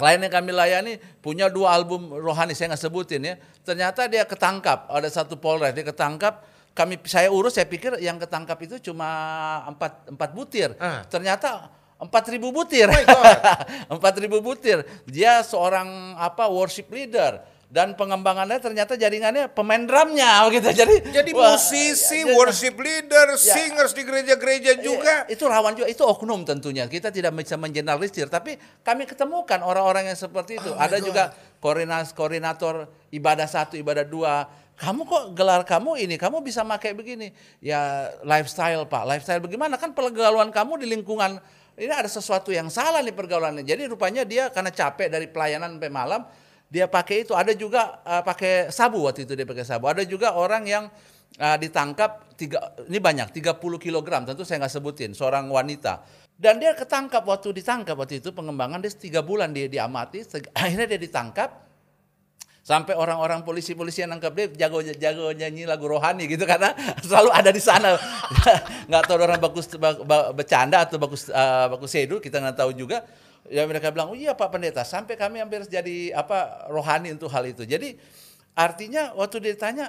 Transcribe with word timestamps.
klien 0.00 0.16
yang 0.16 0.32
kami 0.32 0.50
layani 0.56 0.96
punya 1.20 1.52
dua 1.52 1.76
album 1.76 2.08
rohani 2.08 2.56
saya 2.56 2.72
nggak 2.72 2.80
sebutin 2.80 3.20
ya. 3.20 3.34
Ternyata 3.60 4.08
dia 4.08 4.24
ketangkap 4.24 4.88
ada 4.88 5.08
satu 5.12 5.36
polres 5.36 5.76
dia 5.76 5.84
ketangkap 5.84 6.40
kami 6.72 6.96
saya 7.04 7.28
urus 7.28 7.60
saya 7.60 7.68
pikir 7.68 8.00
yang 8.00 8.16
ketangkap 8.16 8.56
itu 8.64 8.80
cuma 8.80 9.06
empat 9.68 10.08
empat 10.08 10.30
butir. 10.32 10.72
Ah. 10.80 11.04
ternyata 11.04 11.68
empat 12.00 12.24
ribu 12.32 12.48
butir. 12.48 12.88
God. 12.88 13.38
empat 14.00 14.14
ribu 14.16 14.40
butir. 14.40 14.80
Dia 15.04 15.44
seorang 15.44 16.16
apa 16.16 16.48
worship 16.48 16.88
leader 16.88 17.44
dan 17.70 17.94
pengembangannya 17.94 18.58
ternyata 18.58 18.98
jaringannya 18.98 19.46
pemain 19.54 19.78
drumnya 19.86 20.42
gitu 20.58 20.74
jadi 20.74 20.94
Jadi 21.10 21.30
wah, 21.30 21.54
musisi, 21.54 22.26
ya, 22.26 22.34
worship 22.34 22.74
leader, 22.74 23.38
Ya. 23.38 23.54
singers 23.54 23.94
di 23.94 24.02
gereja-gereja 24.02 24.82
juga. 24.82 25.30
Iya, 25.30 25.32
itu 25.38 25.44
rawan 25.46 25.78
juga, 25.78 25.86
itu 25.86 26.02
oknum 26.02 26.42
tentunya. 26.42 26.90
Kita 26.90 27.14
tidak 27.14 27.30
bisa 27.38 27.54
mengeneralisir, 27.54 28.26
tapi 28.26 28.58
kami 28.82 29.06
ketemukan 29.06 29.62
orang-orang 29.62 30.10
yang 30.10 30.18
seperti 30.18 30.58
itu. 30.58 30.74
Oh 30.74 30.82
Ada 30.82 30.98
juga 30.98 31.30
koordinator, 31.62 32.10
koordinator 32.12 32.74
ibadah 33.14 33.46
satu, 33.46 33.78
ibadah 33.78 34.02
dua. 34.02 34.50
Kamu 34.74 35.04
kok 35.06 35.24
gelar 35.36 35.62
kamu 35.62 36.00
ini, 36.08 36.16
kamu 36.18 36.42
bisa 36.42 36.66
pakai 36.66 36.96
begini. 36.96 37.30
Ya 37.62 38.10
lifestyle 38.26 38.82
pak, 38.90 39.06
lifestyle 39.06 39.38
bagaimana? 39.44 39.78
Kan 39.78 39.94
pergaulan 39.94 40.50
kamu 40.50 40.82
di 40.82 40.86
lingkungan, 40.90 41.38
ini 41.78 41.92
ada 41.92 42.08
sesuatu 42.10 42.50
yang 42.50 42.66
salah 42.72 42.98
nih 43.04 43.14
pergaulannya. 43.14 43.62
Jadi 43.62 43.86
rupanya 43.86 44.26
dia 44.26 44.50
karena 44.50 44.72
capek 44.74 45.06
dari 45.12 45.28
pelayanan 45.30 45.78
sampai 45.78 45.92
malam, 45.92 46.24
dia 46.70 46.86
pakai 46.86 47.26
itu. 47.26 47.34
Ada 47.34 47.52
juga 47.58 47.98
uh, 48.06 48.22
pakai 48.22 48.70
sabu 48.70 49.02
waktu 49.04 49.26
itu 49.26 49.34
dia 49.34 49.44
pakai 49.44 49.66
sabu. 49.66 49.90
Ada 49.90 50.06
juga 50.06 50.38
orang 50.38 50.62
yang 50.64 50.86
uh, 51.36 51.56
ditangkap 51.58 52.38
tiga 52.38 52.72
ini 52.86 53.02
banyak 53.02 53.34
30 53.34 53.58
kg 53.58 54.06
tentu 54.24 54.46
saya 54.46 54.62
nggak 54.62 54.72
sebutin 54.72 55.10
seorang 55.12 55.50
wanita. 55.50 56.06
Dan 56.40 56.56
dia 56.56 56.72
ketangkap 56.72 57.26
waktu 57.28 57.52
ditangkap 57.52 57.98
waktu 58.00 58.24
itu 58.24 58.32
pengembangan 58.32 58.80
dia 58.80 58.94
tiga 58.94 59.20
bulan 59.20 59.52
dia 59.52 59.66
diamati. 59.66 60.24
Akhirnya 60.56 60.86
dia 60.86 60.96
ditangkap. 61.02 61.68
Sampai 62.60 62.94
orang-orang 62.94 63.42
polisi-polisi 63.42 64.04
yang 64.04 64.14
nangkap 64.14 64.30
dia 64.36 64.46
jago 64.54 64.84
jago 64.84 65.32
nyanyi 65.34 65.66
lagu 65.66 65.90
rohani 65.90 66.30
gitu 66.30 66.46
karena 66.46 66.70
selalu 67.04 67.34
ada 67.34 67.50
di 67.50 67.58
sana. 67.58 67.98
Nggak 68.88 69.02
tahu 69.10 69.16
orang 69.18 69.40
bagus 69.42 69.66
ba- 69.74 69.98
ba- 70.06 70.30
bercanda 70.30 70.86
atau 70.86 71.00
bagus 71.02 71.26
uh, 71.34 71.66
bagus 71.66 71.90
sedu 71.90 72.22
kita 72.22 72.38
nggak 72.38 72.56
tahu 72.60 72.70
juga 72.76 73.02
ya 73.48 73.64
mereka 73.64 73.88
bilang 73.94 74.12
oh 74.12 74.18
iya 74.18 74.36
pak 74.36 74.52
pendeta 74.52 74.84
sampai 74.84 75.16
kami 75.16 75.40
hampir 75.40 75.64
jadi 75.64 76.12
apa 76.12 76.68
rohani 76.68 77.14
untuk 77.14 77.32
hal 77.32 77.46
itu. 77.48 77.64
Jadi 77.64 77.96
artinya 78.52 79.16
waktu 79.16 79.40
dia 79.40 79.52
ditanya 79.56 79.86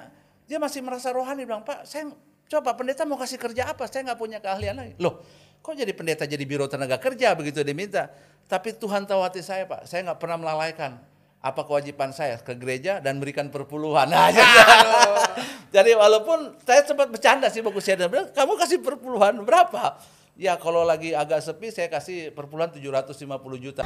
dia 0.48 0.62
masih 0.62 0.80
merasa 0.86 1.12
rohani 1.12 1.44
bilang 1.44 1.66
pak 1.66 1.84
saya 1.84 2.12
coba 2.48 2.76
pendeta 2.76 3.04
mau 3.04 3.20
kasih 3.20 3.42
kerja 3.42 3.72
apa? 3.72 3.90
Saya 3.92 4.12
nggak 4.12 4.20
punya 4.20 4.38
keahlian 4.40 4.76
lagi. 4.78 4.94
Loh 5.02 5.24
kok 5.62 5.78
jadi 5.78 5.94
pendeta 5.94 6.26
jadi 6.26 6.42
biro 6.42 6.66
tenaga 6.66 6.98
kerja? 6.98 7.34
begitu 7.38 7.62
dia 7.62 7.76
minta. 7.76 8.10
Tapi 8.50 8.76
Tuhan 8.76 9.08
tahu 9.08 9.22
hati 9.24 9.40
saya 9.40 9.68
pak. 9.68 9.88
Saya 9.88 10.08
nggak 10.12 10.20
pernah 10.20 10.38
melalaikan 10.40 11.00
apa 11.42 11.66
kewajiban 11.66 12.14
saya 12.14 12.38
ke 12.38 12.54
gereja 12.54 13.02
dan 13.02 13.18
berikan 13.18 13.50
perpuluhan. 13.50 14.06
Nah, 14.14 14.30
jadi, 14.30 14.54
jadi 15.74 15.92
walaupun 15.98 16.62
saya 16.62 16.86
sempat 16.86 17.10
bercanda 17.10 17.50
sih 17.50 17.66
bagus 17.66 17.82
saya 17.82 18.06
bilang, 18.06 18.30
kamu 18.30 18.54
kasih 18.60 18.80
perpuluhan 18.84 19.42
berapa? 19.42 19.98
Ya 20.42 20.58
kalau 20.58 20.82
lagi 20.82 21.14
agak 21.14 21.38
sepi 21.46 21.70
saya 21.70 21.86
kasih 21.86 22.34
perpuluhan 22.34 22.74
750 22.74 23.62
juta. 23.62 23.86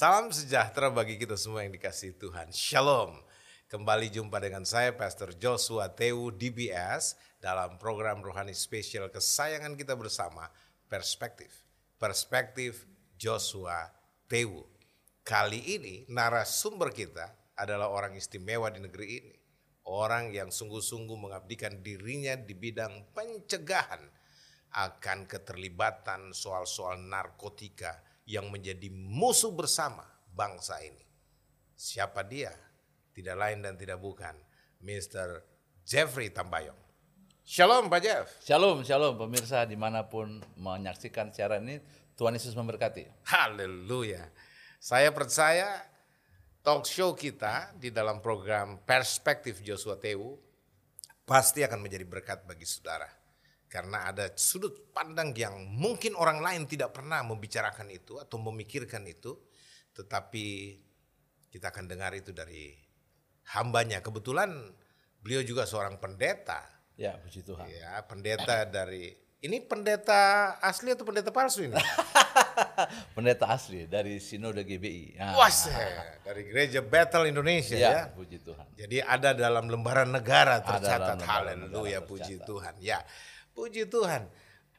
Salam 0.00 0.32
sejahtera 0.32 0.88
bagi 0.88 1.20
kita 1.20 1.36
semua 1.36 1.60
yang 1.60 1.76
dikasih 1.76 2.16
Tuhan. 2.16 2.48
Shalom. 2.56 3.20
Kembali 3.68 4.08
jumpa 4.08 4.40
dengan 4.40 4.64
saya 4.64 4.96
Pastor 4.96 5.36
Joshua 5.36 5.92
Teu 5.92 6.32
DBS 6.32 7.20
dalam 7.36 7.76
program 7.76 8.24
rohani 8.24 8.56
spesial 8.56 9.12
kesayangan 9.12 9.76
kita 9.76 9.92
bersama 10.00 10.48
Perspektif. 10.88 11.52
Perspektif 12.00 12.88
Joshua 13.20 13.92
Teu. 14.24 14.64
Kali 15.20 15.68
ini 15.68 16.08
narasumber 16.08 16.96
kita 16.96 17.36
adalah 17.60 17.92
orang 17.92 18.16
istimewa 18.16 18.72
di 18.72 18.80
negeri 18.80 19.20
ini. 19.20 19.36
Orang 19.84 20.32
yang 20.32 20.48
sungguh-sungguh 20.48 21.28
mengabdikan 21.28 21.84
dirinya 21.84 22.40
di 22.40 22.56
bidang 22.56 23.12
pencegahan 23.12 24.00
akan 24.80 25.28
keterlibatan 25.28 26.32
soal-soal 26.32 26.96
narkotika 26.96 28.00
yang 28.30 28.46
menjadi 28.46 28.86
musuh 28.94 29.50
bersama 29.50 30.06
bangsa 30.30 30.78
ini. 30.86 31.02
Siapa 31.74 32.22
dia? 32.22 32.54
Tidak 33.10 33.34
lain 33.34 33.66
dan 33.66 33.74
tidak 33.74 33.98
bukan 33.98 34.38
Mr. 34.78 35.42
Jeffrey 35.82 36.30
Tambayong. 36.30 36.78
Shalom 37.42 37.90
Pak 37.90 38.00
Jeff. 38.06 38.26
Shalom, 38.46 38.86
shalom 38.86 39.18
pemirsa 39.18 39.66
di 39.66 39.74
mana 39.74 40.06
pun 40.06 40.38
menyaksikan 40.54 41.34
siaran 41.34 41.66
ini, 41.66 41.82
Tuhan 42.14 42.38
Yesus 42.38 42.54
memberkati. 42.54 43.26
Haleluya. 43.26 44.30
Saya 44.78 45.10
percaya 45.10 45.82
talk 46.62 46.86
show 46.86 47.10
kita 47.18 47.74
di 47.74 47.90
dalam 47.90 48.22
program 48.22 48.78
Perspektif 48.86 49.58
Joshua 49.66 49.98
Tewu 49.98 50.38
pasti 51.26 51.66
akan 51.66 51.82
menjadi 51.82 52.06
berkat 52.06 52.46
bagi 52.46 52.64
saudara. 52.64 53.19
Karena 53.70 54.10
ada 54.10 54.34
sudut 54.34 54.90
pandang 54.90 55.30
yang 55.38 55.54
mungkin 55.62 56.18
orang 56.18 56.42
lain 56.42 56.66
tidak 56.66 56.90
pernah 56.90 57.22
membicarakan 57.22 57.86
itu 57.94 58.18
atau 58.18 58.42
memikirkan 58.42 59.06
itu. 59.06 59.38
Tetapi 59.94 60.46
kita 61.54 61.70
akan 61.70 61.86
dengar 61.86 62.10
itu 62.18 62.34
dari 62.34 62.74
hambanya. 63.54 64.02
Kebetulan 64.02 64.50
beliau 65.22 65.46
juga 65.46 65.70
seorang 65.70 66.02
pendeta. 66.02 66.66
Ya, 66.98 67.14
puji 67.14 67.46
Tuhan. 67.46 67.70
Ya, 67.70 68.02
pendeta 68.04 68.66
dari... 68.66 69.14
Ini 69.40 69.56
pendeta 69.64 70.52
asli 70.60 70.92
atau 70.92 71.06
pendeta 71.06 71.32
palsu 71.32 71.64
ini? 71.64 71.72
Pendeta 73.16 73.48
asli 73.48 73.88
dari 73.88 74.20
Sinode 74.20 74.68
GBI. 74.68 75.16
Nah, 75.16 75.32
Wah, 75.32 75.48
dari 76.20 76.44
Gereja 76.44 76.84
Battle 76.84 77.24
Indonesia 77.24 77.76
ya. 77.76 77.88
ya, 77.88 78.12
puji 78.12 78.36
Tuhan. 78.44 78.68
Jadi 78.76 79.00
ada 79.00 79.32
dalam 79.32 79.68
lembaran 79.72 80.12
negara 80.12 80.60
tercatat. 80.60 81.24
Haleluya, 81.24 82.04
puji. 82.04 82.40
Tuhan. 82.44 82.76
Ya, 82.84 83.00
puji 83.60 83.84
Tuhan. 83.84 84.24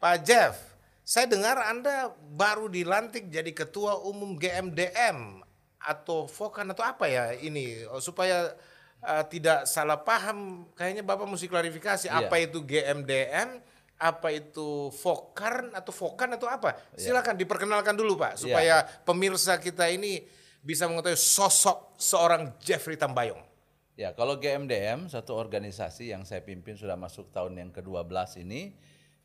Pak 0.01 0.25
Jeff, 0.25 0.57
saya 1.05 1.29
dengar 1.29 1.61
Anda 1.61 2.09
baru 2.33 2.65
dilantik 2.65 3.29
jadi 3.29 3.53
ketua 3.53 4.01
umum 4.01 4.33
GMDM 4.33 5.45
atau 5.77 6.25
Fokan 6.25 6.73
atau 6.73 6.81
apa 6.81 7.05
ya 7.05 7.37
ini 7.37 7.85
supaya 8.01 8.57
uh, 9.05 9.23
tidak 9.29 9.69
salah 9.69 10.01
paham. 10.01 10.65
Kayaknya 10.73 11.05
Bapak 11.05 11.29
mesti 11.29 11.45
klarifikasi 11.45 12.09
Iya. 12.09 12.25
apa 12.25 12.35
itu 12.41 12.65
GMDM, 12.65 13.61
apa 14.01 14.27
itu 14.33 14.89
Fokan 14.97 15.69
atau 15.77 15.93
Fokan 15.93 16.33
atau 16.33 16.49
apa? 16.49 16.73
Iya. 16.97 17.13
Silakan 17.13 17.37
diperkenalkan 17.37 17.93
dulu 17.93 18.17
Pak 18.17 18.41
supaya 18.41 18.81
pemirsa 19.05 19.61
kita 19.61 19.85
ini 19.93 20.25
bisa 20.65 20.89
mengetahui 20.89 21.17
sosok 21.17 21.97
seorang 22.01 22.57
Jeffrey 22.57 22.97
Tambayong. 22.97 23.50
Ya, 23.99 24.15
kalau 24.15 24.39
GMDM 24.39 25.11
satu 25.11 25.35
organisasi 25.35 26.15
yang 26.15 26.23
saya 26.23 26.39
pimpin 26.39 26.79
sudah 26.79 26.95
masuk 26.95 27.27
tahun 27.35 27.59
yang 27.59 27.71
ke-12 27.75 28.39
ini. 28.39 28.71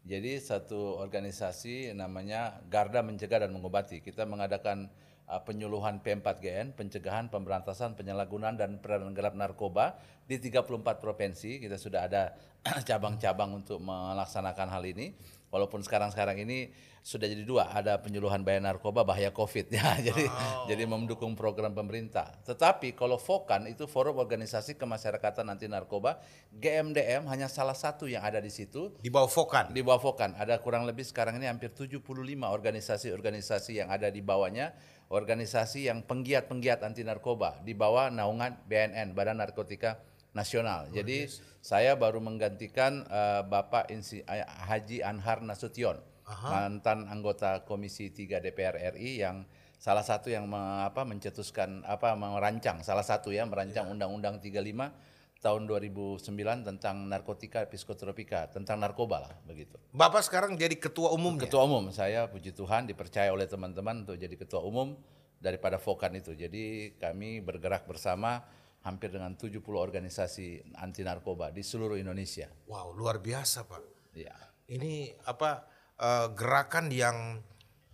Jadi 0.03 0.43
satu 0.43 0.99
organisasi 0.99 1.94
namanya 1.94 2.59
Garda 2.66 2.98
Mencegah 3.03 3.47
dan 3.47 3.54
Mengobati. 3.54 4.03
Kita 4.03 4.27
mengadakan 4.27 4.91
uh, 5.30 5.39
penyuluhan 5.42 6.03
P4GN, 6.03 6.74
pencegahan, 6.74 7.30
pemberantasan, 7.30 7.95
penyalahgunaan 7.95 8.59
dan 8.59 8.83
peredaran 8.83 9.15
gelap 9.15 9.39
narkoba 9.39 9.98
di 10.27 10.39
34 10.42 10.98
provinsi. 10.98 11.62
Kita 11.62 11.78
sudah 11.78 12.10
ada 12.10 12.34
cabang-cabang 12.91 13.62
untuk 13.62 13.78
melaksanakan 13.78 14.66
hal 14.66 14.83
ini. 14.83 15.15
Walaupun 15.51 15.81
sekarang-sekarang 15.81 16.43
ini 16.43 16.75
sudah 17.07 17.31
jadi 17.31 17.47
dua, 17.47 17.71
ada 17.71 18.03
penyuluhan 18.03 18.43
bahaya 18.43 18.59
narkoba, 18.59 19.07
bahaya 19.07 19.31
COVID 19.31 19.71
ya. 19.78 19.95
Jadi 20.03 20.27
jadi 20.66 20.83
mendukung 20.91 21.39
program 21.39 21.71
pemerintah. 21.71 22.34
Tetapi 22.43 22.98
kalau 22.98 23.15
Fokan 23.15 23.71
itu 23.71 23.87
Forum 23.87 24.19
Organisasi 24.19 24.75
Kemasyarakatan 24.75 25.47
Anti 25.47 25.71
Narkoba, 25.71 26.19
GMDM 26.51 27.31
hanya 27.31 27.47
salah 27.47 27.78
satu 27.78 28.10
yang 28.10 28.27
ada 28.27 28.43
di 28.43 28.51
situ. 28.51 28.91
Di 28.98 29.07
bawah 29.07 29.31
Fokan. 29.31 29.71
Di 29.71 29.87
bawah 29.87 30.03
Fokan 30.03 30.34
ada 30.34 30.59
kurang 30.59 30.83
lebih 30.83 31.07
sekarang 31.07 31.39
ini 31.39 31.47
hampir 31.47 31.71
75 31.71 32.03
organisasi-organisasi 32.43 33.87
yang 33.87 33.89
ada 33.95 34.10
di 34.10 34.19
bawahnya, 34.19 34.75
organisasi 35.07 35.87
yang 35.87 36.03
penggiat-penggiat 36.03 36.83
anti 36.83 37.07
narkoba 37.07 37.63
di 37.63 37.71
bawah 37.71 38.10
naungan 38.10 38.66
BNN 38.66 39.15
Badan 39.15 39.39
Narkotika 39.39 40.03
Nasional. 40.36 40.92
Jadi 40.92 41.24
saya 41.65 41.97
baru 41.97 42.21
menggantikan 42.21 43.09
eh, 43.09 43.42
Bapak 43.42 43.88
Insi, 43.88 44.21
eh, 44.21 44.44
Haji 44.44 45.00
Anhar 45.00 45.41
Nasution 45.41 45.97
mantan 46.27 47.06
anggota 47.06 47.62
Komisi 47.62 48.10
3 48.10 48.42
DPR 48.42 48.98
RI 48.98 49.22
yang 49.22 49.47
salah 49.78 50.03
satu 50.03 50.27
yang 50.27 50.50
me- 50.50 50.83
apa 50.83 51.06
mencetuskan 51.06 51.86
apa 51.86 52.18
merancang 52.18 52.83
salah 52.83 53.06
satu 53.06 53.30
ya 53.30 53.47
merancang 53.47 53.86
Undang-Undang 53.94 54.42
35 54.42 54.91
tahun 55.38 55.62
2009 55.71 56.66
tentang 56.66 57.06
narkotika 57.06 57.62
psikotropika 57.71 58.50
tentang 58.50 58.83
narkoba 58.83 59.22
lah 59.30 59.33
begitu. 59.47 59.78
Bapak 59.94 60.27
sekarang 60.27 60.59
jadi 60.59 60.74
ketua 60.74 61.15
umumnya. 61.15 61.47
Ketua 61.47 61.62
umum 61.62 61.94
saya 61.94 62.27
puji 62.27 62.50
Tuhan 62.50 62.91
dipercaya 62.91 63.30
oleh 63.30 63.47
teman-teman 63.47 64.03
untuk 64.03 64.18
jadi 64.18 64.34
ketua 64.34 64.66
umum 64.66 64.98
daripada 65.38 65.78
Fokan 65.78 66.18
itu. 66.18 66.34
Jadi 66.34 66.97
kami 66.98 67.38
bergerak 67.38 67.86
bersama 67.86 68.42
hampir 68.86 69.10
dengan 69.10 69.34
70 69.34 69.66
organisasi 69.66 70.78
anti 70.78 71.03
narkoba 71.03 71.50
di 71.50 71.66
seluruh 71.66 71.98
Indonesia. 71.98 72.47
Wow, 72.71 72.94
luar 72.94 73.18
biasa, 73.18 73.66
Pak. 73.66 74.15
Ya. 74.15 74.33
Ini 74.71 75.10
apa 75.27 75.66
eh, 75.98 76.27
gerakan 76.30 76.94
yang 76.94 77.42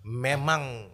memang 0.04 0.92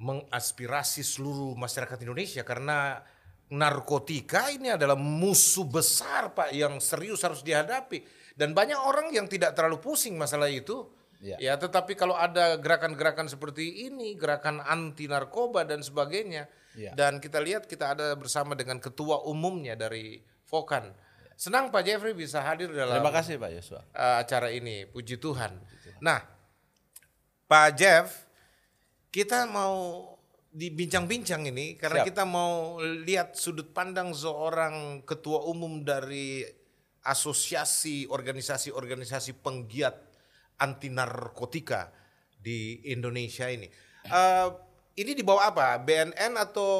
mengaspirasi 0.00 1.04
seluruh 1.04 1.52
masyarakat 1.60 2.00
Indonesia 2.00 2.40
karena 2.40 3.04
narkotika 3.52 4.48
ini 4.48 4.72
adalah 4.72 4.96
musuh 4.96 5.68
besar 5.68 6.32
Pak 6.32 6.56
yang 6.56 6.80
serius 6.80 7.20
harus 7.20 7.44
dihadapi 7.44 8.00
dan 8.38 8.56
banyak 8.56 8.78
orang 8.80 9.12
yang 9.12 9.28
tidak 9.28 9.52
terlalu 9.52 9.82
pusing 9.82 10.16
masalah 10.16 10.48
itu. 10.48 10.88
Ya. 11.20 11.36
Ya, 11.36 11.54
tetapi 11.60 12.00
kalau 12.00 12.16
ada 12.16 12.56
gerakan-gerakan 12.56 13.28
seperti 13.28 13.92
ini, 13.92 14.16
gerakan 14.16 14.64
anti 14.64 15.04
narkoba 15.04 15.68
dan 15.68 15.84
sebagainya, 15.84 16.48
Ya. 16.78 16.94
dan 16.94 17.18
kita 17.18 17.42
lihat 17.42 17.66
kita 17.66 17.98
ada 17.98 18.14
bersama 18.14 18.54
dengan 18.54 18.78
ketua 18.78 19.26
umumnya 19.26 19.74
dari 19.74 20.22
Fokan. 20.46 20.90
Senang 21.34 21.72
Pak 21.72 21.82
Jeffrey 21.82 22.12
bisa 22.12 22.44
hadir 22.44 22.68
dalam 22.68 23.00
Terima 23.00 23.14
kasih 23.14 23.40
Pak 23.40 23.50
Yosua. 23.54 23.80
uh, 23.96 24.20
acara 24.20 24.52
ini. 24.52 24.84
Puji 24.84 25.16
Tuhan. 25.16 25.56
Nah, 26.04 26.20
Pak 27.48 27.68
Jeff, 27.80 28.06
kita 29.08 29.48
mau 29.48 30.04
dibincang-bincang 30.50 31.46
ini 31.46 31.78
karena 31.78 32.02
Siap. 32.02 32.08
kita 32.10 32.24
mau 32.26 32.82
lihat 32.82 33.38
sudut 33.38 33.70
pandang 33.70 34.10
seorang 34.10 35.06
ketua 35.06 35.46
umum 35.46 35.80
dari 35.80 36.42
asosiasi 37.06 38.10
organisasi-organisasi 38.10 39.40
penggiat 39.40 39.96
anti 40.60 40.92
narkotika 40.92 41.88
di 42.36 42.84
Indonesia 42.92 43.48
ini. 43.48 43.70
Uh, 44.12 44.69
ini 45.00 45.16
di 45.16 45.24
bawah 45.24 45.48
apa? 45.48 45.80
BNN 45.80 46.36
atau 46.36 46.70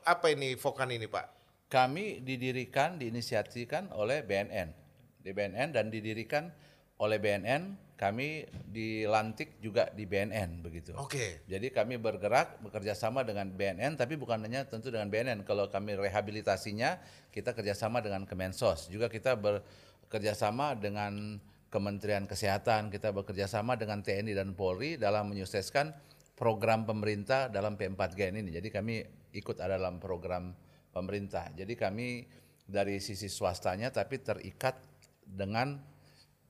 apa 0.00 0.32
ini 0.32 0.56
Fokan 0.56 0.88
ini, 0.88 1.04
Pak? 1.04 1.36
Kami 1.68 2.24
didirikan, 2.24 2.96
diinisiasikan 2.96 3.92
oleh 3.92 4.24
BNN. 4.24 4.72
Di 5.20 5.36
BNN 5.36 5.76
dan 5.76 5.92
didirikan 5.92 6.48
oleh 6.96 7.20
BNN, 7.20 7.76
kami 8.00 8.48
dilantik 8.72 9.60
juga 9.60 9.92
di 9.92 10.08
BNN 10.08 10.64
begitu. 10.64 10.96
Oke. 10.96 11.44
Jadi 11.44 11.68
kami 11.68 12.00
bergerak 12.00 12.64
bekerja 12.64 12.96
sama 12.96 13.26
dengan 13.28 13.52
BNN, 13.52 14.00
tapi 14.00 14.16
bukan 14.16 14.40
hanya 14.40 14.64
tentu 14.64 14.88
dengan 14.88 15.12
BNN. 15.12 15.44
Kalau 15.44 15.68
kami 15.68 16.00
rehabilitasinya, 16.00 16.96
kita 17.28 17.52
kerjasama 17.52 18.00
dengan 18.00 18.24
Kemensos. 18.24 18.88
Juga 18.88 19.12
kita 19.12 19.36
bekerja 19.36 20.32
sama 20.32 20.72
dengan 20.72 21.36
Kementerian 21.68 22.24
Kesehatan, 22.24 22.88
kita 22.88 23.12
bekerja 23.12 23.50
sama 23.50 23.76
dengan 23.76 24.00
TNI 24.00 24.32
dan 24.32 24.54
Polri 24.56 24.96
dalam 24.96 25.28
menyukseskan 25.28 25.92
program 26.36 26.84
pemerintah 26.84 27.48
dalam 27.48 27.74
P4G 27.74 28.30
ini. 28.30 28.52
Jadi 28.52 28.68
kami 28.68 29.00
ikut 29.32 29.56
ada 29.58 29.80
dalam 29.80 29.96
program 29.96 30.52
pemerintah. 30.92 31.48
Jadi 31.56 31.72
kami 31.74 32.28
dari 32.62 33.00
sisi 33.00 33.26
swastanya 33.26 33.88
tapi 33.88 34.20
terikat 34.20 34.76
dengan 35.24 35.80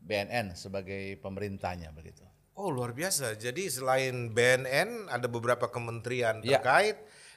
BNN 0.03 0.59
sebagai 0.59 1.17
pemerintahnya 1.23 1.95
begitu. 1.95 2.27
Oh 2.57 2.73
luar 2.73 2.97
biasa. 2.97 3.37
Jadi 3.37 3.69
selain 3.69 4.33
BNN 4.33 5.13
ada 5.13 5.29
beberapa 5.29 5.69
kementerian 5.69 6.41
Ya. 6.41 6.59
terkait 6.59 6.97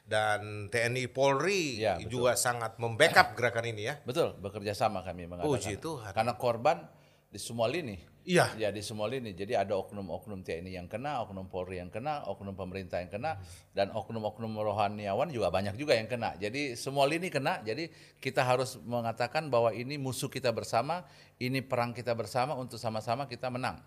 dan 0.10 0.72
TNI 0.74 1.06
Polri 1.12 1.78
Ya, 1.78 2.02
betul. 2.02 2.10
juga 2.24 2.34
sangat 2.34 2.80
membackup 2.82 3.38
gerakan 3.38 3.66
ini 3.70 3.94
ya. 3.94 4.02
Betul, 4.02 4.34
bekerja 4.42 4.74
sama 4.74 5.06
kami 5.06 5.30
mengadakan. 5.30 5.54
Puji 5.54 5.78
Tuhan. 5.78 6.12
Karena 6.18 6.34
korban 6.34 6.82
di 7.30 7.38
semua 7.38 7.70
lini. 7.70 8.00
Iya. 8.30 8.46
Ya 8.62 8.70
di 8.70 8.86
semua 8.86 9.10
lini. 9.10 9.34
Jadi 9.34 9.58
ada 9.58 9.74
oknum-oknum 9.74 10.46
TNI 10.46 10.78
yang 10.78 10.86
kena, 10.86 11.26
oknum 11.26 11.50
Polri 11.50 11.82
yang 11.82 11.90
kena, 11.90 12.22
oknum 12.30 12.54
pemerintah 12.54 13.02
yang 13.02 13.10
kena, 13.10 13.42
dan 13.74 13.90
oknum-oknum 13.90 14.54
rohaniawan 14.54 15.34
juga 15.34 15.50
banyak 15.50 15.74
juga 15.74 15.98
yang 15.98 16.06
kena. 16.06 16.38
Jadi 16.38 16.78
semua 16.78 17.10
lini 17.10 17.34
kena. 17.34 17.58
Jadi 17.66 17.90
kita 18.22 18.46
harus 18.46 18.78
mengatakan 18.86 19.50
bahwa 19.50 19.74
ini 19.74 19.98
musuh 19.98 20.30
kita 20.30 20.54
bersama, 20.54 21.02
ini 21.42 21.66
perang 21.66 21.90
kita 21.90 22.14
bersama 22.14 22.54
untuk 22.54 22.78
sama-sama 22.78 23.26
kita 23.26 23.50
menang 23.50 23.82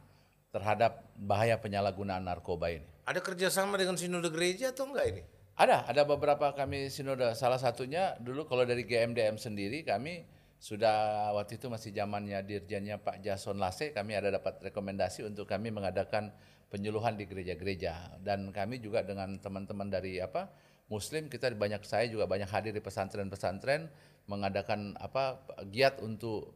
terhadap 0.51 1.07
bahaya 1.15 1.55
penyalahgunaan 1.63 2.27
narkoba 2.27 2.75
ini. 2.75 2.85
Ada 3.07 3.23
kerjasama 3.23 3.79
dengan 3.79 3.95
sinode 3.95 4.27
gereja 4.35 4.75
atau 4.75 4.91
enggak 4.91 5.07
ini? 5.07 5.23
Ada, 5.55 5.87
ada 5.87 6.03
beberapa 6.03 6.51
kami 6.51 6.91
sinode. 6.91 7.31
Salah 7.39 7.63
satunya 7.63 8.19
dulu 8.19 8.51
kalau 8.51 8.67
dari 8.67 8.83
GMDM 8.83 9.39
sendiri 9.39 9.87
kami 9.87 10.27
sudah 10.63 11.35
waktu 11.35 11.59
itu 11.59 11.67
masih 11.67 11.91
zamannya 11.91 12.39
dirjennya 12.47 13.03
Pak 13.03 13.19
Jason 13.19 13.59
Lase, 13.59 13.91
kami 13.91 14.15
ada 14.15 14.31
dapat 14.31 14.63
rekomendasi 14.63 15.27
untuk 15.27 15.51
kami 15.51 15.75
mengadakan 15.75 16.31
penyuluhan 16.71 17.19
di 17.19 17.27
gereja-gereja. 17.27 18.23
Dan 18.23 18.55
kami 18.55 18.79
juga 18.79 19.03
dengan 19.03 19.43
teman-teman 19.43 19.91
dari 19.91 20.23
apa 20.23 20.47
Muslim 20.87 21.27
kita 21.27 21.51
banyak 21.59 21.83
saya 21.83 22.07
juga 22.07 22.31
banyak 22.31 22.47
hadir 22.47 22.71
di 22.71 22.79
pesantren-pesantren 22.79 23.91
mengadakan 24.31 24.95
apa 25.03 25.43
giat 25.67 25.99
untuk 25.99 26.55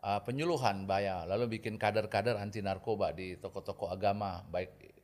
uh, 0.00 0.24
penyuluhan 0.24 0.88
bahaya 0.88 1.28
lalu 1.28 1.60
bikin 1.60 1.76
kader-kader 1.76 2.40
anti 2.40 2.64
narkoba 2.64 3.12
di 3.12 3.36
toko-toko 3.36 3.92
agama 3.92 4.40
baik 4.48 4.96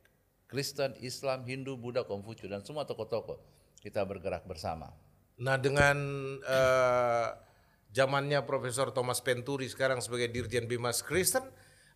Kristen, 0.49 0.97
Islam, 1.05 1.45
Hindu, 1.45 1.77
Buddha, 1.77 2.01
Konghucu 2.01 2.49
dan 2.49 2.65
semua 2.65 2.81
tokoh-tokoh. 2.81 3.37
Kita 3.77 4.01
bergerak 4.01 4.49
bersama. 4.49 4.89
Nah 5.37 5.61
dengan 5.61 5.97
eh, 6.41 7.29
zamannya 7.93 8.45
Profesor 8.45 8.93
Thomas 8.93 9.21
Penturi 9.21 9.65
sekarang 9.69 10.01
sebagai 10.01 10.29
Dirjen 10.29 10.69
Bimas 10.69 11.01
Kristen, 11.01 11.45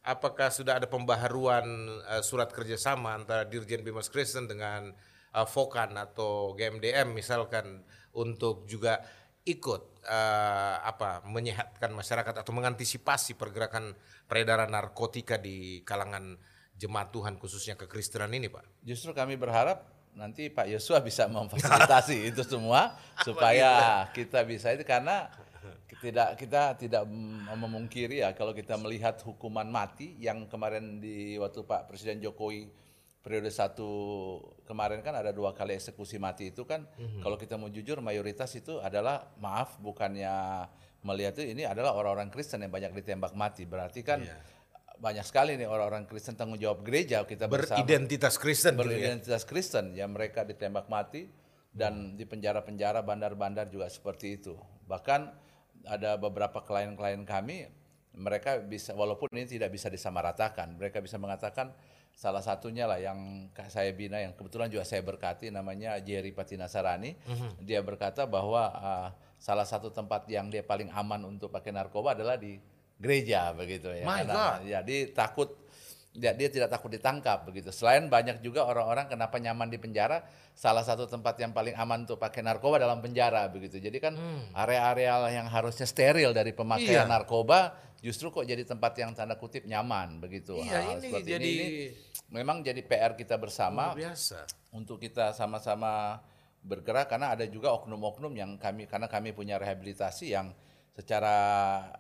apakah 0.04 0.52
sudah 0.52 0.82
ada 0.82 0.88
pembaharuan 0.90 1.66
eh, 2.12 2.24
surat 2.26 2.52
kerjasama 2.52 3.16
antara 3.16 3.48
Dirjen 3.48 3.82
Bimas 3.82 4.12
Kristen 4.12 4.50
dengan 4.50 4.92
eh, 5.32 5.48
Fokan 5.48 5.96
atau 5.96 6.54
GMDM 6.58 7.16
misalkan 7.16 7.82
untuk 8.14 8.68
juga 8.68 9.02
ikut 9.44 10.08
eh, 10.08 10.76
apa 10.84 11.24
menyehatkan 11.28 11.92
masyarakat 11.92 12.36
atau 12.44 12.52
mengantisipasi 12.56 13.36
pergerakan 13.36 13.96
peredaran 14.28 14.72
narkotika 14.72 15.36
di 15.40 15.84
kalangan 15.84 16.36
jemaat 16.74 17.14
Tuhan 17.14 17.38
khususnya 17.38 17.78
kekristenan 17.78 18.32
ini, 18.34 18.50
Pak? 18.50 18.84
Justru 18.84 19.14
kami 19.14 19.38
berharap 19.38 19.88
nanti 20.14 20.50
Pak 20.50 20.70
Yosua 20.70 21.02
bisa 21.02 21.26
memfasilitasi 21.26 22.24
itu 22.30 22.42
semua 22.46 22.98
supaya 23.26 24.06
kita 24.14 24.46
bisa 24.46 24.70
itu 24.70 24.86
karena 24.86 25.30
tidak 26.04 26.36
kita 26.36 26.76
tidak 26.76 27.08
mem- 27.08 27.48
memungkiri 27.48 28.20
ya 28.20 28.36
kalau 28.36 28.52
kita 28.52 28.76
melihat 28.76 29.16
hukuman 29.24 29.66
mati 29.72 30.20
yang 30.20 30.44
kemarin 30.52 31.00
di 31.00 31.40
waktu 31.40 31.64
Pak 31.64 31.88
Presiden 31.88 32.20
Jokowi 32.20 32.68
periode 33.24 33.48
satu 33.48 33.88
kemarin 34.68 35.00
kan 35.00 35.16
ada 35.16 35.32
dua 35.32 35.56
kali 35.56 35.80
eksekusi 35.80 36.20
mati 36.20 36.52
itu 36.52 36.68
kan 36.68 36.84
kalau 37.24 37.40
kita 37.40 37.56
mau 37.56 37.72
jujur 37.72 38.04
mayoritas 38.04 38.52
itu 38.60 38.84
adalah 38.84 39.32
maaf 39.40 39.80
bukannya 39.80 40.68
melihat 41.04 41.36
itu 41.38 41.52
ini 41.54 41.64
adalah 41.68 41.94
orang-orang 41.94 42.32
Kristen 42.32 42.64
yang 42.64 42.72
banyak 42.72 42.96
ditembak 42.96 43.36
mati. 43.36 43.68
Berarti 43.68 44.02
kan 44.02 44.24
banyak 44.98 45.26
sekali 45.28 45.60
nih 45.60 45.68
orang-orang 45.68 46.08
Kristen 46.08 46.40
tanggung 46.40 46.58
jawab 46.58 46.82
gereja 46.82 47.28
kita 47.28 47.52
bersama. 47.52 47.84
Beridentitas 47.84 48.40
Kristen 48.40 48.80
gitu 48.80 48.88
ya. 48.88 48.88
beridentitas 48.88 49.44
Kristen 49.44 49.92
ya 49.92 50.08
mereka 50.08 50.48
ditembak 50.48 50.88
mati 50.88 51.28
dan 51.76 52.16
di 52.16 52.24
penjara-penjara 52.24 53.04
bandar-bandar 53.04 53.68
juga 53.68 53.92
seperti 53.92 54.40
itu. 54.40 54.56
Bahkan 54.88 55.22
ada 55.86 56.16
beberapa 56.16 56.64
klien-klien 56.64 57.24
kami 57.24 57.68
mereka 58.14 58.62
bisa 58.62 58.94
walaupun 58.94 59.28
ini 59.34 59.50
tidak 59.50 59.74
bisa 59.74 59.90
disamaratakan 59.90 60.78
mereka 60.78 61.02
bisa 61.02 61.18
mengatakan 61.18 61.74
salah 62.14 62.46
satunya 62.46 62.86
lah 62.86 63.02
yang 63.02 63.50
saya 63.74 63.90
bina 63.90 64.22
yang 64.22 64.38
kebetulan 64.38 64.70
juga 64.70 64.86
saya 64.86 65.02
berkati 65.02 65.50
namanya 65.50 65.98
Jerry 65.98 66.30
Patinasarani. 66.30 67.18
Dia 67.58 67.82
berkata 67.82 68.30
bahwa 68.30 68.70
ah, 68.70 69.10
salah 69.42 69.66
satu 69.66 69.90
tempat 69.90 70.30
yang 70.30 70.54
dia 70.54 70.62
paling 70.62 70.94
aman 70.94 71.26
untuk 71.26 71.50
pakai 71.50 71.74
narkoba 71.74 72.14
adalah 72.14 72.38
di 72.38 72.62
gereja 73.02 73.50
begitu 73.58 73.90
ya. 73.90 74.06
My 74.06 74.22
Karena- 74.30 74.62
jadi 74.62 75.10
takut 75.10 75.58
dia, 76.14 76.30
dia 76.32 76.46
tidak 76.48 76.70
takut 76.70 76.88
ditangkap 76.88 77.42
begitu. 77.44 77.70
Selain 77.70 78.06
banyak 78.06 78.40
juga 78.40 78.64
orang-orang 78.64 79.06
kenapa 79.08 79.36
nyaman 79.36 79.66
di 79.66 79.76
penjara, 79.76 80.22
salah 80.54 80.82
satu 80.82 81.06
tempat 81.06 81.34
yang 81.38 81.50
paling 81.50 81.74
aman 81.74 82.06
untuk 82.06 82.18
pakai 82.18 82.40
narkoba 82.40 82.78
dalam 82.78 83.02
penjara 83.02 83.50
begitu. 83.50 83.78
Jadi 83.78 83.98
kan 83.98 84.14
area-area 84.54 85.34
yang 85.34 85.48
harusnya 85.48 85.84
steril 85.84 86.30
dari 86.30 86.52
pemakaian 86.52 87.04
Hmm. 87.04 87.10
Iya. 87.10 87.16
narkoba 87.18 87.60
justru 88.00 88.30
kok 88.30 88.44
jadi 88.44 88.62
tempat 88.62 88.94
yang 88.96 89.12
tanda 89.12 89.34
kutip 89.34 89.66
nyaman 89.66 90.20
begitu. 90.20 90.60
Iya, 90.60 90.78
Hal 90.78 90.92
ini 90.94 91.02
seperti 91.04 91.30
jadi- 91.30 91.50
ini 91.50 91.68
memang 92.30 92.62
jadi 92.62 92.80
PR 92.80 93.14
kita 93.14 93.36
bersama 93.36 93.94
biasa. 93.94 94.46
untuk 94.72 94.98
kita 94.98 95.32
sama-sama 95.32 96.22
bergerak 96.62 97.10
karena 97.10 97.34
ada 97.34 97.44
juga 97.44 97.74
oknum-oknum 97.74 98.32
yang 98.34 98.52
kami 98.56 98.86
karena 98.86 99.06
kami 99.06 99.34
punya 99.34 99.58
rehabilitasi 99.58 100.30
yang 100.30 100.54
secara 100.94 101.36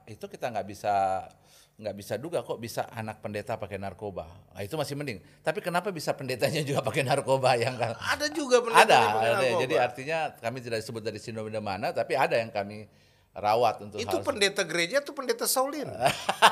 itu 0.06 0.24
kita 0.24 0.48
nggak 0.50 0.64
bisa 0.66 1.26
nggak 1.84 1.96
bisa 2.00 2.16
juga 2.16 2.40
kok 2.40 2.56
bisa 2.58 2.88
anak 2.88 3.20
pendeta 3.20 3.60
pakai 3.60 3.76
narkoba. 3.76 4.24
Nah, 4.56 4.64
itu 4.64 4.80
masih 4.80 4.96
mending. 4.96 5.20
Tapi 5.44 5.60
kenapa 5.60 5.92
bisa 5.92 6.16
pendetanya 6.16 6.64
juga 6.64 6.80
pakai 6.88 7.04
narkoba 7.04 7.60
yang 7.60 7.76
kan? 7.76 8.00
Ada 8.00 8.32
juga 8.32 8.64
pendeta 8.64 8.88
Ada, 8.88 8.96
yang 8.96 9.12
pakai 9.12 9.28
ada. 9.28 9.36
narkoba. 9.44 9.62
Jadi 9.68 9.76
artinya 9.76 10.18
kami 10.40 10.58
tidak 10.64 10.80
disebut 10.80 11.04
dari 11.04 11.20
sinode 11.20 11.60
mana, 11.60 11.92
tapi 11.92 12.16
ada 12.16 12.40
yang 12.40 12.48
kami 12.50 12.88
rawat 13.34 13.82
untuk 13.82 13.98
itu 13.98 14.14
hal 14.14 14.22
pendeta 14.22 14.62
gereja 14.62 15.02
atau 15.02 15.12
pendeta 15.12 15.50
Saulin? 15.50 15.90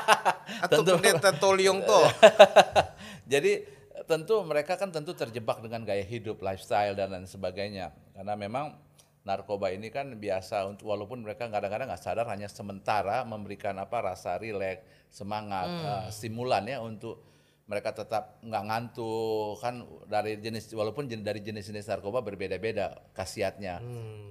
atau 0.66 0.82
Tentu. 0.82 0.98
pendeta 0.98 1.30
Toliongto? 1.38 2.00
Jadi 3.32 3.62
tentu 4.04 4.42
mereka 4.42 4.74
kan 4.74 4.90
tentu 4.90 5.14
terjebak 5.14 5.62
dengan 5.62 5.86
gaya 5.86 6.02
hidup, 6.02 6.42
lifestyle 6.42 6.98
dan 6.98 7.14
lain 7.14 7.24
sebagainya. 7.30 7.94
Karena 8.12 8.34
memang 8.34 8.74
narkoba 9.22 9.70
ini 9.70 9.86
kan 9.88 10.18
biasa 10.18 10.66
untuk 10.66 10.90
walaupun 10.90 11.22
mereka 11.22 11.46
kadang-kadang 11.46 11.86
nggak 11.86 12.02
sadar 12.02 12.26
hanya 12.26 12.50
sementara 12.50 13.22
memberikan 13.22 13.78
apa 13.78 14.02
rasa 14.02 14.34
rileks, 14.34 14.82
semangat, 15.08 15.68
eh, 15.70 16.04
stimulan 16.10 16.66
ya 16.66 16.82
untuk 16.82 17.22
mereka 17.62 17.94
tetap 17.94 18.42
nggak 18.42 18.64
ngantuk 18.68 19.62
kan 19.62 19.86
dari 20.10 20.36
jenis 20.36 20.74
walaupun 20.74 21.06
jen- 21.06 21.22
dari 21.22 21.38
jenis-jenis 21.40 21.86
narkoba 21.86 22.18
berbeda-beda 22.20 22.98
khasiatnya, 23.14 23.78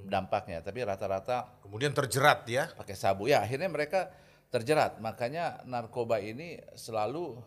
dampaknya. 0.05 0.59
Tapi 0.59 0.83
rata-rata 0.83 1.63
Kemudian 1.63 1.95
terjerat 1.95 2.43
ya. 2.45 2.67
pakai 2.75 2.93
sabu. 2.93 3.31
Ya 3.31 3.39
akhirnya 3.39 3.71
mereka 3.71 4.11
terjerat. 4.51 4.99
Makanya 4.99 5.63
narkoba 5.63 6.19
ini 6.19 6.59
selalu 6.75 7.39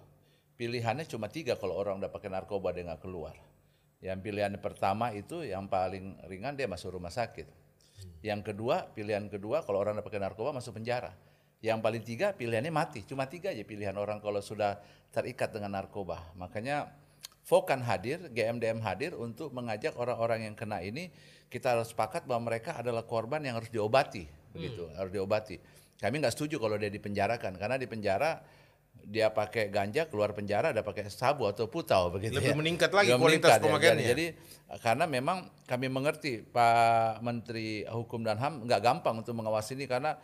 pilihannya 0.57 1.05
cuma 1.05 1.29
tiga 1.29 1.61
kalau 1.61 1.77
orang 1.77 2.01
udah 2.01 2.09
pakai 2.09 2.33
narkoba 2.33 2.73
dia 2.73 2.89
nggak 2.89 3.05
keluar. 3.05 3.37
Yang 4.05 4.19
pilihan 4.21 4.53
pertama 4.61 5.17
itu 5.17 5.41
yang 5.41 5.65
paling 5.65 6.21
ringan 6.29 6.53
dia 6.53 6.69
masuk 6.69 7.01
rumah 7.01 7.09
sakit. 7.09 7.49
Yang 8.21 8.53
kedua 8.53 8.93
pilihan 8.93 9.25
kedua 9.33 9.65
kalau 9.65 9.81
orang 9.81 9.97
pakai 10.05 10.21
narkoba 10.21 10.53
masuk 10.53 10.77
penjara. 10.77 11.17
Yang 11.65 11.81
paling 11.81 12.03
tiga 12.05 12.37
pilihannya 12.37 12.69
mati. 12.69 13.01
Cuma 13.09 13.25
tiga 13.25 13.49
aja 13.49 13.65
pilihan 13.65 13.97
orang 13.97 14.21
kalau 14.21 14.45
sudah 14.45 14.77
terikat 15.09 15.57
dengan 15.57 15.81
narkoba. 15.81 16.21
Makanya 16.37 16.93
Fokan 17.45 17.85
hadir, 17.85 18.25
GMDM 18.33 18.81
hadir 18.81 19.13
untuk 19.13 19.53
mengajak 19.53 19.93
orang-orang 20.01 20.49
yang 20.49 20.57
kena 20.57 20.81
ini 20.81 21.13
kita 21.53 21.77
harus 21.77 21.93
sepakat 21.93 22.25
bahwa 22.25 22.49
mereka 22.49 22.81
adalah 22.81 23.05
korban 23.05 23.45
yang 23.45 23.61
harus 23.61 23.69
diobati, 23.69 24.25
begitu, 24.57 24.89
harus 24.97 25.13
diobati. 25.13 25.61
Kami 26.01 26.25
nggak 26.25 26.33
setuju 26.33 26.57
kalau 26.57 26.81
dia 26.81 26.89
dipenjarakan 26.89 27.61
karena 27.61 27.77
di 27.77 27.85
penjara 27.85 28.41
dia 29.05 29.29
pakai 29.29 29.69
ganja 29.69 30.09
keluar 30.09 30.33
penjara 30.33 30.73
ada 30.73 30.81
pakai 30.81 31.07
sabu 31.09 31.45
atau 31.45 31.69
putau 31.69 32.09
begitu 32.09 32.35
Lebih 32.35 32.53
ya. 32.53 32.59
meningkat 32.59 32.91
lagi 32.91 33.13
Lebih 33.13 33.21
kualitas 33.21 33.49
meningkat, 33.49 33.61
ya. 33.61 33.67
pemakaiannya. 33.69 34.07
Jadi, 34.09 34.27
jadi 34.33 34.79
karena 34.81 35.05
memang 35.07 35.39
kami 35.65 35.87
mengerti 35.89 36.41
Pak 36.43 37.21
Menteri 37.21 37.85
Hukum 37.85 38.25
dan 38.25 38.41
HAM 38.41 38.65
nggak 38.65 38.81
gampang 38.81 39.21
untuk 39.21 39.37
mengawasi 39.37 39.77
ini 39.77 39.85
karena 39.85 40.17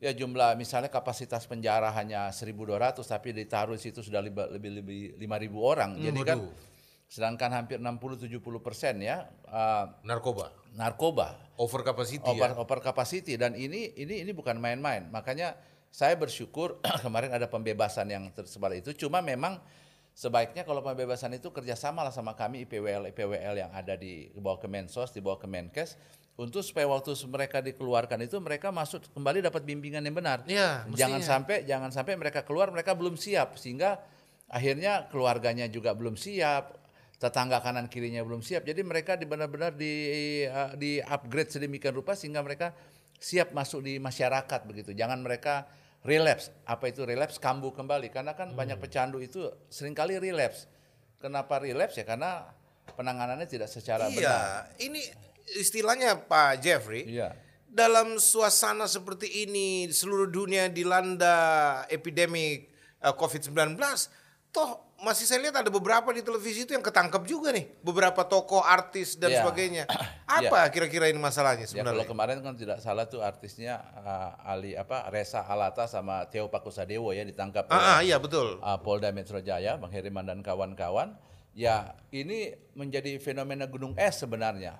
ya 0.00 0.16
jumlah 0.16 0.56
misalnya 0.56 0.88
kapasitas 0.88 1.44
penjara 1.44 1.92
hanya 1.92 2.32
1.200 2.32 2.56
tapi 3.04 3.36
ditaruh 3.36 3.76
di 3.76 3.82
situ 3.84 4.00
sudah 4.00 4.24
liba- 4.24 4.48
lebih 4.48 4.80
lebih 4.80 5.00
5.000 5.20 5.52
orang. 5.60 5.90
Jadi 5.98 6.20
kan 6.22 6.38
sedangkan 7.04 7.50
hampir 7.50 7.82
60-70 7.82 8.38
persen 8.62 9.02
ya 9.02 9.26
uh, 9.50 9.90
Narkoba. 10.06 10.54
narkoba 10.78 11.34
Over 11.58 11.82
capacity 11.82 12.22
over, 12.22 12.54
ya. 12.54 12.56
over 12.56 12.78
capacity 12.78 13.34
dan 13.34 13.52
ini 13.52 13.90
ini 13.98 14.22
ini 14.22 14.30
bukan 14.30 14.56
main-main. 14.56 15.10
Makanya 15.10 15.58
saya 15.90 16.14
bersyukur 16.14 16.78
kemarin 17.04 17.34
ada 17.34 17.50
pembebasan 17.50 18.06
yang 18.08 18.30
tersebar 18.30 18.72
itu. 18.72 18.94
Cuma 18.94 19.18
memang 19.20 19.58
sebaiknya 20.14 20.62
kalau 20.62 20.80
pembebasan 20.80 21.34
itu 21.34 21.50
kerjasama 21.50 22.06
lah 22.06 22.14
sama 22.14 22.38
kami 22.38 22.66
IPWL 22.66 23.10
IPWL 23.14 23.54
yang 23.66 23.70
ada 23.74 23.98
di 23.98 24.30
bawah 24.38 24.62
Kemensos, 24.62 25.10
di 25.10 25.20
bawah 25.20 25.42
Kemenkes 25.42 25.98
untuk 26.40 26.64
supaya 26.64 26.88
waktu 26.88 27.12
mereka 27.28 27.60
dikeluarkan 27.60 28.24
itu 28.24 28.40
mereka 28.40 28.72
masuk 28.72 29.04
kembali 29.12 29.44
dapat 29.44 29.60
bimbingan 29.60 30.00
yang 30.00 30.16
benar. 30.16 30.40
Iya, 30.48 30.88
jangan 30.96 31.20
sampai 31.20 31.68
jangan 31.68 31.92
sampai 31.92 32.16
mereka 32.16 32.48
keluar 32.48 32.72
mereka 32.72 32.96
belum 32.96 33.20
siap. 33.20 33.60
Sehingga 33.60 34.00
akhirnya 34.48 35.04
keluarganya 35.12 35.68
juga 35.68 35.92
belum 35.92 36.16
siap 36.16 36.80
tetangga 37.20 37.60
kanan 37.60 37.92
kirinya 37.92 38.24
belum 38.24 38.40
siap. 38.40 38.64
Jadi 38.64 38.80
mereka 38.80 39.20
benar-benar 39.20 39.76
di 39.76 39.92
uh, 40.48 40.72
di 40.72 41.04
upgrade 41.04 41.52
sedemikian 41.52 41.92
rupa 41.92 42.16
sehingga 42.16 42.40
mereka 42.40 42.72
siap 43.20 43.52
masuk 43.52 43.84
di 43.84 44.00
masyarakat 44.00 44.60
begitu. 44.64 44.96
Jangan 44.96 45.20
mereka 45.20 45.68
relapse. 46.04 46.52
Apa 46.64 46.88
itu 46.88 47.04
relapse? 47.04 47.36
Kambuh 47.36 47.72
kembali. 47.72 48.08
Karena 48.12 48.32
kan 48.32 48.52
banyak 48.56 48.80
pecandu 48.80 49.20
itu 49.20 49.48
sering 49.68 49.92
kali 49.92 50.16
relapse. 50.16 50.68
Kenapa 51.20 51.60
relapse? 51.60 52.00
Ya 52.00 52.04
karena 52.08 52.48
penanganannya 52.96 53.46
tidak 53.48 53.68
secara 53.68 54.08
benar. 54.08 54.20
Iya, 54.20 54.38
ini 54.88 55.00
istilahnya 55.56 56.26
Pak 56.26 56.60
Jeffrey. 56.62 57.06
iya. 57.08 57.32
Dalam 57.70 58.18
suasana 58.18 58.90
seperti 58.90 59.46
ini, 59.46 59.86
seluruh 59.94 60.26
dunia 60.26 60.66
dilanda 60.66 61.38
epidemi 61.86 62.66
eh, 62.98 63.14
COVID-19, 63.14 63.78
toh 64.50 64.82
masih 65.00 65.24
saya 65.24 65.40
lihat 65.40 65.56
ada 65.56 65.70
beberapa 65.70 66.12
di 66.12 66.20
televisi 66.20 66.62
itu 66.62 66.76
yang 66.76 66.84
ketangkep 66.84 67.24
juga 67.24 67.48
nih, 67.50 67.72
beberapa 67.80 68.20
tokoh, 68.20 68.60
artis 68.60 69.16
dan 69.16 69.32
Iya. 69.32 69.40
sebagainya. 69.40 69.84
Apa 70.28 70.68
kira-kira 70.68 71.08
ini 71.08 71.16
masalahnya 71.16 71.64
Ya 71.64 71.80
kalau 71.80 72.04
sebenarnya? 72.04 72.06
kemarin 72.06 72.36
kan 72.40 72.54
tidak 72.54 72.78
salah 72.78 73.08
tuh 73.08 73.18
artisnya 73.18 73.80
uh, 73.96 74.36
Ali 74.44 74.76
apa 74.76 75.08
Reza 75.08 75.40
Alata 75.40 75.88
sama 75.88 76.28
Teo 76.28 76.46
Pakusadewo 76.46 77.10
ya 77.10 77.24
ditangkap 77.24 77.66
Ah, 77.66 77.96
ah, 77.96 78.00
iya 78.00 78.20
betul. 78.20 78.60
uh, 78.60 78.78
Polda 78.78 79.08
Metro 79.10 79.40
Jaya, 79.40 79.74
Bang 79.74 79.90
Heriman 79.90 80.22
dan 80.22 80.38
kawan-kawan. 80.40 81.16
Ya, 81.50 81.96
ini 82.10 82.54
menjadi 82.74 83.18
fenomena 83.18 83.66
gunung 83.66 83.96
es 83.96 84.20
sebenarnya. 84.20 84.78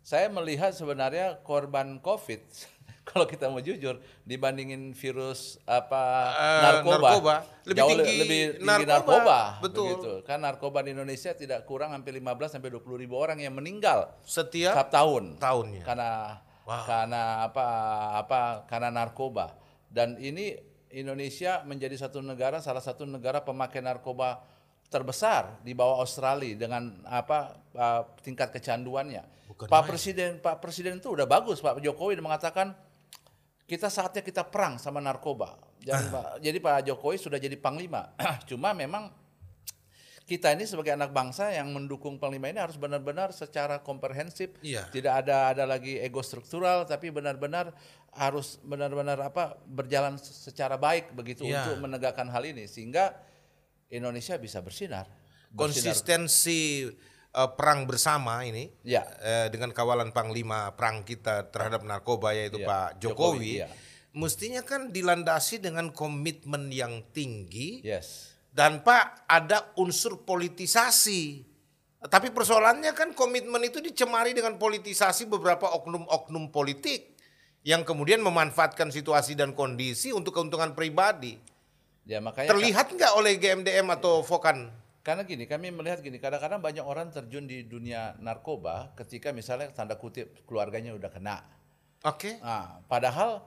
Saya 0.00 0.26
melihat 0.26 0.72
sebenarnya 0.72 1.38
korban 1.44 2.00
COVID 2.00 2.40
kalau 3.10 3.24
kita 3.24 3.46
mau 3.46 3.58
jujur 3.58 3.98
dibandingin 4.22 4.90
virus 4.92 5.58
apa 5.64 6.02
Eh, 6.30 6.62
narkoba, 6.62 7.08
narkoba, 7.10 7.34
lebih 7.64 7.76
jauh 7.76 7.90
tinggi 7.90 8.06
le- 8.06 8.20
lebih 8.20 8.40
tinggi 8.54 8.64
narkoba, 8.64 8.88
narkoba, 8.88 9.38
betul. 9.60 9.86
begitu. 9.88 10.12
Kan 10.22 10.38
narkoba 10.40 10.78
di 10.80 10.90
Indonesia 10.92 11.30
tidak 11.32 11.64
kurang 11.64 11.90
hampir 11.90 12.12
15 12.12 12.26
sampai 12.48 12.70
20 12.70 12.94
ribu 12.96 13.14
orang 13.14 13.36
yang 13.36 13.52
meninggal 13.52 14.14
Setiap 14.22 14.72
setiap 14.72 14.88
tahun 14.88 15.36
tahunnya. 15.36 15.82
karena 15.82 16.10
karena 16.62 17.22
apa 17.44 17.66
apa 18.16 18.40
karena 18.64 18.88
narkoba 18.88 19.58
dan 19.86 20.14
ini 20.16 20.54
Indonesia 20.90 21.62
menjadi 21.62 21.94
satu 21.96 22.18
negara 22.18 22.58
salah 22.58 22.78
satu 22.78 23.02
negara 23.02 23.40
pemakai 23.40 23.78
narkoba 23.78 24.38
terbesar 24.86 25.58
di 25.60 25.70
bawah 25.70 25.98
Australia 25.98 26.54
dengan 26.56 26.98
apa 27.04 27.38
uh, 27.72 28.02
tingkat 28.20 28.50
kecanduannya. 28.50 29.22
Pak 29.60 29.82
Presiden 29.84 30.38
Pak 30.38 30.58
Presiden 30.58 30.98
itu 30.98 31.10
udah 31.10 31.26
bagus 31.26 31.58
Pak 31.58 31.78
Jokowi 31.78 32.18
mengatakan 32.18 32.74
kita 33.70 33.86
saatnya 33.86 34.26
kita 34.26 34.42
perang 34.42 34.82
sama 34.82 34.98
narkoba. 34.98 35.54
Dan 35.78 36.10
Pak- 36.10 36.42
jadi 36.42 36.58
Pak 36.58 36.90
Jokowi 36.90 37.16
sudah 37.22 37.38
jadi 37.38 37.54
panglima. 37.54 38.10
Cuma 38.50 38.74
memang 38.74 39.14
kita 40.26 40.54
ini 40.54 40.62
sebagai 40.66 40.94
anak 40.94 41.10
bangsa 41.10 41.50
yang 41.50 41.70
mendukung 41.70 42.18
panglima 42.18 42.50
ini 42.50 42.58
harus 42.58 42.74
benar-benar 42.74 43.30
secara 43.30 43.78
komprehensif. 43.78 44.50
Iya. 44.62 44.90
Tidak 44.90 45.10
ada 45.10 45.54
ada 45.54 45.64
lagi 45.66 45.98
ego 45.98 46.22
struktural, 46.22 46.82
tapi 46.82 47.10
benar-benar 47.10 47.70
harus 48.10 48.58
benar-benar 48.62 49.18
apa 49.22 49.54
berjalan 49.66 50.18
secara 50.18 50.74
baik 50.74 51.14
begitu 51.14 51.46
Iya. 51.46 51.62
untuk 51.70 51.86
menegakkan 51.86 52.26
hal 52.26 52.42
ini 52.42 52.66
sehingga 52.66 53.14
Indonesia 53.86 54.34
bisa 54.34 54.58
bersinar. 54.58 55.06
Bersinar. 55.06 55.58
konsistensi 55.66 56.86
eh, 57.30 57.50
perang 57.54 57.86
bersama 57.86 58.42
ini 58.42 58.70
Ya. 58.82 59.06
eh, 59.22 59.46
dengan 59.48 59.70
kawalan 59.70 60.10
panglima 60.10 60.74
perang 60.74 61.02
kita 61.02 61.50
terhadap 61.50 61.82
narkoba 61.82 62.34
yaitu 62.34 62.58
Iya, 62.60 62.66
Pak 62.66 62.88
Jokowi, 62.98 63.06
Jokowi, 63.06 63.52
iya. 63.62 63.68
mestinya 64.12 64.62
kan 64.62 64.90
dilandasi 64.90 65.62
dengan 65.62 65.90
komitmen 65.90 66.70
yang 66.70 67.06
tinggi 67.10 67.80
Yes. 67.82 68.34
dan 68.50 68.82
Pak 68.82 69.26
ada 69.26 69.70
unsur 69.76 70.26
politisasi. 70.26 71.46
Tapi 72.00 72.32
persoalannya 72.32 72.96
kan 72.96 73.12
komitmen 73.12 73.60
itu 73.60 73.76
dicemari 73.78 74.32
dengan 74.32 74.56
politisasi 74.56 75.28
beberapa 75.28 75.68
oknum-oknum 75.68 76.48
politik 76.48 77.12
yang 77.60 77.84
kemudian 77.84 78.24
memanfaatkan 78.24 78.88
situasi 78.88 79.36
dan 79.36 79.52
kondisi 79.52 80.08
untuk 80.08 80.32
keuntungan 80.32 80.72
pribadi. 80.72 81.36
Ya 82.08 82.24
makanya 82.24 82.56
Terlihat 82.56 82.96
nggak 82.96 83.12
oleh 83.20 83.36
GMDM 83.36 83.84
atau 83.92 84.24
Fokan? 84.24 84.72
Karena 85.00 85.24
gini, 85.24 85.48
kami 85.48 85.72
melihat 85.72 86.04
gini, 86.04 86.20
kadang-kadang 86.20 86.60
banyak 86.60 86.84
orang 86.84 87.08
terjun 87.08 87.48
di 87.48 87.64
dunia 87.64 88.20
narkoba 88.20 88.92
ketika 89.00 89.32
misalnya 89.32 89.72
tanda 89.72 89.96
kutip 89.96 90.44
keluarganya 90.44 90.92
udah 90.92 91.08
kena. 91.08 91.40
Oke. 92.04 92.36
Nah, 92.44 92.84
padahal 92.84 93.40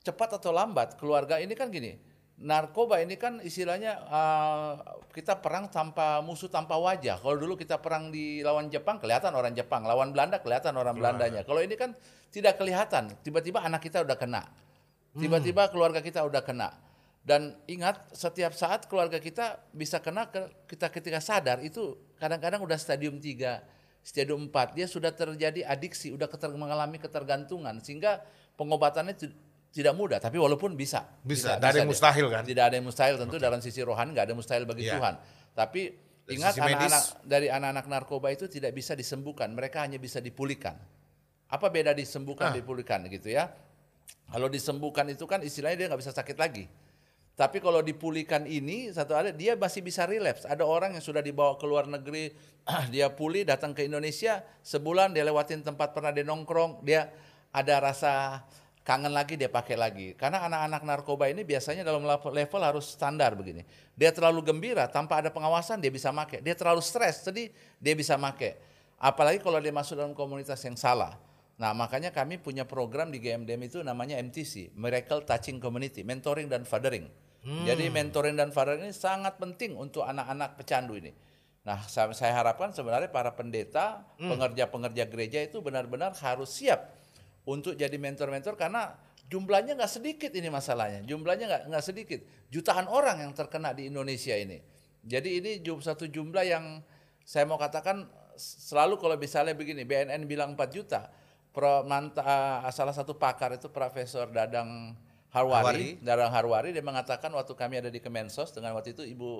cepat 0.00 0.40
atau 0.40 0.56
lambat 0.56 0.96
keluarga 0.96 1.36
ini 1.36 1.52
kan 1.52 1.68
gini, 1.68 2.00
narkoba 2.40 3.04
ini 3.04 3.20
kan 3.20 3.44
istilahnya 3.44 4.00
uh, 4.08 4.72
kita 5.12 5.44
perang 5.44 5.68
tanpa 5.68 6.24
musuh 6.24 6.48
tanpa 6.48 6.80
wajah. 6.80 7.20
Kalau 7.20 7.36
dulu 7.36 7.60
kita 7.60 7.76
perang 7.76 8.08
di 8.08 8.40
lawan 8.40 8.72
Jepang 8.72 8.96
kelihatan 8.96 9.36
orang 9.36 9.52
Jepang, 9.52 9.84
lawan 9.84 10.16
Belanda 10.16 10.40
kelihatan 10.40 10.72
orang 10.80 10.96
Belandanya. 10.96 11.44
Kalau 11.44 11.60
ini 11.60 11.76
kan 11.76 11.92
tidak 12.32 12.56
kelihatan, 12.56 13.12
tiba-tiba 13.20 13.60
anak 13.60 13.84
kita 13.84 14.00
udah 14.00 14.16
kena, 14.16 14.48
tiba-tiba 15.12 15.68
keluarga 15.68 16.00
kita 16.00 16.24
udah 16.24 16.40
kena. 16.40 16.72
Dan 17.20 17.52
ingat 17.68 18.16
setiap 18.16 18.56
saat 18.56 18.88
keluarga 18.88 19.20
kita 19.20 19.60
bisa 19.76 20.00
kena 20.00 20.32
ke, 20.32 20.40
kita 20.72 20.88
ketika 20.88 21.20
sadar 21.20 21.60
itu 21.60 22.00
kadang-kadang 22.16 22.64
udah 22.64 22.80
stadium 22.80 23.20
3, 23.20 23.60
stadium 24.00 24.48
4 24.48 24.76
dia 24.76 24.86
sudah 24.88 25.12
terjadi 25.12 25.68
adiksi, 25.68 26.16
udah 26.16 26.26
keter, 26.26 26.48
mengalami 26.56 26.96
ketergantungan 26.96 27.76
sehingga 27.84 28.24
pengobatannya 28.56 29.14
tidak 29.70 29.94
mudah, 29.94 30.18
tapi 30.18 30.40
walaupun 30.40 30.74
bisa. 30.74 31.06
Bisa, 31.22 31.60
tidak 31.60 31.68
ada 31.70 31.78
yang 31.84 31.90
mustahil 31.92 32.26
kan? 32.26 32.42
Tidak 32.42 32.64
ada 32.64 32.74
yang 32.74 32.86
mustahil 32.88 33.14
tentu 33.20 33.36
okay. 33.38 33.46
dalam 33.46 33.60
sisi 33.62 33.80
rohani 33.84 34.10
nggak 34.16 34.26
ada 34.26 34.34
mustahil 34.34 34.64
bagi 34.66 34.88
yeah. 34.88 34.98
Tuhan. 34.98 35.14
Tapi 35.54 35.82
dari 36.26 36.34
ingat 36.40 36.54
anak-anak 36.58 37.02
dari 37.22 37.46
anak-anak 37.52 37.86
narkoba 37.86 38.34
itu 38.34 38.50
tidak 38.50 38.74
bisa 38.74 38.98
disembuhkan, 38.98 39.52
mereka 39.54 39.86
hanya 39.86 40.00
bisa 40.00 40.18
dipulihkan. 40.18 40.74
Apa 41.50 41.70
beda 41.70 41.94
disembuhkan 41.94 42.50
ah. 42.50 42.54
dipulihkan 42.54 43.06
gitu 43.12 43.30
ya? 43.30 43.50
Kalau 44.30 44.50
disembuhkan 44.50 45.06
itu 45.10 45.22
kan 45.26 45.42
istilahnya 45.42 45.76
dia 45.76 45.86
nggak 45.90 46.00
bisa 46.02 46.14
sakit 46.14 46.34
lagi. 46.38 46.66
Tapi 47.40 47.56
kalau 47.56 47.80
dipulihkan 47.80 48.44
ini 48.44 48.92
satu 48.92 49.16
ada 49.16 49.32
dia 49.32 49.56
masih 49.56 49.80
bisa 49.80 50.04
relapse. 50.04 50.44
Ada 50.44 50.60
orang 50.60 50.92
yang 50.92 51.00
sudah 51.00 51.24
dibawa 51.24 51.56
ke 51.56 51.64
luar 51.64 51.88
negeri, 51.88 52.36
dia 52.92 53.08
pulih 53.08 53.48
datang 53.48 53.72
ke 53.72 53.88
Indonesia 53.88 54.44
sebulan 54.60 55.16
dia 55.16 55.24
lewatin 55.24 55.64
tempat 55.64 55.96
pernah 55.96 56.12
dia 56.12 56.20
nongkrong, 56.20 56.84
dia 56.84 57.08
ada 57.48 57.80
rasa 57.80 58.44
kangen 58.84 59.16
lagi 59.16 59.40
dia 59.40 59.48
pakai 59.48 59.72
lagi. 59.80 60.12
Karena 60.20 60.44
anak-anak 60.52 60.84
narkoba 60.84 61.32
ini 61.32 61.40
biasanya 61.40 61.80
dalam 61.80 62.04
level 62.04 62.60
harus 62.60 62.92
standar 62.92 63.32
begini. 63.32 63.64
Dia 63.96 64.12
terlalu 64.12 64.44
gembira 64.44 64.84
tanpa 64.92 65.24
ada 65.24 65.32
pengawasan 65.32 65.80
dia 65.80 65.88
bisa 65.88 66.12
pakai. 66.12 66.44
Dia 66.44 66.52
terlalu 66.52 66.84
stres 66.84 67.24
sedih 67.24 67.48
dia 67.80 67.96
bisa 67.96 68.20
pakai. 68.20 68.60
Apalagi 69.00 69.40
kalau 69.40 69.56
dia 69.64 69.72
masuk 69.72 69.96
dalam 69.96 70.12
komunitas 70.12 70.60
yang 70.60 70.76
salah. 70.76 71.16
Nah, 71.56 71.72
makanya 71.72 72.12
kami 72.12 72.36
punya 72.36 72.68
program 72.68 73.08
di 73.08 73.20
GMDM 73.20 73.68
itu 73.68 73.80
namanya 73.80 74.16
MTC, 74.16 74.76
Miracle 74.76 75.24
Touching 75.24 75.56
Community, 75.60 76.00
mentoring 76.04 76.48
dan 76.48 76.64
fathering. 76.64 77.08
Hmm. 77.40 77.64
Jadi 77.64 77.88
mentoring 77.88 78.36
dan 78.36 78.52
fathering 78.52 78.84
ini 78.84 78.92
sangat 78.92 79.40
penting 79.40 79.72
untuk 79.76 80.04
anak-anak 80.04 80.60
pecandu 80.60 81.00
ini. 81.00 81.12
Nah, 81.64 81.80
saya, 81.88 82.12
saya 82.16 82.36
harapkan 82.36 82.72
sebenarnya 82.72 83.08
para 83.12 83.32
pendeta, 83.32 84.04
hmm. 84.20 84.28
pengerja-pengerja 84.28 85.04
gereja 85.08 85.40
itu 85.44 85.60
benar-benar 85.64 86.12
harus 86.20 86.52
siap 86.52 86.92
untuk 87.48 87.76
jadi 87.76 87.96
mentor-mentor 87.96 88.56
karena 88.56 88.96
jumlahnya 89.28 89.76
nggak 89.76 89.92
sedikit 89.92 90.32
ini 90.36 90.48
masalahnya. 90.52 91.00
Jumlahnya 91.04 91.46
nggak 91.48 91.62
nggak 91.72 91.84
sedikit. 91.84 92.20
Jutaan 92.52 92.88
orang 92.88 93.24
yang 93.24 93.32
terkena 93.32 93.72
di 93.72 93.88
Indonesia 93.88 94.36
ini. 94.36 94.60
Jadi 95.00 95.40
ini 95.40 95.50
satu 95.64 96.04
jumlah 96.04 96.44
yang 96.44 96.84
saya 97.24 97.48
mau 97.48 97.56
katakan 97.56 98.04
selalu 98.40 99.00
kalau 99.00 99.16
misalnya 99.16 99.56
begini, 99.56 99.84
BNN 99.84 100.24
bilang 100.28 100.56
4 100.56 100.76
juta, 100.76 101.08
Pro, 101.50 101.82
manta, 101.82 102.62
salah 102.70 102.94
satu 102.94 103.16
pakar 103.16 103.56
itu 103.58 103.68
Profesor 103.72 104.30
Dadang 104.30 104.94
Harwari, 105.30 105.62
Harwari. 105.62 105.88
Darang 106.02 106.32
Harwari 106.34 106.68
dia 106.74 106.82
mengatakan 106.82 107.30
waktu 107.30 107.54
kami 107.54 107.78
ada 107.78 107.90
di 107.90 108.02
Kemensos 108.02 108.50
dengan 108.50 108.74
waktu 108.74 108.98
itu 108.98 109.06
Ibu 109.06 109.30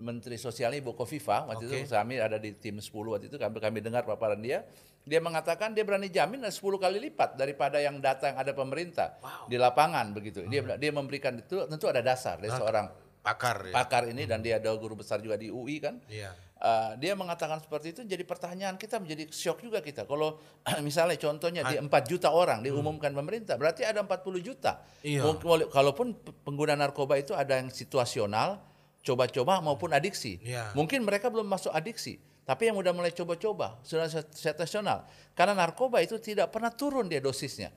Menteri 0.00 0.36
Sosialnya 0.36 0.80
Ibu 0.80 0.92
Kofifa 0.96 1.48
waktu 1.48 1.68
okay. 1.68 1.84
itu 1.84 1.92
kami 1.92 2.20
ada 2.20 2.36
di 2.36 2.52
tim 2.56 2.80
10 2.80 2.92
waktu 2.92 3.26
itu 3.32 3.36
kami 3.40 3.56
kami 3.60 3.78
dengar 3.80 4.04
paparan 4.04 4.40
dia 4.40 4.64
dia 5.06 5.20
mengatakan 5.22 5.72
dia 5.72 5.84
berani 5.86 6.12
jamin 6.12 6.44
10 6.44 6.56
kali 6.56 6.98
lipat 7.00 7.38
daripada 7.40 7.80
yang 7.80 8.00
data 8.00 8.28
yang 8.28 8.38
ada 8.40 8.52
pemerintah 8.52 9.16
wow. 9.20 9.48
di 9.48 9.56
lapangan 9.56 10.12
begitu 10.12 10.44
dia 10.48 10.60
hmm. 10.64 10.76
dia 10.76 10.90
memberikan 10.92 11.36
itu 11.40 11.64
tentu 11.64 11.88
ada 11.88 12.04
dasar 12.04 12.36
dari 12.36 12.52
seorang 12.52 12.92
pakar 13.24 13.70
ya. 13.70 13.72
pakar 13.72 14.02
ini 14.08 14.24
hmm. 14.24 14.30
dan 14.30 14.38
dia 14.44 14.60
ada 14.60 14.72
guru 14.76 15.00
besar 15.00 15.24
juga 15.24 15.40
di 15.40 15.48
UI 15.48 15.80
kan 15.80 15.96
yeah. 16.12 16.32
Uh, 16.56 16.96
dia 16.96 17.12
mengatakan 17.12 17.60
seperti 17.60 17.92
itu 17.92 18.00
jadi 18.08 18.24
pertanyaan 18.24 18.80
kita 18.80 18.96
menjadi 18.96 19.28
shock 19.28 19.60
juga 19.60 19.84
kita. 19.84 20.08
Kalau 20.08 20.40
misalnya 20.86 21.20
contohnya 21.20 21.60
di 21.68 21.76
4 21.76 21.84
juta 22.08 22.32
orang 22.32 22.64
hmm. 22.64 22.66
diumumkan 22.72 23.12
hmm. 23.12 23.20
pemerintah, 23.20 23.54
berarti 23.60 23.84
ada 23.84 24.00
40 24.00 24.40
juta. 24.40 24.80
Iya. 25.04 25.36
Kalaupun 25.68 26.16
pengguna 26.48 26.72
narkoba 26.72 27.20
itu 27.20 27.36
ada 27.36 27.60
yang 27.60 27.68
situasional, 27.68 28.64
coba-coba 29.04 29.60
maupun 29.60 29.92
adiksi. 29.92 30.40
Iya. 30.40 30.72
Mungkin 30.72 31.04
mereka 31.04 31.28
belum 31.28 31.44
masuk 31.44 31.76
adiksi, 31.76 32.16
tapi 32.48 32.72
yang 32.72 32.80
udah 32.80 32.96
mulai 32.96 33.12
coba-coba 33.12 33.76
sudah 33.84 34.08
situasional. 34.32 35.04
Karena 35.36 35.52
narkoba 35.52 36.00
itu 36.00 36.16
tidak 36.16 36.56
pernah 36.56 36.72
turun 36.72 37.04
dia 37.06 37.20
dosisnya. 37.20 37.68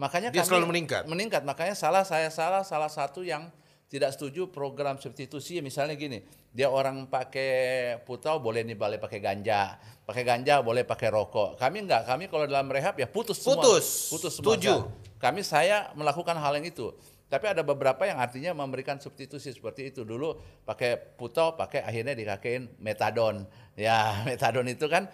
Makanya 0.00 0.32
dia 0.32 0.40
kami, 0.40 0.48
selalu 0.48 0.66
meningkat. 0.72 1.02
Meningkat. 1.04 1.42
Makanya 1.44 1.76
salah 1.76 2.06
saya 2.08 2.32
salah 2.32 2.64
salah 2.64 2.88
satu 2.88 3.20
yang 3.20 3.52
tidak 3.90 4.14
setuju 4.14 4.54
program 4.54 5.02
substitusi 5.02 5.58
misalnya 5.58 5.98
gini 5.98 6.22
dia 6.54 6.70
orang 6.70 7.10
pakai 7.10 7.98
putau 8.06 8.38
boleh 8.38 8.62
nih 8.62 8.78
boleh 8.78 9.02
pakai 9.02 9.18
ganja 9.18 9.74
pakai 10.10 10.26
ganja 10.26 10.58
boleh 10.58 10.82
pakai 10.82 11.08
rokok. 11.14 11.54
Kami 11.54 11.86
enggak 11.86 12.02
kami 12.02 12.26
kalau 12.26 12.42
dalam 12.50 12.66
rehab 12.66 12.98
ya 12.98 13.06
putus 13.06 13.38
semua. 13.38 13.62
Putus. 13.62 14.10
Putus 14.10 14.32
semua. 14.34 14.58
Setuju. 14.58 14.74
Kami 15.22 15.46
saya 15.46 15.94
melakukan 15.94 16.34
hal 16.34 16.58
yang 16.58 16.66
itu. 16.66 16.90
Tapi 17.30 17.46
ada 17.46 17.62
beberapa 17.62 18.02
yang 18.02 18.18
artinya 18.18 18.50
memberikan 18.50 18.98
substitusi 18.98 19.54
seperti 19.54 19.94
itu. 19.94 20.02
Dulu 20.02 20.34
pakai 20.66 20.98
putau 20.98 21.54
pakai 21.54 21.86
akhirnya 21.86 22.18
dikakein 22.18 22.74
metadon. 22.82 23.46
Ya 23.78 24.10
metadon 24.28 24.66
itu 24.66 24.90
kan 24.90 25.06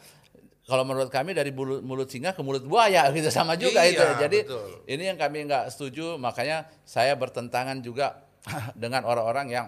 kalau 0.66 0.82
menurut 0.82 1.12
kami 1.12 1.30
dari 1.30 1.54
mulut, 1.54 1.78
mulut 1.84 2.10
singa 2.10 2.34
ke 2.34 2.42
mulut 2.42 2.66
buaya 2.66 3.06
gitu 3.14 3.28
sama 3.30 3.54
juga 3.54 3.86
iya, 3.86 3.92
itu. 3.92 4.06
Jadi 4.18 4.38
betul. 4.48 4.70
ini 4.90 5.02
yang 5.12 5.14
kami 5.20 5.46
nggak 5.46 5.70
setuju, 5.70 6.18
makanya 6.18 6.66
saya 6.82 7.14
bertentangan 7.14 7.78
juga 7.86 8.25
dengan 8.82 9.02
orang-orang 9.04 9.46
yang 9.50 9.66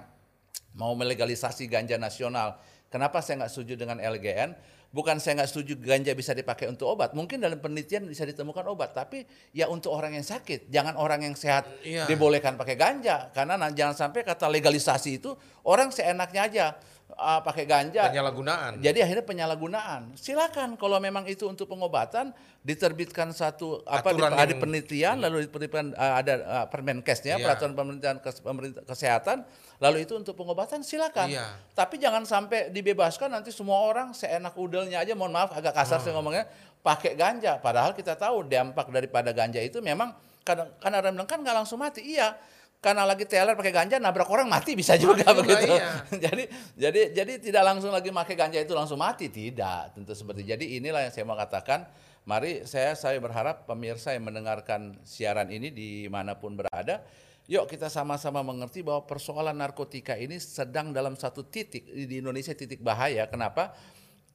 mau 0.79 0.95
melegalisasi 0.95 1.67
ganja 1.67 1.99
nasional. 1.99 2.59
Kenapa 2.89 3.21
saya 3.21 3.45
nggak 3.45 3.53
setuju 3.53 3.75
dengan 3.77 4.01
LGN? 4.01 4.79
Bukan 4.89 5.21
saya 5.21 5.37
nggak 5.37 5.51
setuju 5.53 5.77
ganja 5.77 6.17
bisa 6.17 6.33
dipakai 6.33 6.65
untuk 6.65 6.89
obat. 6.89 7.13
Mungkin 7.13 7.45
dalam 7.45 7.61
penelitian 7.61 8.09
bisa 8.09 8.25
ditemukan 8.25 8.65
obat, 8.73 8.97
tapi 8.97 9.29
ya 9.53 9.69
untuk 9.69 9.93
orang 9.93 10.17
yang 10.17 10.25
sakit. 10.25 10.73
Jangan 10.73 10.97
orang 10.97 11.29
yang 11.29 11.37
sehat 11.37 11.69
iya. 11.85 12.09
dibolehkan 12.09 12.57
pakai 12.57 12.81
ganja. 12.81 13.29
Karena 13.37 13.61
jangan 13.69 13.93
sampai 13.93 14.25
kata 14.25 14.49
legalisasi 14.49 15.21
itu 15.21 15.37
orang 15.69 15.93
seenaknya 15.93 16.41
aja 16.49 16.67
uh, 17.15 17.41
pakai 17.41 17.65
ganja. 17.65 18.09
Penyalahgunaan. 18.13 18.83
Jadi 18.85 18.99
akhirnya 19.01 19.25
penyalahgunaan. 19.25 20.13
Silakan 20.19 20.77
kalau 20.77 21.01
memang 21.01 21.25
itu 21.25 21.49
untuk 21.49 21.71
pengobatan 21.71 22.37
diterbitkan 22.61 23.33
satu 23.33 23.81
apa 23.89 24.13
di, 24.13 24.21
ada 24.21 24.55
penelitian 24.59 25.17
hmm. 25.17 25.25
lalu 25.25 25.37
diterbitkan 25.49 25.97
uh, 25.97 26.15
ada 26.21 26.35
uh, 26.45 26.67
Permenkesnya 26.69 27.41
yeah. 27.41 27.45
peraturan 27.45 27.73
pemerintahan 27.73 28.19
kes, 28.21 28.45
pemerintah 28.45 28.83
kesehatan 28.85 29.47
lalu 29.79 30.05
itu 30.05 30.13
untuk 30.19 30.37
pengobatan 30.37 30.85
silakan. 30.85 31.33
Yeah. 31.33 31.49
Tapi 31.73 31.97
jangan 31.97 32.29
sampai 32.29 32.69
dibebaskan 32.75 33.33
nanti 33.33 33.55
semua 33.55 33.81
orang 33.81 34.13
seenak 34.13 34.53
udelnya 34.59 35.01
aja 35.01 35.17
mohon 35.17 35.33
maaf 35.33 35.55
agak 35.55 35.73
kasar 35.73 35.99
oh. 35.99 36.05
saya 36.05 36.13
ngomongnya 36.19 36.45
pakai 36.79 37.19
ganja 37.19 37.59
padahal 37.59 37.91
kita 37.97 38.15
tahu 38.15 38.47
dampak 38.47 38.87
daripada 38.95 39.35
ganja 39.35 39.59
itu 39.59 39.83
memang 39.83 40.15
karena 40.47 40.71
karena 40.81 40.97
orang 41.03 41.13
bilang 41.19 41.31
kan 41.31 41.39
nggak 41.41 41.57
langsung 41.65 41.79
mati. 41.81 42.05
Iya 42.05 42.37
karena 42.79 43.03
lagi 43.03 43.27
teler 43.27 43.59
pakai 43.59 43.75
ganja 43.75 43.99
nabrak 43.99 44.31
orang 44.31 44.47
mati 44.47 44.79
bisa 44.79 44.95
juga 44.95 45.27
mati 45.27 45.39
begitu. 45.43 45.75
Iya. 45.75 45.91
jadi 46.31 46.45
jadi 46.79 47.01
jadi 47.11 47.33
tidak 47.43 47.63
langsung 47.67 47.91
lagi 47.91 48.15
pakai 48.15 48.37
ganja 48.39 48.59
itu 48.63 48.75
langsung 48.75 48.99
mati 49.03 49.27
tidak 49.27 49.99
tentu 49.99 50.15
seperti. 50.15 50.47
Jadi 50.47 50.79
inilah 50.79 51.07
yang 51.07 51.13
saya 51.13 51.27
mau 51.27 51.39
katakan. 51.39 51.87
Mari 52.29 52.69
saya 52.69 52.93
saya 52.93 53.17
berharap 53.25 53.65
pemirsa 53.65 54.13
yang 54.13 54.29
mendengarkan 54.29 55.01
siaran 55.01 55.49
ini 55.49 55.73
di 55.73 56.13
mana 56.13 56.37
pun 56.37 56.61
berada, 56.61 57.01
yuk 57.49 57.65
kita 57.65 57.89
sama-sama 57.89 58.45
mengerti 58.45 58.85
bahwa 58.85 59.09
persoalan 59.09 59.57
narkotika 59.57 60.13
ini 60.13 60.37
sedang 60.37 60.93
dalam 60.93 61.17
satu 61.17 61.49
titik 61.49 61.89
di 61.89 62.21
Indonesia 62.21 62.53
titik 62.53 62.85
bahaya. 62.85 63.25
Kenapa? 63.33 63.73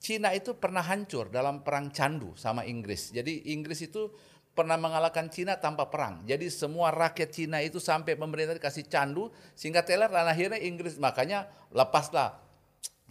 Cina 0.01 0.34
itu 0.34 0.58
pernah 0.58 0.82
hancur 0.82 1.29
dalam 1.29 1.62
perang 1.62 1.93
candu 1.93 2.34
sama 2.34 2.65
Inggris. 2.65 3.13
Jadi 3.13 3.53
Inggris 3.53 3.86
itu 3.86 4.10
pernah 4.53 4.77
mengalahkan 4.77 5.25
Cina 5.33 5.57
tanpa 5.57 5.89
perang. 5.89 6.21
Jadi 6.29 6.47
semua 6.53 6.93
rakyat 6.93 7.29
Cina 7.33 7.57
itu 7.65 7.81
sampai 7.81 8.13
pemerintah 8.13 8.53
dikasih 8.53 8.85
candu 8.85 9.33
sehingga 9.57 9.81
teler 9.81 10.09
dan 10.09 10.29
akhirnya 10.29 10.61
Inggris 10.61 10.95
makanya 11.01 11.49
lepaslah 11.73 12.37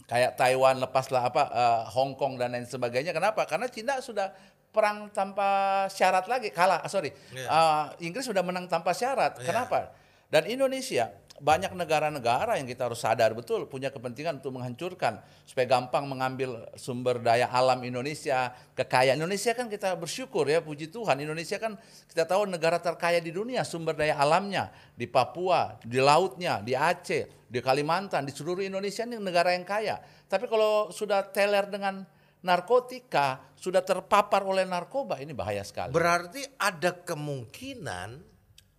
kayak 0.07 0.39
Taiwan 0.39 0.79
lepaslah 0.79 1.27
apa 1.27 1.43
uh, 1.51 1.81
Hong 1.91 2.15
Kong 2.15 2.39
dan 2.39 2.55
lain 2.55 2.67
sebagainya. 2.67 3.11
Kenapa? 3.11 3.43
Karena 3.43 3.67
Cina 3.67 3.99
sudah 3.99 4.31
perang 4.73 5.11
tanpa 5.11 5.83
syarat 5.91 6.25
lagi 6.31 6.49
kalah. 6.49 6.81
Sorry, 6.87 7.13
yeah. 7.35 7.47
uh, 7.51 7.83
Inggris 7.99 8.25
sudah 8.25 8.41
menang 8.41 8.65
tanpa 8.71 8.95
syarat. 8.95 9.37
Yeah. 9.37 9.51
Kenapa? 9.51 9.93
Dan 10.33 10.49
Indonesia 10.49 11.13
banyak 11.41 11.73
negara-negara 11.73 12.61
yang 12.61 12.69
kita 12.69 12.85
harus 12.85 13.01
sadar 13.01 13.33
betul 13.33 13.65
punya 13.65 13.89
kepentingan 13.89 14.37
untuk 14.37 14.53
menghancurkan 14.53 15.17
supaya 15.43 15.65
gampang 15.65 16.05
mengambil 16.05 16.69
sumber 16.77 17.17
daya 17.17 17.49
alam 17.49 17.81
Indonesia, 17.81 18.53
kekayaan 18.77 19.17
Indonesia 19.17 19.57
kan 19.57 19.65
kita 19.65 19.97
bersyukur 19.97 20.45
ya 20.45 20.61
puji 20.61 20.93
Tuhan 20.93 21.17
Indonesia 21.19 21.57
kan 21.57 21.75
kita 22.05 22.29
tahu 22.29 22.45
negara 22.45 22.77
terkaya 22.77 23.17
di 23.17 23.33
dunia 23.33 23.65
sumber 23.65 23.97
daya 23.97 24.17
alamnya 24.21 24.69
di 24.93 25.09
Papua, 25.09 25.81
di 25.81 25.97
lautnya, 25.97 26.61
di 26.61 26.77
Aceh, 26.77 27.49
di 27.49 27.59
Kalimantan, 27.61 28.25
di 28.25 28.33
seluruh 28.33 28.61
Indonesia 28.61 29.05
ini 29.05 29.17
negara 29.17 29.53
yang 29.53 29.65
kaya. 29.65 29.97
Tapi 30.29 30.45
kalau 30.49 30.89
sudah 30.89 31.29
teler 31.29 31.69
dengan 31.69 32.01
narkotika, 32.43 33.53
sudah 33.55 33.81
terpapar 33.81 34.43
oleh 34.43 34.67
narkoba 34.67 35.17
ini 35.21 35.31
bahaya 35.31 35.63
sekali. 35.63 35.95
Berarti 35.95 36.43
ada 36.59 36.91
kemungkinan 36.91 38.32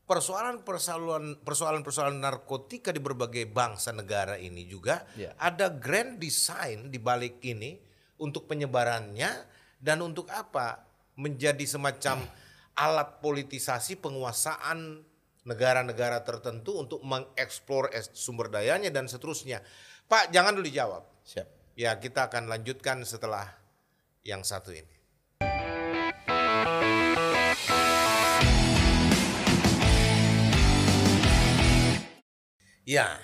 persoalan-persoalan 0.05 1.41
persoalan-persoalan 1.41 2.21
narkotika 2.21 2.93
di 2.93 3.01
berbagai 3.01 3.49
bangsa 3.49 3.97
negara 3.97 4.37
ini 4.37 4.69
juga 4.69 5.05
yeah. 5.17 5.33
ada 5.41 5.73
grand 5.73 6.21
design 6.21 6.93
di 6.93 7.01
balik 7.01 7.41
ini 7.41 7.81
untuk 8.21 8.45
penyebarannya 8.45 9.31
dan 9.81 10.05
untuk 10.05 10.29
apa 10.29 10.85
menjadi 11.17 11.65
semacam 11.65 12.25
alat 12.75 13.23
politisasi 13.23 13.97
penguasaan 14.03 15.03
negara-negara 15.45 16.25
tertentu 16.25 16.81
untuk 16.81 17.05
mengeksplor 17.05 17.93
sumber 18.17 18.49
dayanya 18.49 18.89
dan 18.89 19.07
seterusnya. 19.07 19.61
Pak, 20.09 20.33
jangan 20.33 20.57
dulu 20.57 20.67
dijawab. 20.67 21.05
Siap. 21.25 21.49
Ya, 21.77 21.97
kita 22.01 22.33
akan 22.33 22.49
lanjutkan 22.49 23.05
setelah 23.05 23.53
yang 24.25 24.43
satu 24.43 24.73
ini. 24.73 24.94
Ya, 32.85 33.17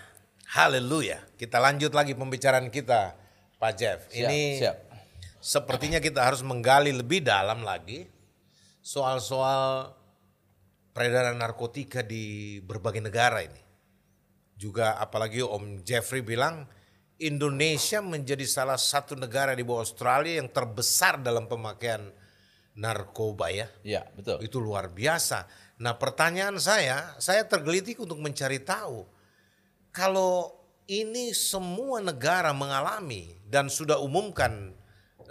haleluya. 0.57 1.21
Kita 1.37 1.61
lanjut 1.61 1.93
lagi 1.93 2.17
pembicaraan 2.17 2.73
kita, 2.73 3.13
Pak 3.61 3.73
Jeff. 3.77 4.01
Siap, 4.09 4.25
Ini 4.25 4.41
siap. 4.57 4.77
sepertinya 5.37 6.01
kita 6.01 6.25
harus 6.25 6.41
menggali 6.41 6.97
lebih 6.97 7.21
dalam 7.21 7.61
lagi 7.61 8.09
soal-soal 8.81 9.93
peredaran 10.97 11.37
narkotika 11.37 12.01
di 12.01 12.57
berbagai 12.65 13.05
negara 13.05 13.45
ini. 13.45 13.61
Juga 14.57 14.97
apalagi 14.97 15.45
Om 15.45 15.85
Jeffrey 15.85 16.25
bilang 16.25 16.65
Indonesia 17.21 18.01
menjadi 18.01 18.49
salah 18.49 18.81
satu 18.81 19.13
negara 19.13 19.53
di 19.53 19.61
bawah 19.61 19.85
Australia 19.85 20.41
yang 20.41 20.49
terbesar 20.49 21.21
dalam 21.21 21.45
pemakaian 21.45 22.09
narkoba 22.81 23.53
ya. 23.53 23.69
Iya, 23.85 24.09
betul. 24.17 24.41
Itu 24.41 24.57
luar 24.57 24.89
biasa. 24.89 25.45
Nah 25.85 26.01
pertanyaan 26.01 26.57
saya, 26.57 27.13
saya 27.21 27.45
tergelitik 27.45 28.01
untuk 28.01 28.17
mencari 28.25 28.57
tahu. 28.65 29.20
Kalau 29.91 30.55
ini 30.91 31.35
semua 31.35 32.03
negara 32.03 32.51
mengalami 32.51 33.39
dan 33.47 33.71
sudah 33.71 33.99
umumkan 34.03 34.75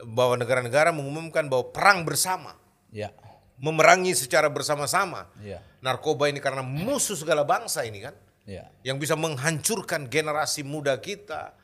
bahwa 0.08 0.40
negara-negara 0.40 0.96
mengumumkan 0.96 1.48
bahwa 1.52 1.72
perang 1.72 2.08
bersama. 2.08 2.56
Iya. 2.92 3.12
Memerangi 3.60 4.16
secara 4.16 4.48
bersama-sama. 4.48 5.28
Iya. 5.44 5.60
Narkoba 5.84 6.32
ini 6.32 6.40
karena 6.40 6.64
musuh 6.64 7.16
segala 7.20 7.44
bangsa 7.44 7.84
ini 7.84 8.00
kan. 8.00 8.16
Iya. 8.48 8.72
Yang 8.88 9.08
bisa 9.08 9.16
menghancurkan 9.20 10.08
generasi 10.08 10.64
muda 10.64 10.96
kita. 11.00 11.56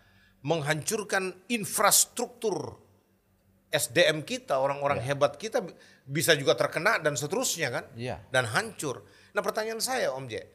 Menghancurkan 0.45 1.33
infrastruktur 1.49 2.77
SDM 3.73 4.21
kita, 4.23 4.61
orang-orang 4.61 5.01
hebat 5.01 5.35
kita 5.35 5.59
bisa 6.05 6.31
juga 6.37 6.53
terkena 6.55 7.01
dan 7.01 7.17
seterusnya 7.17 7.73
kan, 7.73 7.85
Iya. 7.97 8.21
dan 8.29 8.47
hancur. 8.47 9.03
Nah 9.33 9.41
pertanyaan 9.41 9.81
saya 9.83 10.13
Om 10.13 10.29
J, 10.29 10.45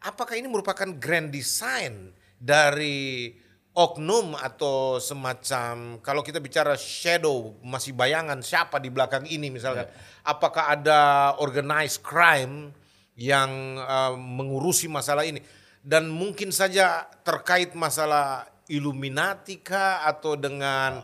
apakah 0.00 0.36
ini 0.36 0.48
merupakan 0.48 0.88
grand 0.96 1.28
design 1.28 2.12
dari 2.40 3.30
oknum 3.70 4.34
atau 4.34 4.98
semacam 4.98 6.02
kalau 6.02 6.26
kita 6.26 6.42
bicara 6.42 6.74
shadow 6.74 7.54
masih 7.62 7.94
bayangan 7.94 8.42
siapa 8.42 8.82
di 8.82 8.90
belakang 8.90 9.24
ini 9.30 9.46
misalkan, 9.52 9.86
apakah 10.26 10.74
ada 10.74 11.32
organized 11.38 12.02
crime 12.02 12.74
yang 13.14 13.78
uh, 13.78 14.16
mengurusi 14.18 14.90
masalah 14.90 15.22
ini? 15.22 15.38
Dan 15.80 16.12
mungkin 16.12 16.52
saja 16.52 17.08
terkait 17.24 17.72
masalah 17.72 18.44
Illuminati 18.70 19.58
kah 19.64 20.06
atau 20.06 20.36
dengan 20.38 21.02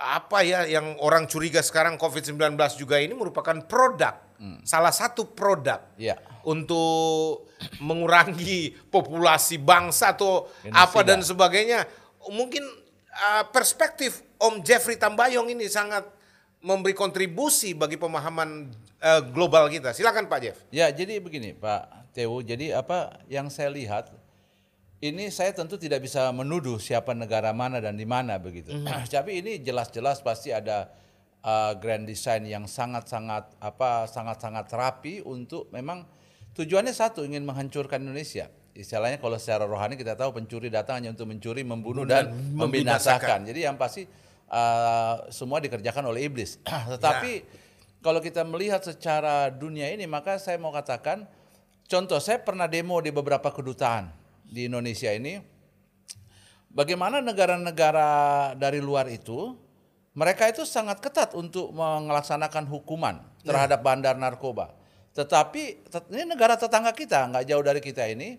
apa 0.00 0.38
ya 0.46 0.64
yang 0.64 0.96
orang 1.02 1.28
curiga 1.28 1.60
sekarang 1.60 2.00
COVID-19 2.00 2.56
juga 2.76 2.96
ini 3.02 3.12
merupakan 3.12 3.56
produk, 3.64 4.16
salah 4.64 4.92
satu 4.92 5.28
produk 5.28 5.80
Iya. 6.00 6.16
Untuk 6.46 7.50
mengurangi 7.80 8.72
populasi 8.88 9.60
bangsa 9.60 10.16
atau 10.16 10.48
Genosida. 10.64 10.80
apa 10.80 11.00
dan 11.04 11.20
sebagainya. 11.20 11.84
Mungkin 12.32 12.64
uh, 13.12 13.44
perspektif 13.52 14.24
Om 14.40 14.64
Jeffrey 14.64 14.96
Tambayong 14.96 15.52
ini 15.52 15.68
sangat 15.68 16.08
memberi 16.60 16.92
kontribusi 16.92 17.72
bagi 17.72 17.96
pemahaman 17.96 18.68
uh, 19.00 19.20
global 19.32 19.68
kita. 19.68 19.92
Silakan 19.96 20.28
Pak 20.28 20.40
Jeff. 20.40 20.56
Ya, 20.68 20.88
jadi 20.92 21.20
begini 21.20 21.56
Pak 21.56 22.12
Tewu. 22.12 22.44
Jadi 22.44 22.72
apa 22.72 23.20
yang 23.28 23.48
saya 23.48 23.72
lihat 23.72 24.12
ini 25.00 25.32
saya 25.32 25.56
tentu 25.56 25.80
tidak 25.80 26.04
bisa 26.04 26.28
menuduh 26.28 26.76
siapa 26.76 27.16
negara 27.16 27.56
mana 27.56 27.80
dan 27.80 27.96
di 27.96 28.04
mana 28.04 28.36
begitu. 28.36 28.76
Tapi 29.12 29.40
ini 29.40 29.60
jelas-jelas 29.64 30.20
pasti 30.20 30.52
ada 30.52 30.92
uh, 31.40 31.72
grand 31.80 32.04
design 32.04 32.44
yang 32.44 32.68
sangat-sangat 32.68 33.56
apa 33.60 34.04
sangat-sangat 34.04 34.68
rapi 34.68 35.24
untuk 35.24 35.72
memang 35.72 36.04
tujuannya 36.56 36.94
satu 36.94 37.22
ingin 37.26 37.46
menghancurkan 37.46 38.02
Indonesia. 38.02 38.50
Istilahnya 38.70 39.18
kalau 39.18 39.36
secara 39.36 39.66
rohani 39.66 39.98
kita 39.98 40.14
tahu 40.14 40.30
pencuri 40.30 40.70
datang 40.70 41.02
hanya 41.02 41.10
untuk 41.12 41.26
mencuri, 41.26 41.66
membunuh 41.66 42.06
dan, 42.06 42.30
Dan 42.30 42.54
membinasakan. 42.54 43.44
Jadi 43.50 43.66
yang 43.66 43.74
pasti 43.74 44.06
uh, 44.50 45.26
semua 45.28 45.58
dikerjakan 45.58 46.06
oleh 46.06 46.30
iblis. 46.30 46.62
Tetapi 46.94 47.32
kalau 48.00 48.22
kita 48.22 48.42
melihat 48.46 48.80
secara 48.80 49.52
dunia 49.52 49.92
ini 49.92 50.08
maka 50.08 50.40
saya 50.40 50.56
mau 50.56 50.72
katakan 50.72 51.28
contoh 51.84 52.16
saya 52.18 52.40
pernah 52.40 52.64
demo 52.64 52.96
di 53.04 53.12
beberapa 53.12 53.52
kedutaan 53.52 54.08
di 54.48 54.66
Indonesia 54.66 55.12
ini 55.12 55.36
bagaimana 56.72 57.20
negara-negara 57.20 58.08
dari 58.56 58.80
luar 58.80 59.06
itu 59.12 59.54
mereka 60.16 60.50
itu 60.50 60.66
sangat 60.66 60.98
ketat 60.98 61.38
untuk 61.38 61.70
melaksanakan 61.70 62.66
hukuman 62.66 63.22
terhadap 63.46 63.78
bandar 63.78 64.18
narkoba. 64.18 64.74
Tetapi 65.10 65.62
tet- 65.90 66.08
ini 66.10 66.24
negara 66.24 66.54
tetangga 66.54 66.94
kita, 66.94 67.26
nggak 67.28 67.44
jauh 67.46 67.64
dari 67.64 67.80
kita 67.82 68.06
ini. 68.06 68.38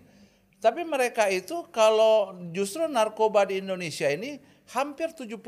Tapi 0.56 0.86
mereka 0.86 1.26
itu 1.26 1.66
kalau 1.74 2.32
justru 2.54 2.86
narkoba 2.86 3.42
di 3.44 3.58
Indonesia 3.58 4.06
ini 4.06 4.38
hampir 4.72 5.10
70-80 5.10 5.42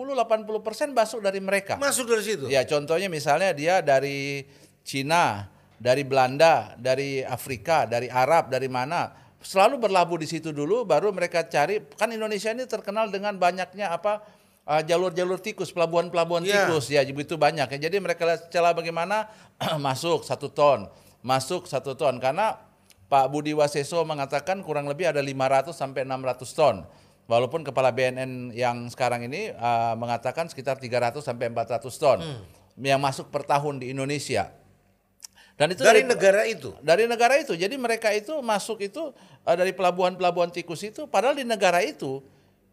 persen 0.60 0.90
masuk 0.90 1.22
dari 1.22 1.38
mereka. 1.38 1.78
Masuk 1.78 2.10
dari 2.10 2.22
situ. 2.26 2.50
Ya 2.50 2.66
contohnya 2.66 3.06
misalnya 3.06 3.54
dia 3.54 3.78
dari 3.78 4.42
Cina, 4.82 5.48
dari 5.78 6.02
Belanda, 6.02 6.74
dari 6.76 7.22
Afrika, 7.22 7.86
dari 7.86 8.10
Arab, 8.10 8.50
dari 8.50 8.66
mana 8.66 9.14
selalu 9.38 9.76
berlabuh 9.76 10.18
di 10.18 10.26
situ 10.26 10.50
dulu, 10.50 10.82
baru 10.82 11.14
mereka 11.14 11.46
cari. 11.46 11.78
Kan 11.94 12.10
Indonesia 12.10 12.50
ini 12.50 12.66
terkenal 12.66 13.06
dengan 13.08 13.38
banyaknya 13.38 13.94
apa 13.94 14.24
uh, 14.66 14.82
jalur-jalur 14.82 15.38
tikus, 15.38 15.70
pelabuhan-pelabuhan 15.70 16.42
Ya. 16.42 16.66
tikus, 16.66 16.90
ya 16.90 17.04
begitu 17.06 17.38
banyak. 17.38 17.70
Ya. 17.70 17.78
Jadi 17.86 17.96
mereka 18.02 18.26
lihat 18.26 18.50
celah 18.50 18.74
bagaimana 18.74 19.30
masuk 19.86 20.26
satu 20.26 20.48
ton, 20.50 20.88
masuk 21.24 21.64
satu 21.64 21.96
ton 21.96 22.20
karena 22.20 22.60
Pak 23.08 23.32
Budi 23.32 23.56
Waseso 23.56 24.04
mengatakan 24.04 24.60
kurang 24.60 24.84
lebih 24.84 25.08
ada 25.08 25.24
500 25.24 25.72
sampai 25.72 26.04
600 26.04 26.44
ton. 26.52 26.76
Walaupun 27.24 27.64
kepala 27.64 27.88
BNN 27.88 28.52
yang 28.52 28.84
sekarang 28.92 29.24
ini 29.24 29.48
uh, 29.56 29.96
mengatakan 29.96 30.44
sekitar 30.44 30.76
300 30.76 31.24
sampai 31.24 31.48
400 31.48 31.80
ton 31.96 32.20
yang 32.76 33.00
masuk 33.00 33.32
per 33.32 33.48
tahun 33.48 33.80
di 33.80 33.96
Indonesia. 33.96 34.52
Dan 35.56 35.72
itu 35.72 35.86
Dari 35.86 36.02
negara 36.04 36.44
itu. 36.44 36.74
dari 36.82 37.06
negara 37.08 37.38
itu. 37.40 37.54
Jadi 37.54 37.78
mereka 37.80 38.10
itu 38.12 38.34
masuk 38.44 38.82
itu 38.84 39.14
uh, 39.46 39.56
dari 39.56 39.72
pelabuhan-pelabuhan 39.72 40.52
tikus 40.52 40.84
itu 40.84 41.08
padahal 41.08 41.38
di 41.38 41.48
negara 41.48 41.80
itu 41.80 42.20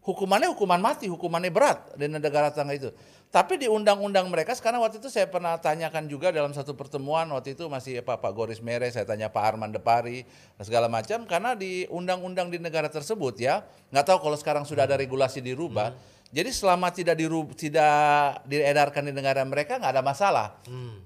hukumannya 0.02 0.50
hukuman 0.50 0.82
mati, 0.82 1.06
hukumannya 1.06 1.50
berat 1.54 1.94
di 1.94 2.10
negara 2.10 2.50
tetangga 2.50 2.74
itu. 2.74 2.90
Tapi 3.32 3.56
di 3.56 3.64
undang-undang 3.64 4.28
mereka 4.28 4.52
sekarang 4.52 4.84
waktu 4.84 5.00
itu 5.00 5.08
saya 5.08 5.24
pernah 5.24 5.56
tanyakan 5.56 6.04
juga 6.04 6.28
dalam 6.28 6.52
satu 6.52 6.76
pertemuan 6.76 7.24
waktu 7.32 7.56
itu 7.56 7.64
masih 7.64 8.04
Pak 8.04 8.20
Pak 8.20 8.32
Goris 8.36 8.60
Mere, 8.60 8.92
saya 8.92 9.08
tanya 9.08 9.32
Pak 9.32 9.40
Arman 9.40 9.72
Depari 9.72 10.28
segala 10.60 10.84
macam 10.84 11.24
karena 11.24 11.56
di 11.56 11.88
undang-undang 11.88 12.52
di 12.52 12.60
negara 12.60 12.92
tersebut 12.92 13.40
ya, 13.40 13.64
nggak 13.88 14.04
tahu 14.04 14.18
kalau 14.28 14.36
sekarang 14.36 14.64
sudah 14.68 14.84
ada 14.84 15.00
regulasi 15.00 15.40
dirubah. 15.40 15.96
Jadi 16.32 16.48
selama 16.48 16.88
tidak 16.88 17.16
dirub, 17.20 17.52
tidak 17.56 18.40
diedarkan 18.48 19.08
di 19.08 19.12
negara 19.12 19.44
mereka 19.44 19.76
nggak 19.80 19.92
ada 19.96 20.04
masalah. 20.04 20.46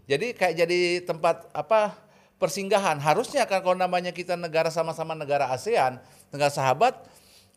Jadi 0.07 0.35
kayak 0.35 0.55
jadi 0.67 1.07
tempat 1.07 1.51
apa 1.51 1.99
persinggahan. 2.43 3.01
Harusnya 3.03 3.43
kan 3.49 3.63
kalau 3.63 3.75
namanya 3.75 4.15
kita 4.15 4.39
negara 4.39 4.71
sama-sama 4.71 5.15
negara 5.19 5.51
ASEAN, 5.51 5.99
negara 6.31 6.53
sahabat, 6.53 6.95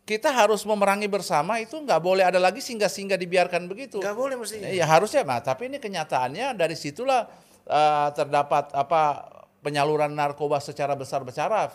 kita 0.04 0.32
harus 0.34 0.66
memerangi 0.66 1.06
bersama 1.06 1.62
itu 1.62 1.78
nggak 1.78 2.00
boleh 2.02 2.24
ada 2.26 2.40
lagi 2.42 2.58
singgah-singgah 2.58 3.20
dibiarkan 3.20 3.70
begitu. 3.70 4.02
Gak 4.02 4.16
boleh 4.16 4.34
mestinya. 4.34 4.66
Ya 4.66 4.88
harusnya, 4.88 5.22
nah, 5.22 5.38
tapi 5.38 5.70
ini 5.70 5.78
kenyataannya 5.78 6.56
dari 6.58 6.74
situlah 6.74 7.30
eh, 7.68 8.08
terdapat 8.16 8.74
apa 8.74 9.30
penyaluran 9.60 10.10
narkoba 10.10 10.58
secara 10.58 10.98
besar-besaran 10.98 11.70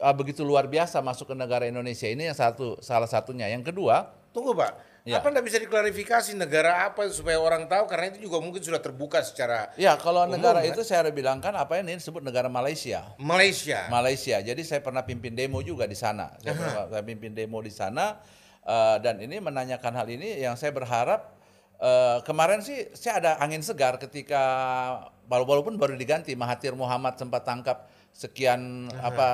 eh, 0.00 0.14
begitu 0.16 0.42
luar 0.42 0.66
biasa 0.66 0.98
masuk 1.04 1.30
ke 1.30 1.36
negara 1.38 1.68
Indonesia 1.70 2.10
ini 2.10 2.26
yang 2.26 2.36
satu 2.36 2.80
salah 2.82 3.06
satunya. 3.06 3.46
Yang 3.46 3.70
kedua, 3.70 4.18
Tunggu 4.38 4.52
Pak, 4.52 4.97
Ya. 5.06 5.22
apa 5.22 5.30
anda 5.30 5.40
bisa 5.40 5.56
diklarifikasi 5.56 6.34
negara 6.34 6.84
apa 6.84 7.06
supaya 7.08 7.38
orang 7.38 7.64
tahu 7.64 7.88
karena 7.88 8.12
itu 8.12 8.28
juga 8.28 8.42
mungkin 8.42 8.60
sudah 8.60 8.76
terbuka 8.76 9.22
secara 9.22 9.72
ya 9.74 9.96
kalau 9.96 10.26
Umum, 10.26 10.36
negara 10.36 10.60
kan? 10.60 10.68
itu 10.68 10.82
saya 10.82 11.06
bilang 11.08 11.40
kan 11.40 11.54
apa 11.54 11.78
ini 11.78 11.96
disebut 11.96 12.20
negara 12.20 12.46
Malaysia. 12.46 13.16
Malaysia. 13.16 13.88
Malaysia. 13.88 14.36
Jadi 14.38 14.60
saya 14.62 14.82
pernah 14.82 15.06
pimpin 15.06 15.32
demo 15.32 15.62
juga 15.62 15.88
di 15.88 15.96
sana. 15.96 16.34
Saya 16.38 16.52
pernah 16.52 16.92
saya 16.92 17.02
pimpin 17.02 17.32
demo 17.32 17.56
di 17.58 17.70
sana 17.70 18.20
eh, 18.62 18.96
dan 19.00 19.16
ini 19.18 19.40
menanyakan 19.40 19.92
hal 19.96 20.08
ini 20.08 20.38
yang 20.38 20.60
saya 20.60 20.76
berharap 20.76 21.32
eh, 21.78 22.18
kemarin 22.26 22.60
sih 22.60 22.92
saya 22.92 23.16
ada 23.16 23.30
angin 23.40 23.64
segar 23.64 23.96
ketika 23.96 24.42
walau- 25.24 25.48
walaupun 25.48 25.80
baru 25.80 25.94
diganti 25.94 26.36
Mahathir 26.36 26.76
Muhammad 26.76 27.16
sempat 27.16 27.48
tangkap 27.48 27.88
sekian 28.12 28.90
apa 28.98 29.28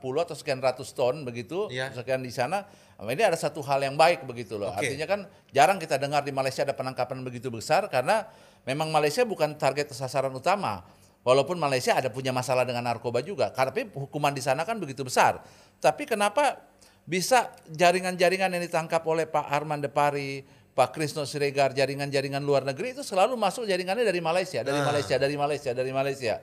puluh 0.00 0.24
atau 0.24 0.32
sekian 0.32 0.58
ratus 0.58 0.90
ton 0.90 1.22
begitu 1.22 1.68
Iya. 1.68 1.92
sekian 1.94 2.24
di 2.24 2.32
sana. 2.32 2.64
Ini 3.00 3.32
ada 3.32 3.38
satu 3.40 3.64
hal 3.64 3.80
yang 3.80 3.96
baik 3.96 4.28
begitu 4.28 4.60
loh. 4.60 4.68
Oke. 4.76 4.84
Artinya 4.84 5.06
kan 5.08 5.20
jarang 5.56 5.80
kita 5.80 5.96
dengar 5.96 6.20
di 6.20 6.36
Malaysia 6.36 6.60
ada 6.68 6.76
penangkapan 6.76 7.24
begitu 7.24 7.48
besar 7.48 7.88
karena 7.88 8.28
memang 8.68 8.92
Malaysia 8.92 9.24
bukan 9.24 9.56
target 9.56 9.88
sasaran 9.96 10.32
utama. 10.36 10.84
Walaupun 11.20 11.60
Malaysia 11.60 11.92
ada 11.92 12.08
punya 12.08 12.32
masalah 12.32 12.64
dengan 12.64 12.80
narkoba 12.80 13.20
juga, 13.20 13.52
tapi 13.52 13.92
hukuman 13.92 14.32
di 14.32 14.40
sana 14.40 14.64
kan 14.64 14.80
begitu 14.80 15.04
besar. 15.04 15.44
Tapi 15.76 16.08
kenapa 16.08 16.64
bisa 17.04 17.52
jaringan-jaringan 17.68 18.48
yang 18.56 18.64
ditangkap 18.64 19.04
oleh 19.04 19.28
Pak 19.28 19.52
Arman 19.52 19.84
Depari, 19.84 20.40
Pak 20.72 20.96
Krisno 20.96 21.28
Siregar, 21.28 21.76
jaringan-jaringan 21.76 22.40
luar 22.40 22.64
negeri 22.64 22.96
itu 22.96 23.04
selalu 23.04 23.36
masuk 23.36 23.68
jaringannya 23.68 24.00
dari 24.00 24.24
Malaysia, 24.24 24.64
dari 24.64 24.80
Malaysia, 24.80 25.16
dari 25.20 25.36
Malaysia, 25.36 25.70
dari 25.76 25.92
Malaysia. 25.92 26.34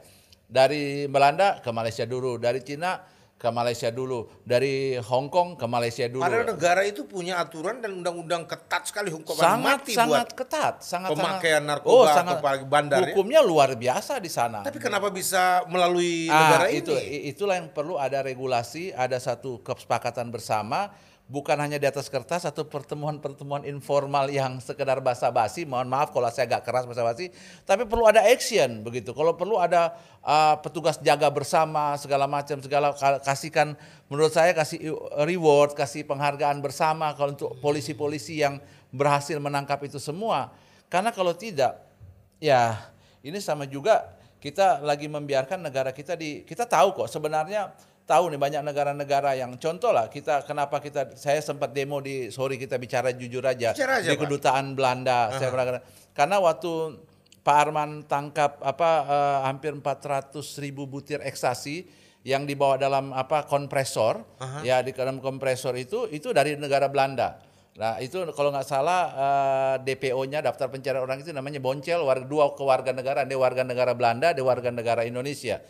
Dari 0.48 1.10
Belanda 1.12 1.60
ke 1.60 1.70
Malaysia 1.74 2.08
dulu, 2.08 2.40
dari 2.40 2.64
Cina 2.64 3.02
ke 3.38 3.54
Malaysia 3.54 3.94
dulu, 3.94 4.26
dari 4.42 4.98
Hong 4.98 5.30
Kong 5.30 5.54
ke 5.54 5.70
Malaysia 5.70 6.10
dulu. 6.10 6.26
Padahal 6.26 6.50
negara 6.50 6.82
itu 6.82 7.06
punya 7.06 7.38
aturan 7.38 7.78
dan 7.86 7.94
undang-undang 8.02 8.50
ketat 8.50 8.90
sekali 8.90 9.14
hukuman 9.14 9.38
sangat 9.38 9.78
mati 9.78 9.94
sangat 9.94 10.10
buat 10.10 10.30
ketat, 10.34 10.76
sangat 10.82 11.10
pemakaian 11.14 11.62
sangat, 11.62 11.70
narkoba 11.70 11.94
oh, 11.94 12.04
atau 12.04 12.18
sangat, 12.18 12.38
apalagi 12.42 12.66
bandar 12.66 12.98
ya. 12.98 13.14
Hukumnya 13.14 13.46
luar 13.46 13.78
biasa 13.78 14.18
di 14.18 14.32
sana. 14.34 14.66
Tapi 14.66 14.82
kenapa 14.82 15.14
bisa 15.14 15.62
melalui 15.70 16.26
Ah, 16.34 16.50
negara 16.50 16.66
itu 16.74 16.90
ini? 16.98 17.30
itulah 17.30 17.62
yang 17.62 17.70
perlu 17.70 18.02
ada 18.02 18.26
regulasi, 18.26 18.90
ada 18.98 19.22
satu 19.22 19.62
kesepakatan 19.62 20.34
bersama, 20.34 20.90
bukan 21.28 21.60
hanya 21.60 21.76
di 21.76 21.84
atas 21.84 22.08
kertas 22.08 22.48
atau 22.48 22.64
pertemuan-pertemuan 22.64 23.68
informal 23.68 24.32
yang 24.32 24.64
sekedar 24.64 25.04
basa-basi. 25.04 25.68
Mohon 25.68 25.88
maaf 25.92 26.16
kalau 26.16 26.32
saya 26.32 26.48
agak 26.48 26.64
keras 26.64 26.88
basa-basi, 26.88 27.30
tapi 27.68 27.84
perlu 27.84 28.08
ada 28.08 28.24
action 28.24 28.80
begitu. 28.82 29.12
Kalau 29.12 29.36
perlu 29.36 29.60
ada 29.60 29.96
ah, 30.24 30.56
petugas 30.64 30.96
jaga 31.04 31.28
bersama 31.28 32.00
segala 32.00 32.26
macam 32.26 32.64
segala 32.64 32.96
ka- 32.96 33.20
kasihkan 33.22 33.76
menurut 34.08 34.32
saya 34.32 34.56
kasih 34.56 34.96
reward, 35.28 35.76
kasih 35.76 36.08
penghargaan 36.08 36.64
bersama 36.64 37.12
kalau 37.14 37.36
untuk 37.36 37.60
polisi-polisi 37.60 38.40
yang 38.40 38.64
berhasil 38.90 39.36
menangkap 39.38 39.84
itu 39.84 40.00
semua. 40.00 40.56
Karena 40.88 41.12
kalau 41.12 41.36
tidak 41.36 41.76
ya 42.40 42.80
ini 43.20 43.44
sama 43.44 43.68
juga 43.68 44.16
kita 44.40 44.80
lagi 44.80 45.12
membiarkan 45.12 45.60
negara 45.60 45.92
kita 45.92 46.16
di 46.16 46.48
kita 46.48 46.64
tahu 46.64 47.04
kok 47.04 47.10
sebenarnya 47.12 47.74
tahu 48.08 48.32
nih 48.32 48.40
banyak 48.40 48.62
negara-negara 48.64 49.36
yang 49.36 49.60
contoh 49.60 49.92
lah 49.92 50.08
kita 50.08 50.48
kenapa 50.48 50.80
kita 50.80 51.20
saya 51.20 51.44
sempat 51.44 51.76
demo 51.76 52.00
di 52.00 52.32
sorry 52.32 52.56
kita 52.56 52.80
bicara 52.80 53.12
jujur 53.12 53.44
aja, 53.44 53.76
Bicara 53.76 54.00
aja, 54.00 54.08
di 54.08 54.16
Pak. 54.16 54.22
kedutaan 54.24 54.66
Belanda 54.80 55.36
saya 55.36 55.52
pernah 55.52 55.84
karena 56.16 56.38
waktu 56.40 56.72
Pak 57.44 57.58
Arman 57.68 58.08
tangkap 58.08 58.64
apa 58.64 58.92
eh, 59.04 59.40
hampir 59.52 59.76
400 59.76 60.40
ribu 60.64 60.88
butir 60.88 61.20
ekstasi 61.20 61.84
yang 62.24 62.48
dibawa 62.48 62.80
dalam 62.80 63.12
apa 63.12 63.44
kompresor 63.44 64.24
ya 64.64 64.80
di 64.80 64.96
dalam 64.96 65.20
kompresor 65.20 65.76
itu 65.76 66.08
itu 66.08 66.32
dari 66.32 66.56
negara 66.56 66.88
Belanda 66.88 67.44
Nah 67.78 68.02
itu 68.02 68.18
kalau 68.34 68.50
nggak 68.50 68.66
salah 68.66 69.02
eh, 69.14 69.76
DPO-nya 69.86 70.42
daftar 70.42 70.66
pencarian 70.66 71.06
orang 71.06 71.22
itu 71.22 71.30
namanya 71.30 71.62
Boncel, 71.62 72.02
warga 72.02 72.26
dua 72.26 72.50
kewarga 72.58 72.90
negara, 72.90 73.22
dia 73.22 73.38
warga 73.38 73.62
negara 73.62 73.94
Belanda, 73.94 74.34
dia 74.34 74.42
warga 74.42 74.74
negara 74.74 75.06
Indonesia. 75.06 75.62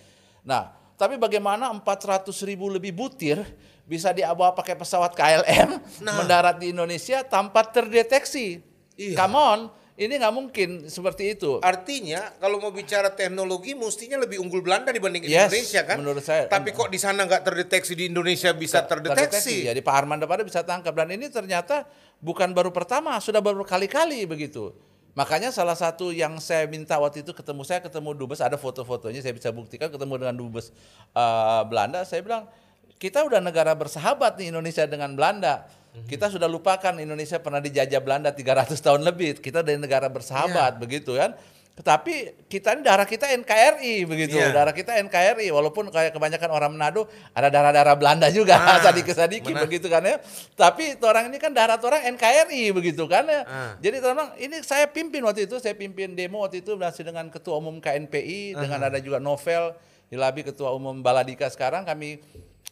Nah 0.48 0.72
tapi 0.98 1.16
bagaimana 1.22 1.70
400 1.70 2.34
ribu 2.50 2.74
lebih 2.74 2.92
butir 2.92 3.38
bisa 3.86 4.12
dibawa 4.12 4.52
pakai 4.52 4.74
pesawat 4.74 5.14
KLM 5.14 5.78
mendarat 6.02 6.58
di 6.58 6.74
Indonesia 6.74 7.22
tanpa 7.22 7.64
terdeteksi? 7.64 8.60
Iya. 8.98 9.14
Come 9.14 9.38
on, 9.38 9.60
ini 9.94 10.14
nggak 10.18 10.34
mungkin 10.34 10.70
seperti 10.90 11.38
itu. 11.38 11.62
Artinya 11.62 12.34
kalau 12.42 12.58
mau 12.58 12.74
bicara 12.74 13.14
teknologi 13.14 13.78
mestinya 13.78 14.18
lebih 14.18 14.42
unggul 14.42 14.66
Belanda 14.66 14.90
dibanding 14.90 15.26
Yes, 15.30 15.54
Indonesia 15.54 15.82
kan? 15.86 15.98
menurut 16.02 16.26
saya. 16.26 16.50
Tapi 16.50 16.74
kok 16.74 16.90
di 16.90 16.98
sana 16.98 17.30
nggak 17.30 17.46
terdeteksi 17.46 17.94
di 17.94 18.10
Indonesia 18.10 18.50
bisa 18.58 18.82
terdeteksi? 18.86 19.70
Jadi 19.70 19.82
Pak 19.86 19.94
Arman 19.94 20.18
Depada 20.18 20.42
bisa 20.42 20.66
tangkap 20.66 20.98
dan 20.98 21.14
ini 21.14 21.30
ternyata 21.30 21.86
bukan 22.22 22.54
baru 22.58 22.74
pertama, 22.74 23.18
sudah 23.22 23.42
baru 23.42 23.62
kali-kali 23.62 24.26
begitu. 24.26 24.74
Makanya 25.18 25.50
salah 25.50 25.74
satu 25.74 26.14
yang 26.14 26.38
saya 26.38 26.70
minta 26.70 26.94
waktu 27.02 27.26
itu 27.26 27.34
ketemu 27.34 27.66
saya 27.66 27.82
ketemu 27.82 28.14
dubes 28.14 28.38
ada 28.38 28.54
foto-fotonya 28.54 29.26
saya 29.26 29.34
bisa 29.34 29.50
buktikan 29.50 29.90
ketemu 29.90 30.22
dengan 30.22 30.36
dubes 30.38 30.70
eh, 31.18 31.62
Belanda 31.66 32.06
saya 32.06 32.22
bilang 32.22 32.46
kita 32.98 33.26
udah 33.26 33.42
negara 33.42 33.74
bersahabat 33.78 34.42
nih 34.42 34.50
Indonesia 34.50 34.86
dengan 34.90 35.14
Belanda. 35.14 35.70
Kita 35.98 36.30
sudah 36.30 36.46
lupakan 36.46 36.94
Indonesia 37.02 37.42
pernah 37.42 37.58
dijajah 37.58 37.98
Belanda 38.02 38.30
300 38.30 38.78
tahun 38.78 39.02
lebih. 39.02 39.42
Kita 39.42 39.66
dari 39.66 39.82
negara 39.82 40.06
bersahabat 40.10 40.78
begitu 40.78 41.18
kan. 41.18 41.34
Tetapi 41.78 42.14
kita 42.50 42.74
ini 42.74 42.82
darah 42.82 43.06
kita 43.06 43.30
NKRI 43.38 44.10
begitu. 44.10 44.42
Iya. 44.42 44.50
Darah 44.50 44.74
kita 44.74 44.98
NKRI 44.98 45.54
walaupun 45.54 45.94
kayak 45.94 46.10
kebanyakan 46.10 46.50
orang 46.50 46.74
Manado 46.74 47.06
ada 47.38 47.54
darah-darah 47.54 47.94
Belanda 47.94 48.28
juga 48.34 48.58
Ah, 48.58 48.82
sadiki-sadiki 48.90 49.54
benar. 49.54 49.70
begitu 49.70 49.86
kan 49.86 50.02
ya. 50.02 50.18
Tapi 50.58 50.98
orang 51.06 51.30
ini 51.30 51.38
kan 51.38 51.54
darah 51.54 51.78
orang 51.78 52.02
NKRI 52.18 52.74
begitu 52.74 53.06
kan 53.06 53.30
ya. 53.30 53.46
Ah. 53.46 53.72
Jadi 53.78 54.02
teman 54.02 54.34
ini 54.42 54.66
saya 54.66 54.90
pimpin 54.90 55.22
waktu 55.22 55.46
itu, 55.46 55.62
saya 55.62 55.78
pimpin 55.78 56.18
demo 56.18 56.42
waktu 56.42 56.66
itu 56.66 56.74
masih 56.74 57.06
dengan 57.06 57.30
ketua 57.30 57.62
umum 57.62 57.78
KNPI 57.78 58.58
dengan 58.58 58.82
ada 58.90 58.98
juga 58.98 59.22
Novel 59.22 59.78
Hilabi 60.10 60.42
ketua 60.50 60.74
umum 60.74 60.98
Baladika 61.06 61.46
sekarang 61.46 61.86
kami 61.86 62.18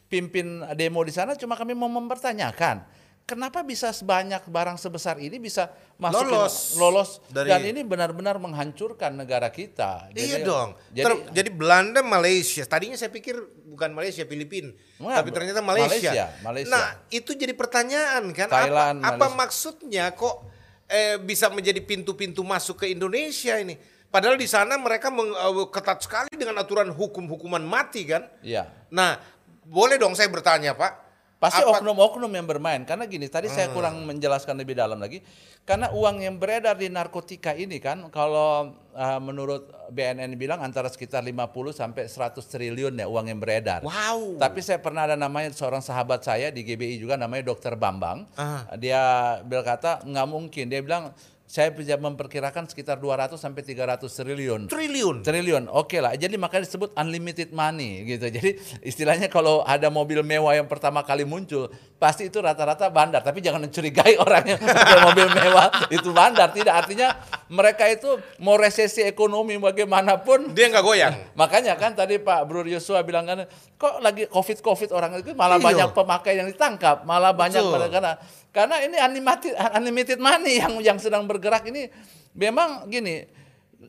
pimpin 0.10 0.66
demo 0.74 1.06
di 1.06 1.14
sana 1.14 1.38
cuma 1.38 1.54
kami 1.54 1.78
mau 1.78 1.90
mempertanyakan 1.90 2.82
kenapa 3.26 3.66
bisa 3.66 3.90
sebanyak 3.90 4.46
barang 4.46 4.78
sebesar 4.78 5.18
ini 5.18 5.42
bisa 5.42 5.74
masuk 5.98 6.22
ke- 6.22 6.30
Lolos 6.30 6.56
lolos 6.78 7.10
dari- 7.28 7.50
dan 7.50 7.62
ini 7.66 7.82
benar-benar 7.82 8.38
menghancurkan 8.38 9.18
negara 9.18 9.50
kita. 9.50 10.14
Iya 10.14 10.40
Jadi- 10.40 10.46
dong. 10.46 10.70
Jadi, 10.94 11.06
Ter- 11.10 11.24
jadi 11.34 11.50
Belanda, 11.50 12.00
Malaysia. 12.06 12.64
Tadinya 12.64 12.94
saya 12.94 13.10
pikir 13.10 13.34
bukan 13.66 13.92
Malaysia, 13.92 14.22
Filipina. 14.24 14.72
Tapi 14.98 15.30
ternyata 15.34 15.60
Malaysia. 15.60 16.14
Malaysia, 16.14 16.26
Malaysia. 16.46 16.70
Nah, 16.72 16.88
itu 17.10 17.34
jadi 17.34 17.52
pertanyaan 17.52 18.30
kan. 18.32 18.48
Thailand, 18.48 19.02
apa, 19.02 19.18
apa 19.18 19.18
Malaysia. 19.18 19.36
maksudnya 19.36 20.06
kok 20.14 20.46
eh, 20.86 21.18
bisa 21.18 21.50
menjadi 21.50 21.82
pintu-pintu 21.82 22.46
masuk 22.46 22.86
ke 22.86 22.94
Indonesia 22.94 23.58
ini? 23.58 23.74
Padahal 24.06 24.38
di 24.38 24.46
sana 24.46 24.78
mereka 24.78 25.10
meng- 25.10 25.34
eh, 25.34 25.66
ketat 25.74 25.98
sekali 25.98 26.30
dengan 26.30 26.62
aturan 26.62 26.94
hukum-hukuman 26.94 27.66
mati 27.66 28.06
kan. 28.06 28.22
Iya. 28.46 28.70
Nah, 28.94 29.18
boleh 29.66 29.98
dong 29.98 30.14
saya 30.14 30.30
bertanya, 30.30 30.78
Pak. 30.78 31.05
Pasti 31.36 31.62
oknum-oknum 31.62 32.32
yang 32.32 32.48
bermain. 32.48 32.82
Karena 32.88 33.04
gini, 33.06 33.28
tadi 33.28 33.52
saya 33.52 33.68
kurang 33.76 34.02
menjelaskan 34.08 34.56
lebih 34.56 34.74
dalam 34.80 34.98
lagi. 34.98 35.20
Karena 35.68 35.92
uang 35.92 36.22
yang 36.22 36.38
beredar 36.40 36.78
di 36.78 36.88
narkotika 36.88 37.52
ini 37.52 37.82
kan, 37.82 38.08
kalau 38.14 38.72
uh, 38.96 39.20
menurut 39.20 39.68
BNN 39.92 40.38
bilang 40.40 40.64
antara 40.64 40.88
sekitar 40.88 41.26
50 41.26 41.52
sampai 41.76 42.08
100 42.08 42.40
triliun 42.40 42.94
ya 42.96 43.06
uang 43.10 43.28
yang 43.30 43.40
beredar. 43.42 43.84
Wow. 43.84 44.40
Tapi 44.40 44.64
saya 44.64 44.80
pernah 44.80 45.10
ada 45.10 45.18
namanya 45.20 45.52
seorang 45.52 45.84
sahabat 45.84 46.24
saya 46.24 46.54
di 46.54 46.64
GBI 46.64 47.02
juga 47.02 47.20
namanya 47.20 47.52
Dokter 47.52 47.76
Bambang. 47.76 48.24
Ah. 48.40 48.64
Dia 48.80 49.38
berkata 49.44 50.02
nggak 50.06 50.28
mungkin. 50.30 50.66
Dia 50.72 50.82
bilang 50.86 51.12
saya 51.46 51.70
bisa 51.70 51.94
memperkirakan 51.94 52.66
sekitar 52.66 52.98
200 52.98 53.38
sampai 53.38 53.62
300 53.62 54.02
triliun. 54.10 54.62
Triliun. 54.66 55.22
Triliun, 55.22 55.64
oke 55.70 56.02
lah. 56.02 56.18
Jadi 56.18 56.42
makanya 56.42 56.66
disebut 56.66 56.98
unlimited 56.98 57.54
money 57.54 58.02
gitu. 58.04 58.34
Jadi 58.34 58.58
istilahnya 58.82 59.30
kalau 59.30 59.62
ada 59.62 59.94
mobil 59.94 60.26
mewah 60.26 60.58
yang 60.58 60.66
pertama 60.66 61.06
kali 61.06 61.22
muncul, 61.22 61.70
pasti 62.02 62.34
itu 62.34 62.42
rata-rata 62.42 62.90
bandar. 62.90 63.22
Tapi 63.22 63.46
jangan 63.46 63.62
mencurigai 63.62 64.18
orang 64.26 64.58
yang 64.58 64.60
pakai 64.60 64.98
mobil 65.06 65.28
mewah 65.30 65.70
itu 65.94 66.10
bandar. 66.10 66.50
Tidak, 66.50 66.74
artinya 66.74 67.14
mereka 67.46 67.86
itu 67.94 68.10
mau 68.42 68.58
resesi 68.58 69.06
ekonomi 69.06 69.54
bagaimanapun. 69.62 70.50
Dia 70.58 70.74
nggak 70.74 70.82
goyang. 70.84 71.14
Makanya 71.40 71.78
kan 71.78 71.94
tadi 71.94 72.18
Pak 72.18 72.42
Bro 72.50 72.66
Yosua 72.66 73.06
bilang 73.06 73.30
kan, 73.30 73.46
kok 73.78 74.02
lagi 74.02 74.26
covid-covid 74.26 74.90
orang 74.90 75.22
itu 75.22 75.38
malah 75.38 75.62
Iya. 75.62 75.66
banyak 75.72 75.90
pemakai 75.94 76.34
yang 76.36 76.50
ditangkap, 76.50 77.06
malah 77.06 77.32
banyak 77.32 77.62
Betul. 77.62 77.88
karena 77.94 78.14
karena 78.56 78.76
ini 78.88 78.96
unlimited 78.96 79.52
unlimited 79.76 80.16
money 80.16 80.64
yang 80.64 80.74
yang 80.80 80.96
sedang 80.96 81.28
bergerak 81.36 81.68
ini 81.68 81.92
memang 82.32 82.88
gini 82.88 83.28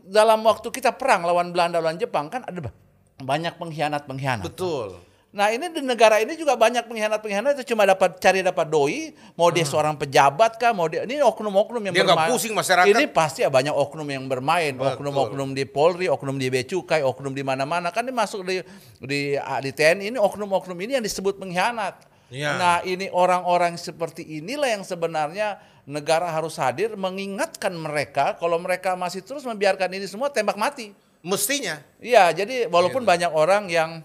dalam 0.04 0.42
waktu 0.42 0.66
kita 0.68 0.92
perang 0.92 1.22
lawan 1.22 1.50
Belanda 1.50 1.78
lawan 1.78 1.96
Jepang 1.96 2.26
kan 2.26 2.42
ada 2.42 2.58
ba- 2.60 2.74
banyak 3.16 3.54
pengkhianat-pengkhianat. 3.56 4.44
Betul. 4.44 5.00
Nah 5.30 5.52
ini 5.52 5.68
di 5.68 5.84
negara 5.84 6.16
ini 6.16 6.32
juga 6.32 6.56
banyak 6.56 6.84
pengkhianat-pengkhianat 6.84 7.60
itu 7.60 7.72
cuma 7.72 7.84
dapat 7.84 8.16
cari 8.16 8.40
dapat 8.40 8.66
doi, 8.66 9.12
mau 9.34 9.48
dia 9.48 9.64
seorang 9.64 9.92
pejabat 9.92 10.56
kah, 10.56 10.72
mau 10.72 10.88
dia 10.88 11.04
ini 11.04 11.20
oknum-oknum 11.20 11.82
yang 11.82 11.92
Hmm. 11.92 12.00
Dia 12.02 12.08
bermain. 12.08 12.30
pusing 12.30 12.52
masyarakat. 12.52 12.88
Ini 12.88 13.04
pasti 13.06 13.40
ya 13.40 13.48
banyak 13.48 13.72
oknum 13.72 14.04
yang 14.06 14.24
bermain, 14.24 14.72
oknum-oknum 14.74 15.52
di 15.52 15.64
Polri, 15.64 16.08
oknum 16.08 16.34
di 16.34 16.48
Becukai, 16.48 17.04
oknum 17.04 17.30
di 17.30 17.44
mana-mana 17.44 17.92
kan 17.92 18.04
ini 18.04 18.12
masuk 18.12 18.42
di 18.42 18.64
di 18.98 19.20
di 19.36 19.70
TNI 19.70 20.08
ini 20.08 20.16
oknum-oknum 20.16 20.76
ini 20.78 20.96
yang 20.96 21.04
disebut 21.04 21.36
pengkhianat. 21.36 22.15
Iya. 22.26 22.58
Nah 22.58 22.76
ini 22.82 23.06
orang-orang 23.12 23.78
seperti 23.78 24.26
inilah 24.42 24.66
yang 24.66 24.82
sebenarnya 24.82 25.62
negara 25.86 26.26
harus 26.26 26.58
hadir 26.58 26.98
mengingatkan 26.98 27.70
mereka 27.70 28.34
kalau 28.34 28.58
mereka 28.58 28.98
masih 28.98 29.22
terus 29.22 29.46
membiarkan 29.46 29.86
ini 29.94 30.10
semua 30.10 30.26
tembak 30.26 30.58
mati. 30.58 30.90
Mestinya. 31.22 31.82
Iya, 32.02 32.30
jadi 32.34 32.66
walaupun 32.70 33.02
Gitu. 33.02 33.10
banyak 33.10 33.30
orang 33.34 33.66
yang 33.70 34.02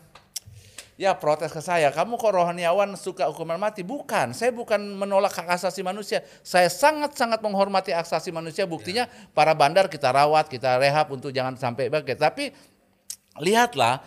ya 0.98 1.18
protes 1.18 1.50
ke 1.50 1.62
saya, 1.66 1.90
kamu 1.90 2.14
kok 2.18 2.30
rohaniawan 2.34 2.94
suka 2.94 3.26
hukuman 3.30 3.58
mati? 3.58 3.82
Bukan, 3.82 4.38
saya 4.38 4.54
bukan 4.54 4.78
menolak 4.78 5.34
hak 5.34 5.50
asasi 5.58 5.82
manusia. 5.82 6.22
Saya 6.46 6.70
sangat-sangat 6.70 7.42
menghormati 7.42 7.90
hak 7.90 8.06
asasi 8.06 8.30
manusia. 8.30 8.70
Buktinya 8.70 9.10
para 9.34 9.58
bandar 9.58 9.90
kita 9.90 10.14
rawat, 10.14 10.46
kita 10.46 10.78
rehab 10.78 11.10
untuk 11.10 11.34
jangan 11.34 11.58
sampai 11.58 11.90
bagai. 11.90 12.14
Tapi 12.18 12.54
lihatlah 13.42 14.02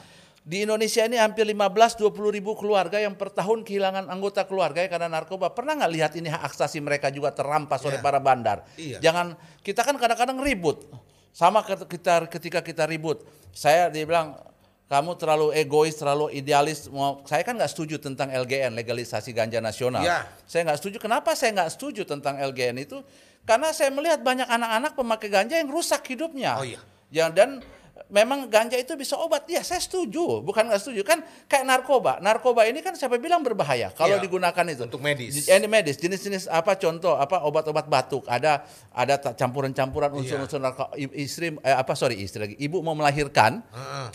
di 0.45 0.61
Indonesia 0.69 1.01
ini 1.09 1.17
hampir 1.17 1.49
15-20 1.49 2.05
ribu 2.29 2.53
keluarga 2.53 3.01
yang 3.01 3.17
per 3.17 3.33
tahun 3.33 3.65
kehilangan 3.65 4.13
anggota 4.13 4.45
keluarga 4.45 4.85
karena 4.93 5.09
narkoba. 5.09 5.49
Pernah 5.57 5.81
nggak 5.81 5.93
lihat 5.97 6.13
ini 6.21 6.29
hak 6.29 6.53
asasi 6.53 6.85
mereka 6.85 7.09
juga 7.09 7.33
terampas 7.33 7.81
oleh 7.89 7.97
Iya. 7.97 8.05
para 8.05 8.21
bandar? 8.21 8.59
Iya. 8.77 9.01
Jangan 9.01 9.41
kita 9.65 9.81
kan 9.81 9.97
kadang-kadang 9.97 10.37
ribut. 10.45 10.85
Sama 11.33 11.65
kita 11.65 12.29
ketika 12.29 12.61
kita 12.61 12.85
ribut, 12.85 13.25
saya 13.57 13.89
dia 13.89 14.05
bilang 14.05 14.37
kamu 14.85 15.17
terlalu 15.17 15.57
egois, 15.57 15.97
terlalu 15.97 16.29
idealis. 16.37 16.93
Mau 16.93 17.25
saya 17.25 17.41
kan 17.41 17.57
nggak 17.57 17.73
setuju 17.73 17.97
tentang 17.97 18.29
LGN 18.29 18.77
legalisasi 18.77 19.33
ganja 19.33 19.65
nasional. 19.65 20.05
Iya. 20.05 20.29
Saya 20.45 20.69
nggak 20.69 20.79
setuju. 20.79 20.97
Kenapa 21.01 21.33
saya 21.33 21.57
nggak 21.57 21.73
setuju 21.73 22.05
tentang 22.05 22.37
LGN 22.37 22.85
itu? 22.85 23.01
Karena 23.49 23.73
saya 23.73 23.89
melihat 23.89 24.21
banyak 24.21 24.45
anak-anak 24.45 24.93
pemakai 24.93 25.33
ganja 25.33 25.57
yang 25.57 25.73
rusak 25.73 26.05
hidupnya. 26.05 26.61
Oh 26.61 26.69
iya. 26.69 26.81
Ya 27.09 27.33
dan 27.33 27.65
memang 28.07 28.47
ganja 28.47 28.75
itu 28.75 28.93
bisa 28.95 29.17
obat. 29.17 29.45
Ya 29.47 29.61
saya 29.61 29.79
setuju, 29.79 30.41
bukan 30.41 30.69
nggak 30.69 30.79
setuju. 30.79 31.01
Kan 31.03 31.21
kayak 31.45 31.65
narkoba. 31.65 32.21
Narkoba 32.21 32.65
ini 32.65 32.79
kan 32.79 32.93
siapa 32.93 33.17
bilang 33.17 33.41
berbahaya 33.41 33.89
kalau 33.91 34.17
Iya, 34.17 34.23
digunakan 34.23 34.65
itu. 34.67 34.85
untuk 34.85 35.01
medis. 35.01 35.45
Ini 35.45 35.65
medis. 35.65 35.97
Jenis-jenis 35.97 36.47
apa 36.47 36.75
contoh 36.75 37.15
apa 37.15 37.43
obat-obat 37.43 37.87
batuk. 37.87 38.25
Ada 38.25 38.65
ada 38.91 39.15
campuran-campuran 39.33 40.11
Iya. 40.11 40.19
unsur-unsur 40.21 40.59
narkoba. 40.59 40.93
Istri 40.95 41.59
eh, 41.59 41.75
apa 41.75 41.93
sorry 41.95 42.21
istri 42.21 42.41
lagi. 42.41 42.57
Ibu 42.57 42.81
mau 42.81 42.93
melahirkan 42.93 43.65
Heeh. 43.67 44.07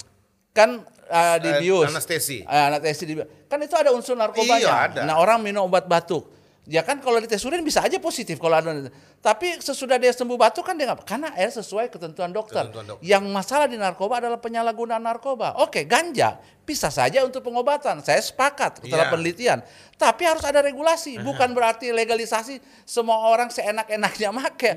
kan 0.51 0.69
uh, 1.09 1.35
Eh, 1.35 1.37
dibius. 1.41 1.89
anestesi. 1.89 2.41
Eh, 2.41 2.63
anestesi 2.69 3.03
dibius. 3.05 3.27
Kan 3.45 3.57
itu 3.61 3.73
ada 3.73 3.89
unsur 3.89 4.13
narkobanya. 4.13 4.61
Iya, 4.61 4.75
ada. 4.85 4.99
Nah, 5.03 5.15
orang 5.17 5.41
minum 5.41 5.65
obat 5.65 5.85
batuk. 5.85 6.29
Ya 6.69 6.85
kan 6.85 7.01
kalau 7.01 7.17
dites 7.17 7.41
urin 7.41 7.65
bisa 7.65 7.81
aja 7.81 7.97
positif 7.97 8.37
kalau 8.37 8.53
ada. 8.53 8.93
Tapi 9.19 9.59
sesudah 9.59 9.99
dia 9.99 10.15
sembuh 10.15 10.39
batuk 10.39 10.63
kan 10.63 10.79
dia 10.79 10.87
nggak 10.87 11.03
karena 11.03 11.35
air 11.35 11.51
sesuai 11.51 11.91
ketentuan 11.91 12.31
dokter. 12.31 12.71
Ketentuan 12.71 12.95
dokter. 12.95 13.03
Yang 13.03 13.23
masalah 13.27 13.67
di 13.67 13.75
narkoba 13.75 14.23
adalah 14.23 14.39
penyalahgunaan 14.39 15.03
narkoba. 15.03 15.59
Oke, 15.59 15.83
ganja 15.83 16.39
bisa 16.63 16.93
saja 16.93 17.25
untuk 17.25 17.41
pengobatan. 17.41 17.99
Saya 18.05 18.21
sepakat 18.21 18.85
setelah 18.85 19.09
Iya. 19.09 19.13
penelitian. 19.17 19.59
Tapi 19.97 20.21
harus 20.23 20.45
ada 20.45 20.61
regulasi. 20.61 21.17
Bukan 21.17 21.49
berarti 21.51 21.89
legalisasi 21.89 22.61
semua 22.85 23.25
orang 23.25 23.49
seenak-enaknya 23.49 24.29
make. 24.31 24.69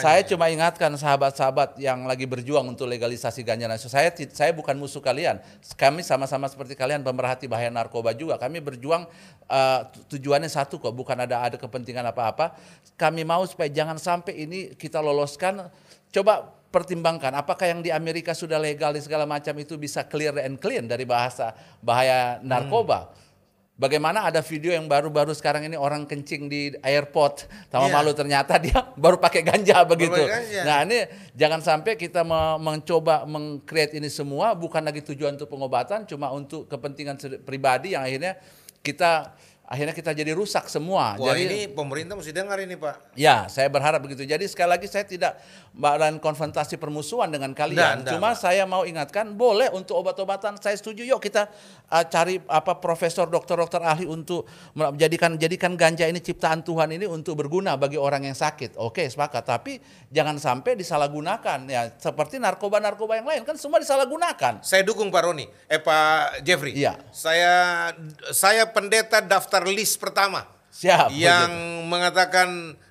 Saya 0.00 0.24
cuma 0.24 0.48
ingatkan 0.48 0.88
sahabat-sahabat 0.96 1.76
yang 1.78 2.08
lagi 2.08 2.24
berjuang 2.24 2.64
untuk 2.66 2.88
legalisasi 2.88 3.44
ganja 3.44 3.68
nasional. 3.68 3.92
Saya 3.92 4.08
saya 4.32 4.50
bukan 4.56 4.74
musuh 4.74 5.04
kalian. 5.04 5.36
Kami 5.76 6.00
sama-sama 6.00 6.48
seperti 6.48 6.72
kalian 6.74 7.04
pemerhati 7.04 7.44
bahaya 7.44 7.68
narkoba 7.68 8.16
juga. 8.16 8.40
Kami 8.40 8.58
berjuang 8.64 9.04
uh, 9.52 9.80
tu- 9.92 10.16
tujuannya 10.16 10.48
satu 10.48 10.80
kok, 10.80 10.96
bukan 10.96 11.28
ada 11.28 11.44
ada 11.44 11.60
kepentingan 11.60 12.08
apa-apa. 12.08 12.56
Kami 12.98 13.22
mau 13.22 13.44
supaya 13.44 13.67
jangan 13.70 13.96
sampai 13.96 14.34
ini 14.38 14.58
kita 14.74 14.98
loloskan. 14.98 15.68
Coba 16.08 16.40
pertimbangkan 16.68 17.32
apakah 17.32 17.64
yang 17.68 17.80
di 17.80 17.88
Amerika 17.88 18.36
sudah 18.36 18.60
legal 18.60 18.92
di 18.92 19.00
segala 19.00 19.24
macam 19.24 19.56
itu 19.56 19.76
bisa 19.76 20.04
clear 20.04 20.36
and 20.40 20.60
clean 20.60 20.84
dari 20.84 21.08
bahasa 21.08 21.52
bahaya 21.80 22.40
narkoba. 22.40 23.08
Bagaimana 23.78 24.26
ada 24.26 24.42
video 24.42 24.74
yang 24.74 24.90
baru-baru 24.90 25.30
sekarang 25.30 25.62
ini 25.62 25.78
orang 25.78 26.02
kencing 26.02 26.50
di 26.50 26.74
airport 26.82 27.46
sama 27.70 27.86
Iya. 27.86 27.94
malu 27.94 28.10
ternyata 28.10 28.58
dia 28.58 28.74
baru 28.98 29.22
pakai 29.22 29.46
ganja 29.46 29.86
begitu. 29.86 30.18
ganja. 30.18 30.66
Nah 30.66 30.82
ini 30.82 31.06
jangan 31.38 31.62
sampai 31.62 31.94
kita 31.94 32.26
me- 32.26 32.58
mencoba 32.58 33.22
mengcreate 33.22 33.94
ini 33.94 34.10
semua 34.10 34.50
bukan 34.58 34.82
lagi 34.82 34.98
tujuan 35.06 35.38
untuk 35.38 35.46
pengobatan, 35.46 36.10
cuma 36.10 36.26
untuk 36.34 36.66
kepentingan 36.66 37.22
pribadi 37.46 37.94
yang 37.94 38.02
akhirnya 38.02 38.34
kita 38.82 39.30
akhirnya 39.68 39.92
kita 39.92 40.16
jadi 40.16 40.32
rusak 40.32 40.64
semua. 40.72 41.20
Wah 41.20 41.36
jadi 41.36 41.44
ini 41.44 41.58
pemerintah 41.68 42.16
mesti 42.16 42.32
dengar 42.32 42.56
ini 42.56 42.72
Pak. 42.80 43.12
Ya, 43.12 43.44
saya 43.52 43.68
berharap 43.68 44.00
begitu. 44.00 44.24
Jadi 44.24 44.48
sekali 44.48 44.72
lagi 44.72 44.88
saya 44.88 45.04
tidak 45.04 45.36
dan 45.76 46.16
konfrontasi 46.16 46.80
permusuhan 46.80 47.28
dengan 47.28 47.52
kalian. 47.52 47.76
Nggak, 47.76 47.92
nggak, 48.08 48.12
Cuma 48.16 48.32
saya 48.32 48.64
mau 48.64 48.88
ingatkan, 48.88 49.36
boleh 49.36 49.68
untuk 49.76 50.00
obat-obatan 50.00 50.56
saya 50.56 50.72
setuju. 50.72 51.04
Yuk 51.04 51.20
kita 51.20 51.52
uh, 51.92 52.04
cari 52.08 52.40
apa 52.48 52.80
profesor, 52.80 53.28
dokter-dokter 53.28 53.84
ahli 53.84 54.08
untuk 54.08 54.48
menjadikan 54.72 55.36
jadikan 55.36 55.76
ganja 55.76 56.08
ini 56.08 56.24
ciptaan 56.24 56.64
Tuhan 56.64 56.88
ini 56.96 57.04
untuk 57.04 57.36
berguna 57.36 57.76
bagi 57.76 58.00
orang 58.00 58.24
yang 58.24 58.34
sakit. 58.34 58.80
Oke, 58.80 59.04
sepakat. 59.04 59.44
Tapi 59.44 59.76
jangan 60.08 60.40
sampai 60.40 60.80
disalahgunakan 60.80 61.68
ya. 61.68 61.92
Seperti 62.00 62.40
narkoba-narkoba 62.40 63.20
yang 63.20 63.28
lain 63.28 63.44
kan 63.44 63.60
semua 63.60 63.84
disalahgunakan. 63.84 64.64
Saya 64.64 64.80
dukung 64.80 65.12
Pak 65.12 65.22
Roni, 65.28 65.44
eh 65.68 65.76
Pak 65.76 66.40
Jeffrey. 66.40 66.72
Iya. 66.72 66.96
Saya 67.12 67.92
saya 68.32 68.64
pendeta 68.64 69.20
daftar 69.20 69.57
list 69.64 69.98
pertama 69.98 70.46
Siap. 70.68 71.10
yang 71.10 71.48
begitu. 71.48 71.88
mengatakan 71.88 72.48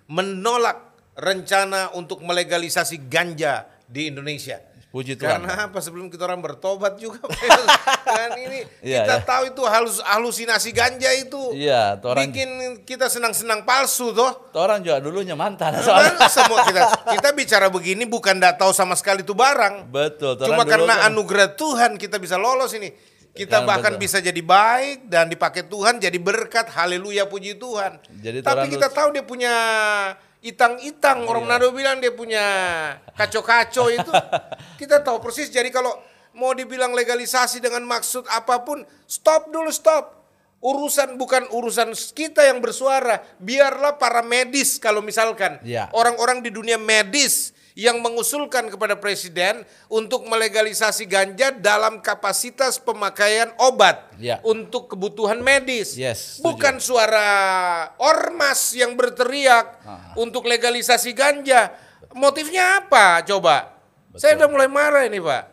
menolak 0.08 0.78
rencana 1.14 1.94
untuk 1.94 2.20
melegalisasi 2.20 3.08
ganja 3.08 3.66
di 3.86 4.08
Indonesia. 4.08 4.60
Puji 4.88 5.20
Tuhan. 5.20 5.44
Karena 5.44 5.68
apa 5.68 5.84
sebelum 5.84 6.08
kita 6.08 6.24
orang 6.24 6.40
bertobat 6.40 6.96
juga 6.96 7.20
kan 7.20 8.32
ini 8.40 8.64
Iya, 8.80 9.04
kita 9.04 9.18
iya. 9.20 9.28
tahu 9.28 9.44
itu 9.52 9.62
halus 9.62 10.00
halusinasi 10.00 10.72
ganja 10.72 11.12
itu 11.12 11.38
Iya, 11.54 12.00
orang 12.02 12.32
bikin 12.32 12.50
kita 12.82 13.06
senang-senang 13.06 13.68
palsu 13.68 14.16
toh. 14.16 14.48
orang 14.56 14.80
juga 14.80 15.04
dulunya 15.04 15.36
mantan 15.36 15.76
soalnya. 15.78 16.16
Kan 16.16 16.32
semua 16.32 16.64
kita 16.64 16.82
kita 17.20 17.30
bicara 17.36 17.68
begini 17.68 18.08
bukan 18.08 18.40
tidak 18.40 18.58
tahu 18.58 18.72
sama 18.72 18.96
sekali 18.96 19.22
itu 19.22 19.36
barang. 19.36 19.92
Betul. 19.92 20.40
Cuma 20.40 20.64
karena 20.64 21.04
kan- 21.04 21.12
anugerah 21.12 21.52
Tuhan 21.54 22.00
kita 22.00 22.16
bisa 22.16 22.40
lolos 22.40 22.72
ini. 22.72 22.88
Kita 23.38 23.62
Ya, 23.62 23.66
bahkan 23.66 23.94
betul. 23.94 24.04
bisa 24.04 24.18
jadi 24.18 24.42
baik 24.42 25.06
dan 25.06 25.30
dipakai 25.30 25.62
Tuhan 25.64 25.98
jadi 25.98 26.18
berkat. 26.18 26.68
Haleluya 26.68 27.24
puji 27.24 27.54
Tuhan. 27.54 28.02
Jadi 28.18 28.42
Tapi 28.42 28.66
kita 28.68 28.90
tahu 28.90 29.14
dia 29.14 29.22
punya 29.22 29.54
itang-itang. 30.42 31.24
Orang 31.24 31.46
Iya. 31.46 31.50
Manado 31.54 31.70
bilang 31.70 31.98
dia 31.98 32.10
punya 32.10 32.44
kaco-kaco 33.14 33.90
itu. 33.98 34.12
Kita 34.76 35.00
tahu 35.00 35.20
persis. 35.20 35.48
Jadi 35.48 35.70
kalau 35.70 35.94
mau 36.34 36.54
dibilang 36.54 36.94
legalisasi 36.94 37.58
dengan 37.58 37.82
maksud 37.84 38.26
apa 38.28 38.62
pun, 38.62 38.82
stop 39.06 39.50
dulu 39.50 39.70
stop. 39.70 40.18
Urusan 40.58 41.22
bukan 41.22 41.46
urusan 41.54 41.94
kita 42.18 42.42
yang 42.42 42.58
bersuara, 42.58 43.22
biarlah 43.38 43.94
para 43.94 44.26
medis 44.26 44.82
kalau 44.82 45.06
misalkan 45.06 45.62
Ya. 45.62 45.86
orang-orang 45.94 46.42
di 46.42 46.50
dunia 46.50 46.82
medis 46.82 47.54
yang 47.78 48.02
mengusulkan 48.02 48.74
kepada 48.74 48.98
presiden 48.98 49.62
untuk 49.86 50.26
melegalisasi 50.26 51.06
ganja 51.06 51.54
dalam 51.54 52.02
kapasitas 52.02 52.82
pemakaian 52.82 53.54
obat 53.62 54.02
Ya. 54.18 54.42
untuk 54.42 54.90
kebutuhan 54.90 55.38
medis. 55.40 55.94
Yes, 55.94 56.42
setuju. 56.42 56.58
Bukan 56.58 56.76
suara 56.82 57.30
ormas 58.02 58.74
yang 58.74 58.98
berteriak 58.98 59.78
Ah. 59.86 60.18
untuk 60.18 60.50
legalisasi 60.50 61.14
ganja. 61.14 61.70
Motifnya 62.18 62.82
apa? 62.82 63.22
Coba. 63.22 63.78
Saya 64.18 64.34
udah 64.42 64.50
mulai 64.50 64.66
marah 64.66 65.06
ini, 65.06 65.22
Pak. 65.22 65.44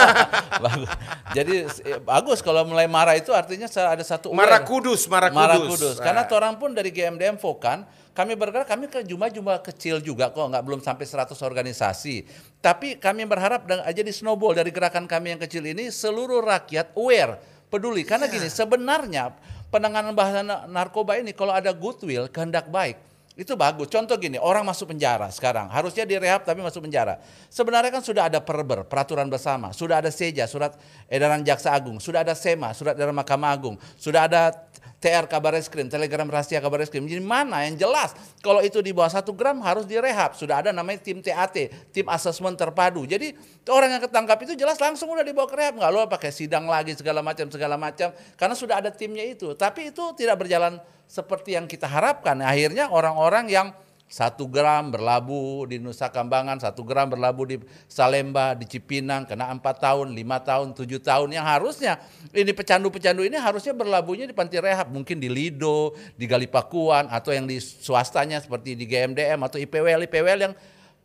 bagus. 0.64 0.88
Jadi 1.36 1.54
bagus 2.00 2.38
kalau 2.40 2.64
mulai 2.64 2.88
marah 2.88 3.12
itu 3.12 3.28
artinya 3.36 3.68
ada 3.68 4.00
satu 4.00 4.32
Marah 4.32 4.64
kudus, 4.64 5.04
marah 5.12 5.28
kudus. 5.28 5.36
Marah 5.44 5.58
kudus. 5.60 5.96
Karena 6.00 6.24
Nah. 6.24 6.32
orang 6.32 6.56
pun 6.56 6.72
dari 6.72 6.88
GMDM 6.88 7.36
Fokan, 7.36 7.84
kami 8.16 8.32
bergerak, 8.32 8.64
kami 8.64 8.88
ke 8.88 9.04
jumlah-jumlah 9.04 9.60
kecil 9.60 10.00
juga 10.00 10.32
kok, 10.32 10.48
nggak 10.48 10.64
belum 10.64 10.80
sampai 10.80 11.04
100 11.04 11.36
organisasi. 11.44 12.24
Tapi 12.64 12.96
kami 12.96 13.28
berharap 13.28 13.68
dengan 13.68 13.84
aja 13.84 14.00
di 14.00 14.08
snowball 14.08 14.56
dari 14.56 14.72
gerakan 14.72 15.04
kami 15.04 15.36
yang 15.36 15.40
kecil 15.44 15.60
ini, 15.68 15.92
seluruh 15.92 16.40
rakyat 16.40 16.96
aware, 16.96 17.36
peduli. 17.68 18.08
Karena 18.08 18.24
Iya. 18.24 18.40
gini, 18.40 18.48
sebenarnya 18.48 19.36
penanganan 19.68 20.16
bahasa 20.16 20.40
na- 20.40 20.64
narkoba 20.64 21.20
ini 21.20 21.36
kalau 21.36 21.52
ada 21.52 21.76
goodwill, 21.76 22.32
kehendak 22.32 22.72
baik, 22.72 22.96
itu 23.36 23.52
bagus. 23.52 23.92
Contoh 23.92 24.16
gini, 24.16 24.40
orang 24.40 24.64
masuk 24.64 24.96
penjara 24.96 25.28
sekarang, 25.28 25.68
harusnya 25.68 26.08
direhab 26.08 26.40
tapi 26.48 26.64
masuk 26.64 26.88
penjara. 26.88 27.20
Sebenarnya 27.52 27.92
kan 27.92 28.00
sudah 28.00 28.32
ada 28.32 28.40
perber, 28.40 28.88
peraturan 28.88 29.28
bersama, 29.28 29.76
sudah 29.76 30.00
ada 30.00 30.08
seja, 30.08 30.48
surat 30.48 30.72
edaran 31.04 31.44
jaksa 31.44 31.68
agung, 31.76 32.00
sudah 32.00 32.24
ada 32.24 32.32
sema, 32.32 32.72
surat 32.72 32.96
edaran 32.96 33.12
mahkamah 33.12 33.52
agung, 33.52 33.76
sudah 34.00 34.24
ada 34.24 34.56
TR 34.96 35.28
kabar 35.28 35.52
reskrim, 35.52 35.92
telegram 35.92 36.24
rahasia 36.24 36.56
kabar 36.56 36.80
reskrim. 36.80 37.04
Jadi 37.04 37.20
mana 37.20 37.68
yang 37.68 37.76
jelas 37.76 38.16
kalau 38.40 38.64
itu 38.64 38.80
di 38.80 38.96
bawah 38.96 39.12
satu 39.12 39.36
gram 39.36 39.60
harus 39.60 39.84
direhab. 39.84 40.32
Sudah 40.32 40.64
ada 40.64 40.72
namanya 40.72 41.04
tim 41.04 41.20
TAT, 41.20 41.68
tim 41.92 42.06
asesmen 42.08 42.56
terpadu. 42.56 43.04
Jadi 43.04 43.36
orang 43.68 43.96
yang 43.96 44.02
ketangkap 44.02 44.38
itu 44.48 44.56
jelas 44.56 44.80
langsung 44.80 45.12
udah 45.12 45.20
dibawa 45.20 45.44
ke 45.44 45.56
rehab. 45.56 45.76
Nggak 45.76 45.90
lo 45.92 46.00
pakai 46.08 46.32
sidang 46.32 46.64
lagi 46.64 46.96
segala 46.96 47.20
macam 47.20 47.46
segala 47.52 47.76
macam 47.76 48.08
karena 48.40 48.54
sudah 48.56 48.80
ada 48.80 48.88
timnya 48.88 49.24
itu. 49.28 49.52
Tapi 49.52 49.92
itu 49.92 50.16
tidak 50.16 50.40
berjalan 50.40 50.80
seperti 51.04 51.54
yang 51.54 51.68
kita 51.68 51.84
harapkan. 51.84 52.40
Akhirnya 52.40 52.88
orang-orang 52.88 53.52
yang 53.52 53.76
satu 54.06 54.46
gram 54.46 54.94
berlabuh 54.94 55.66
di 55.66 55.82
Nusa 55.82 56.06
Kambangan, 56.06 56.62
satu 56.62 56.86
gram 56.86 57.10
berlabuh 57.10 57.42
di 57.42 57.56
Salemba, 57.90 58.54
di 58.54 58.62
Cipinang, 58.62 59.26
kena 59.26 59.50
empat 59.50 59.82
tahun, 59.82 60.14
lima 60.14 60.38
tahun, 60.38 60.78
tujuh 60.78 61.02
tahun. 61.02 61.34
Yang 61.34 61.46
harusnya 61.46 61.92
ini 62.30 62.54
pecandu-pecandu 62.54 63.26
ini 63.26 63.34
harusnya 63.34 63.74
berlabuhnya 63.74 64.30
di 64.30 64.34
panti 64.34 64.62
rehab, 64.62 64.94
mungkin 64.94 65.18
di 65.18 65.26
Lido, 65.26 65.98
di 66.14 66.30
Galipakuan, 66.30 67.10
atau 67.10 67.34
yang 67.34 67.50
di 67.50 67.58
swastanya 67.58 68.38
seperti 68.38 68.78
di 68.78 68.86
GMDM 68.86 69.42
atau 69.42 69.58
IPWL, 69.58 70.06
IPWL 70.06 70.40
yang 70.50 70.54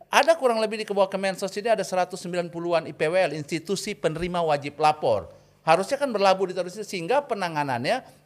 ada 0.06 0.38
kurang 0.38 0.62
lebih 0.62 0.78
di 0.78 0.86
bawah 0.86 1.10
Kemensos 1.10 1.50
ini 1.58 1.74
ada 1.74 1.82
190-an 1.82 2.86
IPWL, 2.86 3.34
institusi 3.34 3.98
penerima 3.98 4.46
wajib 4.46 4.78
lapor. 4.78 5.26
Harusnya 5.66 5.98
kan 5.98 6.10
berlabuh 6.10 6.46
di 6.50 6.54
sehingga 6.86 7.22
penanganannya 7.26 8.21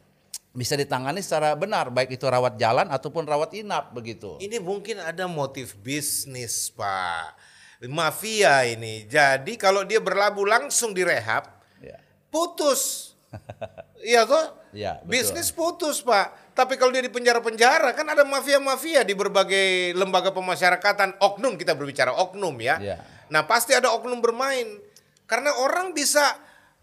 bisa 0.57 0.73
ditangani 0.73 1.21
secara 1.21 1.53
benar, 1.53 1.93
baik 1.93 2.17
itu 2.17 2.25
rawat 2.25 2.57
jalan 2.57 2.89
ataupun 2.89 3.29
rawat 3.29 3.53
inap 3.53 3.93
begitu. 3.93 4.41
Ini 4.41 4.57
mungkin 4.57 4.97
ada 4.97 5.29
motif 5.29 5.77
bisnis, 5.77 6.73
Pak. 6.73 7.37
Mafia 7.85 8.65
ini. 8.65 9.05
Jadi 9.05 9.53
kalau 9.53 9.85
dia 9.85 10.01
berlabuh 10.01 10.49
langsung 10.49 10.97
direhab, 10.97 11.45
Ya. 11.77 12.01
putus. 12.33 13.13
Iya 13.97 14.29
toh? 14.29 14.53
Betul. 14.71 15.09
Bisnis 15.09 15.49
putus, 15.49 16.05
Pak. 16.05 16.53
Tapi 16.53 16.77
kalau 16.77 16.93
dia 16.93 17.01
di 17.01 17.09
penjara-penjara 17.09 17.97
kan 17.97 18.05
ada 18.05 18.21
mafia-mafia 18.21 19.01
di 19.01 19.17
berbagai 19.17 19.97
lembaga 19.97 20.29
pemasyarakatan, 20.29 21.17
oknum 21.17 21.57
kita 21.57 21.73
berbicara 21.73 22.13
oknum 22.13 22.53
ya. 22.61 22.77
Iya. 22.77 22.97
Nah, 23.33 23.43
pasti 23.49 23.73
ada 23.73 23.89
oknum 23.89 24.21
bermain. 24.21 24.79
Karena 25.25 25.51
orang 25.59 25.91
bisa 25.97 26.23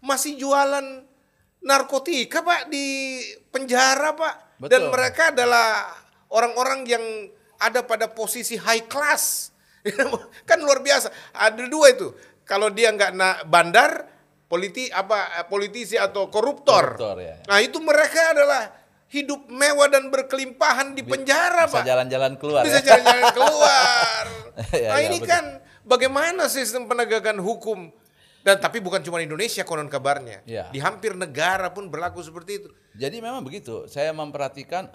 masih 0.03 0.37
jualan 0.37 1.07
narkotika, 1.65 2.45
Pak, 2.45 2.69
di 2.69 3.19
penjara, 3.49 4.13
Pak. 4.13 4.61
Betul. 4.61 4.69
Dan 4.71 4.81
mereka 4.93 5.33
adalah 5.33 5.89
orang-orang 6.31 6.85
yang 6.85 7.03
ada 7.59 7.81
pada 7.83 8.07
posisi 8.07 8.55
high 8.55 8.85
class. 8.85 9.51
kan 10.49 10.61
luar 10.61 10.85
biasa. 10.85 11.09
Ada 11.33 11.65
dua 11.67 11.91
itu. 11.91 12.09
kalau 12.45 12.69
dia 12.69 12.93
nggak 12.93 13.17
na 13.17 13.41
bandar 13.49 14.05
politi 14.45 14.85
apa 14.93 15.41
eh, 15.41 15.45
politisi 15.49 15.97
atau 15.97 16.29
koruptor. 16.29 16.93
Koruptor, 16.93 17.17
ya. 17.17 17.35
Nah, 17.49 17.57
itu 17.57 17.81
mereka 17.81 18.37
adalah 18.37 18.69
hidup 19.09 19.49
mewah 19.49 19.89
dan 19.89 20.13
berkelimpahan 20.13 20.93
di 20.93 21.01
penjara, 21.01 21.65
Bisa 21.65 21.81
Pak. 21.81 21.83
jalan-jalan 21.85 22.33
keluar 22.37 22.61
Bisa 22.65 22.81
ya. 22.81 22.85
jalan-jalan 22.85 23.25
keluar. 23.33 24.23
Ya, 24.71 24.95
nah, 24.95 25.03
ya, 25.03 25.11
ini 25.11 25.19
betul. 25.19 25.35
kan 25.35 25.43
bagaimana 25.83 26.47
sistem 26.47 26.87
penegakan 26.87 27.43
hukum 27.43 27.91
dan 28.45 28.61
tapi 28.61 28.77
bukan 28.77 29.01
cuma 29.01 29.17
Indonesia 29.25 29.65
konon 29.65 29.89
kabarnya. 29.89 30.45
Ya. 30.45 30.69
Di 30.69 30.77
hampir 30.77 31.17
negara 31.17 31.73
pun 31.73 31.89
berlaku 31.89 32.21
seperti 32.21 32.61
itu. 32.61 32.69
Jadi 32.93 33.17
memang 33.17 33.41
begitu. 33.41 33.89
Saya 33.89 34.13
memperhatikan 34.13 34.85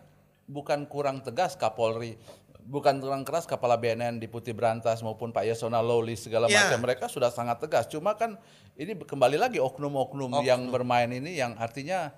bukan 0.46 0.86
kurang 0.86 1.18
tegas 1.26 1.58
Kapolri, 1.58 2.14
bukan 2.62 3.02
kurang 3.02 3.26
keras 3.26 3.50
kepala 3.50 3.74
BNN 3.74 4.22
di 4.22 4.30
Putih 4.30 4.54
Berantas 4.54 5.02
maupun 5.02 5.34
Pak 5.34 5.50
Yasona 5.50 5.82
Lawli 5.82 6.14
segala 6.14 6.46
Ya. 6.46 6.70
macam. 6.70 6.86
Mereka 6.86 7.10
sudah 7.10 7.34
sangat 7.34 7.58
tegas. 7.58 7.90
Cuma 7.90 8.14
kan 8.14 8.38
ini 8.78 8.94
kembali 8.94 9.34
lagi 9.34 9.58
oknum-oknum 9.58 10.46
yang 10.46 10.70
bermain 10.70 11.10
ini 11.10 11.34
yang 11.34 11.58
artinya 11.58 12.14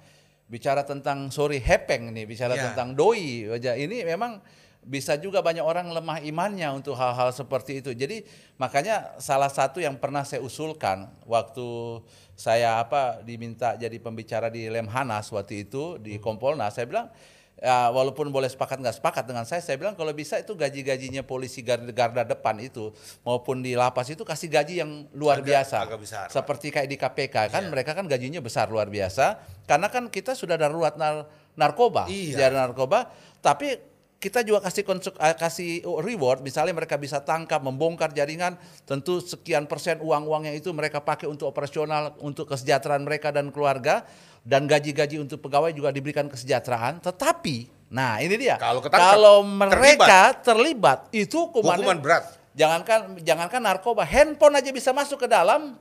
bicara 0.53 0.85
tentang 0.85 1.33
sorry 1.33 1.65
hepeng 1.65 2.13
nih, 2.13 2.29
bicara 2.29 2.53
Ya. 2.53 2.69
tentang 2.69 2.93
doi 2.93 3.49
aja. 3.49 3.73
Ini 3.73 4.05
memang 4.05 4.37
bisa 4.83 5.15
juga 5.15 5.39
banyak 5.39 5.63
orang 5.63 5.95
lemah 5.95 6.19
imannya 6.21 6.67
untuk 6.75 6.99
hal-hal 6.99 7.31
seperti 7.31 7.79
itu. 7.79 7.95
Jadi 7.95 8.27
makanya 8.59 9.15
salah 9.17 9.47
satu 9.47 9.79
yang 9.79 9.95
pernah 9.95 10.27
saya 10.27 10.43
usulkan 10.43 11.07
waktu 11.23 12.03
saya 12.35 12.83
apa 12.83 13.23
diminta 13.23 13.75
jadi 13.75 13.95
pembicara 13.97 14.51
di 14.51 14.67
Lemhanas 14.67 15.31
waktu 15.31 15.65
itu 15.65 16.03
di 16.03 16.19
Kompolnas, 16.19 16.75
saya 16.75 16.91
bilang 16.91 17.07
ya, 17.55 17.95
walaupun 17.95 18.35
boleh 18.35 18.51
sepakat 18.51 18.83
nggak 18.83 18.99
sepakat 18.99 19.23
dengan 19.23 19.47
saya, 19.47 19.63
saya 19.63 19.79
bilang 19.79 19.95
kalau 19.95 20.11
bisa 20.11 20.43
itu 20.43 20.51
gaji-gajinya 20.51 21.23
polisi 21.23 21.63
garda, 21.63 21.87
garda 21.95 22.27
depan 22.27 22.59
itu 22.59 22.91
maupun 23.23 23.63
di 23.63 23.79
lapas 23.79 24.11
itu 24.11 24.27
kasih 24.27 24.51
gaji 24.51 24.83
yang 24.83 25.07
luar 25.15 25.39
Agak- 25.39 25.47
biasa. 25.47 25.77
agak 25.87 26.01
besar. 26.03 26.27
Seperti 26.27 26.75
kayak 26.75 26.89
di 26.91 26.99
KPK 26.99 27.55
kan 27.55 27.63
mereka 27.71 27.95
kan 27.95 28.11
gajinya 28.11 28.43
besar 28.43 28.67
luar 28.67 28.91
biasa 28.91 29.39
karena 29.71 29.87
kan 29.87 30.11
kita 30.11 30.35
sudah 30.35 30.59
darurat 30.59 30.99
nar- 30.99 31.31
narkoba, 31.55 32.11
Iya. 32.11 32.51
narkoba, 32.51 33.07
tapi 33.39 33.92
kita 34.23 34.47
juga 34.47 34.63
kasih 34.63 34.87
konsuk- 34.87 35.19
eh, 35.19 35.35
kasih 35.35 35.71
reward. 35.99 36.47
Misalnya 36.47 36.71
mereka 36.71 36.95
bisa 36.95 37.19
tangkap 37.19 37.59
membongkar 37.59 38.15
jaringan 38.15 38.55
tentu 38.87 39.19
sekian 39.19 39.67
persen 39.67 39.99
uang-uangnya 39.99 40.55
itu 40.55 40.71
mereka 40.71 41.03
pakai 41.03 41.27
untuk 41.27 41.51
operasional 41.51 42.15
untuk 42.23 42.47
kesejahteraan 42.47 43.03
mereka 43.03 43.35
dan 43.35 43.51
keluarga. 43.51 44.07
Dan 44.43 44.67
gaji-gaji 44.67 45.23
untuk 45.23 45.39
pegawai 45.43 45.71
juga 45.71 45.91
diberikan 45.91 46.31
kesejahteraan. 46.31 47.03
Tetapi 47.03 47.91
nah 47.91 48.19
ini 48.19 48.35
dia. 48.39 48.59
Kalau 48.59 48.79
ketangkap, 48.79 49.11
kalau 49.11 49.37
mereka 49.43 50.23
terlibat, 50.39 50.99
itu 51.11 51.51
hukumannya 51.51 51.83
Hukuman 51.83 51.99
berat. 52.03 52.23
jangankan 52.55 53.01
jangankan 53.23 53.61
narkoba 53.63 54.03
handphone 54.03 54.55
aja 54.59 54.71
bisa 54.75 54.91
masuk 54.91 55.23
ke 55.23 55.29
dalam 55.31 55.79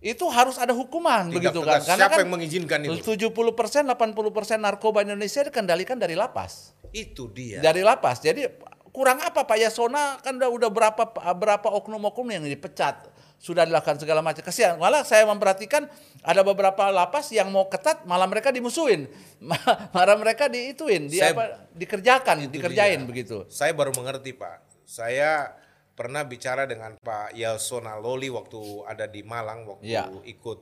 itu 0.00 0.24
harus 0.32 0.56
ada 0.56 0.72
hukuman 0.72 1.28
Tindak 1.28 1.52
begitu 1.52 1.60
kan? 1.60 1.76
Tegas. 1.80 1.96
Siapa 2.00 2.20
yang 2.24 2.32
mengizinkan 2.32 2.78
itu? 2.88 3.16
70 3.16 3.52
persen 3.52 3.84
80 3.84 4.32
persen 4.32 4.56
narkoba 4.60 5.04
Indonesia 5.04 5.44
dikendalikan 5.44 6.00
dari 6.00 6.16
lapas 6.16 6.72
Itu 6.90 7.28
dia. 7.28 7.58
dari 7.58 7.80
lapas. 7.80 8.18
Jadi 8.18 8.46
kurang 8.90 9.22
apa 9.22 9.46
Pak 9.46 9.56
Yasona 9.56 10.18
kan 10.18 10.34
udah 10.34 10.50
udah 10.50 10.70
berapa 10.70 11.02
berapa 11.32 11.68
oknum-oknum 11.70 12.28
yang 12.32 12.44
dipecat 12.44 13.06
sudah 13.40 13.64
dilakukan 13.64 13.96
segala 13.96 14.20
macam 14.20 14.42
kasihan. 14.42 14.76
Malah 14.76 15.00
saya 15.00 15.24
memperhatikan 15.24 15.88
ada 16.20 16.42
beberapa 16.44 16.90
lapas 16.90 17.30
yang 17.30 17.48
mau 17.48 17.64
ketat 17.66 18.04
malah 18.04 18.26
mereka 18.26 18.52
dimusuhin, 18.52 19.08
malah 19.94 20.16
mereka 20.20 20.44
diituin, 20.46 21.08
di 21.08 21.16
Saya- 21.16 21.32
apa 21.32 21.44
dikerjakan, 21.72 22.52
dikerjain 22.52 23.00
dia. 23.00 23.08
begitu. 23.08 23.48
Saya 23.48 23.72
baru 23.72 23.96
mengerti 23.96 24.36
Pak. 24.36 24.84
Saya 24.84 25.56
pernah 25.94 26.20
bicara 26.20 26.64
dengan 26.64 26.96
Pak 26.96 27.32
Yasona 27.32 27.96
Loli 27.96 28.28
waktu 28.28 28.60
ada 28.84 29.04
di 29.04 29.20
Malang 29.20 29.64
waktu 29.64 29.88
Iya. 29.88 30.08
ikut 30.26 30.58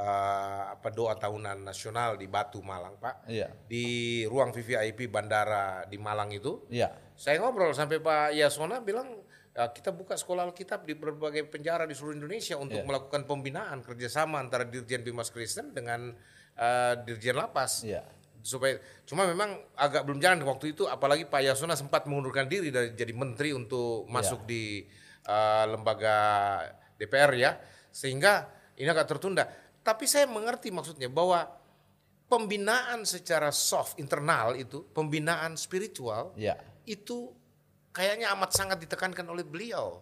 eh, 0.00 0.62
apa 0.72 0.88
doa 0.88 1.12
tahunan 1.12 1.60
nasional 1.60 2.16
di 2.16 2.24
Batu 2.24 2.64
Malang 2.64 2.96
Pak. 2.96 3.28
Iya. 3.28 3.52
Di 3.68 3.84
ruang 4.24 4.48
VVIP 4.50 5.12
bandara 5.12 5.84
di 5.84 6.00
Malang 6.00 6.32
itu. 6.32 6.64
Iya. 6.72 6.88
Saya 7.12 7.36
ngobrol 7.44 7.76
sampai 7.76 8.00
Pak 8.00 8.32
Yasona 8.32 8.80
bilang 8.80 9.20
"Ya, 9.52 9.68
kita 9.68 9.92
buka 9.92 10.16
sekolah 10.16 10.48
Alkitab 10.48 10.88
di 10.88 10.96
berbagai 10.96 11.44
penjara 11.44 11.84
di 11.84 11.92
seluruh 11.92 12.16
Indonesia 12.16 12.56
untuk 12.56 12.80
Iya. 12.80 12.88
melakukan 12.88 13.28
pembinaan 13.28 13.84
kerjasama 13.84 14.40
antara 14.40 14.64
Dirjen 14.64 15.04
Bimas 15.04 15.28
Kristen 15.28 15.76
dengan 15.76 16.16
eh, 16.56 16.94
Dirjen 17.04 17.36
Lapas 17.36 17.84
Iya. 17.84 18.00
supaya 18.40 18.80
cuma 19.04 19.28
memang 19.28 19.52
agak 19.76 20.00
belum 20.08 20.16
jalan 20.16 20.40
waktu 20.48 20.72
itu 20.72 20.88
apalagi 20.88 21.28
Pak 21.28 21.44
Yasona 21.44 21.76
sempat 21.76 22.08
mengundurkan 22.08 22.48
diri 22.48 22.72
dari 22.72 22.96
jadi 22.96 23.12
menteri 23.12 23.52
untuk 23.52 24.08
masuk 24.08 24.48
di 24.48 24.80
uh, 25.28 25.68
lembaga 25.68 26.16
DPR 26.96 27.36
ya 27.36 27.60
sehingga 27.92 28.48
ini 28.80 28.88
agak 28.88 29.12
tertunda 29.12 29.44
tapi 29.80 30.04
saya 30.04 30.24
mengerti 30.24 30.68
maksudnya 30.68 31.08
bahwa 31.08 31.48
pembinaan 32.26 33.02
secara 33.02 33.50
soft 33.50 33.98
internal 33.98 34.54
itu 34.54 34.86
pembinaan 34.92 35.56
spiritual 35.56 36.30
Iya. 36.34 36.54
itu 36.84 37.32
kayaknya 37.90 38.30
amat 38.32 38.50
sangat 38.54 38.78
ditekankan 38.78 39.26
oleh 39.26 39.42
beliau 39.42 39.98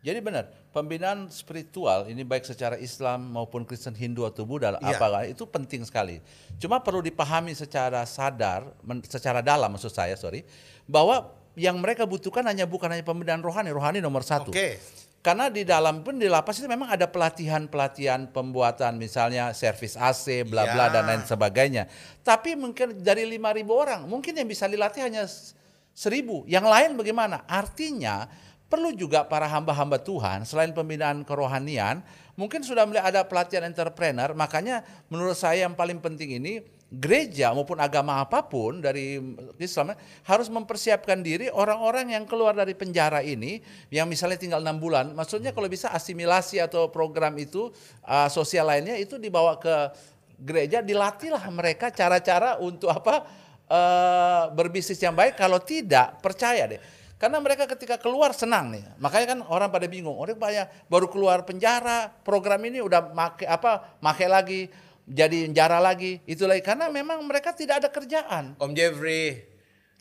Jadi 0.00 0.22
benar, 0.22 0.46
pembinaan 0.70 1.26
spiritual 1.28 2.06
ini 2.06 2.22
baik 2.22 2.46
secara 2.46 2.78
Islam 2.78 3.26
maupun 3.26 3.66
Kristen 3.66 3.90
Hindu 3.90 4.22
atau 4.22 4.46
Buddha 4.46 4.78
Iya. 4.78 4.94
apa 4.94 5.26
itu 5.26 5.42
penting 5.44 5.82
sekali. 5.82 6.22
Cuma 6.62 6.78
perlu 6.78 7.02
dipahami 7.02 7.50
secara 7.58 8.06
sadar, 8.06 8.70
men- 8.86 9.02
secara 9.02 9.42
dalam 9.42 9.66
maksud 9.66 9.90
saya, 9.90 10.14
sorry, 10.14 10.46
bahwa 10.86 11.26
yang 11.58 11.74
mereka 11.82 12.06
butuhkan 12.06 12.46
hanya 12.46 12.70
bukan 12.70 12.86
hanya 12.86 13.02
pembinaan 13.02 13.42
rohani, 13.42 13.74
rohani 13.74 13.98
nomor 13.98 14.22
satu. 14.22 14.54
oke 14.54 14.78
Karena 15.26 15.50
di 15.50 15.66
dalam 15.66 16.06
pun 16.06 16.22
di 16.22 16.30
lapas 16.30 16.62
itu 16.62 16.70
memang 16.70 16.86
ada 16.86 17.10
pelatihan-pelatihan 17.10 18.30
pembuatan 18.30 18.94
misalnya 18.94 19.50
servis 19.50 19.98
AC, 19.98 20.46
bla 20.46 20.70
bla 20.70 20.86
Ya. 20.86 20.92
dan 20.94 21.02
lain 21.10 21.26
sebagainya. 21.26 21.90
Tapi 22.22 22.54
mungkin 22.54 23.02
dari 23.02 23.26
5.000 23.26 23.66
orang, 23.74 24.06
mungkin 24.06 24.38
yang 24.38 24.46
bisa 24.46 24.70
dilatih 24.70 25.02
hanya 25.02 25.26
s- 25.26 25.58
1.000. 25.98 26.46
Yang 26.46 26.66
lain 26.70 26.90
bagaimana? 26.94 27.42
Artinya 27.50 28.30
perlu 28.70 28.94
juga 28.94 29.26
para 29.26 29.50
hamba-hamba 29.50 29.98
Tuhan 29.98 30.46
selain 30.46 30.70
pembinaan 30.70 31.26
kerohanian, 31.26 32.06
mungkin 32.38 32.62
sudah 32.62 32.86
mulai 32.86 33.02
ada 33.02 33.26
pelatihan 33.26 33.66
entrepreneur, 33.66 34.30
makanya 34.30 34.86
menurut 35.10 35.34
saya 35.34 35.66
yang 35.66 35.74
paling 35.74 35.98
penting 35.98 36.38
ini 36.38 36.62
gereja 36.86 37.50
maupun 37.50 37.82
agama 37.82 38.22
apa 38.22 38.46
pun 38.46 38.78
dari 38.78 39.18
Islam 39.58 39.90
harus 40.22 40.46
mempersiapkan 40.46 41.18
diri 41.18 41.50
orang-orang 41.50 42.14
yang 42.14 42.22
keluar 42.30 42.54
dari 42.54 42.78
penjara 42.78 43.26
ini 43.26 43.58
yang 43.90 44.06
misalnya 44.06 44.38
tinggal 44.38 44.62
enam 44.62 44.78
bulan. 44.78 45.10
Maksudnya 45.10 45.50
kalau 45.50 45.66
bisa 45.66 45.90
asimilasi 45.90 46.62
atau 46.62 46.86
program 46.86 47.34
itu 47.42 47.74
uh, 48.06 48.30
sosial 48.30 48.70
lainnya 48.70 48.94
itu 48.94 49.18
dibawa 49.18 49.58
ke 49.58 49.74
gereja 50.38 50.78
dilatihlah 50.78 51.42
mereka 51.50 51.90
cara-cara 51.90 52.62
untuk 52.62 52.94
apa 52.94 53.26
uh, 53.66 54.42
berbisnis 54.54 55.02
yang 55.02 55.18
baik. 55.18 55.34
Kalau 55.34 55.58
tidak 55.58 56.22
percaya 56.22 56.70
deh. 56.70 56.78
Karena 57.16 57.40
mereka 57.40 57.64
ketika 57.64 57.96
keluar 57.96 58.36
senang 58.36 58.70
nih. 58.76 58.84
Makanya 59.00 59.26
kan 59.34 59.38
orang 59.48 59.72
pada 59.72 59.88
bingung 59.88 60.14
orang 60.14 60.36
banyak 60.36 60.68
baru 60.86 61.08
keluar 61.10 61.42
penjara 61.42 62.12
program 62.22 62.60
ini 62.62 62.78
udah 62.84 63.10
make 63.10 63.42
apa 63.48 63.98
make 64.04 64.28
lagi 64.28 64.68
jadi 65.06 65.46
penjara 65.46 65.78
lagi. 65.78 66.18
Itu 66.26 66.50
lagi. 66.50 66.60
Karena 66.66 66.90
memang 66.90 67.22
mereka 67.22 67.54
tidak 67.54 67.86
ada 67.86 67.88
kerjaan. 67.94 68.58
Om 68.58 68.74
Jeffrey 68.74 69.56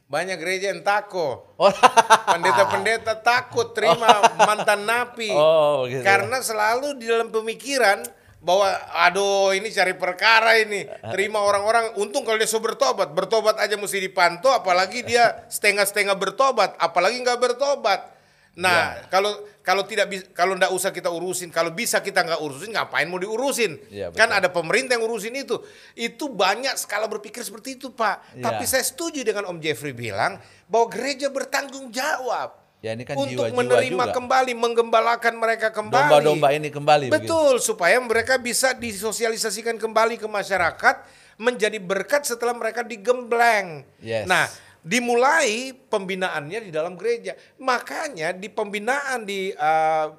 banyak 0.05 0.37
gereja 0.37 0.69
yang 0.69 0.85
takut. 0.85 1.45
Oh, 1.57 1.73
pendeta-pendeta 2.33 3.25
takut 3.25 3.73
terima 3.73 4.21
mantan 4.47 4.85
napi. 4.85 5.33
Oh, 5.33 5.89
gitu. 5.89 6.05
karena 6.05 6.41
selalu 6.45 7.01
di 7.01 7.09
dalam 7.09 7.33
pemikiran 7.33 8.05
bahwa 8.45 8.69
aduh 8.93 9.57
ini 9.57 9.73
cari 9.73 9.97
perkara 9.97 10.61
ini. 10.61 10.85
Terima 11.09 11.41
orang-orang. 11.41 11.97
Untung 11.97 12.21
kalau 12.21 12.37
dia 12.37 12.45
sudah 12.45 12.73
bertobat. 12.73 13.09
Bertobat 13.17 13.57
aja 13.57 13.73
mesti 13.73 13.97
dipantau. 13.97 14.53
Apalagi 14.53 15.01
dia 15.01 15.45
setengah-setengah 15.49 16.13
bertobat. 16.13 16.77
Apalagi 16.77 17.25
nggak 17.25 17.41
bertobat 17.41 18.14
nah 18.55 18.95
Ya. 18.95 19.07
kalau 19.07 19.31
kalau 19.59 19.83
tidak 19.83 20.07
bisa 20.07 20.23
kalau 20.31 20.55
nggak 20.55 20.71
usah 20.71 20.89
kita 20.89 21.07
urusin 21.07 21.47
kalau 21.49 21.69
bisa 21.69 21.99
kita 21.99 22.23
nggak 22.23 22.39
urusin 22.39 22.71
ngapain 22.71 23.03
mau 23.03 23.17
diurusin 23.17 23.75
Ya, 23.89 24.07
betul. 24.07 24.17
kan 24.17 24.31
ada 24.31 24.47
pemerintah 24.47 24.95
yang 24.95 25.03
urusin 25.03 25.35
itu 25.35 25.59
itu 25.93 26.25
banyak 26.25 26.71
skala 26.75 27.05
berpikir 27.05 27.41
seperti 27.41 27.75
itu 27.75 27.91
pak 27.91 28.23
Ya. 28.33 28.47
tapi 28.47 28.63
saya 28.63 28.81
setuju 28.81 29.21
dengan 29.21 29.43
Om 29.45 29.59
Jeffrey 29.59 29.91
bilang 29.91 30.39
bahwa 30.65 30.87
gereja 30.87 31.27
bertanggung 31.27 31.91
jawab 31.91 32.63
Ya, 32.79 32.93
ini 32.93 33.01
kan 33.01 33.17
untuk 33.17 33.49
jiwa-jiwa 33.49 33.57
menerima 33.57 34.03
juga. 34.03 34.13
kembali, 34.13 34.51
menggembalakan 34.53 35.33
mereka 35.35 35.73
kembali. 35.73 36.05
domba-domba 36.05 36.47
ini 36.53 36.69
kembali 36.69 37.09
begitu. 37.09 37.17
Betul, 37.25 37.53
supaya 37.57 37.97
mereka 37.97 38.37
bisa 38.37 38.77
disosialisasikan 38.77 39.75
kembali 39.75 40.15
ke 40.15 40.27
masyarakat 40.27 40.95
menjadi 41.35 41.75
berkat 41.77 42.23
setelah 42.23 42.53
mereka 42.53 42.85
digembleng. 42.85 43.89
Yes. 43.97 44.23
Nah, 44.25 44.45
dimulai 44.85 45.73
pembinaannya 45.73 46.69
di 46.69 46.71
dalam 46.71 46.93
gereja. 46.93 47.33
Makanya 47.57 48.37
di 48.37 48.53
pembinaan 48.53 49.25
di 49.25 49.49
uh, 49.49 50.13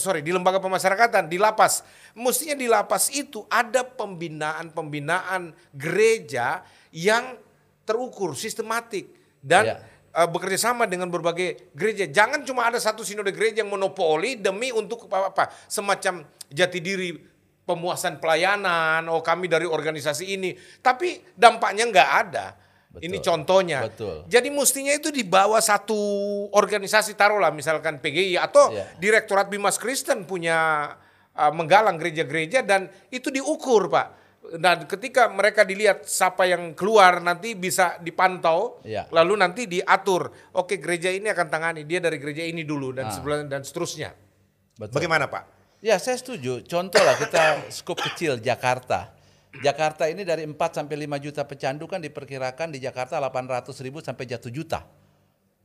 sorry 0.00 0.24
di 0.24 0.32
lembaga 0.32 0.56
pemasyarakatan 0.56 1.28
di 1.28 1.36
lapas, 1.36 1.84
mestinya 2.16 2.56
di 2.56 2.64
lapas 2.64 3.12
itu 3.12 3.44
ada 3.52 3.84
pembinaan-pembinaan 3.84 5.52
gereja 5.76 6.64
yang 6.96 7.36
terukur, 7.84 8.32
sistematik 8.32 9.12
dan 9.44 9.76
Ya. 9.76 9.76
uh, 10.16 10.28
bekerja 10.32 10.72
sama 10.72 10.88
dengan 10.88 11.12
berbagai 11.12 11.68
gereja. 11.76 12.08
Jangan 12.08 12.40
cuma 12.48 12.72
ada 12.72 12.80
satu 12.80 13.04
sinode 13.04 13.36
gereja 13.36 13.60
yang 13.60 13.68
monopoli 13.68 14.40
demi 14.40 14.72
untuk 14.72 15.12
apa, 15.12 15.28
apa 15.28 15.44
semacam 15.68 16.24
jati 16.48 16.80
diri 16.80 17.20
pemuasan 17.68 18.16
pelayanan. 18.16 19.04
Oh 19.12 19.20
kami 19.20 19.44
dari 19.44 19.68
organisasi 19.68 20.24
ini, 20.40 20.56
tapi 20.80 21.20
dampaknya 21.36 21.84
nggak 21.84 22.10
ada. 22.26 22.46
Betul. 22.90 23.06
Ini 23.06 23.16
contohnya. 23.22 23.78
Betul. 23.86 24.26
Jadi 24.26 24.48
mestinya 24.50 24.90
itu 24.90 25.14
di 25.14 25.22
bawah 25.22 25.62
satu 25.62 25.94
organisasi 26.50 27.14
taruhlah 27.14 27.54
misalkan 27.54 28.02
PGI 28.02 28.34
atau 28.34 28.74
Iya. 28.74 28.84
Direktorat 28.98 29.46
Bimas 29.46 29.78
Kristen 29.78 30.26
punya 30.26 30.90
uh, 31.32 31.52
menggalang 31.54 31.94
gereja-gereja 31.94 32.66
dan 32.66 32.90
itu 33.08 33.30
diukur 33.30 33.86
pak. 33.86 34.18
Dan 34.50 34.90
ketika 34.90 35.30
mereka 35.30 35.62
dilihat 35.62 36.02
siapa 36.02 36.42
yang 36.42 36.74
keluar 36.74 37.22
nanti 37.22 37.54
bisa 37.54 37.94
dipantau, 38.02 38.82
Iya. 38.82 39.06
lalu 39.14 39.38
nanti 39.38 39.70
diatur. 39.70 40.34
Oke 40.58 40.82
gereja 40.82 41.14
ini 41.14 41.30
akan 41.30 41.46
tangani 41.46 41.86
dia 41.86 42.02
dari 42.02 42.18
gereja 42.18 42.42
ini 42.42 42.66
dulu 42.66 42.90
dan 42.90 43.06
Ah. 43.06 43.14
sebelah 43.14 43.46
dan 43.46 43.62
seterusnya. 43.62 44.10
Betul. 44.74 44.98
Bagaimana 44.98 45.30
pak? 45.30 45.46
Ya 45.78 45.94
saya 46.02 46.18
setuju. 46.18 46.66
Contoh 46.66 46.98
lah 46.98 47.14
kita 47.14 47.42
skup 47.78 48.02
kecil 48.02 48.42
Jakarta. 48.42 49.14
Jakarta 49.58 50.06
ini 50.06 50.22
dari 50.22 50.46
4 50.46 50.54
sampai 50.54 50.94
5 50.94 51.24
juta 51.26 51.42
pecandu 51.42 51.90
kan 51.90 51.98
diperkirakan 51.98 52.70
di 52.70 52.78
Jakarta 52.78 53.18
800 53.18 53.74
ribu 53.82 53.98
sampai 53.98 54.30
1 54.30 54.46
juta 54.54 54.86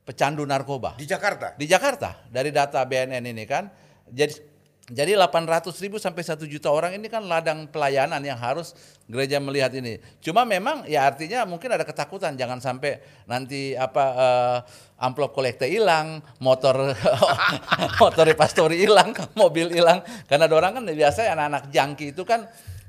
pecandu 0.01 0.41
narkoba. 0.41 0.97
Di 0.97 1.05
Jakarta. 1.05 1.53
Di 1.53 1.69
Jakarta 1.69 2.25
dari 2.33 2.49
data 2.49 2.81
BNN 2.81 3.25
ini 3.29 3.45
kan. 3.45 3.69
Jadi 4.09 4.55
jadi 4.85 5.17
800 5.17 5.73
ribu 5.81 5.97
sampai 5.97 6.21
1 6.21 6.45
juta 6.45 6.69
orang 6.69 6.93
ini 6.93 7.09
kan 7.09 7.25
ladang 7.25 7.65
pelayanan 7.65 8.21
yang 8.21 8.37
harus 8.37 8.77
gereja 9.09 9.41
melihat 9.41 9.73
ini. 9.73 9.97
Cuma 10.21 10.45
memang 10.45 10.85
ya 10.85 11.09
artinya 11.09 11.41
mungkin 11.41 11.73
ada 11.73 11.81
ketakutan 11.81 12.37
jangan 12.37 12.61
sampai 12.61 13.01
nanti 13.25 13.73
apa 13.73 14.05
eh, 14.13 14.57
amplop 15.01 15.33
kolekte 15.33 15.65
hilang, 15.65 16.21
motor 16.37 16.93
motor 18.01 18.29
pastori 18.37 18.85
hilang, 18.85 19.09
mobil 19.41 19.73
hilang. 19.73 20.05
Karena 20.29 20.45
ada 20.45 20.53
orang 20.53 20.77
kan 20.77 20.83
biasa 20.85 21.33
anak-anak 21.33 21.73
jangki 21.73 22.13
itu 22.13 22.21
kan 22.21 22.45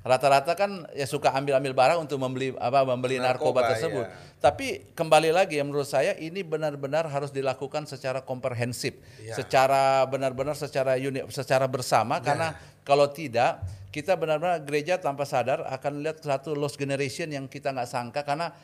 rata-rata 0.07 0.55
kan 0.55 0.87
ya 0.95 1.03
suka 1.03 1.35
ambil-ambil 1.35 1.75
barang 1.75 1.99
untuk 2.07 2.23
membeli 2.23 2.55
apa 2.55 2.87
membeli 2.87 3.19
narkoba, 3.19 3.67
Narkoba, 3.67 3.71
tersebut. 3.75 4.05
ya. 4.07 4.15
Tapi 4.39 4.67
kembali 4.95 5.35
lagi 5.35 5.59
ya 5.59 5.67
menurut 5.67 5.91
saya 5.91 6.15
ini 6.15 6.47
benar-benar 6.47 7.11
harus 7.11 7.35
dilakukan 7.35 7.91
secara 7.91 8.23
komprehensif, 8.23 8.95
Ya. 9.19 9.35
secara 9.35 10.07
benar-benar 10.07 10.55
secara 10.55 10.95
uni, 10.95 11.27
secara 11.35 11.67
bersama 11.67 12.23
karena 12.23 12.55
kalau 12.87 13.11
tidak 13.11 13.59
kita 13.91 14.15
benar-benar 14.15 14.63
gereja 14.63 15.03
tanpa 15.03 15.27
sadar 15.27 15.67
akan 15.67 15.93
lihat 16.07 16.23
satu 16.23 16.55
lost 16.55 16.79
generation 16.79 17.27
yang 17.33 17.51
kita 17.51 17.75
nggak 17.75 17.89
sangka 17.91 18.23
karena 18.23 18.55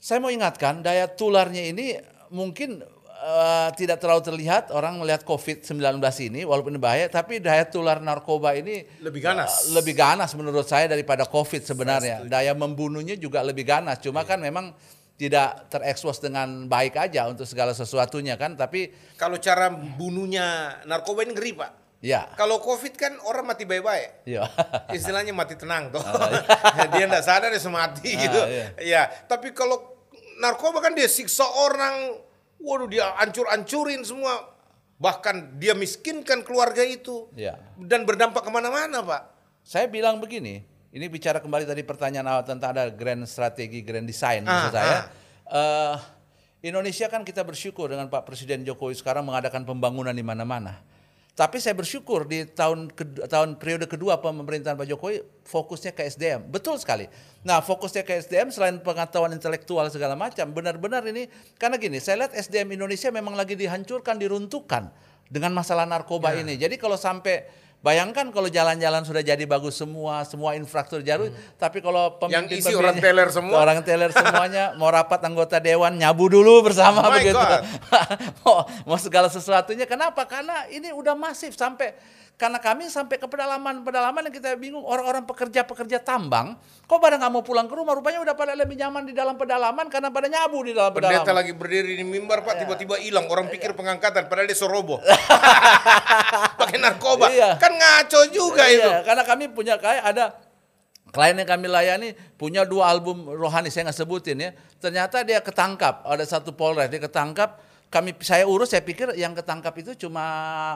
saya 0.00 0.18
mau 0.18 0.32
ingatkan 0.32 0.80
daya 0.82 1.06
tularnya 1.10 1.62
ini 1.68 1.94
mungkin 2.32 2.80
eh, 3.24 3.68
tidak 3.74 3.96
terlalu 3.96 4.22
terlihat 4.24 4.68
orang 4.70 4.98
melihat 4.98 5.22
COVID-19 5.22 5.78
ini 6.24 6.42
walaupun 6.42 6.74
bahaya 6.76 7.06
tapi 7.06 7.38
daya 7.38 7.62
tular 7.64 7.98
narkoba 7.98 8.52
ini 8.52 8.82
Lebih 8.98 9.22
ganas. 9.22 9.70
eh, 9.70 9.72
lebih 9.72 9.94
ganas 9.94 10.34
menurut 10.34 10.64
saya 10.64 10.86
daripada 10.86 11.22
COVID 11.24 11.62
sebenarnya. 11.62 12.26
Daya 12.26 12.50
membunuhnya 12.52 13.14
juga 13.14 13.40
lebih 13.40 13.62
ganas. 13.62 13.98
Cuma 13.98 14.22
kan 14.22 14.36
memang 14.36 14.74
tidak 15.12 15.70
terekspos 15.70 16.18
dengan 16.18 16.66
baik 16.66 16.98
aja 16.98 17.28
untuk 17.28 17.46
segala 17.46 17.70
sesuatunya 17.70 18.34
kan 18.34 18.52
tapi 18.52 18.90
Kalau 19.14 19.38
cara 19.38 19.70
bunuhnya 19.70 20.78
narkoba 20.82 21.22
ini 21.22 21.32
ngeri 21.32 21.52
pak. 21.54 21.70
ya 22.02 22.26
Kalau 22.34 22.58
COVID 22.58 22.92
kan 22.92 23.12
orang 23.22 23.46
mati 23.46 23.62
baik-baik. 23.62 24.26
ya 24.26 24.42
istilahnya 24.96 25.30
mati 25.30 25.54
tenang 25.54 25.94
tuh. 25.94 26.02
dia 26.92 27.06
enggak 27.06 27.22
sadar 27.22 27.48
dia 27.48 27.62
semati 27.62 28.10
Ah, 28.10 28.18
gitu. 28.18 28.40
iya. 28.42 28.66
Iya, 28.82 29.02
tapi 29.24 29.54
kalau 29.54 29.78
narkoba 30.36 30.82
kan 30.82 30.90
dia 30.90 31.06
siksa 31.06 31.46
orang, 31.46 32.18
waduh 32.62 32.88
dia 32.88 33.12
ancur-ancurin 33.18 34.06
semua. 34.06 34.54
Bahkan 35.02 35.58
dia 35.58 35.74
miskinkan 35.74 36.46
keluarga 36.46 36.86
itu. 36.86 37.26
ya 37.34 37.58
Dan 37.74 38.06
berdampak 38.06 38.46
ke 38.46 38.50
mana-mana 38.54 39.02
Pak. 39.02 39.22
Saya 39.66 39.90
bilang 39.90 40.22
begini, 40.22 40.62
ini 40.94 41.06
bicara 41.10 41.42
kembali 41.42 41.66
tadi 41.66 41.82
pertanyaan 41.82 42.26
awal 42.30 42.44
tentang 42.46 42.74
ada 42.74 42.86
grand 42.90 43.26
strategi, 43.26 43.82
grand 43.82 44.06
design 44.06 44.46
Ah, 44.46 44.50
maksud 44.50 44.74
saya. 44.74 44.98
Eh, 45.52 45.96
Indonesia 46.70 47.10
kan 47.10 47.26
kita 47.26 47.42
bersyukur 47.42 47.90
dengan 47.90 48.06
Pak 48.06 48.22
Presiden 48.22 48.62
Jokowi 48.62 48.94
sekarang 48.94 49.26
mengadakan 49.26 49.66
pembangunan 49.66 50.14
di 50.14 50.22
mana-mana. 50.22 50.78
Tapi 51.32 51.64
saya 51.64 51.72
bersyukur 51.72 52.28
di 52.28 52.44
tahun 52.44 52.92
ke, 52.92 53.24
tahun 53.24 53.56
periode 53.56 53.88
kedua 53.88 54.20
pemerintahan 54.20 54.76
Pak 54.76 54.84
Jokowi 54.84 55.24
fokusnya 55.48 55.96
ke 55.96 56.04
SDM. 56.04 56.44
Betul 56.52 56.76
sekali. 56.76 57.08
Nah, 57.40 57.64
fokusnya 57.64 58.04
ke 58.04 58.20
SDM 58.20 58.52
selain 58.52 58.76
pengetahuan 58.84 59.32
intelektual 59.32 59.88
segala 59.88 60.12
macam, 60.12 60.52
benar-benar 60.52 61.00
ini 61.08 61.32
karena 61.56 61.80
gini, 61.80 62.04
saya 62.04 62.28
lihat 62.28 62.36
SDM 62.36 62.76
Indonesia 62.76 63.08
memang 63.08 63.32
lagi 63.32 63.56
dihancurkan, 63.56 64.20
diruntuhkan 64.20 64.92
dengan 65.32 65.56
masalah 65.56 65.88
narkoba 65.88 66.36
ini. 66.36 66.60
Jadi 66.60 66.76
kalau 66.76 67.00
sampai 67.00 67.48
Bayangkan 67.82 68.30
kalau 68.30 68.46
jalan-jalan 68.46 69.02
sudah 69.02 69.20
jadi 69.20 69.42
bagus 69.42 69.74
semua, 69.74 70.22
semua 70.22 70.54
infrastruktur 70.54 71.02
jaru, 71.02 71.26
tapi 71.58 71.82
kalau 71.82 72.14
pemimpin 72.14 72.62
Hmm. 72.62 72.62
isi 72.62 72.72
orang 72.72 72.94
teler 72.96 73.26
semua. 73.26 73.58
orang 73.58 73.82
teler 73.82 74.06
semuanya 74.08 74.70
mau 74.78 74.86
rapat 74.86 75.18
anggota 75.26 75.58
dewan 75.58 75.98
nyabu 75.98 76.30
dulu 76.30 76.62
bersama 76.62 77.02
Oh 77.02 77.10
begitu. 77.10 77.34
Mau, 78.42 78.62
mau 78.86 78.98
segala 78.98 79.26
sesuatunya. 79.26 79.82
Kenapa? 79.84 80.22
Karena 80.24 80.62
ini 80.68 80.94
udah 80.94 81.18
masif 81.18 81.52
sampai 81.52 81.90
karena 82.32 82.58
kami 82.58 82.90
sampai 82.90 83.16
ke 83.16 83.26
pedalaman-pedalaman 83.26 84.26
yang 84.26 84.34
kita 84.34 84.58
bingung 84.58 84.82
orang-orang 84.82 85.22
pekerja-pekerja 85.22 86.02
tambang 86.02 86.58
kok 86.82 86.98
pada 86.98 87.14
nggak 87.14 87.30
mau 87.30 87.40
pulang 87.40 87.70
ke 87.70 87.74
rumah 87.76 87.94
rupanya 87.94 88.18
udah 88.18 88.34
pada 88.34 88.52
lebih 88.52 88.74
nyaman 88.74 89.06
di 89.06 89.14
dalam 89.14 89.38
pedalaman 89.38 89.86
karena 89.86 90.10
pada 90.10 90.26
nyabu 90.26 90.58
di 90.66 90.74
dalam 90.74 90.90
Pendeta 90.90 91.22
pedalaman. 91.22 91.36
lagi 91.38 91.52
berdiri 91.54 91.92
di 91.94 92.02
mimbar 92.02 92.42
Pak 92.42 92.58
tiba-tiba 92.58 92.98
hilang. 92.98 93.30
Orang 93.30 93.46
pikir 93.46 93.72
pengangkatan 93.72 94.26
padahal 94.26 94.50
dia 94.50 94.58
sorobo. 94.58 94.98
Pakai 96.60 96.78
narkoba. 96.78 97.30
Iya. 97.30 97.56
Kan 97.58 97.72
ngaco 97.74 98.20
juga 98.32 98.66
Iya, 98.66 98.76
itu. 98.78 98.90
karena 99.06 99.22
kami 99.22 99.44
punya 99.52 99.74
kayak 99.78 100.02
ada 100.02 100.24
klien 101.12 101.36
yang 101.36 101.46
kami 101.46 101.66
layani 101.68 102.08
punya 102.34 102.64
dua 102.64 102.88
album 102.88 103.28
rohani 103.28 103.68
saya 103.68 103.88
nggak 103.90 103.98
sebutin 103.98 104.36
ya. 104.40 104.50
Ternyata 104.80 105.22
dia 105.22 105.38
ketangkap, 105.38 106.02
ada 106.02 106.24
satu 106.26 106.50
Polres 106.52 106.90
dia 106.90 106.98
ketangkap. 106.98 107.60
Kami 107.92 108.16
saya 108.24 108.48
urus, 108.48 108.72
saya 108.72 108.80
pikir 108.80 109.12
yang 109.20 109.36
ketangkap 109.36 109.76
itu 109.76 109.92
cuma 110.08 110.24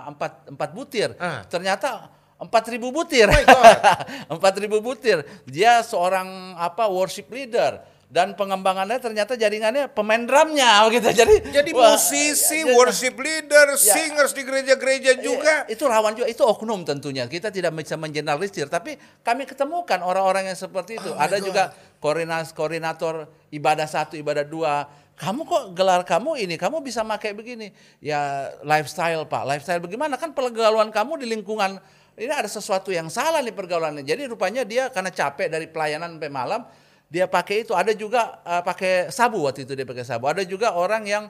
empat 0.05 0.53
empat 0.53 0.71
butir. 0.77 1.17
Ah. 1.17 1.41
Ternyata 1.49 2.13
empat 2.37 2.69
ribu 2.69 2.93
butir. 2.93 3.25
God. 3.33 3.77
Empat 4.37 4.55
ribu 4.61 4.85
butir. 4.85 5.25
Dia 5.49 5.81
seorang 5.81 6.53
apa 6.61 6.85
worship 6.93 7.33
leader 7.33 7.81
dan 8.07 8.39
pengembangannya 8.39 9.03
ternyata 9.03 9.35
jaringannya 9.35 9.91
pemain 9.91 10.23
drumnya 10.23 10.85
gitu. 10.95 11.11
Jadi 11.11 11.51
Jadi 11.51 11.71
wah, 11.75 11.99
musisi, 11.99 12.63
ya, 12.63 12.71
ya, 12.71 12.75
worship 12.79 13.17
leader, 13.19 13.67
Ya. 13.75 13.95
singers 13.99 14.31
di 14.31 14.47
gereja-gereja 14.47 15.19
juga. 15.19 15.67
Iya, 15.67 15.75
itu 15.75 15.85
rawan 15.89 16.15
juga, 16.15 16.29
itu 16.31 16.43
oknum 16.47 16.87
tentunya. 16.87 17.27
Kita 17.27 17.51
tidak 17.51 17.75
bisa 17.75 17.99
mengeneralisir, 17.99 18.71
tapi 18.71 18.95
kami 19.27 19.43
ketemukan 19.49 19.99
orang-orang 20.07 20.53
yang 20.53 20.59
seperti 20.59 21.03
itu. 21.03 21.11
Oh 21.11 21.19
Ada 21.19 21.43
juga 21.43 21.75
koordinator, 21.99 22.55
koordinator 22.55 23.15
ibadah 23.51 23.89
satu, 23.91 24.15
ibadah 24.15 24.47
dua. 24.47 24.87
Kamu 25.17 25.49
kok 25.49 25.73
gelar 25.73 26.05
kamu 26.05 26.37
ini, 26.45 26.61
kamu 26.61 26.85
bisa 26.85 27.01
pakai 27.01 27.33
begini. 27.33 27.73
Ya 28.05 28.53
lifestyle 28.61 29.25
pak, 29.25 29.49
lifestyle 29.49 29.81
bagaimana? 29.81 30.21
Kan 30.21 30.37
pergaulan 30.37 30.93
kamu 30.93 31.25
di 31.25 31.27
lingkungan, 31.33 31.81
ini 32.21 32.29
ada 32.29 32.45
sesuatu 32.45 32.93
yang 32.93 33.09
salah 33.09 33.41
nih 33.41 33.57
pergaulannya. 33.57 34.05
Jadi 34.05 34.29
rupanya 34.29 34.69
dia 34.69 34.93
karena 34.93 35.09
capek 35.09 35.49
dari 35.49 35.73
pelayanan 35.73 36.21
sampai 36.21 36.29
malam, 36.29 36.61
dia 37.09 37.25
pakai 37.25 37.65
itu. 37.65 37.73
Ada 37.73 37.97
juga 37.97 38.45
eh, 38.45 38.61
pakai 38.61 39.09
sabu 39.09 39.41
waktu 39.49 39.65
itu 39.65 39.73
dia 39.73 39.89
pakai 39.89 40.05
sabu. 40.05 40.29
Ada 40.29 40.45
juga 40.45 40.77
orang 40.77 41.09
yang 41.09 41.25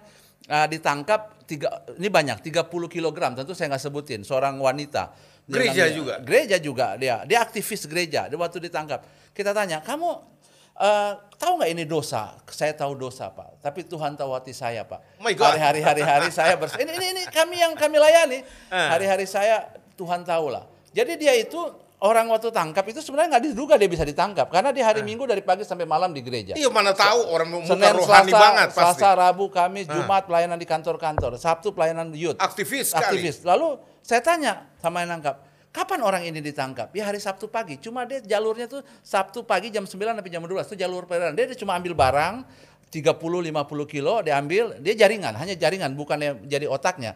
eh, 0.51 0.66
ditangkap 0.66 1.47
tiga 1.47 1.87
ini 1.95 2.11
banyak 2.11 2.43
30 2.43 2.66
kg 2.66 3.16
tentu 3.39 3.55
saya 3.55 3.70
nggak 3.70 3.82
sebutin 3.87 4.26
seorang 4.26 4.59
wanita 4.59 5.14
Dia 5.47 5.62
Gereja 5.62 5.70
namanya- 5.87 5.95
juga? 5.95 6.14
gereja 6.26 6.57
juga 6.59 6.87
dia 6.99 7.22
dia 7.22 7.39
aktivis 7.39 7.87
gereja 7.87 8.26
dia 8.26 8.34
waktu 8.34 8.59
ditangkap 8.66 9.07
kita 9.30 9.55
tanya 9.55 9.78
kamu 9.78 10.36
eh, 10.77 11.12
tahu 11.35 11.53
nggak 11.57 11.70
ini 11.70 11.85
dosa 11.85 12.37
saya 12.47 12.72
tahu 12.72 12.93
dosa 12.95 13.29
pak 13.29 13.61
tapi 13.61 13.83
Tuhan 13.83 14.14
tahu 14.14 14.33
hati 14.33 14.53
saya 14.53 14.83
pak 14.83 15.01
Oh 15.16 15.24
my 15.24 15.33
God. 15.33 15.53
hari-hari 15.53 15.81
hari-hari 15.81 16.29
saya 16.31 16.57
bers 16.57 16.72
ini, 16.77 16.89
ini 16.91 17.07
ini 17.12 17.22
kami 17.29 17.57
yang 17.57 17.72
kami 17.72 17.97
layani 17.97 18.41
Ah. 18.68 18.93
hari-hari 18.93 19.24
saya 19.24 19.68
Tuhan 19.95 20.22
tahu 20.22 20.49
lah 20.49 20.64
jadi 20.91 21.12
dia 21.14 21.33
itu 21.35 21.61
orang 21.97 22.29
waktu 22.29 22.53
tangkap 22.53 22.85
itu 22.85 23.01
sebenarnya 23.01 23.37
nggak 23.37 23.45
diduga 23.49 23.74
dia 23.77 23.89
bisa 23.89 24.05
ditangkap 24.05 24.49
karena 24.49 24.68
dia 24.68 24.85
hari 24.85 25.01
Minggu 25.01 25.24
dari 25.24 25.41
pagi 25.41 25.64
sampai 25.64 25.85
malam 25.85 26.12
di 26.12 26.20
gereja 26.20 26.53
Iya 26.53 26.68
mana 26.68 26.93
tahu 26.93 27.24
orang 27.24 27.49
muka 27.49 27.72
Senin, 27.72 27.89
rohani 27.91 28.29
Selasa, 28.29 28.37
banget 28.37 28.68
pasti. 28.68 28.81
Selasa, 29.01 29.09
Rabu, 29.16 29.45
Kamis, 29.49 29.87
Jumat 29.89 30.22
pelayanan 30.24 30.57
di 30.57 30.64
kantor-kantor, 30.64 31.41
Sabtu 31.41 31.72
pelayanan 31.72 32.12
youth. 32.12 32.37
Aktivis 32.37 32.93
sekali. 32.93 33.16
Aktivis. 33.16 33.37
Lalu 33.43 33.81
saya 34.05 34.20
tanya 34.20 34.68
sama 34.77 35.01
yang 35.01 35.16
nangkap, 35.16 35.41
kapan 35.77 36.01
orang 36.01 36.22
ini 36.24 36.41
ditangkap? 36.41 36.89
Ya 36.97 37.05
hari 37.05 37.20
Sabtu 37.20 37.53
pagi. 37.53 37.77
Cuma 37.77 38.09
dia 38.09 38.24
jalurnya 38.24 38.64
tuh 38.64 38.81
Sabtu 39.05 39.45
pagi 39.45 39.68
jam 39.68 39.85
9 39.85 39.93
sampai 39.93 40.33
jam 40.33 40.41
12 40.41 40.72
itu 40.72 40.77
jalur 40.81 41.05
pelayanan. 41.05 41.37
Dia, 41.37 41.53
cuma 41.53 41.77
ambil 41.77 41.93
barang 41.93 42.49
30 42.89 43.12
50 43.53 43.93
kilo 43.93 44.24
dia 44.24 44.41
ambil, 44.41 44.81
dia 44.81 44.97
jaringan, 44.97 45.37
hanya 45.37 45.53
jaringan 45.53 45.93
bukan 45.93 46.16
yang 46.16 46.37
jadi 46.49 46.64
otaknya. 46.64 47.12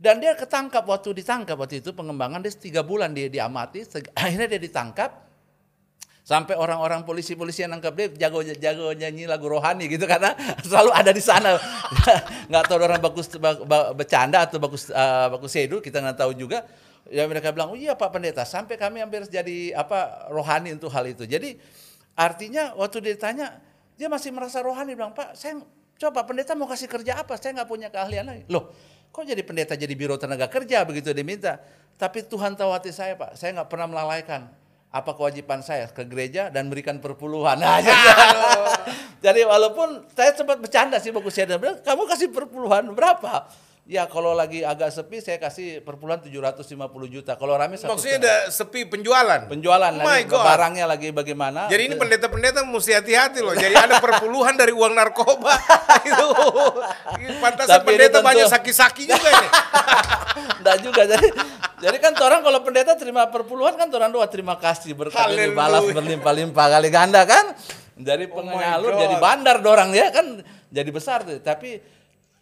Dan 0.00 0.18
dia 0.18 0.32
ketangkap 0.32 0.82
waktu 0.88 1.12
ditangkap 1.12 1.54
waktu 1.60 1.84
itu 1.84 1.92
pengembangan 1.92 2.40
dia 2.40 2.50
tiga 2.56 2.80
bulan 2.80 3.12
dia 3.12 3.28
diamati, 3.28 3.84
akhirnya 4.16 4.48
dia 4.48 4.60
ditangkap 4.62 5.32
Sampai 6.22 6.54
orang-orang 6.54 7.02
polisi-polisi 7.02 7.66
yang 7.66 7.74
nangkap 7.74 7.98
dia 7.98 8.06
jago-jago 8.06 8.94
nyanyi 8.94 9.26
lagu 9.26 9.50
rohani 9.50 9.90
gitu 9.90 10.06
karena 10.06 10.38
selalu 10.66 10.94
ada 10.94 11.10
di 11.10 11.18
sana. 11.18 11.58
nggak 12.48 12.62
tahu 12.70 12.78
orang 12.78 13.02
bagus 13.02 13.26
ba- 13.42 13.58
ba- 13.66 13.90
bercanda 13.90 14.46
atau 14.46 14.62
bagus 14.62 14.86
uh, 14.94 15.34
bagus 15.34 15.50
sedu 15.50 15.82
kita 15.82 15.98
nggak 15.98 16.22
tahu 16.22 16.30
juga. 16.38 16.62
Ya 17.10 17.26
mereka 17.26 17.50
bilang, 17.50 17.74
"Oh 17.74 17.78
iya 17.78 17.98
Pak 17.98 18.14
Pendeta, 18.14 18.46
sampai 18.46 18.78
kami 18.78 19.02
hampir 19.02 19.26
jadi 19.26 19.74
apa 19.74 20.30
rohani 20.30 20.76
untuk 20.76 20.92
hal 20.94 21.02
itu." 21.10 21.26
Jadi 21.26 21.58
artinya 22.14 22.76
waktu 22.78 23.02
dia 23.02 23.12
ditanya, 23.18 23.46
dia 23.98 24.06
masih 24.06 24.30
merasa 24.30 24.62
rohani 24.62 24.94
bilang, 24.94 25.10
"Pak, 25.10 25.34
saya 25.34 25.58
coba 25.98 26.22
pendeta 26.22 26.54
mau 26.54 26.70
kasih 26.70 26.86
kerja 26.86 27.18
apa? 27.18 27.34
Saya 27.38 27.58
nggak 27.58 27.68
punya 27.68 27.88
keahlian 27.90 28.26
lagi." 28.26 28.42
Loh, 28.46 28.70
kok 29.10 29.26
jadi 29.26 29.42
pendeta 29.42 29.74
jadi 29.74 29.90
biro 29.98 30.14
tenaga 30.14 30.46
kerja 30.46 30.86
begitu 30.86 31.10
diminta? 31.10 31.58
Tapi 31.98 32.22
Tuhan 32.22 32.54
tahu 32.54 32.70
hati 32.70 32.94
saya, 32.94 33.18
Pak. 33.18 33.34
Saya 33.34 33.58
nggak 33.58 33.68
pernah 33.68 33.90
melalaikan 33.90 34.46
apa 34.92 35.16
kewajiban 35.16 35.64
saya 35.64 35.88
ke 35.88 36.04
gereja 36.04 36.52
dan 36.52 36.68
memberikan 36.68 37.00
perpuluhan. 37.00 37.56
Nah, 37.64 37.80
jadi, 37.80 38.04
jadi 39.24 39.40
walaupun 39.48 40.04
saya 40.12 40.36
sempat 40.36 40.60
bercanda 40.60 41.00
sih 41.00 41.08
bagus 41.14 41.32
saya 41.32 41.56
bilang, 41.56 41.80
kamu 41.80 42.02
kasih 42.04 42.28
perpuluhan 42.28 42.92
berapa? 42.92 43.48
Ya 43.82 44.06
kalau 44.06 44.30
lagi 44.30 44.62
agak 44.62 44.94
sepi 44.94 45.18
saya 45.18 45.42
kasih 45.42 45.82
perpuluhan 45.82 46.22
750 46.22 46.70
juta. 47.10 47.34
Kalau 47.34 47.58
rame 47.58 47.74
satu 47.74 47.90
Maksudnya 47.90 48.22
ada 48.22 48.34
sepi 48.46 48.86
penjualan. 48.86 49.50
penjualan 49.50 49.90
Oh 49.90 49.98
lagi 49.98 50.30
God. 50.30 50.38
barangnya 50.38 50.86
lagi 50.86 51.10
bagaimana. 51.10 51.66
Jadi 51.66 51.90
ini 51.90 51.94
pendeta-pendeta 51.98 52.62
mesti 52.62 52.94
hati-hati 52.94 53.42
loh. 53.42 53.58
Jadi 53.58 53.74
ada 53.74 53.98
perpuluhan 53.98 54.54
dari 54.54 54.70
uang 54.70 54.94
narkoba. 54.94 55.58
itu 56.06 56.26
ini 57.18 57.42
pendeta 57.82 58.22
tentu- 58.22 58.22
banyak 58.22 58.46
saki-saki 58.46 59.10
juga 59.10 59.18
nih. 59.28 59.50
Enggak 60.62 60.76
juga. 60.78 61.02
Jadi 61.02 61.28
jadi 61.82 61.96
kan 61.98 62.12
orang 62.22 62.40
kalau 62.40 62.62
pendeta 62.62 62.94
terima 62.94 63.26
perpuluhan 63.26 63.74
kan 63.74 63.90
orang 63.90 64.14
doa 64.14 64.30
terima 64.30 64.54
kasih 64.62 64.94
berkat 64.94 65.26
ini 65.34 65.50
balas 65.50 65.82
berlimpah-limpah 65.90 66.66
kali 66.70 66.86
ganda 66.86 67.26
kan. 67.26 67.50
Dari 67.92 68.30
Oh 68.30 68.38
my 68.38 68.46
pengalur 68.46 68.94
God. 68.94 69.00
jadi 69.02 69.14
bandar 69.18 69.56
dorang 69.58 69.90
ya 69.90 70.14
kan 70.14 70.38
jadi 70.70 70.90
besar 70.94 71.26
tuh. 71.26 71.42
Tapi 71.42 71.82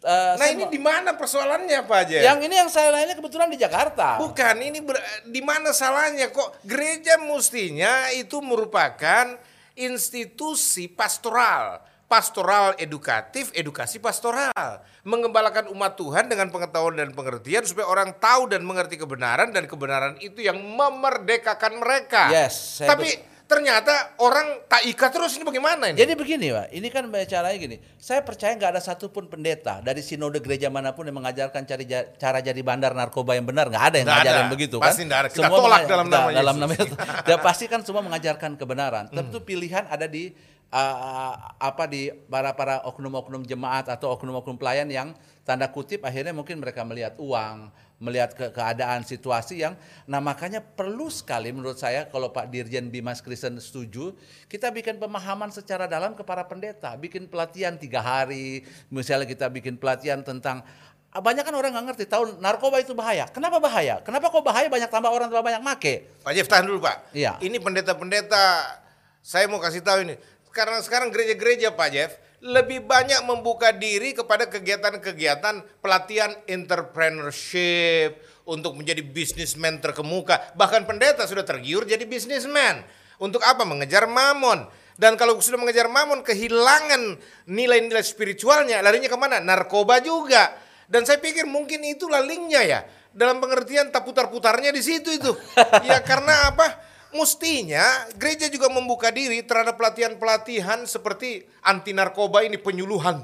eh, 0.01 0.33
Nah 0.37 0.47
ini 0.49 0.65
di 0.67 0.81
mana 0.81 1.13
persoalannya 1.13 1.85
Pak 1.85 1.97
Aja? 2.05 2.17
yang 2.21 2.39
ini 2.41 2.55
yang 2.57 2.69
saya 2.69 2.89
lainnya 2.89 3.15
kebetulan 3.17 3.49
di 3.49 3.57
Jakarta. 3.61 4.17
Bukan, 4.21 4.55
ini 4.61 4.81
di 5.29 5.41
mana 5.41 5.71
salahnya 5.71 6.33
kok 6.33 6.61
gereja 6.65 7.21
mestinya 7.21 8.09
itu 8.13 8.41
merupakan 8.41 9.37
institusi 9.77 10.91
pastoral, 10.91 11.79
pastoral 12.11 12.75
edukatif, 12.75 13.55
edukasi 13.55 14.03
pastoral, 14.03 14.83
mengembalakan 15.07 15.71
umat 15.71 15.95
Tuhan 15.95 16.27
dengan 16.27 16.51
pengetahuan 16.51 16.99
dan 16.99 17.15
pengertian 17.15 17.63
supaya 17.63 17.87
orang 17.87 18.11
tahu 18.19 18.51
dan 18.51 18.61
mengerti 18.67 18.99
kebenaran 18.99 19.55
dan 19.55 19.65
kebenaran 19.65 20.19
itu 20.19 20.43
yang 20.43 20.59
memerdekakan 20.59 21.79
mereka. 21.79 22.27
Yes, 22.29 22.83
Tapi 22.83 23.30
ternyata 23.51 24.15
orang 24.23 24.63
tak 24.63 24.87
ikat 24.87 25.11
terus 25.11 25.35
ini 25.35 25.43
bagaimana 25.43 25.91
ini? 25.91 25.99
Jadi 25.99 26.15
begini 26.15 26.55
Pak, 26.55 26.71
ini 26.71 26.87
kan 26.87 27.03
caranya 27.27 27.57
gini. 27.59 27.75
Saya 27.99 28.23
percaya 28.23 28.55
nggak 28.55 28.79
ada 28.79 28.81
satupun 28.81 29.27
pendeta 29.27 29.83
dari 29.83 29.99
sinode 29.99 30.39
gereja 30.39 30.71
mana 30.71 30.95
pun 30.95 31.03
yang 31.03 31.19
mengajarkan 31.19 31.67
cari 31.67 31.83
ja- 31.83 32.07
cara 32.15 32.39
jadi 32.39 32.63
bandar 32.63 32.95
narkoba 32.95 33.35
yang 33.35 33.43
benar. 33.43 33.67
Nggak 33.67 33.83
ada 33.83 33.97
yang 33.99 34.07
ngajarin 34.07 34.45
ada. 34.47 34.53
begitu 34.55 34.75
Pasti 34.79 35.03
kan. 35.03 35.07
nggak 35.11 35.19
ada. 35.19 35.27
Kita 35.27 35.47
tolak 35.51 35.59
mengajar- 35.59 35.91
dalam 35.91 36.07
nama 36.07 36.27
dalam 36.31 36.31
Yesus. 36.31 36.47
Hmm. 36.47 36.61
nama 36.63 36.73
Yesus. 36.79 36.97
Ya 37.27 37.37
pasti 37.37 37.65
kan 37.67 37.79
semua 37.83 38.01
mengajarkan 38.01 38.51
kebenaran. 38.55 39.05
Tentu 39.11 39.43
pilihan 39.43 39.83
ada 39.91 40.07
di 40.07 40.31
uh, 40.71 41.33
apa 41.59 41.83
di 41.85 42.09
para 42.31 42.55
para 42.55 42.79
oknum-oknum 42.87 43.43
jemaat 43.43 43.91
atau 43.91 44.15
oknum-oknum 44.15 44.55
pelayan 44.55 44.87
yang 44.87 45.11
tanda 45.41 45.67
kutip 45.69 46.05
akhirnya 46.05 46.31
mungkin 46.31 46.61
mereka 46.61 46.85
melihat 46.85 47.17
uang, 47.17 47.73
melihat 48.01 48.33
ke 48.33 48.49
keadaan 48.49 49.05
situasi 49.05 49.61
yang 49.61 49.77
nah 50.09 50.17
makanya 50.17 50.61
perlu 50.61 51.09
sekali 51.09 51.53
menurut 51.53 51.77
saya 51.77 52.09
kalau 52.09 52.33
Pak 52.33 52.49
Dirjen 52.49 52.89
Bimas 52.89 53.21
Kristen 53.21 53.61
setuju 53.61 54.17
kita 54.49 54.73
bikin 54.73 54.97
pemahaman 54.97 55.53
secara 55.53 55.85
dalam 55.85 56.17
ke 56.17 56.25
para 56.25 56.45
pendeta 56.49 56.97
bikin 56.97 57.29
pelatihan 57.29 57.77
tiga 57.77 58.01
hari 58.01 58.65
misalnya 58.89 59.29
kita 59.29 59.49
bikin 59.53 59.77
pelatihan 59.77 60.25
tentang 60.25 60.65
banyak 61.11 61.43
kan 61.43 61.53
orang 61.53 61.75
nggak 61.75 61.85
ngerti 61.91 62.05
tahu 62.07 62.39
narkoba 62.39 62.79
itu 62.79 62.95
bahaya 62.95 63.27
kenapa 63.29 63.59
bahaya 63.59 63.99
kenapa 64.01 64.31
kok 64.31 64.41
bahaya 64.41 64.71
banyak 64.71 64.89
tambah 64.89 65.11
orang 65.11 65.27
tambah 65.27 65.43
banyak 65.43 65.61
make 65.61 66.09
Pak 66.21 66.33
Jeff 66.37 66.47
tahan 66.47 66.69
dulu 66.69 66.85
Pak. 66.85 67.17
Iya. 67.17 67.41
Ini 67.41 67.57
pendeta-pendeta, 67.57 68.77
saya 69.25 69.49
mau 69.49 69.57
kasih 69.57 69.81
tahu 69.81 70.05
ini. 70.05 70.15
Karena 70.53 70.77
sekarang 70.83 71.09
gereja-gereja 71.09 71.73
Pak 71.73 71.89
Jeff 71.89 72.11
lebih 72.41 72.89
banyak 72.89 73.21
membuka 73.29 73.69
diri 73.69 74.17
kepada 74.17 74.49
kegiatan-kegiatan 74.49 75.61
pelatihan 75.77 76.33
entrepreneurship 76.49 78.17
untuk 78.49 78.73
menjadi 78.73 79.05
bisnismen 79.05 79.77
terkemuka. 79.77 80.57
Bahkan 80.57 80.89
pendeta 80.89 81.29
sudah 81.29 81.45
tergiur 81.45 81.85
jadi 81.85 82.01
bisnismen. 82.01 82.81
Untuk 83.21 83.45
apa? 83.45 83.61
Mengejar 83.61 84.09
mamon. 84.09 84.65
Dan 84.97 85.13
kalau 85.17 85.37
sudah 85.37 85.61
mengejar 85.61 85.85
mamon, 85.85 86.25
kehilangan 86.25 87.21
nilai-nilai 87.45 88.01
spiritualnya, 88.01 88.81
larinya 88.81 89.09
ke 89.09 89.17
mana? 89.17 89.37
Narkoba 89.37 90.01
juga. 90.01 90.57
Dan 90.89 91.05
saya 91.05 91.21
pikir 91.21 91.45
mungkin 91.45 91.85
itulah 91.85 92.25
linknya 92.25 92.61
ya. 92.65 92.79
Dalam 93.13 93.37
pengertian 93.37 93.93
tak 93.93 94.01
putar-putarnya 94.01 94.73
di 94.73 94.81
situ 94.81 95.13
itu. 95.13 95.31
ya 95.89 96.01
karena 96.01 96.49
apa? 96.49 96.90
Mestinya 97.11 98.07
gereja 98.15 98.47
juga 98.47 98.71
membuka 98.71 99.11
diri 99.11 99.43
terhadap 99.43 99.75
pelatihan-pelatihan 99.75 100.87
seperti 100.87 101.43
anti 101.59 101.91
narkoba 101.91 102.47
ini 102.47 102.55
penyuluhan. 102.55 103.19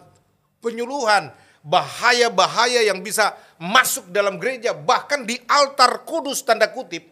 Penyuluhan 0.59 1.31
bahaya-bahaya 1.63 2.83
yang 2.83 2.99
bisa 2.99 3.35
masuk 3.59 4.11
dalam 4.11 4.39
gereja 4.39 4.75
bahkan 4.75 5.23
di 5.23 5.39
altar 5.47 6.07
kudus 6.07 6.45
tanda 6.45 6.71
kutip 6.71 7.03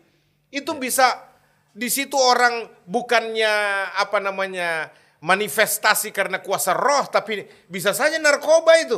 itu 0.54 0.72
bisa 0.80 1.28
di 1.76 1.92
situ 1.92 2.16
orang 2.16 2.64
bukannya 2.88 3.52
apa 4.00 4.24
namanya 4.24 4.88
manifestasi 5.20 6.16
karena 6.16 6.40
kuasa 6.40 6.72
roh 6.72 7.04
tapi 7.12 7.44
bisa 7.68 7.92
saja 7.92 8.16
narkoba 8.16 8.80
itu. 8.80 8.96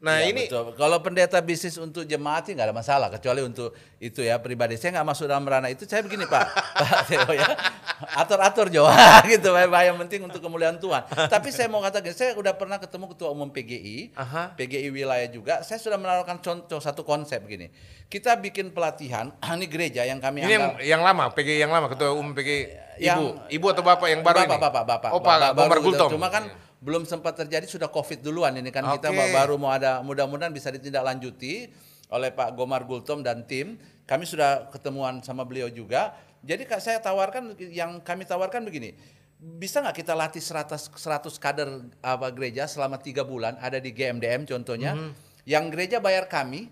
Nah 0.00 0.24
Ya, 0.24 0.32
ini 0.32 0.48
betul. 0.48 0.72
kalau 0.80 0.96
pendeta 1.04 1.36
bisnis 1.38 1.76
untuk 1.76 2.08
jemaat 2.08 2.48
sih 2.48 2.56
nggak 2.56 2.72
ada 2.72 2.76
masalah 2.76 3.12
kecuali 3.12 3.44
untuk 3.44 3.76
itu 4.00 4.24
ya 4.24 4.40
pribadi. 4.40 4.80
Saya 4.80 4.96
nggak 4.96 5.06
masuk 5.06 5.28
dalam 5.28 5.44
ranah 5.44 5.68
itu. 5.68 5.84
Saya 5.84 6.00
begini 6.00 6.24
Pak, 6.24 6.44
Pak 6.80 7.00
Theo 7.04 7.28
ya, 7.30 7.44
atur-atur 8.16 8.72
Jo, 8.72 8.88
gitu. 9.28 9.52
Pak. 9.52 9.82
Yang 9.84 9.96
penting 10.00 10.20
untuk 10.24 10.40
kemuliaan 10.40 10.80
Tuhan. 10.80 11.04
Tapi 11.04 11.52
saya 11.52 11.68
mau 11.68 11.78
katakan, 11.78 12.10
saya 12.10 12.32
udah 12.32 12.56
pernah 12.56 12.80
ketemu 12.80 13.12
ketua 13.12 13.28
umum 13.28 13.46
PGI, 13.46 14.16
Aha. 14.16 14.56
PGI 14.56 14.88
wilayah 14.88 15.28
juga. 15.28 15.60
Saya 15.60 15.76
sudah 15.76 16.00
menawarkan 16.00 16.40
contoh 16.40 16.80
satu 16.80 17.04
konsep 17.04 17.44
gini. 17.44 17.68
Kita 18.08 18.34
bikin 18.34 18.72
pelatihan, 18.72 19.36
ini 19.52 19.68
gereja 19.68 20.02
yang 20.02 20.16
kami 20.16 20.40
ini 20.40 20.48
yang 20.50 20.64
anggap 20.70 20.80
yang 20.82 21.00
lama 21.04 21.24
PG 21.30 21.48
yang 21.58 21.70
lama 21.70 21.86
ketua 21.86 22.08
umum 22.10 22.32
PG 22.32 22.48
ibu 22.96 23.04
Yang- 23.04 23.52
ibu 23.52 23.66
atau 23.68 23.84
bapak 23.84 24.08
yang 24.08 24.20
baru 24.20 24.38
bapak, 24.38 24.48
ini 24.48 24.56
Bapak, 24.56 24.82
bapak, 24.82 25.10
oh 25.12 25.20
bapak, 25.20 25.36
pak 25.40 25.50
Bomar 25.54 25.68
baru. 25.70 25.82
Gultom 25.84 26.08
Cuma 26.16 26.28
kan 26.28 26.44
belum 26.80 27.04
sempat 27.04 27.36
terjadi 27.36 27.68
sudah 27.68 27.92
covid 27.92 28.24
duluan 28.24 28.56
ini 28.56 28.72
kan 28.72 28.84
kita 28.96 29.12
Oke. 29.12 29.32
baru 29.36 29.60
mau 29.60 29.68
ada 29.68 30.00
mudah-mudahan 30.00 30.48
bisa 30.48 30.72
ditindaklanjuti 30.72 31.68
oleh 32.10 32.32
Pak 32.34 32.56
Gomar 32.58 32.82
Gultom 32.88 33.22
dan 33.22 33.46
tim. 33.46 33.78
Kami 34.08 34.26
sudah 34.26 34.66
ketemuan 34.74 35.22
sama 35.22 35.46
beliau 35.46 35.70
juga. 35.70 36.16
Jadi 36.42 36.66
Kak, 36.66 36.82
saya 36.82 36.98
tawarkan 36.98 37.54
yang 37.70 38.02
kami 38.02 38.26
tawarkan 38.26 38.66
begini. 38.66 38.96
Bisa 39.38 39.78
nggak 39.78 40.02
kita 40.02 40.12
latih 40.18 40.42
100 40.42 40.90
100 40.90 41.38
kader 41.38 41.68
apa 42.02 42.26
gereja 42.34 42.66
selama 42.66 42.98
tiga 42.98 43.22
bulan 43.22 43.54
ada 43.62 43.78
di 43.78 43.94
GMDM 43.94 44.42
contohnya, 44.48 44.96
Mhm. 44.98 45.10
yang 45.46 45.70
gereja 45.70 46.02
bayar 46.02 46.26
kami 46.26 46.66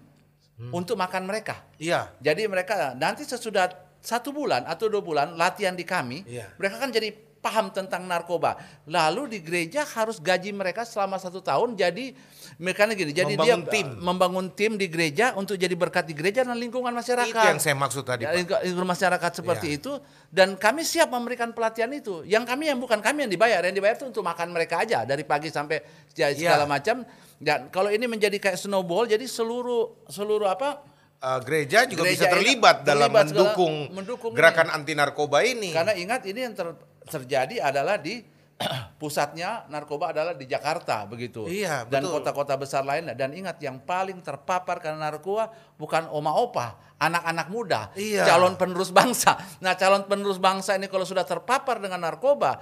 untuk 0.74 0.98
makan 0.98 1.22
mereka. 1.22 1.62
iya 1.78 2.10
Jadi 2.18 2.50
mereka 2.50 2.98
nanti 2.98 3.22
sesudah 3.22 3.70
satu 4.02 4.34
bulan 4.34 4.66
atau 4.66 4.90
dua 4.90 5.00
bulan 5.04 5.38
latihan 5.38 5.78
di 5.78 5.86
kami, 5.86 6.26
Iya. 6.26 6.50
mereka 6.58 6.82
kan 6.82 6.90
jadi 6.90 7.14
paham 7.48 7.72
tentang 7.72 8.04
narkoba. 8.04 8.60
Lalu 8.84 9.32
di 9.32 9.38
gereja 9.40 9.88
harus 9.88 10.20
gaji 10.20 10.52
mereka 10.52 10.84
selama 10.84 11.16
satu 11.16 11.40
tahun. 11.40 11.72
Jadi 11.74 12.12
mereka 12.60 12.84
gini, 12.92 13.16
jadi 13.16 13.32
Membangun 13.32 13.62
dia 13.64 13.72
tim. 13.72 13.86
uh, 13.88 14.04
membangun 14.04 14.46
tim 14.52 14.72
di 14.76 14.86
gereja 14.86 15.32
untuk 15.32 15.56
jadi 15.56 15.72
berkat 15.72 16.04
di 16.04 16.12
gereja 16.12 16.44
dan 16.44 16.60
lingkungan 16.60 16.92
masyarakat. 16.92 17.32
itu 17.32 17.48
yang 17.48 17.56
saya 17.58 17.72
maksud 17.72 18.04
tadi 18.04 18.28
Ya, 18.28 18.34
lingkungan 18.36 18.84
masyarakat 18.84 19.30
seperti 19.32 19.66
Iya. 19.72 19.78
itu 19.80 19.92
dan 20.28 20.58
kami 20.58 20.84
siap 20.84 21.08
memberikan 21.08 21.56
pelatihan 21.56 21.88
itu. 21.90 22.20
Yang 22.26 22.44
kami 22.44 22.68
yang 22.68 22.76
bukan 22.76 23.00
kami 23.00 23.24
yang 23.24 23.32
dibayar, 23.32 23.64
yang 23.64 23.72
dibayar 23.72 23.96
itu 23.96 24.04
untuk 24.04 24.20
makan 24.20 24.52
mereka 24.52 24.84
aja 24.84 25.08
dari 25.08 25.24
pagi 25.24 25.48
sampai 25.48 25.80
ya, 26.12 26.28
segala 26.36 26.66
Iya. 26.66 26.68
macam. 26.68 26.96
Dan 27.38 27.70
kalau 27.70 27.88
ini 27.88 28.04
menjadi 28.04 28.36
kayak 28.36 28.58
snowball, 28.58 29.06
jadi 29.06 29.24
seluruh 29.24 30.04
seluruh 30.06 30.50
apa 30.50 30.84
Eh, 31.18 31.40
gereja 31.42 31.82
juga 31.82 32.06
Gereja 32.06 32.14
bisa 32.14 32.24
ini 32.24 32.34
terlibat 32.38 32.76
dalam 32.86 33.10
terlibat 33.10 33.26
segala- 33.26 33.50
mendukung, 33.50 33.74
mendukung 33.90 34.30
gerakan 34.38 34.70
anti 34.70 34.94
narkoba 34.94 35.42
ini 35.42 35.74
Karena 35.74 35.90
ingat 35.90 36.22
ini 36.30 36.46
yang 36.46 36.54
ter- 36.54 36.78
terjadi 37.08 37.64
adalah 37.64 37.96
di 37.96 38.20
pusatnya 39.00 39.70
narkoba 39.70 40.10
adalah 40.10 40.34
di 40.34 40.42
Jakarta 40.42 41.06
begitu. 41.06 41.46
Iya, 41.46 41.86
Dan 41.86 42.02
kota-kota 42.10 42.58
besar 42.58 42.82
lainnya. 42.82 43.14
Dan 43.14 43.30
ingat 43.30 43.62
yang 43.62 43.78
paling 43.78 44.18
terpapar 44.18 44.82
karena 44.82 45.10
narkoba 45.10 45.46
bukan 45.78 46.10
oma 46.10 46.34
opa, 46.34 46.74
anak-anak 46.98 47.46
muda, 47.54 47.80
Iya. 47.94 48.26
calon 48.26 48.58
penerus 48.58 48.90
bangsa. 48.90 49.38
Nah 49.62 49.78
calon 49.78 50.10
penerus 50.10 50.42
bangsa 50.42 50.74
ini 50.74 50.90
kalau 50.90 51.06
sudah 51.06 51.22
terpapar 51.22 51.78
dengan 51.78 52.02
narkoba, 52.02 52.58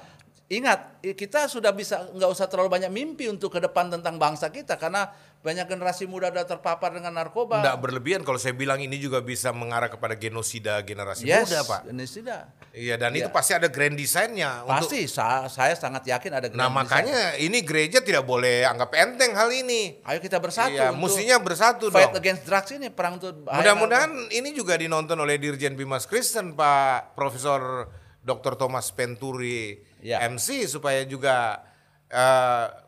ingat 0.47 1.03
kita 1.03 1.47
sudah 1.47 1.71
bisa 1.71 2.07
nggak 2.09 2.31
usah 2.31 2.47
terlalu 2.47 2.71
banyak 2.71 2.87
mimpi 2.89 3.27
untuk 3.27 3.51
ke 3.51 3.59
depan 3.59 3.91
tentang 3.91 4.15
bangsa 4.15 4.47
kita 4.47 4.79
karena 4.79 5.11
banyak 5.37 5.63
generasi 5.65 6.07
muda 6.07 6.27
sudah 6.27 6.43
terpapar 6.45 6.91
dengan 6.91 7.15
narkoba. 7.15 7.63
Tidak 7.63 7.79
berlebihan 7.79 8.23
kalau 8.23 8.35
saya 8.35 8.51
bilang 8.51 8.79
ini 8.79 8.95
juga 8.97 9.19
bisa 9.19 9.51
mengarah 9.51 9.87
kepada 9.87 10.15
genosida 10.15 10.79
generasi 10.81 11.23
yes, 11.23 11.47
muda, 11.47 11.61
Pak. 11.63 11.81
genosida. 11.87 12.37
Iya, 12.71 12.95
dan 12.95 13.15
itu 13.15 13.27
Iya. 13.27 13.35
pasti 13.35 13.53
ada 13.55 13.67
grand 13.67 13.95
design-nya 13.95 14.63
untuk 14.65 14.87
Pasti 14.87 15.07
sa- 15.07 15.47
saya 15.47 15.75
sangat 15.75 16.03
yakin 16.05 16.31
ada 16.33 16.47
Nah, 16.49 16.67
grand 16.67 16.75
design. 16.77 16.79
makanya 17.05 17.21
ini 17.39 17.59
gereja 17.63 17.99
tidak 18.01 18.23
boleh 18.23 18.63
anggap 18.65 18.91
enteng 18.93 19.35
hal 19.35 19.51
ini. 19.51 19.99
ayo 20.01 20.19
kita 20.19 20.39
bersatu 20.39 20.71
Iya, 20.73 20.91
untuk 20.91 21.11
mestinya 21.11 21.37
bersatu 21.39 21.85
fight 21.89 22.11
dong. 22.11 22.19
against 22.19 22.43
drugs 22.43 22.71
ini 22.73 22.87
perang 22.89 23.17
untuk 23.17 23.35
Mudah-mudahan 23.43 24.31
ini 24.31 24.51
juga 24.51 24.75
dinonton 24.75 25.15
oleh 25.17 25.39
Dirjen 25.39 25.75
Bimas 25.75 26.07
Kristen 26.07 26.55
Pak 26.55 27.15
Profesor 27.15 27.87
Dr. 28.21 28.59
Thomas 28.59 28.91
Penturi 28.91 29.79
Ya. 30.07 30.23
MC 30.23 30.71
supaya 30.71 31.03
juga 31.03 31.67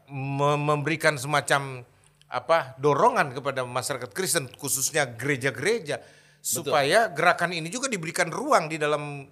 me- 0.09 0.61
memberikan 0.61 1.19
semacam 1.19 1.83
apa 2.29 2.77
dorongan 2.77 3.33
kepada 3.33 3.65
masyarakat 3.65 4.13
Kristen 4.13 4.47
khususnya 4.55 5.09
gereja-gereja 5.09 5.99
supaya 6.39 7.09
gerakan 7.11 7.57
ini 7.57 7.67
juga 7.73 7.89
diberikan 7.91 8.29
ruang 8.31 8.69
di 8.71 8.79
dalam 8.79 9.27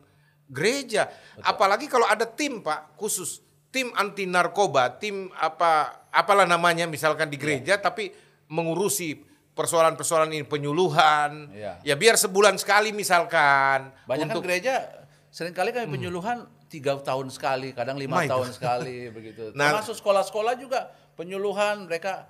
gereja. 0.49 1.07
Apalagi 1.45 1.87
kalau 1.87 2.09
ada 2.09 2.25
tim 2.27 2.65
Pak 2.65 2.97
khusus 2.99 3.45
tim 3.71 3.93
anti 3.95 4.25
narkoba, 4.25 4.97
tim 4.97 5.29
apa 5.37 6.03
apalah 6.09 6.49
namanya 6.49 6.89
misalkan 6.89 7.29
di 7.29 7.37
gereja 7.37 7.77
tapi 7.77 8.09
mengurusi 8.49 9.21
persoalan-persoalan 9.53 10.33
ini 10.33 10.45
penyuluhan. 10.49 11.53
Iya. 11.53 11.73
Ya 11.85 11.95
biar 11.97 12.17
sebulan 12.17 12.57
sekali 12.57 12.93
misalkan 12.97 13.93
Banyak 14.09 14.33
untuk 14.33 14.41
kan 14.45 14.49
gereja 14.49 14.75
sering 15.29 15.53
kali 15.53 15.69
kami 15.73 16.01
penyuluhan 16.01 16.49
tiga 16.67 16.99
tahun 16.99 17.31
sekali, 17.31 17.73
kadang 17.73 17.97
lima 17.99 18.23
My 18.23 18.29
tahun 18.29 18.51
sekali 18.53 19.09
begitu. 19.17 19.55
Nah- 19.55 19.71
Termasuk 19.75 19.99
sekolah-sekolah 20.03 20.55
juga 20.59 20.91
penyuluhan 21.15 21.87
mereka 21.87 22.27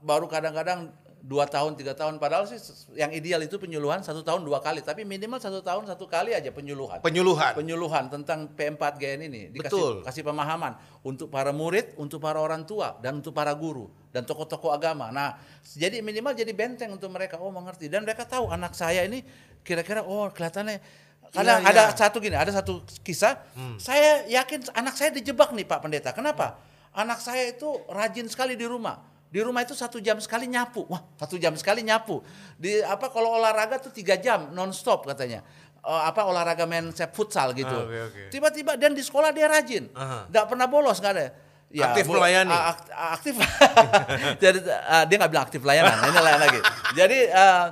baru 0.00 0.26
kadang-kadang 0.26 0.90
dua 1.20 1.44
tahun 1.44 1.76
tiga 1.76 1.92
tahun 1.92 2.16
padahal 2.16 2.48
sih 2.48 2.56
yang 2.96 3.12
ideal 3.12 3.44
itu 3.44 3.60
penyuluhan 3.60 4.00
satu 4.00 4.24
tahun 4.24 4.40
dua 4.40 4.56
kali 4.64 4.80
tapi 4.80 5.04
minimal 5.04 5.36
satu 5.36 5.60
tahun 5.60 5.84
satu 5.84 6.08
kali 6.08 6.32
aja 6.32 6.48
penyuluhan 6.48 7.04
penyuluhan. 7.04 7.52
penyuluhan 7.52 8.08
tentang 8.08 8.48
P4GN 8.56 9.28
ini 9.28 9.52
dikasih 9.52 9.68
Betul. 9.68 9.94
kasih 10.00 10.24
pemahaman 10.24 10.80
untuk 11.04 11.28
para 11.28 11.52
murid, 11.52 11.92
untuk 12.00 12.24
para 12.24 12.40
orang 12.40 12.64
tua 12.64 12.96
dan 13.04 13.20
untuk 13.20 13.36
para 13.36 13.52
guru 13.52 13.92
dan 14.10 14.24
tokoh-tokoh 14.24 14.72
agama. 14.74 15.12
Nah, 15.12 15.36
jadi 15.64 16.00
minimal 16.00 16.32
jadi 16.32 16.50
benteng 16.56 16.90
untuk 16.96 17.12
mereka 17.12 17.36
oh 17.36 17.52
mengerti 17.52 17.92
dan 17.92 18.02
mereka 18.08 18.24
tahu 18.24 18.48
anak 18.48 18.72
saya 18.72 19.04
ini 19.04 19.20
kira-kira 19.60 20.00
oh 20.00 20.32
kelihatannya 20.32 20.80
karena 21.30 21.62
Iya, 21.62 21.68
ada 21.70 21.82
iya. 21.88 21.94
satu 21.94 22.16
gini, 22.18 22.34
ada 22.34 22.50
satu 22.50 22.82
kisah. 23.06 23.38
Saya 23.78 24.26
yakin 24.26 24.66
anak 24.74 24.94
saya 24.98 25.14
dijebak 25.14 25.54
nih 25.54 25.62
Pak 25.64 25.78
Pendeta. 25.82 26.10
Kenapa? 26.10 26.58
Anak 26.90 27.22
saya 27.22 27.54
itu 27.54 27.70
rajin 27.86 28.26
sekali 28.26 28.58
di 28.58 28.66
rumah. 28.66 28.98
Di 29.30 29.38
rumah 29.38 29.62
itu 29.62 29.78
satu 29.78 30.02
jam 30.02 30.18
sekali 30.18 30.50
nyapu. 30.50 30.90
Wah, 30.90 31.06
satu 31.14 31.38
jam 31.38 31.54
sekali 31.54 31.86
nyapu. 31.86 32.18
Di 32.58 32.82
apa 32.82 33.06
kalau 33.14 33.38
olahraga 33.38 33.78
tuh 33.78 33.94
tiga 33.94 34.18
jam 34.18 34.50
nonstop 34.50 35.06
katanya. 35.06 35.46
Eh, 35.80 36.02
apa 36.02 36.26
olahraga 36.26 36.66
main 36.66 36.90
sep 36.90 37.14
futsal 37.14 37.54
gitu. 37.54 37.70
Ah, 37.70 37.86
oke, 37.86 37.98
oke. 38.10 38.22
Tiba-tiba 38.34 38.74
dan 38.74 38.90
di 38.90 39.00
sekolah 39.06 39.30
dia 39.30 39.46
rajin. 39.46 39.86
Nggak 40.28 40.44
pernah 40.50 40.66
bolos, 40.66 40.98
nggak 40.98 41.14
ada. 41.14 41.26
Aktif 41.70 42.10
Bu, 42.10 42.18
melayani. 42.18 42.50
aktif. 43.14 43.38
Jadi 44.42 44.58
eh, 44.66 45.04
dia 45.06 45.16
nggak 45.22 45.30
bilang 45.30 45.44
aktif 45.46 45.62
layanan, 45.62 45.96
ini 46.10 46.18
lain 46.18 46.40
lagi. 46.42 46.60
Jadi 46.98 47.18
eh, 47.30 47.64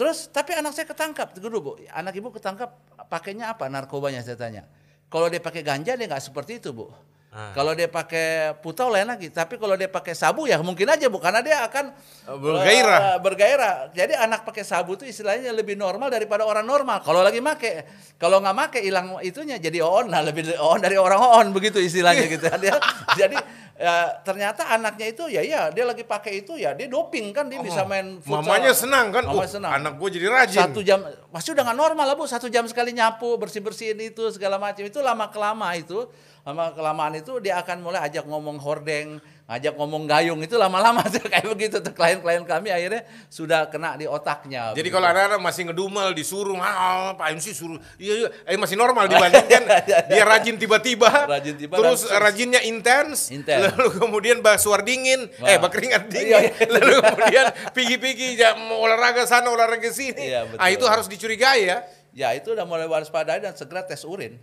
terus 0.00 0.32
tapi 0.32 0.56
anak 0.56 0.72
saya 0.72 0.88
ketangkap, 0.88 1.36
dulu 1.36 1.56
bu, 1.60 1.72
anak 1.92 2.16
ibu 2.16 2.32
ketangkap 2.32 2.72
pakainya 3.12 3.52
apa 3.52 3.68
narkobanya 3.68 4.24
saya 4.24 4.40
tanya. 4.40 4.64
Kalau 5.12 5.28
dia 5.28 5.44
pakai 5.44 5.60
ganja 5.60 5.92
dia 5.92 6.06
nggak 6.08 6.24
seperti 6.24 6.56
itu 6.56 6.72
bu. 6.72 6.88
Ah. 7.30 7.54
Kalau 7.54 7.78
dia 7.78 7.86
pakai 7.86 8.58
putau 8.58 8.90
lain 8.90 9.06
lagi, 9.06 9.30
tapi 9.30 9.54
kalau 9.54 9.78
dia 9.78 9.86
pakai 9.86 10.18
sabu 10.18 10.50
ya 10.50 10.58
mungkin 10.64 10.82
aja 10.90 11.06
bu, 11.06 11.22
karena 11.22 11.38
dia 11.44 11.62
akan 11.62 11.94
Bergairah. 12.26 12.98
eh, 12.98 13.16
bergairah. 13.22 13.74
Jadi 13.94 14.18
anak 14.18 14.42
pakai 14.42 14.66
sabu 14.66 14.98
itu 14.98 15.06
istilahnya 15.06 15.54
lebih 15.54 15.78
normal 15.78 16.10
daripada 16.10 16.42
orang 16.42 16.66
normal. 16.66 16.98
Kalau 17.06 17.22
lagi 17.22 17.38
make, 17.38 17.86
kalau 18.18 18.42
nggak 18.42 18.56
make 18.56 18.78
hilang 18.82 19.22
itunya 19.22 19.62
jadi 19.62 19.78
on, 19.78 20.10
nah 20.10 20.26
lebih 20.26 20.58
on 20.58 20.82
dari 20.82 20.98
orang 20.98 21.22
on 21.22 21.46
begitu 21.54 21.78
istilahnya 21.78 22.26
gitu. 22.26 22.50
Dia, 22.66 22.74
jadi 23.14 23.38
ya, 23.80 24.20
ternyata 24.20 24.68
anaknya 24.68 25.06
itu 25.08 25.24
ya 25.32 25.40
ya 25.40 25.72
dia 25.72 25.88
lagi 25.88 26.04
pakai 26.04 26.44
itu 26.44 26.52
ya 26.60 26.76
dia 26.76 26.84
doping 26.84 27.32
kan 27.32 27.48
dia 27.48 27.64
bisa 27.64 27.88
main 27.88 28.20
futsal. 28.20 28.36
Oh, 28.36 28.44
Mamanya 28.44 28.72
senang 28.76 29.08
kan? 29.08 29.24
Mamanya 29.24 29.40
Oh, 29.40 29.48
senang. 29.48 29.72
anak 29.72 29.92
gue 29.96 30.08
jadi 30.20 30.26
rajin. 30.28 30.60
Satu 30.68 30.84
jam, 30.84 31.00
pasti 31.32 31.56
udah 31.56 31.64
nggak 31.64 31.78
normal 31.80 32.04
lah 32.04 32.14
bu. 32.14 32.28
Satu 32.28 32.52
jam 32.52 32.68
sekali 32.68 32.92
nyapu, 32.92 33.40
bersih 33.40 33.64
bersihin 33.64 33.96
itu 34.04 34.28
segala 34.28 34.60
macam 34.60 34.84
itu 34.84 35.00
lama 35.00 35.32
kelama 35.32 35.72
itu, 35.72 36.04
lama 36.44 36.76
kelamaan 36.76 37.16
itu 37.16 37.40
dia 37.40 37.56
akan 37.56 37.80
mulai 37.80 38.04
ajak 38.04 38.28
ngomong 38.28 38.60
hordeng, 38.60 39.16
ngajak 39.50 39.74
ngomong 39.74 40.06
gayung 40.06 40.38
itu 40.38 40.54
lama-lama 40.54 41.02
tuh 41.10 41.26
kayak 41.26 41.42
begitu 41.50 41.82
tuh 41.82 41.90
klien-klien 41.90 42.46
kami 42.46 42.70
akhirnya 42.70 43.02
sudah 43.26 43.66
kena 43.66 43.98
di 43.98 44.06
otaknya. 44.06 44.70
Jadi 44.70 44.86
begitu. 44.86 44.94
kalau 44.94 45.06
anak-anak 45.10 45.40
masih 45.42 45.62
ngedumel 45.66 46.14
disuruh, 46.14 46.54
ah 46.62 47.18
Pak 47.18 47.34
MC 47.34 47.50
suruh, 47.50 47.82
iya 47.98 48.14
iya, 48.14 48.28
eh 48.46 48.54
masih 48.54 48.78
normal 48.78 49.10
dibandingkan 49.10 49.66
dia 50.14 50.22
rajin 50.22 50.54
tiba-tiba, 50.54 51.10
Rajin 51.26 51.58
tiba 51.58 51.74
terus 51.82 52.06
dan- 52.06 52.22
rajinnya 52.22 52.62
intens, 52.62 53.34
Intens. 53.34 53.74
lalu 53.74 53.90
kemudian 53.98 54.38
basuar 54.38 54.86
dingin, 54.86 55.26
eh 55.42 55.58
Wah. 55.58 55.66
berkeringat 55.66 56.06
Iya, 56.06 56.14
dingin, 56.14 56.42
iya. 56.46 56.66
lalu 56.78 56.94
kemudian 57.02 57.46
pigi-pigi 57.74 58.38
ya, 58.38 58.54
olahraga 58.54 59.26
sana 59.26 59.50
olahraga 59.50 59.90
sini, 59.90 60.30
Iya, 60.30 60.46
betul. 60.46 60.62
ah 60.62 60.68
itu 60.70 60.84
harus 60.86 61.10
dicurigai 61.10 61.66
ya. 61.66 61.82
ya 62.10 62.34
itu 62.34 62.54
udah 62.54 62.66
mulai 62.66 62.86
waspadai 62.86 63.42
dan 63.42 63.54
segera 63.54 63.82
tes 63.82 64.06
urin. 64.06 64.38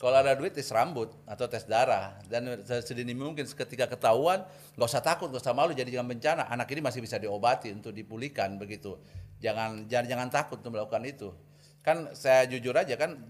Kalau 0.00 0.16
ada 0.16 0.32
duit 0.32 0.56
tes 0.56 0.64
rambut 0.72 1.12
atau 1.28 1.44
tes 1.44 1.68
darah 1.68 2.16
dan 2.24 2.64
sedini 2.64 3.12
mungkin 3.12 3.44
ketika 3.44 3.84
ketahuan 3.84 4.40
nggak 4.72 4.88
usah 4.88 5.04
takut, 5.04 5.28
nggak 5.28 5.44
usah 5.44 5.52
malu 5.52 5.76
jadi 5.76 5.92
jangan 5.92 6.08
bencana. 6.08 6.42
Anak 6.48 6.72
ini 6.72 6.80
masih 6.80 7.04
bisa 7.04 7.20
diobati 7.20 7.68
untuk 7.68 7.92
dipulihkan 7.92 8.56
begitu. 8.56 8.96
Jangan 9.44 9.84
jangan 9.92 10.06
jangan 10.08 10.28
takut 10.32 10.56
untuk 10.64 10.72
melakukan 10.72 11.04
itu. 11.04 11.36
Kan 11.84 12.16
saya 12.16 12.48
jujur 12.48 12.72
aja 12.72 12.96
kan 12.96 13.20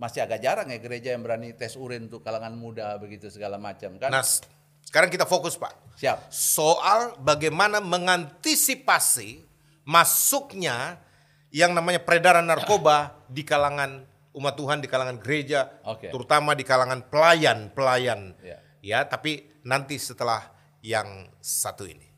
masih 0.00 0.24
agak 0.24 0.40
jarang 0.40 0.72
ya 0.72 0.80
gereja 0.80 1.12
yang 1.12 1.20
berani 1.20 1.52
tes 1.52 1.76
urin 1.76 2.08
untuk 2.08 2.24
kalangan 2.24 2.56
muda 2.56 2.96
begitu 2.96 3.28
segala 3.28 3.60
macam 3.60 4.00
kan. 4.00 4.08
Nah, 4.08 4.24
sekarang 4.80 5.12
kita 5.12 5.28
fokus 5.28 5.60
Pak. 5.60 5.76
Siap. 6.00 6.32
soal 6.32 7.20
bagaimana 7.20 7.84
mengantisipasi 7.84 9.44
masuknya 9.84 10.96
yang 11.52 11.76
namanya 11.76 12.00
peredaran 12.00 12.48
narkoba 12.48 13.12
di 13.28 13.44
kalangan 13.44 14.13
umat 14.34 14.58
Tuhan, 14.58 14.82
di 14.82 14.90
kalangan 14.90 15.22
gereja, 15.22 15.70
Oke. 15.86 16.10
terutama 16.10 16.58
di 16.58 16.66
kalangan 16.66 17.06
pelayan-pelayan. 17.06 18.34
Ya. 18.42 18.58
Ya, 18.84 18.98
tapi 19.06 19.48
nanti 19.62 19.96
setelah 19.96 20.52
yang 20.84 21.30
satu 21.38 21.86
ini. 21.88 22.10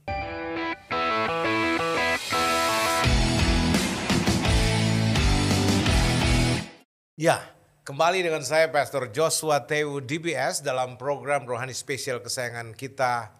Ya, 7.16 7.40
kembali 7.84 8.20
dengan 8.20 8.44
saya 8.44 8.68
Pastor 8.68 9.08
Joshua 9.08 9.64
Tewu 9.64 10.04
DBS 10.04 10.60
dalam 10.60 11.00
program 11.00 11.48
rohani 11.48 11.72
spesial 11.72 12.20
kesayangan 12.20 12.76
kita 12.76 13.32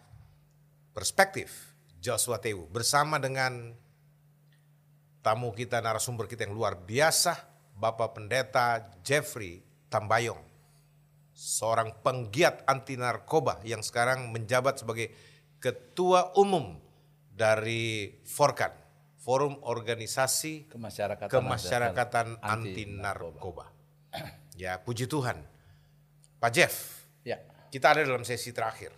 Perspektif 0.97 1.77
Joshua 2.01 2.41
Tewu 2.41 2.65
bersama 2.73 3.21
dengan 3.21 3.77
tamu 5.21 5.53
kita 5.53 5.83
narasumber 5.85 6.25
kita 6.25 6.49
yang 6.49 6.57
luar 6.57 6.79
biasa 6.79 7.56
Bapak 7.77 8.17
Pendeta 8.17 8.81
Jeffrey 9.05 9.61
Tambayong 9.93 10.41
seorang 11.37 11.93
penggiat 12.01 12.65
anti 12.65 12.97
narkoba 12.97 13.61
yang 13.61 13.85
sekarang 13.85 14.33
menjabat 14.33 14.81
sebagai 14.81 15.13
ketua 15.61 16.33
umum 16.41 16.81
dari 17.29 18.17
Forkan 18.25 18.73
Forum 19.21 19.61
Organisasi 19.61 20.73
Kemasyarakatan, 20.73 21.29
Kemasyarakatan 21.29 22.27
Anti 22.41 22.89
Narkoba. 22.89 23.69
Ya, 24.57 24.81
puji 24.81 25.05
Tuhan. 25.05 25.45
Pak 26.41 26.51
Jeff, 26.57 27.05
Ya. 27.21 27.37
kita 27.69 27.93
ada 27.93 28.01
dalam 28.07 28.25
sesi 28.25 28.57
terakhir. 28.57 28.97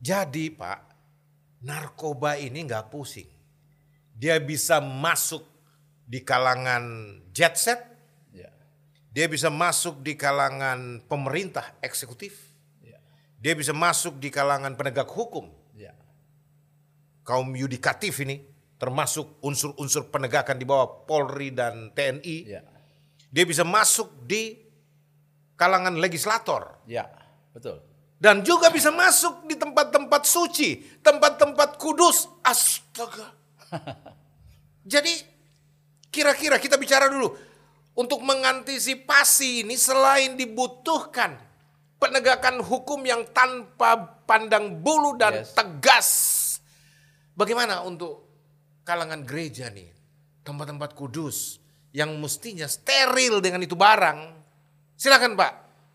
Jadi 0.00 0.48
Pak, 0.48 0.80
narkoba 1.60 2.40
ini 2.40 2.64
nggak 2.64 2.88
pusing. 2.88 3.28
Dia 4.16 4.40
bisa 4.40 4.80
masuk 4.80 5.44
di 6.04 6.20
kalangan 6.20 7.16
jet 7.32 7.56
set, 7.56 7.80
Ya. 8.30 8.52
dia 9.10 9.26
bisa 9.28 9.48
masuk 9.48 10.04
di 10.04 10.14
kalangan 10.14 11.00
pemerintah 11.08 11.74
eksekutif, 11.80 12.36
Ya. 12.84 13.00
dia 13.40 13.56
bisa 13.56 13.72
masuk 13.72 14.20
di 14.20 14.28
kalangan 14.28 14.76
penegak 14.76 15.08
hukum, 15.08 15.48
Ya. 15.74 15.96
kaum 17.24 17.56
yudikatif 17.56 18.20
ini, 18.20 18.44
termasuk 18.76 19.40
unsur-unsur 19.40 20.12
penegakan 20.12 20.60
di 20.60 20.66
bawah 20.68 21.08
Polri 21.08 21.48
dan 21.54 21.88
TNI. 21.96 22.36
Ya. 22.44 22.62
Dia 23.32 23.44
bisa 23.48 23.64
masuk 23.64 24.12
di 24.28 24.60
kalangan 25.56 25.96
legislator. 25.98 26.84
Ya. 26.86 27.08
Betul. 27.54 27.80
Dan 28.20 28.40
juga 28.46 28.70
bisa 28.70 28.88
masuk 28.94 29.44
di 29.48 29.58
tempat-tempat 29.58 30.22
suci, 30.24 31.00
tempat-tempat 31.02 31.76
kudus. 31.76 32.30
Astaga. 32.46 33.34
Jadi 34.92 35.33
kira-kira 36.14 36.62
kita 36.62 36.78
bicara 36.78 37.10
dulu. 37.10 37.34
untuk 37.94 38.26
mengantisipasi 38.26 39.62
ini 39.62 39.78
selain 39.78 40.34
dibutuhkan 40.34 41.38
penegakan 42.02 42.58
hukum 42.58 43.06
yang 43.06 43.22
tanpa 43.30 44.18
pandang 44.26 44.82
bulu 44.82 45.14
dan 45.14 45.46
Yes. 45.46 45.54
tegas. 45.54 46.08
Bagaimana 47.38 47.86
untuk 47.86 48.26
kalangan 48.82 49.22
gereja 49.22 49.70
nih, 49.70 49.94
tempat-tempat 50.42 50.90
kudus 50.98 51.62
yang 51.94 52.18
mestinya 52.18 52.66
steril 52.66 53.38
dengan 53.38 53.62
itu 53.62 53.78
barang? 53.78 54.42
Silakan 54.98 55.38
Pak. 55.38 55.52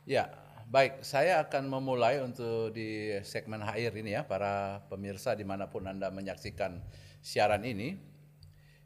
Ya, 0.07 0.31
baik. 0.71 1.03
Saya 1.03 1.43
akan 1.43 1.67
memulai 1.67 2.23
untuk 2.23 2.71
di 2.71 3.11
segmen 3.27 3.59
akhir 3.59 3.91
ini 3.99 4.15
ya, 4.15 4.23
para 4.23 4.87
pemirsa 4.87 5.35
di 5.35 5.43
mana 5.43 5.67
pun 5.67 5.83
Anda 5.83 6.07
menyaksikan 6.15 6.79
siaran 7.19 7.67
ini. 7.67 8.08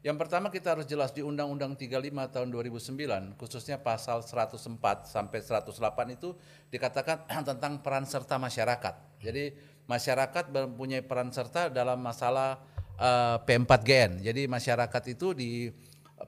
Yang 0.04 0.20
pertama 0.20 0.52
kita 0.52 0.76
harus 0.76 0.84
jelas 0.84 1.16
di 1.16 1.24
Undang-Undang 1.24 1.80
35 1.80 1.96
tahun 2.28 2.48
2009, 2.52 3.40
khususnya 3.40 3.80
pasal 3.80 4.20
104 4.20 5.08
sampai 5.08 5.40
108 5.40 5.64
itu 6.12 6.36
dikatakan 6.68 7.24
tentang 7.48 7.80
peran 7.80 8.04
serta 8.04 8.36
masyarakat. 8.36 9.24
Jadi 9.24 9.56
masyarakat 9.88 10.44
mempunyai 10.52 11.00
peran 11.00 11.32
serta 11.32 11.72
dalam 11.72 12.04
masalah 12.04 12.60
eh, 13.00 13.40
P4GN. 13.48 14.20
Jadi 14.20 14.44
masyarakat 14.44 15.02
itu 15.08 15.32
di 15.32 15.72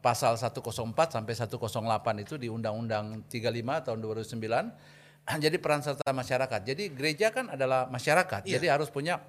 pasal 0.00 0.40
104 0.40 0.56
sampai 1.12 1.32
108 1.36 2.24
itu 2.24 2.40
di 2.40 2.48
Undang-Undang 2.48 3.28
35 3.28 3.84
tahun 3.92 3.98
2009 4.00 5.36
jadi 5.44 5.56
peran 5.60 5.84
serta 5.84 6.16
masyarakat. 6.16 6.60
Jadi 6.64 6.96
gereja 6.96 7.28
kan 7.28 7.52
adalah 7.52 7.92
masyarakat. 7.92 8.48
Jadi 8.48 8.72
harus 8.72 8.88
punya 8.88 9.20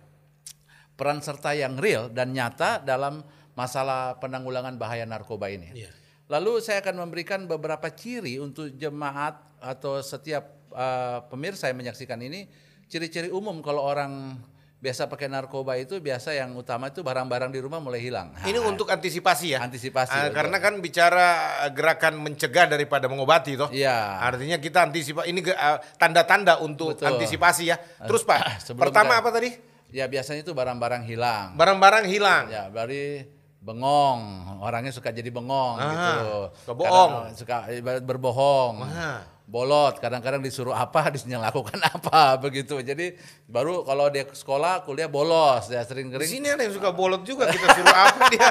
peran 0.95 1.20
serta 1.20 1.52
yang 1.52 1.76
real 1.76 2.08
dan 2.08 2.32
nyata 2.32 2.80
dalam 2.80 3.28
masalah 3.58 4.22
penanggulangan 4.22 4.78
bahaya 4.78 5.03
narkoba 5.03 5.49
ini. 5.49 5.74
Iya. 5.74 5.89
Lalu 6.30 6.62
saya 6.62 6.86
akan 6.86 7.08
memberikan 7.08 7.49
beberapa 7.49 7.89
ciri 7.89 8.38
untuk 8.38 8.70
jemaat 8.78 9.41
atau 9.58 9.97
setiap 9.99 10.70
uh, 10.70 11.26
pemirsa 11.26 11.66
yang 11.72 11.82
menyaksikan 11.82 12.22
ini, 12.22 12.45
ciri-ciri 12.86 13.34
umum 13.34 13.66
kalau 13.66 13.82
orang 13.82 14.38
biasa 14.78 15.10
pakai 15.10 15.26
narkoba 15.26 15.74
itu 15.74 15.97
biasa 15.97 16.38
yang 16.38 16.53
utama 16.53 16.93
itu 16.93 17.01
barang-barang 17.01 17.49
di 17.49 17.58
rumah 17.58 17.82
mulai 17.82 17.97
hilang. 17.97 18.30
Ini 18.45 18.62
Nah, 18.62 18.70
untuk 18.70 18.86
antisipasi 18.93 19.58
ya. 19.58 19.66
Antisipasi, 19.66 20.14
betul. 20.14 20.36
karena 20.38 20.58
kan 20.62 20.74
bicara 20.78 21.28
gerakan 21.74 22.22
mencegah 22.22 22.70
daripada 22.70 23.10
mengobati 23.10 23.58
toh. 23.58 23.74
Iya. 23.74 24.22
Artinya 24.22 24.62
kita 24.62 24.86
antisipasi 24.86 25.34
ini 25.34 25.41
ah, 25.58 25.82
tanda-tanda 25.97 26.62
untuk 26.62 26.93
Betul. 26.93 27.10
antisipasi 27.18 27.74
ya. 27.74 27.82
Terus 28.05 28.22
Pak, 28.22 28.39
Sebelum 28.70 28.86
pertama 28.86 29.18
kita- 29.18 29.22
apa 29.26 29.30
tadi? 29.34 29.49
Ya 29.89 30.05
biasanya 30.05 30.43
itu 30.45 30.51
barang-barang 30.53 31.08
hilang. 31.08 31.55
Barang-barang 31.58 32.05
hilang. 32.05 32.51
Ya, 32.51 32.68
dari 32.70 33.24
bengong. 33.68 34.20
Orangnya 34.63 34.89
suka 34.89 35.11
jadi 35.11 35.28
bengong 35.28 35.76
Ah, 35.76 35.91
gitu. 35.91 36.32
suka 36.63 36.74
bohong. 36.74 37.11
Kadang- 37.28 37.36
suka 37.36 37.55
berbohong. 37.99 38.76
Ah. 38.88 39.22
Bolot, 39.47 40.03
kadang-kadang 40.03 40.43
disuruh 40.43 40.76
apa, 40.76 41.07
disuruh 41.15 41.39
lakukan 41.39 41.80
apa 41.80 42.36
begitu. 42.36 42.84
Jadi 42.84 43.15
baru 43.47 43.80
kalau 43.84 44.11
dia 44.11 44.28
ke 44.28 44.36
sekolah, 44.36 44.84
kuliah 44.84 45.07
bolos, 45.07 45.72
ya 45.72 45.88
sering 45.88 46.11
Di 46.11 46.20
kering. 46.20 46.28
sini 46.30 46.47
ada 46.51 46.68
yang 46.68 46.76
suka 46.76 46.91
bolot 46.91 47.24
juga 47.24 47.47
kita 47.47 47.68
suruh 47.72 47.95
apa 47.95 48.28
dia 48.28 48.49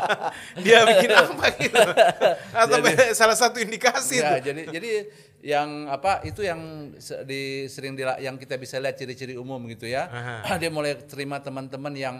dia 0.64 0.78
bikin 0.86 1.10
apa 1.12 1.44
gitu 1.54 1.76
atau 2.64 2.76
salah 3.12 3.36
satu 3.36 3.60
indikasi 3.60 4.16
Ya, 4.16 4.40
jadi 4.40 4.64
jadi 4.64 4.90
yang 5.44 5.92
apa 5.92 6.24
itu 6.24 6.40
yang 6.40 6.88
di 7.28 7.68
sering 7.68 7.92
dila- 7.92 8.16
yang 8.16 8.40
kita 8.40 8.56
bisa 8.56 8.80
lihat 8.80 8.96
ciri-ciri 8.96 9.36
umum 9.36 9.60
gitu 9.68 9.84
ya. 9.84 10.08
Dia 10.56 10.72
mulai 10.72 11.04
terima 11.04 11.36
teman-teman 11.38 11.92
yang 11.92 12.16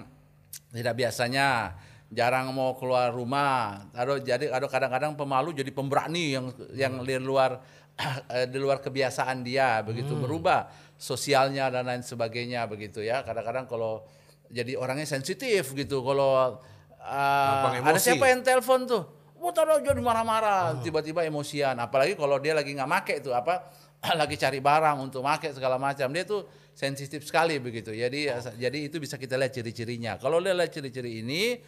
tidak 0.69 0.93
biasanya 0.95 1.73
jarang 2.15 2.55
mau 2.55 2.79
keluar 2.79 3.11
rumah. 3.11 3.91
Ada 3.93 4.23
jadi 4.23 4.47
ada 4.49 4.67
kadang-kadang 4.71 5.19
pemalu 5.19 5.53
jadi 5.53 5.71
pemberani 5.75 6.39
yang 6.39 6.47
yang 6.73 6.93
di 7.03 7.19
luar 7.19 7.61
di 8.53 8.59
luar 8.59 8.79
kebiasaan 8.79 9.43
dia 9.43 9.83
begitu 9.83 10.15
berubah 10.15 10.71
sosialnya 10.95 11.71
dan 11.71 11.91
lain 11.91 12.03
sebagainya 12.07 12.65
begitu 12.71 13.03
ya. 13.03 13.27
Kadang-kadang 13.27 13.67
kalau 13.67 14.07
jadi 14.49 14.79
orangnya 14.79 15.11
sensitif 15.11 15.75
gitu 15.75 16.01
kalau 16.07 16.63
uh, 17.03 17.83
ada 17.83 17.99
siapa 17.99 18.31
yang 18.31 18.41
telepon 18.41 18.87
tuh 18.87 19.05
Wah, 19.45 19.53
taruh 19.53 19.77
jadi 19.77 20.01
marah-marah, 20.01 20.81
tiba-tiba 20.81 21.21
emosian. 21.21 21.77
Apalagi 21.77 22.17
kalau 22.17 22.41
dia 22.41 22.57
lagi 22.57 22.73
nggak 22.73 22.89
make 22.89 23.21
itu 23.21 23.29
apa, 23.29 23.69
lagi 24.21 24.41
cari 24.41 24.57
barang 24.57 24.97
untuk 25.05 25.21
make 25.21 25.53
segala 25.53 25.77
macam. 25.77 26.09
Dia 26.17 26.25
tuh 26.25 26.49
sensitif 26.73 27.29
sekali 27.29 27.61
begitu. 27.61 27.93
Jadi 27.93 28.33
jadi 28.57 28.79
itu 28.89 28.97
bisa 28.97 29.21
kita 29.21 29.37
lihat 29.37 29.53
ciri-cirinya. 29.53 30.17
Kalau 30.17 30.41
lihat 30.41 30.73
ciri-ciri 30.73 31.21
ini, 31.21 31.61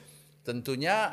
tentunya 0.47 1.11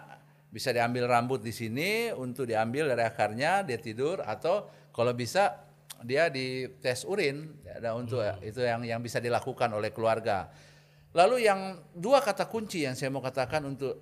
bisa 0.53 0.69
diambil 0.69 1.09
rambut 1.09 1.41
di 1.41 1.49
sini 1.49 2.13
untuk 2.13 2.45
diambil 2.45 2.93
dari 2.93 3.01
akarnya, 3.01 3.65
dia 3.65 3.81
tidur 3.81 4.21
atau 4.21 4.69
kalau 4.93 5.09
bisa 5.17 5.65
dia 6.05 6.29
di 6.29 6.69
tes 6.77 7.01
urin. 7.09 7.57
Ada 7.65 7.97
untuk 7.97 8.21
itu 8.45 8.61
yang 8.61 8.85
yang 8.85 9.01
bisa 9.01 9.17
dilakukan 9.17 9.73
oleh 9.73 9.89
keluarga. 9.89 10.53
Lalu 11.17 11.49
yang 11.49 11.81
dua 11.97 12.21
kata 12.21 12.45
kunci 12.45 12.85
yang 12.85 12.93
saya 12.93 13.09
mau 13.09 13.25
katakan 13.25 13.65
untuk 13.65 13.97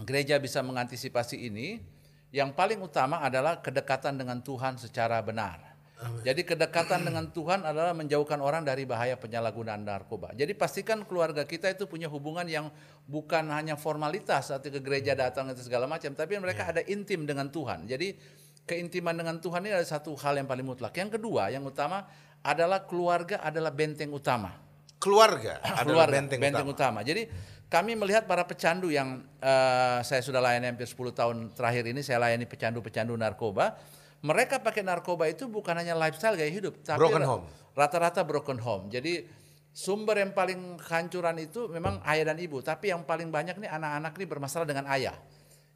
gereja 0.00 0.40
bisa 0.40 0.64
mengantisipasi 0.64 1.36
ini, 1.52 1.84
yang 2.32 2.56
paling 2.56 2.80
utama 2.80 3.20
adalah 3.20 3.60
kedekatan 3.60 4.16
dengan 4.16 4.40
Tuhan 4.40 4.80
secara 4.80 5.20
benar. 5.20 5.67
Jadi 6.22 6.46
kedekatan 6.46 7.02
dengan 7.02 7.26
Tuhan 7.34 7.66
adalah 7.66 7.90
menjauhkan 7.90 8.38
orang 8.38 8.62
dari 8.62 8.86
bahaya 8.86 9.18
penyalahgunaan 9.18 9.82
narkoba. 9.82 10.30
Jadi 10.30 10.54
pastikan 10.54 11.02
keluarga 11.02 11.42
kita 11.42 11.74
itu 11.74 11.90
punya 11.90 12.06
hubungan 12.06 12.46
yang 12.46 12.70
bukan 13.10 13.50
hanya 13.50 13.74
formalitas 13.74 14.54
saat 14.54 14.62
ke 14.62 14.78
gereja 14.78 15.18
datang 15.18 15.50
itu 15.50 15.66
segala 15.66 15.90
macam, 15.90 16.14
tapi 16.14 16.38
mereka 16.38 16.70
ada 16.70 16.86
intim 16.86 17.26
dengan 17.26 17.50
Tuhan. 17.50 17.90
Jadi 17.90 18.14
keintiman 18.62 19.16
dengan 19.18 19.42
Tuhan 19.42 19.66
ini 19.66 19.74
adalah 19.74 19.90
satu 19.90 20.14
hal 20.14 20.38
yang 20.38 20.46
paling 20.46 20.66
mutlak. 20.66 20.94
Yang 20.94 21.18
kedua, 21.18 21.50
yang 21.50 21.66
utama 21.66 22.06
adalah 22.46 22.86
keluarga 22.86 23.42
adalah 23.42 23.74
benteng 23.74 24.14
utama 24.14 24.68
keluarga 24.98 25.62
adalah 25.80 26.06
keluarga, 26.10 26.14
benteng, 26.18 26.40
benteng, 26.42 26.68
utama. 26.68 27.00
utama. 27.00 27.06
Jadi 27.06 27.22
kami 27.70 27.92
melihat 27.94 28.26
para 28.26 28.44
pecandu 28.44 28.90
yang 28.90 29.22
eh, 29.40 29.98
saya 30.02 30.20
sudah 30.20 30.42
layani 30.42 30.74
hampir 30.74 30.90
10 30.90 31.14
tahun 31.14 31.36
terakhir 31.54 31.84
ini 31.88 32.00
saya 32.02 32.18
layani 32.20 32.44
pecandu-pecandu 32.44 33.14
narkoba. 33.14 33.78
Mereka 34.18 34.58
pakai 34.58 34.82
narkoba 34.82 35.30
itu 35.30 35.46
bukan 35.46 35.78
hanya 35.78 35.94
lifestyle 35.94 36.34
gaya 36.34 36.50
hidup, 36.50 36.82
tapi 36.82 36.98
Broken 36.98 37.22
home. 37.22 37.44
rata-rata 37.72 38.26
broken 38.26 38.58
home. 38.58 38.90
Jadi 38.90 39.22
sumber 39.70 40.18
yang 40.18 40.34
paling 40.34 40.74
hancuran 40.82 41.38
itu 41.38 41.70
memang 41.70 42.02
ayah 42.02 42.34
dan 42.34 42.38
ibu, 42.42 42.58
tapi 42.58 42.90
yang 42.90 43.06
paling 43.06 43.30
banyak 43.30 43.54
nih 43.56 43.70
anak-anak 43.70 44.18
nih 44.18 44.26
bermasalah 44.26 44.66
dengan 44.66 44.90
ayah. 44.90 45.14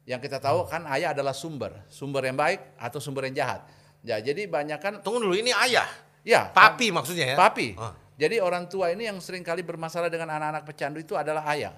Yang 0.03 0.27
kita 0.27 0.43
tahu 0.43 0.67
kan 0.67 0.83
ayah 0.91 1.15
adalah 1.15 1.31
sumber, 1.31 1.87
sumber 1.87 2.27
yang 2.27 2.35
baik 2.35 2.75
atau 2.75 2.99
sumber 2.99 3.31
yang 3.31 3.39
jahat. 3.39 3.63
Ya, 4.03 4.19
jadi 4.19 4.43
banyak 4.51 4.79
kan 4.83 4.93
Tunggu 4.99 5.23
dulu 5.23 5.31
ini 5.39 5.55
ayah. 5.55 5.87
ya 6.27 6.51
Papi 6.51 6.91
maksudnya 6.91 7.31
ya. 7.31 7.37
Papi. 7.39 7.79
Ah. 7.79 7.95
Jadi 8.19 8.43
orang 8.43 8.67
tua 8.67 8.91
ini 8.91 9.07
yang 9.07 9.23
sering 9.23 9.41
kali 9.41 9.63
bermasalah 9.63 10.11
dengan 10.11 10.27
anak-anak 10.35 10.67
pecandu 10.67 10.99
itu 10.99 11.15
adalah 11.15 11.47
ayah. 11.55 11.71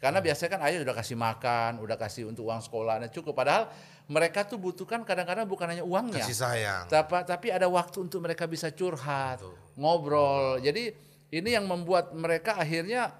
Karena 0.00 0.20
Hmm. 0.20 0.26
biasanya 0.28 0.50
kan 0.56 0.60
ayah 0.68 0.78
udah 0.84 0.96
kasih 0.96 1.16
makan, 1.16 1.72
udah 1.80 1.96
kasih 1.96 2.24
untuk 2.28 2.48
uang 2.48 2.60
sekolahnya 2.60 3.12
cukup. 3.12 3.36
Padahal 3.36 3.68
mereka 4.06 4.46
tuh 4.46 4.58
butuhkan 4.58 5.02
kadang-kadang 5.02 5.46
bukan 5.50 5.66
hanya 5.66 5.82
uangnya. 5.82 6.22
Kasih 6.22 6.38
sayang. 6.38 6.86
Tapi, 6.86 7.26
tapi 7.26 7.46
ada 7.50 7.66
waktu 7.66 8.06
untuk 8.06 8.22
mereka 8.22 8.46
bisa 8.46 8.70
curhat, 8.70 9.42
ngobrol. 9.74 10.62
Jadi 10.62 10.94
ini 11.34 11.50
yang 11.50 11.66
membuat 11.66 12.14
mereka 12.14 12.54
akhirnya 12.54 13.10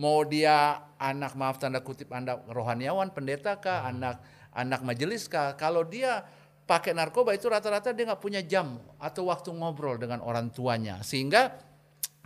mau 0.00 0.24
dia 0.24 0.88
anak 0.96 1.36
maaf 1.36 1.60
tanda 1.60 1.84
kutip 1.84 2.08
anak 2.16 2.48
rohaniawan, 2.48 3.12
pendeta 3.12 3.60
kah, 3.60 3.84
anak 3.84 4.24
anak 4.56 4.80
majelis 4.80 5.28
kah, 5.28 5.52
kalau 5.60 5.84
dia 5.84 6.24
pakai 6.64 6.96
narkoba 6.96 7.36
itu 7.36 7.52
rata-rata 7.52 7.92
dia 7.92 8.08
nggak 8.08 8.22
punya 8.22 8.40
jam 8.40 8.80
atau 8.96 9.28
waktu 9.28 9.52
ngobrol 9.52 10.00
dengan 10.00 10.24
orang 10.24 10.48
tuanya, 10.48 11.04
sehingga 11.04 11.52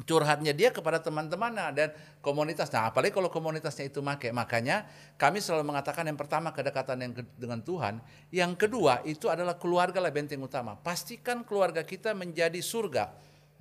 curhatnya 0.04 0.52
dia 0.52 0.68
kepada 0.68 1.00
teman-temannya 1.00 1.66
dan 1.72 1.88
komunitas. 2.20 2.68
Nah, 2.68 2.92
apalagi 2.92 3.16
kalau 3.16 3.32
komunitasnya 3.32 3.88
itu 3.88 4.04
make. 4.04 4.28
Makanya 4.28 4.84
kami 5.16 5.40
selalu 5.40 5.72
mengatakan 5.72 6.04
yang 6.04 6.18
pertama 6.20 6.52
kedekatan 6.52 7.00
yang 7.00 7.12
dengan 7.40 7.64
Tuhan, 7.64 8.04
yang 8.28 8.52
kedua 8.52 9.00
itu 9.08 9.32
adalah 9.32 9.56
keluarga 9.56 9.96
lah 10.02 10.12
benteng 10.12 10.44
utama. 10.44 10.76
Pastikan 10.76 11.40
keluarga 11.48 11.80
kita 11.80 12.12
menjadi 12.12 12.60
surga. 12.60 13.08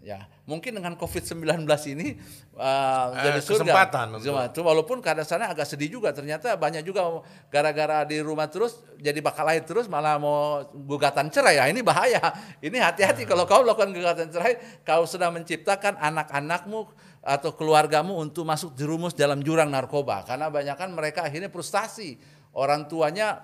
Ya, 0.06 0.30
mungkin 0.46 0.78
dengan 0.78 0.94
COVID-19 1.02 1.66
ini 1.98 2.22
uh, 2.54 3.10
jadi 3.18 3.42
surga. 3.42 3.66
kesempatan 3.66 4.08
untuk- 4.14 4.54
Cuma- 4.54 4.68
walaupun 4.70 5.02
keadaannya 5.02 5.50
agak 5.50 5.66
sedih 5.66 5.98
juga 5.98 6.14
ternyata 6.14 6.54
banyak 6.54 6.86
juga 6.86 7.26
gara-gara 7.50 8.06
di 8.06 8.22
rumah 8.22 8.46
terus 8.46 8.86
jadi 9.02 9.18
bakal 9.18 9.50
lahir 9.50 9.66
terus 9.66 9.90
malah 9.90 10.22
mau 10.22 10.62
gugatan 10.78 11.34
cerai. 11.34 11.58
Ya 11.58 11.66
ini 11.74 11.82
bahaya. 11.82 12.22
Ini 12.62 12.78
hati-hati. 12.86 13.26
Kalau 13.26 13.50
kau 13.50 13.66
lakukan 13.66 13.90
gugatan 13.98 14.30
cerai 14.30 14.62
kau 14.86 15.10
sedang 15.10 15.34
menciptakan 15.34 15.98
anak-anakmu 15.98 16.86
atau 17.26 17.50
keluargamu 17.58 18.14
untuk 18.22 18.46
masuk 18.46 18.78
jerumus 18.78 19.18
dalam 19.18 19.42
jurang 19.42 19.74
narkoba. 19.74 20.22
Karena 20.22 20.54
banyak 20.54 20.78
kan 20.78 20.94
mereka 20.94 21.26
akhirnya 21.26 21.50
frustasi. 21.50 22.22
Orang 22.54 22.86
tuanya 22.86 23.42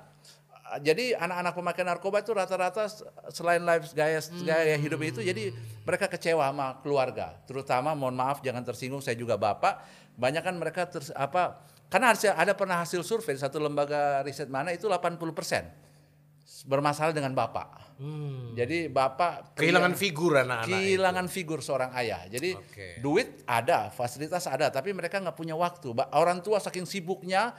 jadi 0.79 1.19
anak-anak 1.19 1.53
pemakai 1.57 1.83
narkoba 1.83 2.23
itu 2.23 2.31
rata-rata 2.31 2.87
selain 3.33 3.59
life 3.59 3.91
gaya 3.91 4.23
gaya 4.45 4.75
hidup 4.79 5.01
itu 5.03 5.19
jadi 5.19 5.51
mereka 5.83 6.07
kecewa 6.07 6.47
sama 6.47 6.79
keluarga 6.79 7.35
terutama 7.43 7.91
mohon 7.91 8.15
maaf 8.15 8.39
jangan 8.39 8.63
tersinggung 8.63 9.03
saya 9.03 9.19
juga 9.19 9.35
bapak 9.35 9.83
banyak 10.15 10.39
kan 10.39 10.55
mereka 10.55 10.87
ters- 10.87 11.11
apa 11.11 11.59
karena 11.91 12.15
hasil, 12.15 12.31
ada 12.31 12.55
pernah 12.55 12.79
hasil 12.79 13.03
survei 13.03 13.35
satu 13.35 13.59
lembaga 13.59 14.23
riset 14.23 14.47
mana 14.47 14.71
itu 14.71 14.87
80 14.87 15.19
bermasalah 16.65 17.11
dengan 17.11 17.33
bapak. 17.33 17.91
Jadi 18.57 18.89
bapak 18.89 19.53
Kehilangan 19.53 19.93
figur 19.93 20.33
anak-anak. 20.33 20.65
itu. 20.65 20.73
kehilangan 20.73 21.27
figur 21.29 21.59
seorang 21.61 21.93
ayah. 21.93 22.25
Jadi 22.25 22.57
Oke. 22.57 22.97
duit 22.97 23.45
ada, 23.45 23.93
fasilitas 23.93 24.49
ada, 24.49 24.73
tapi 24.73 24.89
mereka 24.89 25.21
nggak 25.21 25.37
punya 25.37 25.53
waktu. 25.53 25.93
Orang 26.17 26.41
tua 26.41 26.57
saking 26.57 26.89
sibuknya 26.89 27.53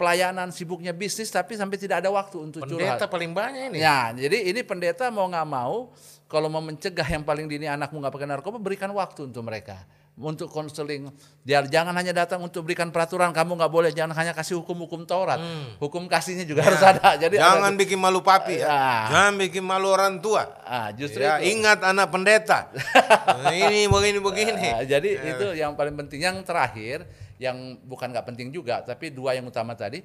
pelayanan, 0.00 0.48
sibuknya 0.48 0.90
bisnis, 0.90 1.28
tapi 1.28 1.52
sampai 1.52 1.76
tidak 1.76 2.00
ada 2.00 2.08
waktu 2.08 2.40
untuk 2.40 2.64
Pendeta 2.64 2.96
curhat. 2.96 3.12
paling 3.12 3.30
banyak 3.30 3.68
ini. 3.68 3.78
Ya, 3.78 4.08
jadi 4.10 4.48
ini 4.48 4.60
pendeta 4.62 5.06
mau 5.08 5.28
nggak 5.28 5.44
mau, 5.44 5.92
kalau 6.24 6.48
mau 6.48 6.58
mencegah 6.58 7.04
yang 7.04 7.20
paling 7.20 7.44
dini 7.44 7.68
anakmu 7.68 8.00
nggak 8.00 8.08
pakai 8.10 8.24
narkoba, 8.26 8.56
berikan 8.56 8.88
waktu 8.90 9.28
untuk 9.28 9.42
mereka, 9.42 9.84
untuk 10.14 10.48
konseling. 10.48 11.12
Dia 11.40 11.60
jangan 11.62 11.92
hanya 11.92 12.12
datang 12.14 12.40
untuk 12.40 12.62
berikan 12.62 12.88
peraturan, 12.88 13.28
kamu 13.30 13.52
nggak 13.54 13.68
boleh, 13.68 13.90
jangan 13.90 14.12
hanya 14.14 14.30
kasih 14.30 14.56
hukum-hukum 14.56 15.04
Taurat, 15.04 15.36
hukum 15.76 16.04
kasihnya 16.06 16.44
juga 16.44 16.64
harus 16.64 16.80
ada. 16.80 17.16
Jadi 17.18 17.36
Hmm. 17.36 17.44
Ya. 17.44 17.48
Jangan 17.52 17.68
ada- 17.68 17.78
bikin 17.78 17.98
malu 17.98 18.20
papi 18.20 18.56
ya. 18.56 18.64
Ya. 18.64 18.88
Jangan 19.10 19.34
bikin 19.38 19.62
malu 19.62 19.88
orang 19.88 20.16
tua. 20.18 20.48
ah, 20.62 20.88
justru 20.90 21.20
Ya, 21.20 21.36
itu. 21.36 21.52
ingat 21.54 21.80
anak 21.82 22.08
pendeta. 22.08 22.72
Ini 23.52 23.84
begini 23.86 24.18
begini. 24.18 24.68
Ah, 24.70 24.82
jadi 24.82 25.10
itu 25.34 25.46
yang 25.54 25.74
paling 25.74 25.92
penting. 25.94 26.20
Yang 26.20 26.44
terakhir, 26.44 27.04
yang 27.40 27.80
bukan 27.88 28.12
nggak 28.12 28.28
penting 28.28 28.52
juga, 28.52 28.84
tapi 28.84 29.08
dua 29.16 29.32
yang 29.32 29.48
utama 29.48 29.72
tadi, 29.72 30.04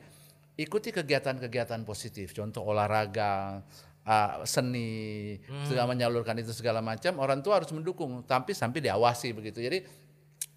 ikuti 0.56 0.96
kegiatan-kegiatan 0.96 1.84
positif. 1.84 2.32
Contoh 2.32 2.64
olahraga, 2.64 3.60
ah, 4.08 4.40
seni, 4.48 5.36
segala 5.68 5.92
menyalurkan 5.92 6.40
itu 6.40 6.56
segala 6.56 6.80
macam. 6.80 7.20
Orang 7.20 7.44
tua 7.44 7.60
harus 7.60 7.70
mendukung, 7.76 8.24
tapi 8.24 8.56
sampai 8.56 8.80
diawasi 8.80 9.36
begitu. 9.36 9.60
Jadi 9.60 9.84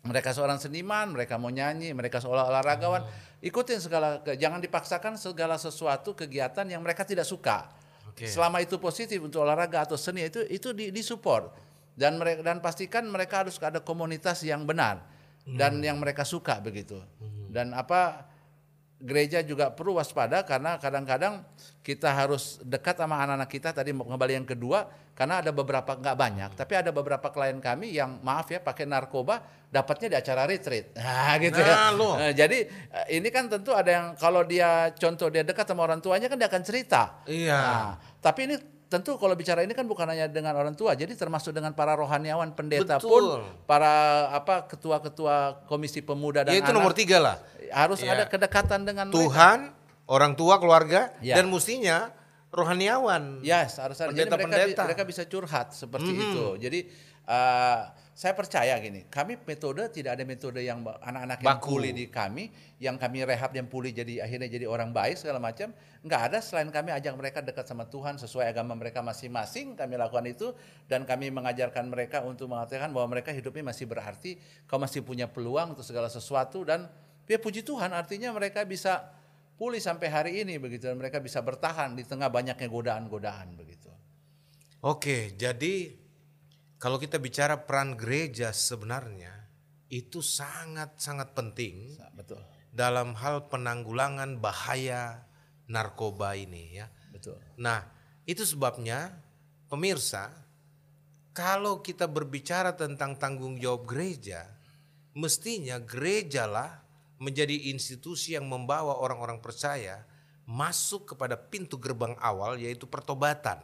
mereka 0.07 0.31
seorang 0.31 0.63
seniman, 0.63 1.19
mereka 1.19 1.35
mau 1.35 1.51
nyanyi, 1.51 1.91
mereka 1.91 2.23
seolah 2.23 2.47
olahragawan, 2.47 3.03
ikutin 3.43 3.83
segala, 3.83 4.23
jangan 4.39 4.63
dipaksakan 4.63 5.19
segala 5.19 5.59
sesuatu 5.59 6.15
kegiatan 6.15 6.63
yang 6.71 6.79
mereka 6.79 7.03
tidak 7.03 7.27
suka. 7.27 7.67
Oke. 8.07 8.31
Selama 8.31 8.63
itu 8.63 8.79
positif 8.79 9.19
untuk 9.19 9.43
olahraga 9.43 9.83
atau 9.83 9.99
seni 9.99 10.31
itu 10.31 10.47
itu 10.47 10.71
di, 10.71 10.95
disupport 10.95 11.51
dan 11.99 12.15
mereka 12.15 12.47
dan 12.47 12.63
pastikan 12.63 13.03
mereka 13.11 13.43
harus 13.43 13.59
ada 13.59 13.83
komunitas 13.83 14.47
yang 14.47 14.63
benar 14.63 15.18
dan 15.57 15.81
yang 15.81 15.97
mereka 15.97 16.27
suka 16.27 16.61
begitu. 16.61 17.01
Dan 17.49 17.73
apa 17.73 18.29
gereja 18.99 19.41
juga 19.47 19.71
perlu 19.71 19.97
waspada 19.97 20.43
karena 20.43 20.75
kadang-kadang 20.77 21.47
kita 21.87 22.11
harus 22.11 22.59
dekat 22.67 22.99
sama 22.99 23.23
anak-anak 23.23 23.49
kita. 23.49 23.69
Tadi 23.71 23.95
kembali 23.95 24.33
yang 24.43 24.49
kedua 24.49 24.91
karena 25.15 25.43
ada 25.43 25.51
beberapa 25.51 25.99
nggak 25.99 26.15
banyak 26.15 26.51
tapi 26.55 26.79
ada 26.79 26.95
beberapa 26.95 27.27
klien 27.35 27.59
kami 27.59 27.91
yang 27.91 28.23
maaf 28.23 28.55
ya 28.55 28.63
pakai 28.63 28.87
narkoba 28.87 29.43
dapatnya 29.67 30.15
di 30.15 30.17
acara 30.19 30.43
retreat. 30.47 30.95
Nah 30.99 31.35
gitu 31.41 31.59
ya. 31.59 31.75
Nah, 31.75 31.91
lo. 31.95 32.11
Nah, 32.15 32.33
jadi 32.35 32.59
eh, 32.69 33.07
ini 33.19 33.29
kan 33.33 33.49
tentu 33.49 33.73
ada 33.73 33.91
yang 33.91 34.07
kalau 34.19 34.43
dia 34.45 34.93
contoh 34.95 35.31
dia 35.33 35.43
dekat 35.47 35.65
sama 35.67 35.87
orang 35.87 36.03
tuanya 36.03 36.27
kan 36.31 36.37
dia 36.37 36.49
akan 36.51 36.63
cerita. 36.67 37.23
Iya. 37.25 37.59
Nah, 37.59 37.91
tapi 38.23 38.51
ini 38.51 38.57
tentu 38.89 39.21
kalau 39.21 39.37
bicara 39.37 39.61
ini 39.61 39.77
kan 39.77 39.85
bukan 39.85 40.09
hanya 40.09 40.27
dengan 40.27 40.57
orang 40.57 40.73
tua, 40.73 40.97
jadi 40.97 41.13
termasuk 41.13 41.53
dengan 41.53 41.77
para 41.77 41.93
rohaniawan, 41.93 42.57
pendeta 42.57 42.97
Betul. 42.97 43.09
pun, 43.09 43.25
para 43.69 43.93
apa 44.33 44.65
ketua-ketua 44.65 45.69
komisi 45.69 46.01
pemuda 46.01 46.41
dan 46.43 46.57
Ya 46.57 46.65
itu 46.65 46.73
anak, 46.73 46.77
nomor 46.81 46.93
tiga 46.97 47.21
lah. 47.21 47.37
harus 47.69 48.01
Ya. 48.01 48.17
ada 48.17 48.25
kedekatan 48.25 48.89
dengan 48.89 49.13
mereka. 49.13 49.21
Tuhan, 49.21 49.59
orang 50.09 50.33
tua, 50.33 50.57
keluarga, 50.57 51.13
Ya. 51.21 51.37
dan 51.37 51.53
mestinya 51.53 52.09
rohaniawan. 52.49 53.45
Yes, 53.45 53.77
harus 53.77 54.01
ada. 54.01 54.09
Jadi 54.09 54.25
mereka, 54.25 54.41
Pendeta-pendeta. 54.41 54.83
mereka 54.89 55.05
bisa 55.05 55.23
curhat 55.29 55.77
seperti 55.77 56.13
itu. 56.17 56.45
Jadi 56.57 56.81
eh, 57.29 57.79
saya 58.19 58.35
percaya 58.35 58.75
gini, 58.83 59.07
kami 59.07 59.39
metode 59.47 59.95
tidak 59.95 60.19
ada 60.19 60.27
metode 60.27 60.59
yang 60.59 60.83
anak-anak 60.83 61.39
yang 61.39 61.63
Baku. 61.63 61.79
pulih 61.79 61.95
di 61.95 62.11
kami, 62.11 62.51
yang 62.83 62.99
kami 62.99 63.23
rehab 63.23 63.55
yang 63.55 63.71
pulih 63.71 63.95
jadi 63.95 64.27
akhirnya 64.27 64.51
jadi 64.51 64.67
orang 64.67 64.91
baik 64.91 65.23
segala 65.23 65.39
macam, 65.39 65.71
nggak 66.03 66.21
ada 66.27 66.43
selain 66.43 66.67
kami 66.75 66.91
ajak 66.91 67.15
mereka 67.15 67.47
dekat 67.47 67.71
sama 67.71 67.87
Tuhan 67.87 68.19
sesuai 68.19 68.51
agama 68.51 68.75
mereka 68.75 69.07
masing-masing, 69.07 69.79
kami 69.79 69.95
lakukan 69.95 70.27
itu 70.27 70.51
dan 70.91 71.07
kami 71.07 71.31
mengajarkan 71.31 71.87
mereka 71.87 72.27
untuk 72.27 72.51
mengatakan 72.51 72.91
bahwa 72.91 73.15
mereka 73.15 73.31
hidupnya 73.31 73.71
masih 73.71 73.87
berarti, 73.87 74.35
kau 74.67 74.83
masih 74.83 75.07
punya 75.07 75.31
peluang 75.31 75.79
untuk 75.79 75.87
segala 75.87 76.11
sesuatu 76.11 76.67
dan 76.67 76.91
ya 77.31 77.39
puji 77.39 77.63
Tuhan 77.63 77.95
artinya 77.95 78.35
mereka 78.35 78.67
bisa 78.67 79.15
pulih 79.55 79.79
sampai 79.79 80.11
hari 80.11 80.33
ini 80.43 80.59
begitu 80.59 80.91
dan 80.91 80.99
mereka 80.99 81.23
bisa 81.23 81.39
bertahan 81.39 81.95
di 81.95 82.03
tengah 82.03 82.27
banyaknya 82.35 82.67
godaan-godaan 82.67 83.55
begitu. 83.55 83.95
Oke, 84.83 85.39
jadi 85.39 86.08
kalau 86.79 86.97
kita 86.97 87.19
bicara 87.19 87.59
peran 87.67 87.99
gereja 87.99 88.55
sebenarnya 88.55 89.35
itu 89.91 90.23
sangat-sangat 90.23 91.35
penting 91.35 91.99
betul, 92.15 92.39
dalam 92.71 93.19
hal 93.19 93.51
penanggulangan 93.51 94.39
bahaya 94.39 95.27
narkoba 95.67 96.39
ini 96.39 96.79
ya. 96.79 96.87
betul. 97.11 97.37
Nah, 97.59 97.85
itu 98.25 98.47
sebabnya 98.47 99.13
pemirsa, 99.69 100.33
kalau 101.35 101.83
kita 101.83 102.09
berbicara 102.09 102.73
tentang 102.79 103.19
tanggung 103.19 103.59
jawab 103.59 103.85
gereja, 103.89 104.49
mestinya 105.13 105.83
gerejalah 105.83 106.85
menjadi 107.19 107.75
institusi 107.75 108.39
yang 108.39 108.47
membawa 108.47 109.03
orang-orang 109.03 109.43
percaya 109.43 110.07
masuk 110.49 111.13
kepada 111.13 111.37
pintu 111.37 111.77
gerbang 111.77 112.17
awal 112.23 112.57
yaitu 112.57 112.89
pertobatan 112.89 113.61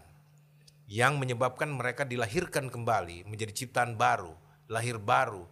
yang 0.90 1.16
menyebabkan 1.16 1.72
mereka 1.72 2.04
dilahirkan 2.04 2.68
kembali 2.68 3.24
menjadi 3.28 3.64
ciptaan 3.64 3.96
baru, 3.96 4.36
lahir 4.68 5.00
baru. 5.00 5.48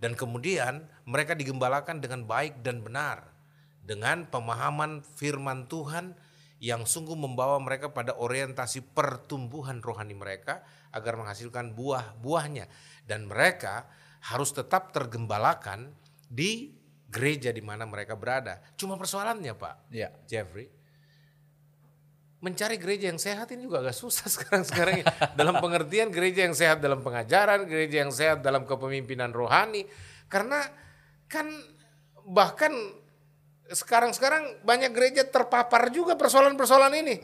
Dan 0.00 0.12
kemudian 0.18 0.84
mereka 1.08 1.32
digembalakan 1.32 2.04
dengan 2.04 2.28
baik 2.28 2.60
dan 2.60 2.84
benar 2.84 3.32
dengan 3.84 4.28
pemahaman 4.28 5.00
firman 5.00 5.64
Tuhan 5.68 6.16
yang 6.60 6.88
sungguh 6.88 7.16
membawa 7.16 7.60
mereka 7.60 7.92
pada 7.92 8.16
orientasi 8.16 8.80
pertumbuhan 8.96 9.84
rohani 9.84 10.16
mereka 10.16 10.64
agar 10.92 11.20
menghasilkan 11.20 11.76
buah-buahnya 11.76 12.68
dan 13.04 13.28
mereka 13.28 13.84
harus 14.24 14.56
tetap 14.56 14.92
tergembalakan 14.96 15.92
di 16.32 16.72
gereja 17.12 17.52
di 17.52 17.60
mana 17.60 17.84
mereka 17.84 18.16
berada. 18.16 18.64
Cuma 18.80 18.96
persoalannya, 18.96 19.52
Pak. 19.52 19.92
Ya, 19.92 20.10
Jeffrey, 20.24 20.72
mencari 22.44 22.76
gereja 22.76 23.08
yang 23.08 23.16
sehat 23.16 23.48
ini 23.56 23.64
juga 23.64 23.80
agak 23.80 23.96
susah 23.96 24.28
sekarang-sekarang 24.36 25.00
ini. 25.00 25.06
dalam 25.32 25.56
pengertian 25.64 26.12
gereja 26.12 26.44
yang 26.44 26.52
sehat 26.52 26.84
dalam 26.84 27.00
pengajaran, 27.00 27.64
gereja 27.64 28.04
yang 28.04 28.12
sehat 28.12 28.44
dalam 28.44 28.68
kepemimpinan 28.68 29.32
rohani. 29.32 29.88
Karena 30.28 30.60
kan 31.24 31.48
bahkan 32.28 32.72
sekarang-sekarang 33.72 34.60
banyak 34.60 34.92
gereja 34.92 35.24
terpapar 35.24 35.88
juga 35.88 36.20
persoalan-persoalan 36.20 36.92
ini. 37.00 37.16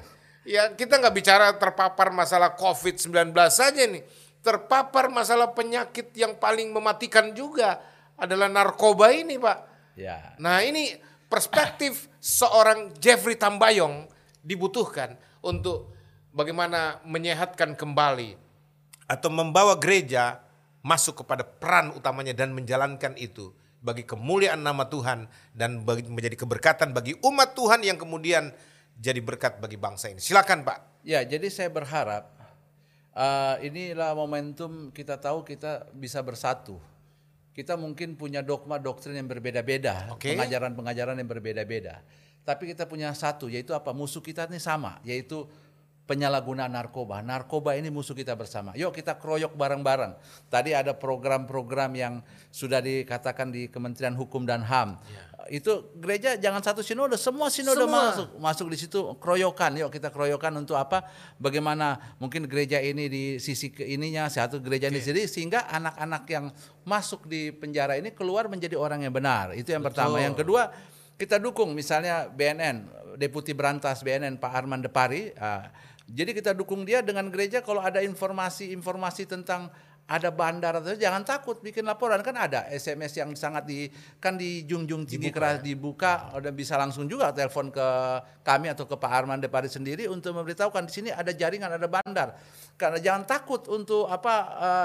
Ya 0.49 0.73
kita 0.73 0.97
nggak 0.97 1.12
bicara 1.12 1.53
terpapar 1.61 2.09
masalah 2.16 2.57
COVID-19 2.57 3.37
saja 3.53 3.85
nih. 3.85 4.01
Terpapar 4.41 5.12
masalah 5.12 5.53
penyakit 5.53 6.16
yang 6.16 6.33
paling 6.41 6.73
mematikan 6.73 7.37
juga 7.37 7.77
adalah 8.16 8.49
narkoba 8.49 9.12
ini 9.12 9.37
Pak. 9.37 9.59
ya. 10.01 10.16
Nah 10.41 10.64
ini 10.64 10.97
perspektif 11.29 12.09
seorang 12.16 12.97
Jeffrey 12.97 13.37
Tambayong 13.37 14.09
dibutuhkan 14.41 15.16
untuk 15.45 15.93
bagaimana 16.32 17.03
menyehatkan 17.05 17.74
kembali 17.74 18.36
atau 19.11 19.28
membawa 19.28 19.74
gereja 19.76 20.38
masuk 20.80 21.24
kepada 21.24 21.45
peran 21.45 21.93
utamanya 21.93 22.32
dan 22.32 22.57
menjalankan 22.57 23.12
itu 23.20 23.53
bagi 23.80 24.05
kemuliaan 24.05 24.61
nama 24.61 24.86
Tuhan 24.86 25.26
dan 25.57 25.82
bagi, 25.82 26.05
menjadi 26.07 26.36
keberkatan 26.36 26.93
bagi 26.93 27.16
umat 27.24 27.57
Tuhan 27.57 27.80
yang 27.80 27.97
kemudian 27.97 28.53
jadi 29.01 29.18
berkat 29.24 29.57
bagi 29.59 29.80
bangsa 29.80 30.12
ini. 30.12 30.20
Silakan 30.20 30.62
Pak. 30.62 31.05
Ya, 31.05 31.24
jadi 31.24 31.49
saya 31.49 31.72
berharap 31.72 32.28
eh, 33.16 33.55
inilah 33.72 34.12
momentum 34.12 34.93
kita 34.93 35.16
tahu 35.16 35.43
kita 35.49 35.88
bisa 35.97 36.20
bersatu. 36.20 36.76
Kita 37.51 37.74
mungkin 37.74 38.14
punya 38.14 38.41
dogma 38.47 38.78
doktrin 38.78 39.18
yang 39.18 39.28
berbeda-beda, 39.28 40.14
Oke. 40.14 40.32
pengajaran-pengajaran 40.32 41.18
yang 41.18 41.28
berbeda-beda. 41.28 42.01
Tapi 42.45 42.72
kita 42.72 42.88
punya 42.88 43.12
satu, 43.12 43.47
yaitu 43.47 43.76
apa? 43.76 43.93
Musuh 43.93 44.24
kita 44.24 44.49
ini 44.49 44.59
sama, 44.59 44.99
yaitu 45.05 45.47
penyalahgunaan 46.11 46.74
narkoba. 46.74 47.22
Narkoba 47.22 47.78
ini 47.78 47.86
musuh 47.86 48.18
kita 48.18 48.34
bersama. 48.34 48.74
Yuk 48.74 48.91
kita 48.91 49.14
kroyok 49.14 49.55
bareng-bareng. 49.55 50.18
Tadi 50.51 50.74
ada 50.74 50.91
program-program 50.91 51.95
yang 51.95 52.14
sudah 52.51 52.82
dikatakan 52.82 53.55
di 53.55 53.70
Kementerian 53.70 54.18
Hukum 54.18 54.43
dan 54.43 54.66
HAM. 54.66 54.99
Itu 55.47 55.95
gereja 56.03 56.34
jangan 56.34 56.66
satu 56.66 56.82
sinode, 56.82 57.14
semua 57.14 57.47
sinode 57.47 57.86
Semua. 57.86 58.11
masuk 58.11 58.28
masuk 58.43 58.66
di 58.74 58.76
situ 58.82 58.99
kroyokan. 59.22 59.78
Yuk 59.78 59.95
kita 59.95 60.11
kroyokan 60.11 60.51
untuk 60.59 60.74
apa? 60.74 61.07
Bagaimana 61.38 62.18
mungkin 62.18 62.51
gereja 62.51 62.82
ini 62.82 63.07
di 63.07 63.24
sisi 63.38 63.70
ke 63.70 63.86
ininya, 63.86 64.26
satu 64.26 64.59
gereja 64.59 64.91
ini 64.91 64.99
sendiri 64.99 65.30
sehingga 65.30 65.70
anak-anak 65.70 66.26
yang 66.26 66.51
masuk 66.82 67.30
di 67.30 67.55
penjara 67.55 67.95
ini 67.95 68.11
keluar 68.11 68.51
menjadi 68.51 68.74
orang 68.74 69.07
yang 69.07 69.14
benar. 69.14 69.55
Itu 69.55 69.70
yang 69.70 69.86
pertama. 69.86 70.18
Betul. 70.18 70.26
Yang 70.26 70.36
kedua, 70.43 70.62
kita 71.21 71.37
dukung 71.37 71.77
misalnya 71.77 72.33
BNN, 72.33 72.89
Deputi 73.21 73.53
Berantas 73.53 74.01
BNN 74.01 74.41
Pak 74.41 74.53
Arman 74.57 74.81
Depari. 74.81 75.29
ah, 75.37 75.68
jadi 76.09 76.33
kita 76.33 76.57
dukung 76.57 76.89
dia 76.89 77.05
dengan 77.05 77.29
gereja 77.29 77.61
kalau 77.61 77.85
ada 77.85 78.01
informasi-informasi 78.01 79.29
tentang 79.29 79.68
ada 80.11 80.35
bandar 80.35 80.83
atau 80.83 80.99
jangan 80.99 81.23
takut 81.23 81.63
bikin 81.63 81.87
laporan. 81.87 82.19
Kan 82.27 82.35
ada 82.35 82.67
SMS 82.67 83.15
yang 83.15 83.31
sangat 83.39 83.63
di 83.63 83.87
kan 84.19 84.35
di 84.35 84.67
junjung 84.67 85.07
tinggi 85.07 85.31
Dibuka, 85.31 85.39
keras 85.39 85.57
ya? 85.63 85.65
dibuka. 85.71 86.13
Dan 86.43 86.53
bisa 86.59 86.75
langsung 86.75 87.07
juga 87.07 87.31
telepon 87.31 87.71
ke 87.71 87.87
kami 88.43 88.75
atau 88.75 88.91
ke 88.91 88.99
Pak 88.99 89.07
Arman 89.15 89.39
Depari 89.39 89.71
sendiri 89.71 90.11
untuk 90.11 90.35
memberitahukan 90.35 90.91
di 90.91 90.93
sini 90.93 91.09
ada 91.15 91.31
jaringan 91.31 91.71
ada 91.71 91.87
bandar. 91.87 92.35
Karena 92.75 92.99
jangan 92.99 93.23
takut 93.23 93.63
untuk 93.71 94.11
apa 94.11 94.35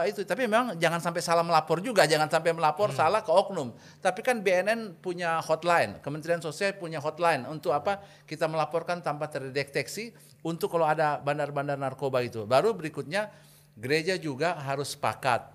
eh, 0.05 0.13
itu. 0.13 0.21
Tapi 0.21 0.45
memang 0.45 0.77
jangan 0.77 1.01
sampai 1.01 1.25
salah 1.25 1.41
melapor 1.41 1.81
juga. 1.81 2.05
Jangan 2.05 2.29
sampai 2.29 2.53
melapor 2.53 2.93
salah 2.93 3.25
ke 3.25 3.33
oknum. 3.33 3.73
Tapi 4.05 4.21
kan 4.21 4.45
BNN 4.45 5.01
punya 5.01 5.41
hotline 5.41 5.97
Kementerian 6.05 6.37
Sosial 6.37 6.77
punya 6.77 7.01
hotline 7.01 7.49
untuk 7.49 7.73
apa 7.73 7.97
kita 8.29 8.45
melaporkan 8.45 9.01
tanpa 9.01 9.25
terdeteksi 9.25 10.13
untuk 10.45 10.69
kalau 10.69 10.85
ada 10.85 11.17
bandar-bandar 11.17 11.81
narkoba 11.81 12.21
itu. 12.21 12.45
Baru 12.45 12.77
berikutnya 12.77 13.33
gereja 13.75 14.15
juga 14.15 14.55
harus 14.57 14.95
sepakat 14.95 15.51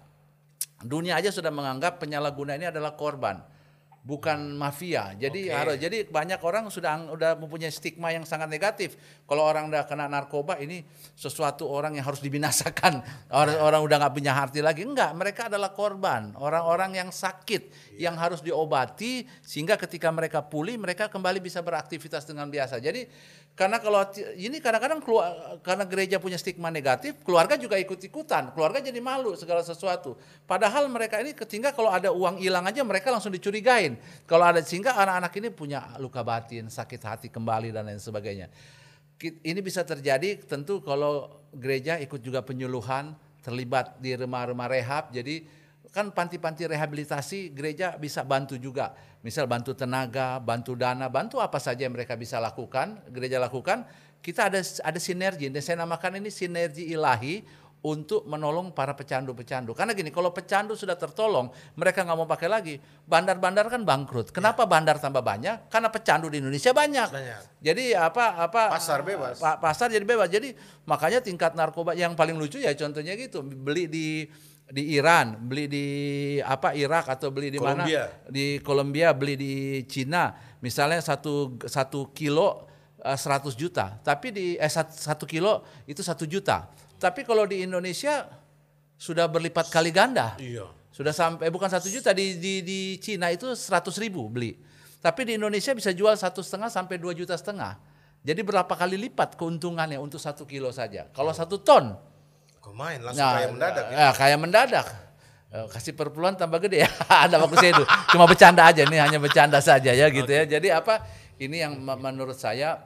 dunia 0.81 1.17
aja 1.17 1.29
sudah 1.29 1.53
menganggap 1.53 2.01
penyalahguna 2.01 2.57
ini 2.57 2.73
adalah 2.73 2.97
korban 2.97 3.41
bukan 4.01 4.57
mafia. 4.57 5.13
Jadi 5.13 5.53
Oke. 5.53 5.57
harus 5.57 5.77
jadi 5.77 6.09
banyak 6.09 6.41
orang 6.41 6.73
sudah 6.73 7.13
udah 7.13 7.37
mempunyai 7.37 7.69
stigma 7.69 8.09
yang 8.09 8.25
sangat 8.25 8.49
negatif. 8.49 8.97
Kalau 9.29 9.45
orang 9.45 9.69
udah 9.69 9.85
kena 9.85 10.09
narkoba 10.09 10.57
ini 10.57 10.81
sesuatu 11.13 11.69
orang 11.69 12.01
yang 12.01 12.05
harus 12.09 12.25
dibinasakan. 12.25 13.05
Orang 13.41 13.61
orang 13.61 13.81
udah 13.85 13.97
nggak 14.01 14.15
punya 14.17 14.33
hati 14.35 14.65
lagi. 14.65 14.83
Enggak, 14.83 15.13
mereka 15.15 15.47
adalah 15.47 15.71
korban, 15.71 16.35
orang-orang 16.35 16.99
yang 16.99 17.11
sakit 17.15 17.95
yang 18.01 18.19
harus 18.19 18.43
diobati 18.43 19.29
sehingga 19.45 19.79
ketika 19.79 20.11
mereka 20.11 20.43
pulih 20.43 20.81
mereka 20.81 21.07
kembali 21.07 21.39
bisa 21.39 21.63
beraktivitas 21.63 22.27
dengan 22.27 22.51
biasa. 22.51 22.83
Jadi 22.83 23.07
karena 23.59 23.77
kalau 23.77 24.01
ini 24.41 24.57
kadang-kadang 24.57 25.05
keluar, 25.05 25.61
karena 25.61 25.85
gereja 25.85 26.17
punya 26.17 26.41
stigma 26.41 26.73
negatif, 26.73 27.21
keluarga 27.21 27.61
juga 27.61 27.77
ikut-ikutan. 27.77 28.57
Keluarga 28.57 28.81
jadi 28.81 28.97
malu 29.05 29.37
segala 29.37 29.61
sesuatu. 29.61 30.17
Padahal 30.49 30.89
mereka 30.89 31.21
ini 31.21 31.37
ketika 31.37 31.77
kalau 31.77 31.93
ada 31.93 32.09
uang 32.09 32.41
hilang 32.41 32.65
aja 32.65 32.81
mereka 32.81 33.13
langsung 33.13 33.29
dicurigain. 33.29 34.01
Kalau 34.25 34.49
ada 34.49 34.65
sehingga 34.65 34.97
anak-anak 34.97 35.33
ini 35.37 35.49
punya 35.53 35.93
luka 36.01 36.25
batin, 36.25 36.73
sakit 36.73 37.01
hati 37.05 37.29
kembali 37.29 37.69
dan 37.69 37.93
lain 37.93 38.01
sebagainya. 38.01 38.49
Ini 39.21 39.61
bisa 39.61 39.85
terjadi 39.85 40.41
tentu 40.49 40.81
kalau 40.81 41.45
gereja 41.53 42.01
ikut 42.01 42.25
juga 42.25 42.41
penyuluhan, 42.41 43.13
terlibat 43.45 44.01
di 44.01 44.17
rumah-rumah 44.17 44.73
rehab. 44.73 45.13
Jadi 45.13 45.45
kan 45.93 46.09
panti-panti 46.15 46.65
rehabilitasi 46.65 47.53
gereja 47.53 47.99
bisa 48.01 48.25
bantu 48.25 48.57
juga. 48.57 48.97
Misal 49.21 49.45
bantu 49.45 49.77
tenaga, 49.77 50.41
bantu 50.41 50.73
dana, 50.73 51.13
bantu 51.13 51.45
apa 51.45 51.61
saja 51.61 51.85
yang 51.85 51.93
mereka 51.93 52.17
bisa 52.17 52.41
lakukan, 52.41 53.05
gereja 53.13 53.37
lakukan. 53.37 53.85
Kita 54.21 54.49
ada 54.49 54.61
ada 54.61 55.01
sinergi, 55.01 55.53
dan 55.53 55.61
saya 55.61 55.81
namakan 55.85 56.21
ini 56.21 56.33
sinergi 56.33 56.89
ilahi 56.93 57.45
untuk 57.81 58.29
menolong 58.29 58.77
para 58.77 58.93
pecandu-pecandu. 58.93 59.73
Karena 59.73 59.97
gini, 59.97 60.13
kalau 60.13 60.29
pecandu 60.37 60.77
sudah 60.77 61.01
tertolong, 61.01 61.49
mereka 61.81 62.05
nggak 62.05 62.17
mau 62.17 62.29
pakai 62.29 62.49
lagi. 62.49 62.75
Bandar-bandar 63.09 63.73
kan 63.73 63.81
bangkrut. 63.81 64.33
Kenapa 64.37 64.69
bandar 64.69 65.01
tambah 65.01 65.25
banyak? 65.25 65.73
Karena 65.73 65.89
pecandu 65.89 66.29
di 66.29 66.45
Indonesia 66.45 66.77
banyak. 66.77 67.09
Banyak. 67.09 67.41
Jadi 67.65 67.97
apa 67.97 68.37
apa 68.37 68.77
Pasar 68.77 69.01
bebas. 69.01 69.41
pa- 69.41 69.57
pasar 69.57 69.89
jadi 69.89 70.05
bebas. 70.05 70.29
Jadi 70.29 70.53
makanya 70.85 71.25
tingkat 71.25 71.57
narkoba 71.57 71.97
yang 71.97 72.13
paling 72.13 72.37
lucu 72.37 72.61
ya 72.61 72.77
contohnya 72.77 73.17
gitu, 73.17 73.41
beli 73.41 73.89
di 73.89 74.29
di 74.71 74.95
Iran, 74.95 75.35
beli 75.51 75.67
di 75.67 75.87
apa 76.41 76.73
Irak 76.79 77.11
atau 77.11 77.35
beli 77.35 77.51
di 77.51 77.59
mana? 77.59 77.83
Kolombia. 77.83 78.05
Di 78.31 78.47
Kolombia, 78.63 79.09
beli 79.11 79.35
di 79.35 79.53
Cina. 79.91 80.31
Misalnya 80.63 81.03
satu 81.03 81.59
satu 81.67 82.15
kilo 82.15 82.71
eh, 83.03 83.19
100 83.19 83.51
juta, 83.59 83.99
tapi 84.07 84.31
di 84.31 84.55
eh 84.55 84.71
sat- 84.71 84.95
satu 84.95 85.27
kilo 85.27 85.67
itu 85.91 86.01
satu 86.07 86.23
juta. 86.25 86.71
Tapi 87.03 87.27
kalau 87.27 87.45
di 87.51 87.67
Indonesia 87.67 88.31
sudah 88.95 89.27
berlipat 89.27 89.69
kali 89.75 89.91
ganda. 89.91 90.39
Iya. 90.39 90.71
Sudah 90.95 91.11
sampai 91.11 91.51
bukan 91.51 91.67
satu 91.67 91.91
juta 91.91 92.15
di 92.15 92.39
di 92.39 92.63
di 92.63 92.81
Cina 93.03 93.33
itu 93.35 93.51
100 93.51 93.91
ribu 93.99 94.31
beli. 94.31 94.55
Tapi 95.01 95.25
di 95.25 95.33
Indonesia 95.41 95.73
bisa 95.73 95.91
jual 95.97 96.13
satu 96.15 96.45
setengah 96.45 96.69
sampai 96.69 97.01
dua 97.01 97.17
juta 97.17 97.33
setengah. 97.33 97.81
Jadi 98.21 98.45
berapa 98.45 98.69
kali 98.69 99.01
lipat 99.01 99.33
keuntungannya 99.41 99.97
untuk 99.97 100.21
satu 100.21 100.45
kilo 100.45 100.69
saja. 100.77 101.09
Kalau 101.17 101.33
satu 101.33 101.57
ton, 101.57 101.97
Kok 102.61 102.73
main 102.73 103.01
langsung 103.01 103.25
kayak 103.25 103.51
mendadak 103.51 103.85
ya. 103.85 103.97
ya, 103.97 104.09
kayak 104.13 104.39
mendadak. 104.39 104.87
Eh, 105.51 105.67
Kasih 105.67 105.93
perpuluhan 105.93 106.37
tambah 106.37 106.61
gede 106.61 106.85
ya. 106.85 106.91
Ada 107.27 107.41
bagusnya 107.41 107.75
itu. 107.75 107.85
Cuma 108.13 108.25
bercanda 108.25 108.63
aja 108.63 108.85
nih, 108.85 109.01
hanya 109.01 109.19
bercanda 109.19 109.59
saja 109.59 109.91
ya 109.91 110.07
gitu 110.09 110.29
ya. 110.29 110.45
Jadi 110.45 110.69
apa? 110.71 111.03
Ini 111.41 111.57
yang 111.65 111.73
me- 111.75 111.97
menurut 111.97 112.37
saya 112.37 112.85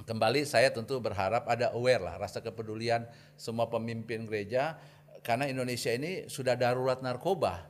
kembali 0.00 0.42
saya 0.42 0.70
tentu 0.70 0.96
berharap 0.96 1.44
ada 1.44 1.70
aware 1.70 2.00
lah 2.00 2.16
rasa 2.16 2.40
kepedulian 2.40 3.04
semua 3.36 3.68
pemimpin 3.68 4.24
gereja 4.24 4.80
karena 5.20 5.44
Indonesia 5.44 5.92
ini 5.92 6.24
sudah 6.24 6.54
darurat 6.54 6.98
narkoba. 6.98 7.66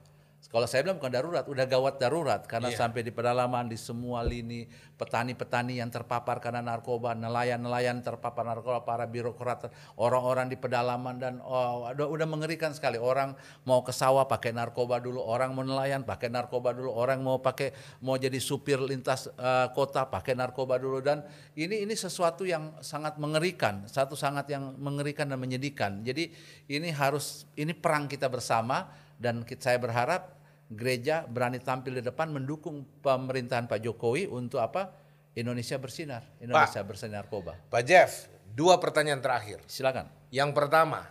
Kalau 0.50 0.66
saya 0.66 0.82
bilang 0.82 0.98
bukan 0.98 1.14
darurat, 1.14 1.46
udah 1.46 1.62
gawat 1.62 2.02
darurat 2.02 2.42
karena 2.42 2.74
Iya. 2.74 2.82
sampai 2.82 3.06
di 3.06 3.14
pedalaman 3.14 3.70
di 3.70 3.78
semua 3.78 4.26
lini 4.26 4.66
petani-petani 4.98 5.78
yang 5.78 5.94
terpapar 5.94 6.42
karena 6.42 6.58
narkoba, 6.58 7.14
nelayan-nelayan 7.14 8.02
terpapar 8.02 8.42
narkoba, 8.42 8.82
para 8.82 9.06
birokrat, 9.06 9.70
orang-orang 9.94 10.50
di 10.50 10.58
pedalaman 10.58 11.22
dan 11.22 11.38
oh, 11.38 11.86
udah, 11.94 12.02
udah 12.02 12.26
mengerikan 12.26 12.74
sekali. 12.74 12.98
Orang 12.98 13.38
mau 13.62 13.86
ke 13.86 13.94
sawah 13.94 14.26
pakai 14.26 14.50
narkoba 14.50 14.98
dulu, 14.98 15.22
orang 15.22 15.54
mau 15.54 15.62
nelayan 15.62 16.02
pakai 16.02 16.26
narkoba 16.26 16.74
dulu, 16.74 16.98
orang 16.98 17.22
mau 17.22 17.38
pakai 17.38 17.70
mau 18.02 18.18
jadi 18.18 18.42
supir 18.42 18.82
lintas 18.82 19.30
eh, 19.30 19.70
kota 19.70 20.10
pakai 20.10 20.34
narkoba 20.34 20.82
dulu 20.82 20.98
dan 20.98 21.22
ini 21.54 21.86
ini 21.86 21.94
sesuatu 21.94 22.42
yang 22.42 22.74
sangat 22.82 23.22
mengerikan, 23.22 23.86
satu 23.86 24.18
sangat 24.18 24.50
yang 24.50 24.74
mengerikan 24.82 25.30
dan 25.30 25.38
menyedihkan. 25.38 26.02
Jadi 26.02 26.26
ini 26.66 26.90
harus 26.90 27.46
ini 27.54 27.70
perang 27.70 28.10
kita 28.10 28.26
bersama 28.26 28.90
dan 29.14 29.46
saya 29.46 29.78
berharap 29.78 30.39
gereja 30.70 31.26
berani 31.26 31.58
tampil 31.58 31.98
di 31.98 32.02
depan 32.06 32.30
mendukung 32.30 32.86
pemerintahan 33.02 33.66
Pak 33.66 33.82
Jokowi 33.82 34.30
untuk 34.30 34.62
apa? 34.62 34.94
Indonesia 35.34 35.78
bersinar, 35.78 36.26
Indonesia 36.38 36.82
bersinar 36.82 37.26
narkoba. 37.26 37.58
Pak 37.70 37.82
Jeff, 37.86 38.30
dua 38.50 38.78
pertanyaan 38.78 39.22
terakhir. 39.22 39.62
Silakan. 39.66 40.10
Yang 40.30 40.50
pertama, 40.54 41.06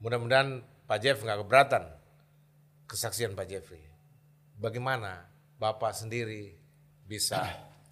mudah-mudahan 0.00 0.60
Pak 0.88 0.98
Jeff 1.00 1.20
nggak 1.20 1.44
keberatan 1.44 1.84
kesaksian 2.88 3.36
Pak 3.36 3.46
Jeffrey. 3.48 3.84
Bagaimana 4.56 5.28
Bapak 5.56 5.92
sendiri 5.92 6.56
bisa 7.04 7.44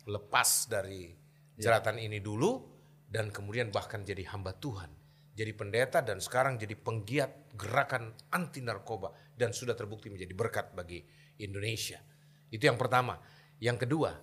lepas 0.09 0.69
dari 0.69 1.13
jeratan 1.57 1.97
ini 1.97 2.21
dulu 2.21 2.61
dan 3.09 3.33
kemudian 3.33 3.73
bahkan 3.73 4.05
jadi 4.05 4.25
hamba 4.33 4.53
Tuhan, 4.57 4.89
jadi 5.33 5.53
pendeta 5.57 6.05
dan 6.05 6.21
sekarang 6.21 6.61
jadi 6.61 6.77
penggiat 6.77 7.57
gerakan 7.57 8.13
anti 8.33 8.61
narkoba 8.61 9.26
dan 9.37 9.53
sudah 9.53 9.77
terbukti 9.77 10.09
menjadi 10.09 10.33
berkat 10.33 10.73
bagi 10.73 11.05
Indonesia. 11.45 12.01
Itu 12.49 12.65
yang 12.65 12.81
pertama. 12.81 13.21
Yang 13.61 13.89
kedua, 13.89 14.17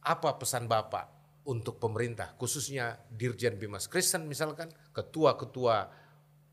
apa 0.00 0.30
pesan 0.40 0.64
Bapak 0.64 1.20
untuk 1.48 1.80
pemerintah, 1.80 2.36
khususnya 2.36 2.96
Dirjen 3.08 3.56
Bimas 3.60 3.88
Kristen 3.88 4.24
misalkan, 4.28 4.68
ketua-ketua 4.92 5.88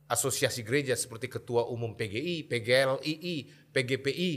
asosiasi 0.07 0.63
gereja 0.63 0.95
seperti 0.95 1.27
ketua 1.27 1.67
umum 1.67 1.95
PGI, 1.95 2.47
PGLII, 2.47 3.35
PGPI, 3.75 4.31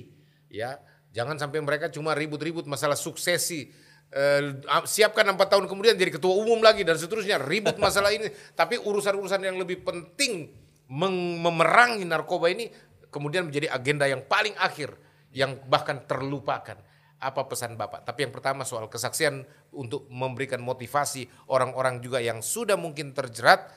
ya 0.51 0.79
jangan 1.15 1.39
sampai 1.39 1.63
mereka 1.63 1.87
cuma 1.91 2.15
ribut-ribut 2.15 2.67
masalah 2.67 2.99
suksesi, 2.99 3.71
eh, 4.11 4.43
siapkan 4.87 5.27
empat 5.31 5.55
tahun 5.55 5.71
kemudian 5.71 5.95
jadi 5.95 6.19
ketua 6.19 6.35
umum 6.35 6.59
lagi 6.59 6.83
dan 6.83 6.99
seterusnya 6.99 7.39
ribut 7.39 7.79
masalah 7.79 8.11
ini, 8.11 8.27
tapi 8.59 8.83
urusan-urusan 8.83 9.47
yang 9.47 9.59
lebih 9.63 9.87
penting 9.87 10.51
memerangi 10.91 12.03
narkoba 12.03 12.51
ini 12.51 12.67
kemudian 13.11 13.51
menjadi 13.51 13.71
agenda 13.71 14.07
yang 14.07 14.25
paling 14.25 14.55
akhir, 14.57 14.95
yang 15.35 15.59
bahkan 15.67 16.03
terlupakan 16.07 16.79
apa 17.21 17.43
pesan 17.45 17.77
Bapak. 17.77 18.09
Tapi 18.09 18.25
yang 18.27 18.33
pertama 18.33 18.65
soal 18.65 18.89
kesaksian 18.89 19.45
untuk 19.77 20.09
memberikan 20.09 20.59
motivasi 20.65 21.29
orang-orang 21.53 22.01
juga 22.01 22.19
yang 22.19 22.41
sudah 22.41 22.81
mungkin 22.81 23.13
terjerat 23.13 23.69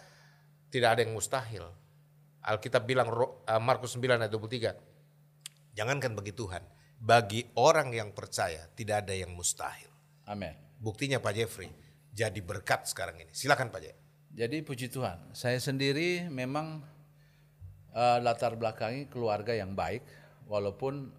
tidak 0.72 0.98
ada 0.98 1.02
yang 1.04 1.14
mustahil. 1.14 1.68
Alkitab 2.44 2.88
bilang 2.88 3.12
eh, 3.12 3.62
Markus 3.62 4.00
9 4.00 4.24
ayat 4.24 4.32
23. 4.32 5.76
Jangankan 5.76 6.16
bagi 6.16 6.32
Tuhan, 6.32 6.64
bagi 7.02 7.42
orang 7.60 7.92
yang 7.92 8.16
percaya 8.16 8.70
tidak 8.78 9.08
ada 9.08 9.14
yang 9.14 9.36
mustahil. 9.36 9.92
Amin. 10.24 10.56
Buktinya 10.80 11.20
Pak 11.20 11.34
Jeffrey 11.36 11.72
jadi 12.14 12.40
berkat 12.40 12.88
sekarang 12.88 13.20
ini. 13.20 13.32
Silakan 13.36 13.74
Pak 13.74 13.82
Jeffrey. 13.84 14.02
Jadi 14.34 14.66
puji 14.66 14.90
Tuhan, 14.90 15.30
saya 15.38 15.62
sendiri 15.62 16.26
memang 16.26 16.82
eh, 17.94 18.18
latar 18.20 18.54
belakangi 18.54 19.06
keluarga 19.08 19.54
yang 19.54 19.74
baik, 19.74 20.02
walaupun 20.46 21.14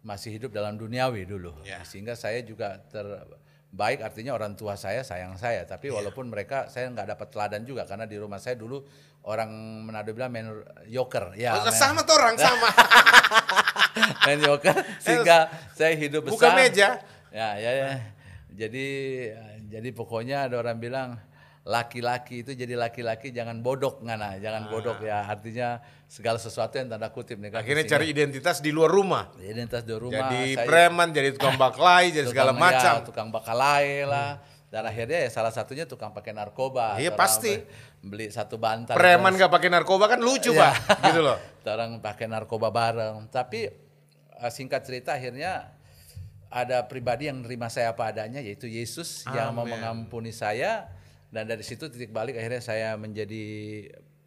masih 0.00 0.38
hidup 0.38 0.54
dalam 0.54 0.76
duniawi 0.76 1.24
dulu, 1.24 1.50
Ya. 1.62 1.82
sehingga 1.82 2.14
saya 2.14 2.38
juga 2.40 2.78
terbaik 2.86 3.98
artinya 4.00 4.32
orang 4.32 4.54
tua 4.54 4.78
saya 4.78 5.02
sayang 5.02 5.34
saya, 5.34 5.66
tapi 5.66 5.90
walaupun 5.90 6.30
mereka 6.30 6.70
saya 6.70 6.86
nggak 6.88 7.10
dapat 7.10 7.28
teladan 7.28 7.62
juga 7.64 7.82
karena 7.84 8.06
di 8.06 8.14
rumah 8.14 8.38
saya 8.38 8.54
dulu 8.54 8.86
orang 9.26 9.50
Manado 9.82 10.14
bilang 10.14 10.30
main 10.30 10.46
yoker, 10.86 11.34
ya 11.34 11.58
Oh, 11.58 11.66
main- 11.66 11.74
sama 11.74 12.06
tuh 12.06 12.14
orang 12.14 12.38
sama. 12.46 12.70
main 14.22 14.38
yoker 14.38 14.76
sehingga 15.04 15.50
saya 15.74 15.98
hidup 15.98 16.30
besar. 16.30 16.34
Buka 16.38 16.48
meja. 16.54 16.88
Ya, 17.34 17.58
ya, 17.58 17.70
ya. 17.74 17.88
Jadi 18.56 18.86
jadi 19.68 19.88
pokoknya 19.90 20.46
ada 20.48 20.56
orang 20.56 20.78
bilang 20.78 21.18
laki-laki 21.66 22.46
itu 22.46 22.54
jadi 22.54 22.78
laki-laki 22.78 23.34
jangan 23.34 23.58
bodok 23.58 23.98
ngana, 23.98 24.38
jangan 24.38 24.70
bodok 24.70 25.02
ya. 25.02 25.26
Artinya 25.26 25.82
segala 26.06 26.38
sesuatu 26.38 26.78
yang 26.78 26.86
tanda 26.86 27.10
kutip 27.10 27.42
nih. 27.42 27.50
Akhirnya 27.50 27.82
cari 27.82 28.06
identitas 28.08 28.62
di 28.62 28.70
luar 28.70 28.86
rumah. 28.86 29.34
identitas 29.42 29.82
di 29.82 29.90
rumah. 29.90 30.30
Jadi 30.30 30.54
saya- 30.54 30.62
preman, 30.62 31.10
jadi 31.10 31.34
tukang 31.34 31.58
baklai, 31.58 32.14
jadi 32.14 32.26
segala 32.30 32.54
tukang- 32.54 32.70
ya, 32.70 32.78
macam. 32.78 32.94
tukang 33.02 33.28
bakalai 33.34 34.06
lah. 34.06 34.38
Dan 34.66 34.82
akhirnya 34.82 35.26
ya 35.26 35.30
salah 35.30 35.50
satunya 35.50 35.86
tukang 35.86 36.10
pakai 36.10 36.30
narkoba. 36.30 37.02
Iya, 37.02 37.14
pasti. 37.14 37.58
Beli 37.98 38.30
satu 38.30 38.62
bantal. 38.62 38.94
Preman 38.94 39.34
terus- 39.34 39.42
gak 39.42 39.52
pakai 39.52 39.68
narkoba 39.70 40.06
kan 40.06 40.22
lucu 40.22 40.54
Iya. 40.54 40.70
pak, 40.70 40.74
gitu 41.10 41.20
loh. 41.20 41.38
Orang 41.66 41.98
pakai 41.98 42.30
narkoba 42.30 42.70
bareng. 42.70 43.26
Tapi 43.26 43.66
eh, 44.38 44.50
singkat 44.54 44.86
cerita 44.86 45.18
akhirnya 45.18 45.74
ada 46.46 46.86
pribadi 46.86 47.26
yang 47.26 47.42
nerima 47.42 47.66
saya 47.66 47.90
apa 47.90 48.06
adanya 48.06 48.38
yaitu 48.38 48.70
Yesus 48.70 49.26
yang 49.28 49.50
mau 49.50 49.66
mengampuni 49.66 50.30
saya 50.30 50.86
dan 51.36 51.44
dari 51.44 51.60
situ 51.60 51.92
titik 51.92 52.16
balik 52.16 52.40
akhirnya 52.40 52.64
saya 52.64 52.96
menjadi 52.96 53.44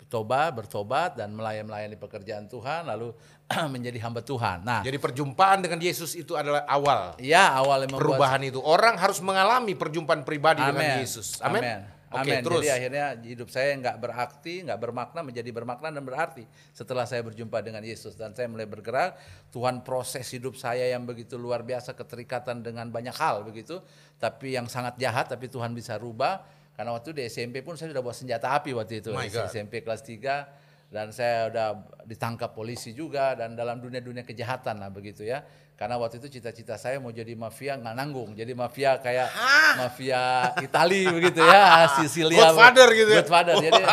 toba 0.09 0.49
bertobat 0.49 1.17
dan 1.17 1.33
melayani 1.33 1.69
melayani 1.69 1.97
pekerjaan 1.97 2.45
Tuhan 2.49 2.85
lalu 2.85 3.13
menjadi 3.73 3.97
hamba 4.05 4.21
Tuhan. 4.21 4.61
Nah, 4.65 4.81
Jadi 4.85 4.97
perjumpaan 5.01 5.65
dengan 5.65 5.81
Yesus 5.81 6.13
itu 6.17 6.37
adalah 6.37 6.65
awal 6.69 7.17
ya 7.21 7.57
awalnya 7.57 7.93
membuat 7.93 8.17
perubahan 8.17 8.41
itu. 8.45 8.59
Orang 8.61 8.97
harus 8.97 9.21
mengalami 9.21 9.73
perjumpaan 9.73 10.21
pribadi 10.21 10.61
dengan 10.61 10.85
Amin. 10.85 11.01
Yesus. 11.01 11.41
Amin. 11.41 11.61
Amin. 11.65 11.81
Oke, 12.09 12.25
Amin. 12.33 12.41
terus. 12.41 12.65
Jadi 12.65 12.69
akhirnya 12.73 13.05
hidup 13.21 13.49
saya 13.53 13.69
nggak 13.77 13.97
berarti, 14.01 14.65
nggak 14.65 14.79
bermakna 14.81 15.21
menjadi 15.21 15.49
bermakna 15.53 15.93
dan 15.93 16.01
berarti 16.01 16.41
setelah 16.73 17.05
saya 17.05 17.21
berjumpa 17.21 17.61
dengan 17.61 17.85
Yesus 17.85 18.17
dan 18.17 18.33
saya 18.33 18.49
mulai 18.49 18.65
bergerak. 18.65 19.13
Tuhan 19.53 19.85
proses 19.85 20.25
hidup 20.33 20.57
saya 20.57 20.89
yang 20.89 21.05
begitu 21.05 21.37
luar 21.37 21.61
biasa 21.61 21.93
keterikatan 21.93 22.65
dengan 22.65 22.89
banyak 22.89 23.13
hal 23.13 23.45
begitu, 23.45 23.77
tapi 24.17 24.57
yang 24.57 24.65
sangat 24.65 24.97
jahat 24.97 25.29
tapi 25.29 25.53
Tuhan 25.53 25.69
bisa 25.77 26.01
rubah. 26.01 26.57
Karena 26.79 26.95
waktu 26.95 27.11
di 27.11 27.27
SMP 27.27 27.59
pun 27.59 27.75
saya 27.75 27.91
sudah 27.91 27.99
bawa 27.99 28.15
senjata 28.15 28.55
api 28.55 28.71
waktu 28.71 29.03
itu 29.03 29.11
My 29.11 29.27
God. 29.27 29.51
SMP 29.51 29.83
kelas 29.83 29.99
3 29.99 30.95
dan 30.95 31.11
saya 31.11 31.51
udah 31.51 31.67
ditangkap 32.07 32.55
polisi 32.55 32.95
juga 32.95 33.35
dan 33.35 33.51
dalam 33.51 33.83
dunia-dunia 33.83 34.23
kejahatan 34.23 34.79
lah 34.79 34.87
begitu 34.87 35.27
ya. 35.27 35.43
Karena 35.75 35.99
waktu 35.99 36.23
itu 36.23 36.39
cita-cita 36.39 36.79
saya 36.79 37.03
mau 37.03 37.11
jadi 37.11 37.35
mafia 37.35 37.75
nggak 37.75 37.95
nanggung, 37.99 38.31
jadi 38.31 38.55
mafia 38.55 38.95
kayak 38.95 39.27
mafia 39.75 40.55
Itali 40.63 41.03
begitu 41.11 41.43
ya, 41.43 41.83
Sicilia. 41.99 42.47
Godfather 42.47 42.87
gitu 42.95 43.11
ya? 43.11 43.19
Godfather. 43.27 43.55
Jadi 43.59 43.83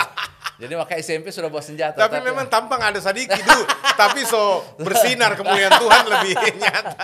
jadi 0.56 0.72
maka 0.72 0.96
SMP 0.96 1.28
sudah 1.28 1.46
bawa 1.46 1.60
senjata. 1.60 1.96
Tapi 1.98 2.16
memang 2.20 2.46
tampang 2.46 2.80
ada 2.80 2.96
sedikit 2.96 3.36
dulu, 3.36 3.64
tapi 3.92 4.24
so 4.24 4.60
bersinar 4.76 5.34
kemuliaan 5.34 5.76
Tuhan 5.76 6.04
lebih 6.06 6.32
nyata. 6.64 6.96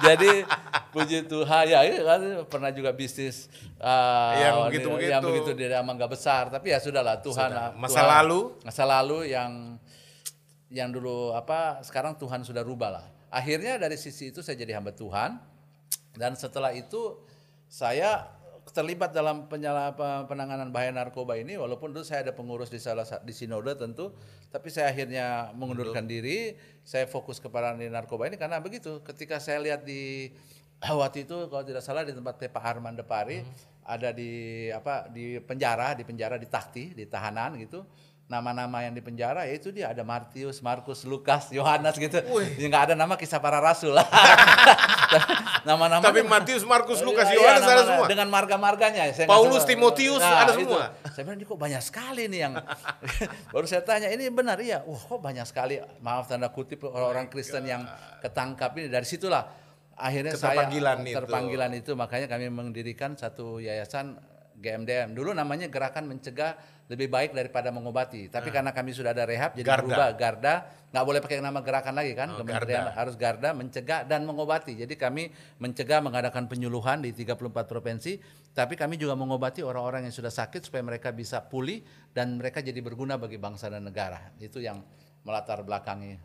jadi 0.00 0.32
puji 0.88 1.18
Tuhan 1.24 1.64
ya, 1.66 1.82
ya 1.82 2.02
kan 2.04 2.20
pernah 2.46 2.70
juga 2.70 2.90
bisnis 2.90 3.50
uh, 3.76 4.30
Yang 4.32 4.54
ini- 4.54 4.66
begitu-begitu. 4.68 5.10
yang 5.10 5.22
begitu 5.22 5.50
dia 5.52 5.78
emang 5.78 5.94
nggak 5.94 6.12
besar 6.12 6.48
tapi 6.48 6.70
ya 6.70 6.78
sudahlah 6.78 7.18
Tuhan 7.18 7.50
Sudah. 7.50 7.70
Masa 7.74 7.94
Tuhan- 7.96 8.10
lalu? 8.12 8.40
masa 8.62 8.82
lalu 8.84 9.18
yang 9.28 9.50
yang 10.68 10.88
dulu 10.88 11.30
apa 11.32 11.82
sekarang 11.82 12.14
Tuhan 12.14 12.42
sudah 12.42 12.62
rubah 12.62 12.90
lah 12.92 13.04
akhirnya 13.28 13.74
dari 13.74 13.94
sisi 13.94 14.30
itu 14.30 14.38
saya 14.38 14.54
jadi 14.54 14.78
hamba 14.78 14.90
Tuhan 14.90 15.34
dan 16.12 16.34
setelah 16.34 16.70
itu 16.70 17.18
saya 17.66 18.26
terlibat 18.68 19.10
dalam 19.10 19.48
penyala, 19.48 19.96
pe- 19.96 20.28
penanganan 20.28 20.68
bahaya 20.68 20.92
narkoba 20.92 21.40
ini 21.40 21.56
walaupun 21.56 21.90
dulu 21.90 22.04
saya 22.04 22.28
ada 22.28 22.36
pengurus 22.36 22.68
di 22.68 22.76
salah 22.76 23.08
sa- 23.08 23.22
di 23.24 23.32
sinode 23.32 23.72
tentu 23.74 24.12
tapi 24.52 24.68
saya 24.68 24.92
akhirnya 24.92 25.50
mengundurkan 25.56 26.04
diri 26.04 26.54
saya 26.84 27.08
fokus 27.08 27.40
kepada 27.40 27.72
di 27.74 27.88
narkoba 27.88 28.28
ini 28.28 28.36
karena 28.36 28.60
begitu 28.60 29.00
ketika 29.00 29.40
saya 29.40 29.58
lihat 29.64 29.82
di 29.82 30.30
waktu 31.00 31.28
itu 31.28 31.48
kalau 31.48 31.64
tidak 31.64 31.84
salah 31.84 32.04
di 32.04 32.12
tempat 32.12 32.40
Pak 32.40 32.64
Arman 32.64 32.96
Depari 32.96 33.44
ada 33.84 34.12
di 34.12 34.68
apa 34.70 35.08
di 35.10 35.40
penjara 35.42 35.96
di 35.96 36.04
penjara 36.04 36.36
di 36.36 36.46
takti 36.46 36.92
di 36.92 37.04
tahanan 37.08 37.58
gitu 37.58 37.82
nama-nama 38.30 38.86
yang 38.86 38.94
di 38.94 39.02
penjara 39.02 39.42
yaitu 39.50 39.74
dia 39.74 39.90
ada 39.90 40.06
Martius, 40.06 40.62
Markus, 40.62 41.02
Lukas, 41.02 41.50
Yohanes 41.50 41.98
gitu. 41.98 42.22
Ya 42.54 42.66
nggak 42.70 42.84
ada 42.86 42.94
nama 42.94 43.18
kisah 43.18 43.42
para 43.42 43.58
rasul. 43.58 43.90
Nama-nama 45.66 45.98
Tapi 45.98 46.22
Matius, 46.22 46.62
Markus, 46.62 47.02
Lukas, 47.02 47.26
Iya, 47.26 47.36
Yohanes 47.36 47.66
ada 47.66 47.82
semua. 47.82 48.06
Dengan 48.06 48.30
marga-marganya. 48.30 49.10
Saya 49.10 49.26
Paulus, 49.26 49.66
Timotius, 49.66 50.22
ada 50.22 50.54
semua. 50.54 50.94
Saya 51.10 51.26
bilang, 51.26 51.42
"Ini 51.42 51.44
kok 51.50 51.58
banyak 51.58 51.82
sekali 51.82 52.22
nih 52.30 52.40
yang... 52.46 52.54
Baru 53.52 53.66
saya 53.66 53.82
tanya, 53.82 54.06
ini 54.08 54.30
benar 54.30 54.62
ya? 54.62 54.86
Wah 54.86 55.02
kok 55.02 55.18
banyak 55.18 55.44
sekali, 55.44 55.82
maaf 56.00 56.30
tanda 56.30 56.48
kutip 56.54 56.86
orang-orang 56.86 57.26
Kristen 57.26 57.66
yang 57.66 57.82
ketangkap 58.22 58.70
ini. 58.78 58.86
Dari 58.88 59.04
situlah 59.04 59.42
akhirnya 59.98 60.38
saya 60.38 60.70
itu. 60.70 61.18
terpanggilan 61.18 61.70
itu. 61.74 61.92
Makanya 61.98 62.30
kami 62.30 62.46
mendirikan 62.48 63.18
satu 63.18 63.58
yayasan 63.58 64.16
GMDM. 64.56 65.12
Dulu 65.12 65.34
namanya 65.34 65.66
Gerakan 65.66 66.06
Mencegah 66.06 66.79
Lebih 66.90 67.06
Baik 67.06 67.30
Daripada 67.38 67.70
Mengobati. 67.70 68.26
Tapi 68.26 68.50
karena 68.50 68.74
kami 68.74 68.90
sudah 68.90 69.14
ada 69.14 69.22
rehab, 69.22 69.54
jadi. 69.54 69.62
Garda. 69.62 69.86
berubah 69.86 70.08
Garda. 70.18 70.54
Nggak 70.90 71.04
boleh 71.06 71.20
pakai 71.22 71.38
nama 71.38 71.62
gerakan 71.62 71.94
lagi 71.94 72.18
kan? 72.18 72.34
Oh, 72.34 72.42
Kementerian 72.42 72.90
Garda. 72.90 72.98
harus 72.98 73.14
Garda 73.14 73.50
mencegah 73.54 74.02
dan 74.02 74.26
mengobati. 74.26 74.74
Jadi 74.74 74.98
kami 74.98 75.30
mencegah 75.62 76.02
mengadakan 76.02 76.50
penyuluhan 76.50 76.98
di 77.06 77.14
34 77.14 77.70
provinsi, 77.70 78.18
tapi 78.50 78.74
kami 78.74 78.98
juga 78.98 79.14
mengobati 79.14 79.62
orang-orang 79.62 80.10
yang 80.10 80.14
sudah 80.14 80.34
sakit 80.34 80.66
supaya 80.66 80.82
mereka 80.82 81.14
bisa 81.14 81.38
pulih 81.46 81.78
dan 82.10 82.34
mereka 82.34 82.58
jadi 82.58 82.82
berguna 82.82 83.14
bagi 83.22 83.38
bangsa 83.38 83.70
dan 83.70 83.86
negara. 83.86 84.34
Itu 84.42 84.58
yang 84.58 84.82
melatar 85.22 85.62
belakangi 85.62 86.18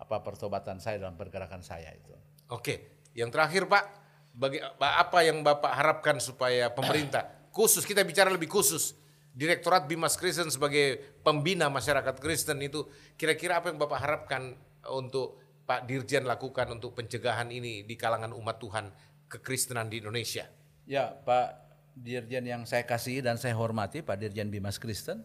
apa 0.00 0.16
pertobatan 0.24 0.80
saya 0.80 0.96
dalam 0.96 1.20
pergerakan 1.20 1.60
saya 1.60 1.92
itu. 1.92 2.16
Oke, 2.48 3.04
yang 3.12 3.28
terakhir 3.28 3.68
Pak, 3.68 3.84
bagi 4.32 4.64
apa 4.80 5.18
yang 5.20 5.44
Bapak 5.44 5.76
harapkan 5.76 6.16
supaya 6.16 6.72
pemerintah 6.72 7.52
khusus 7.52 7.84
kita 7.84 8.00
bicara 8.00 8.32
lebih 8.32 8.48
khusus 8.48 8.96
Direktorat 9.30 9.86
Bimas 9.86 10.18
Kristen 10.18 10.50
sebagai 10.50 10.98
pembina 11.22 11.70
masyarakat 11.70 12.18
Kristen 12.18 12.58
itu 12.66 12.86
kira-kira 13.14 13.62
apa 13.62 13.70
yang 13.70 13.78
Bapak 13.78 13.98
harapkan 14.02 14.58
untuk 14.90 15.38
Pak 15.70 15.86
Dirjen 15.86 16.26
lakukan 16.26 16.74
untuk 16.74 16.98
pencegahan 16.98 17.46
ini 17.54 17.86
di 17.86 17.94
kalangan 17.94 18.34
umat 18.34 18.58
Tuhan 18.58 18.90
kekristenan 19.30 19.86
di 19.86 20.02
Indonesia? 20.02 20.50
Ya, 20.82 21.14
Pak 21.14 21.62
Dirjen 21.94 22.42
yang 22.42 22.66
saya 22.66 22.82
kasih 22.82 23.22
dan 23.22 23.38
saya 23.38 23.54
hormati, 23.54 24.02
Pak 24.02 24.18
Dirjen 24.18 24.50
Bimas 24.50 24.82
Kristen. 24.82 25.22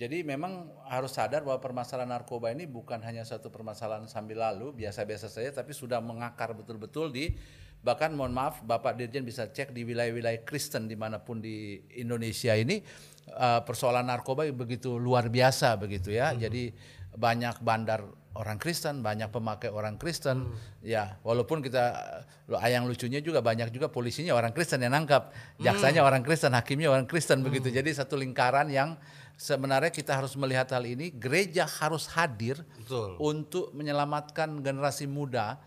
Jadi 0.00 0.24
memang 0.24 0.72
harus 0.88 1.12
sadar 1.12 1.44
bahwa 1.44 1.60
permasalahan 1.60 2.08
narkoba 2.08 2.50
ini 2.50 2.64
bukan 2.64 2.98
hanya 3.04 3.20
satu 3.22 3.52
permasalahan 3.52 4.08
sambil 4.08 4.40
lalu, 4.42 4.82
biasa-biasa 4.82 5.28
saja, 5.28 5.52
tapi 5.52 5.76
sudah 5.76 6.00
mengakar 6.00 6.56
betul-betul 6.56 7.12
di 7.12 7.36
bahkan 7.80 8.12
mohon 8.12 8.36
maaf 8.36 8.60
Bapak 8.60 9.00
Dirjen 9.00 9.24
bisa 9.24 9.48
cek 9.48 9.72
di 9.72 9.88
wilayah-wilayah 9.88 10.44
Kristen 10.44 10.84
di 10.84 10.96
mana 10.96 11.20
pun 11.20 11.40
di 11.40 11.80
Indonesia 11.96 12.52
ini 12.52 12.80
eh, 13.28 13.60
persoalan 13.64 14.04
narkoba 14.04 14.44
begitu 14.52 15.00
luar 15.00 15.32
biasa 15.32 15.80
begitu 15.80 16.12
ya. 16.12 16.36
Jadi 16.36 16.72
banyak 17.16 17.58
bandar 17.64 18.06
orang 18.38 18.58
Kristen, 18.62 19.02
banyak 19.02 19.32
pemakai 19.34 19.70
orang 19.72 19.98
Kristen. 19.98 20.54
Ya, 20.80 21.18
walaupun 21.26 21.58
kita 21.64 21.98
lo 22.46 22.62
yang 22.62 22.86
lucunya 22.86 23.18
juga 23.18 23.42
banyak 23.42 23.74
juga 23.74 23.90
polisinya 23.90 24.34
orang 24.38 24.54
Kristen 24.54 24.82
yang 24.82 24.94
nangkap, 24.94 25.34
jaksanya 25.58 26.06
orang 26.06 26.22
Kristen, 26.22 26.54
hakimnya 26.54 26.94
orang 26.94 27.10
Kristen 27.10 27.42
begitu. 27.42 27.74
Jadi 27.74 27.90
satu 27.90 28.14
lingkaran 28.14 28.70
yang 28.70 28.94
sebenarnya 29.34 29.90
kita 29.90 30.14
harus 30.14 30.38
melihat 30.38 30.70
hal 30.70 30.86
ini, 30.86 31.10
gereja 31.10 31.66
harus 31.66 32.06
hadir 32.14 32.62
Betul. 32.86 33.18
untuk 33.18 33.74
menyelamatkan 33.74 34.62
generasi 34.62 35.10
muda 35.10 35.58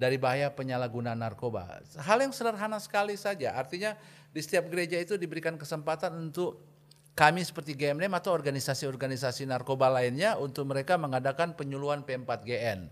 dari 0.00 0.16
bahaya 0.16 0.48
penyalahgunaan 0.48 1.20
narkoba. 1.20 1.84
Hal 2.00 2.24
yang 2.24 2.32
sederhana 2.32 2.80
sekali 2.80 3.20
saja. 3.20 3.52
Artinya 3.52 3.92
di 4.32 4.40
setiap 4.40 4.72
gereja 4.72 4.96
itu 4.96 5.20
diberikan 5.20 5.60
kesempatan 5.60 6.16
untuk 6.16 6.64
kami 7.12 7.44
seperti 7.44 7.76
GMDM 7.76 8.16
atau 8.16 8.32
organisasi-organisasi 8.32 9.44
narkoba 9.44 9.92
lainnya 9.92 10.40
untuk 10.40 10.64
mereka 10.72 10.96
mengadakan 10.96 11.52
penyuluhan 11.52 12.00
P4GN. 12.08 12.88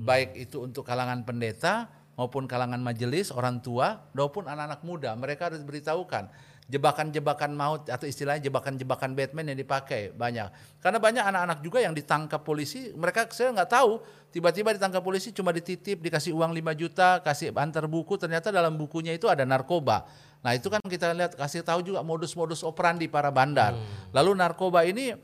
Baik 0.00 0.32
itu 0.48 0.64
untuk 0.64 0.88
kalangan 0.88 1.28
pendeta 1.28 1.92
maupun 2.16 2.48
kalangan 2.48 2.80
majelis, 2.80 3.28
orang 3.28 3.60
tua, 3.60 4.08
maupun 4.16 4.48
anak-anak 4.48 4.80
muda. 4.80 5.12
Mereka 5.12 5.52
harus 5.52 5.60
beritahukan 5.60 6.32
jebakan-jebakan 6.66 7.54
maut 7.54 7.86
atau 7.86 8.10
istilahnya 8.10 8.50
jebakan-jebakan 8.50 9.14
Batman 9.14 9.54
yang 9.54 9.58
dipakai 9.58 10.10
banyak. 10.10 10.50
Karena 10.82 10.98
banyak 10.98 11.24
anak-anak 11.24 11.58
juga 11.62 11.78
yang 11.78 11.94
ditangkap 11.94 12.42
polisi, 12.42 12.90
mereka 12.98 13.30
saya 13.30 13.54
nggak 13.54 13.70
tahu, 13.70 14.02
tiba-tiba 14.34 14.74
ditangkap 14.74 15.02
polisi 15.02 15.30
cuma 15.30 15.54
dititip, 15.54 16.02
dikasih 16.02 16.34
uang 16.34 16.50
5 16.50 16.74
juta, 16.74 17.22
kasih 17.22 17.54
antar 17.54 17.86
buku, 17.86 18.18
ternyata 18.18 18.50
dalam 18.50 18.74
bukunya 18.74 19.14
itu 19.14 19.30
ada 19.30 19.46
narkoba. 19.46 20.10
Nah 20.42 20.58
itu 20.58 20.66
kan 20.66 20.82
kita 20.82 21.14
lihat 21.14 21.38
kasih 21.38 21.62
tahu 21.62 21.86
juga 21.86 22.02
modus-modus 22.02 22.66
operandi 22.66 23.06
para 23.06 23.30
bandar. 23.30 23.78
Lalu 24.10 24.34
narkoba 24.34 24.82
ini 24.82 25.14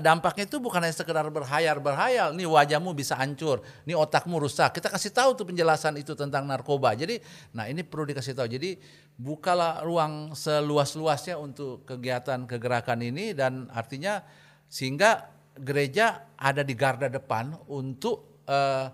dampaknya 0.00 0.48
itu 0.48 0.56
bukan 0.56 0.80
hanya 0.80 0.96
sekedar 0.96 1.28
berhayal-berhayal, 1.28 2.32
nih 2.32 2.48
wajahmu 2.48 2.96
bisa 2.96 3.20
hancur, 3.20 3.60
nih 3.84 3.92
otakmu 3.92 4.40
rusak. 4.40 4.80
Kita 4.80 4.88
kasih 4.88 5.12
tahu 5.12 5.36
tuh 5.36 5.44
penjelasan 5.44 6.00
itu 6.00 6.16
tentang 6.16 6.48
narkoba. 6.48 6.96
Jadi, 6.96 7.20
nah 7.52 7.68
ini 7.68 7.84
perlu 7.84 8.08
dikasih 8.08 8.32
tahu. 8.32 8.48
Jadi 8.48 8.80
bukalah 9.20 9.84
ruang 9.84 10.32
seluas-luasnya 10.32 11.36
untuk 11.36 11.84
kegiatan 11.84 12.48
kegerakan 12.48 13.04
ini 13.04 13.36
dan 13.36 13.68
artinya 13.68 14.24
sehingga 14.72 15.28
gereja 15.52 16.32
ada 16.40 16.64
di 16.64 16.72
garda 16.72 17.12
depan 17.12 17.52
untuk 17.68 18.40
eh, 18.48 18.88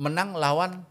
menang 0.00 0.32
lawan 0.32 0.88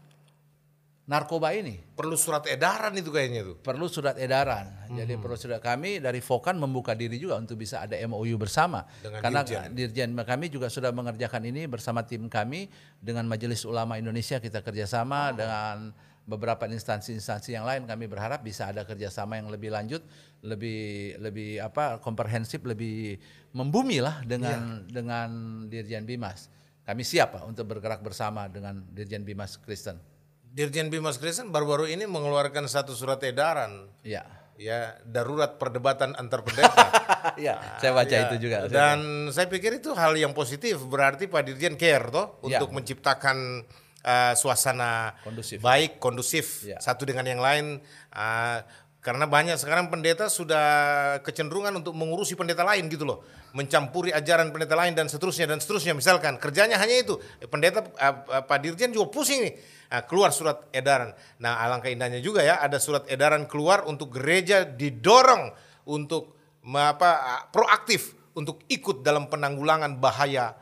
narkoba 1.02 1.50
ini. 1.50 1.82
Perlu 1.98 2.14
surat 2.14 2.46
edaran 2.46 2.94
itu 2.94 3.10
kayaknya 3.10 3.42
tuh. 3.42 3.56
Perlu 3.58 3.90
surat 3.90 4.14
edaran. 4.14 4.70
Jadi 4.92 5.18
perlu 5.18 5.34
surat 5.34 5.58
kami 5.58 5.98
dari 5.98 6.22
Vokan 6.22 6.54
membuka 6.62 6.94
diri 6.94 7.18
juga 7.18 7.42
untuk 7.42 7.58
bisa 7.58 7.82
ada 7.82 7.98
MOU 8.06 8.38
bersama. 8.38 8.86
Dengan 9.02 9.18
Karena 9.18 9.40
Dirjen. 9.42 9.74
dirjen 9.74 10.10
kami 10.14 10.46
juga 10.46 10.70
sudah 10.70 10.94
mengerjakan 10.94 11.42
ini 11.42 11.66
bersama 11.66 12.06
tim 12.06 12.30
kami 12.30 12.70
dengan 13.02 13.26
Majelis 13.26 13.66
Ulama 13.66 13.98
Indonesia 13.98 14.38
kita 14.38 14.62
kerjasama 14.62 15.34
dengan 15.34 15.90
beberapa 16.22 16.70
instansi-instansi 16.70 17.50
yang 17.50 17.66
lain 17.66 17.82
kami 17.82 18.06
berharap 18.06 18.46
bisa 18.46 18.70
ada 18.70 18.86
kerjasama 18.86 19.42
yang 19.42 19.50
lebih 19.50 19.74
lanjut, 19.74 20.06
lebih 20.46 21.18
lebih 21.18 21.58
apa 21.58 21.98
komprehensif, 21.98 22.62
lebih 22.62 23.18
membumi 23.50 23.98
lah 23.98 24.22
dengan 24.22 24.86
dengan 24.86 25.28
Dirjen 25.66 26.06
Bimas. 26.06 26.46
Kami 26.86 27.02
siap 27.02 27.38
Pak, 27.38 27.42
untuk 27.46 27.66
bergerak 27.66 28.02
bersama 28.02 28.46
dengan 28.46 28.86
Dirjen 28.90 29.26
Bimas 29.26 29.58
Kristen. 29.58 30.11
Dirjen 30.52 30.92
Bimas 30.92 31.16
Kristen 31.16 31.48
baru-baru 31.48 31.88
ini 31.88 32.04
mengeluarkan 32.04 32.68
satu 32.68 32.92
surat 32.92 33.16
edaran 33.24 33.88
Ya. 34.04 34.28
ya 34.60 35.00
darurat 35.02 35.56
perdebatan 35.56 36.12
antar 36.14 36.44
pendeta. 36.44 36.76
ya, 37.40 37.56
saya 37.80 37.96
baca 37.96 38.12
Ya, 38.12 38.28
itu 38.28 38.36
juga. 38.38 38.68
Dan 38.68 39.32
saya 39.32 39.48
pikir 39.48 39.80
itu 39.80 39.96
hal 39.96 40.12
yang 40.12 40.36
positif 40.36 40.76
berarti 40.84 41.24
Pak 41.24 41.48
Dirjen 41.48 41.80
care 41.80 42.12
toh 42.12 42.36
Ya. 42.44 42.60
untuk 42.60 42.76
menciptakan 42.76 43.64
uh, 44.04 44.32
suasana 44.36 45.16
Kondusif. 45.24 45.56
baik 45.64 45.96
kondusif 45.96 46.68
Ya. 46.68 46.76
satu 46.78 47.08
dengan 47.08 47.24
yang 47.24 47.40
lain 47.40 47.80
uh, 48.12 48.60
karena 49.02 49.26
banyak 49.26 49.58
sekarang 49.58 49.90
pendeta 49.90 50.30
sudah 50.30 50.64
kecenderungan 51.26 51.74
untuk 51.74 51.90
mengurusi 51.90 52.38
pendeta 52.38 52.62
lain 52.62 52.86
gitu 52.86 53.02
loh. 53.02 53.26
Mencampuri 53.50 54.14
ajaran 54.14 54.54
pendeta 54.54 54.78
lain 54.78 54.94
dan 54.94 55.10
seterusnya 55.10 55.50
dan 55.50 55.58
seterusnya. 55.58 55.90
Misalkan 55.90 56.38
kerjanya 56.38 56.78
hanya 56.78 57.02
itu. 57.02 57.18
Eh, 57.42 57.50
pendeta 57.50 57.82
uh, 57.82 58.14
uh, 58.30 58.42
Pak 58.46 58.62
Dirjen 58.62 58.94
juga 58.94 59.10
pusing 59.10 59.42
nih. 59.42 59.58
Uh, 59.90 60.06
keluar 60.06 60.30
surat 60.30 60.70
edaran. 60.70 61.10
Nah 61.42 61.58
alangkah 61.66 61.90
indahnya 61.90 62.22
juga 62.22 62.46
ya 62.46 62.62
ada 62.62 62.78
surat 62.78 63.02
edaran 63.10 63.50
keluar 63.50 63.82
untuk 63.90 64.14
gereja 64.14 64.62
didorong 64.62 65.50
untuk 65.90 66.38
apa 66.62 67.50
proaktif 67.50 68.14
untuk 68.38 68.62
ikut 68.70 69.02
dalam 69.02 69.26
penanggulangan 69.26 69.98
bahaya 69.98 70.54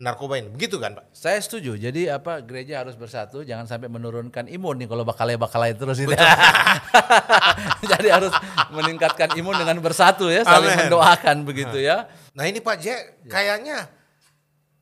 narkoba 0.00 0.40
ini 0.40 0.48
begitu 0.48 0.80
kan 0.80 0.96
Pak 0.96 1.12
Saya 1.12 1.36
setuju. 1.38 1.76
Jadi 1.76 2.08
apa 2.08 2.40
gereja 2.40 2.80
harus 2.80 2.96
bersatu, 2.96 3.44
jangan 3.44 3.68
sampai 3.68 3.92
menurunkan 3.92 4.48
imun 4.48 4.80
nih 4.80 4.88
kalau 4.88 5.04
bakalai 5.04 5.36
bakalai 5.36 5.76
terus 5.76 6.00
itu. 6.00 6.08
Jadi 7.92 8.08
harus 8.08 8.32
meningkatkan 8.72 9.36
imun 9.36 9.60
dengan 9.60 9.76
bersatu 9.84 10.32
ya, 10.32 10.40
saling 10.42 10.72
Amin. 10.72 10.80
mendoakan 10.88 11.36
begitu 11.44 11.76
ya. 11.76 12.08
Nah 12.32 12.48
ini 12.48 12.64
Pak 12.64 12.76
J, 12.80 12.86
kayaknya 13.28 13.92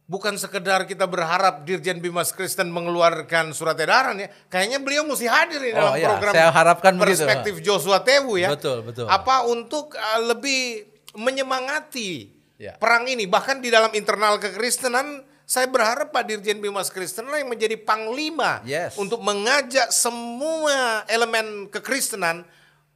bukan 0.07 0.39
sekedar 0.39 0.86
kita 0.86 1.11
berharap 1.11 1.66
Dirjen 1.66 1.99
Bimas 1.99 2.31
Kristen 2.31 2.70
mengeluarkan 2.70 3.51
surat 3.51 3.74
edaran 3.77 4.23
ya, 4.23 4.31
kayaknya 4.47 4.78
beliau 4.78 5.03
mesti 5.03 5.27
hadir 5.27 5.59
di 5.59 5.74
Oh, 5.74 5.82
dalam 5.82 5.99
iya, 5.99 6.09
program 6.15 6.32
saya 6.32 6.49
harapkan 6.55 6.95
begitu. 6.95 7.27
perspektif 7.27 7.55
Joshua 7.61 8.01
Tewu 8.07 8.39
ya. 8.39 8.55
Betul, 8.55 8.86
betul. 8.86 9.11
Apa 9.11 9.51
untuk 9.51 9.99
uh, 9.99 10.20
lebih 10.31 10.86
menyemangati 11.19 12.38
Ya. 12.59 12.75
perang 12.75 13.07
ini, 13.07 13.25
bahkan 13.25 13.63
di 13.63 13.71
dalam 13.71 13.95
internal 13.95 14.37
kekristenan. 14.37 15.25
Saya 15.49 15.65
berharap 15.65 16.13
Pak 16.13 16.29
Dirjen 16.29 16.61
Bimas 16.61 16.93
Kristen 16.93 17.25
yang 17.25 17.49
menjadi 17.49 17.81
panglima 17.81 18.61
Yes. 18.69 19.01
untuk 19.01 19.25
mengajak 19.25 19.89
semua 19.89 21.09
elemen 21.09 21.73
kekristenan 21.73 22.45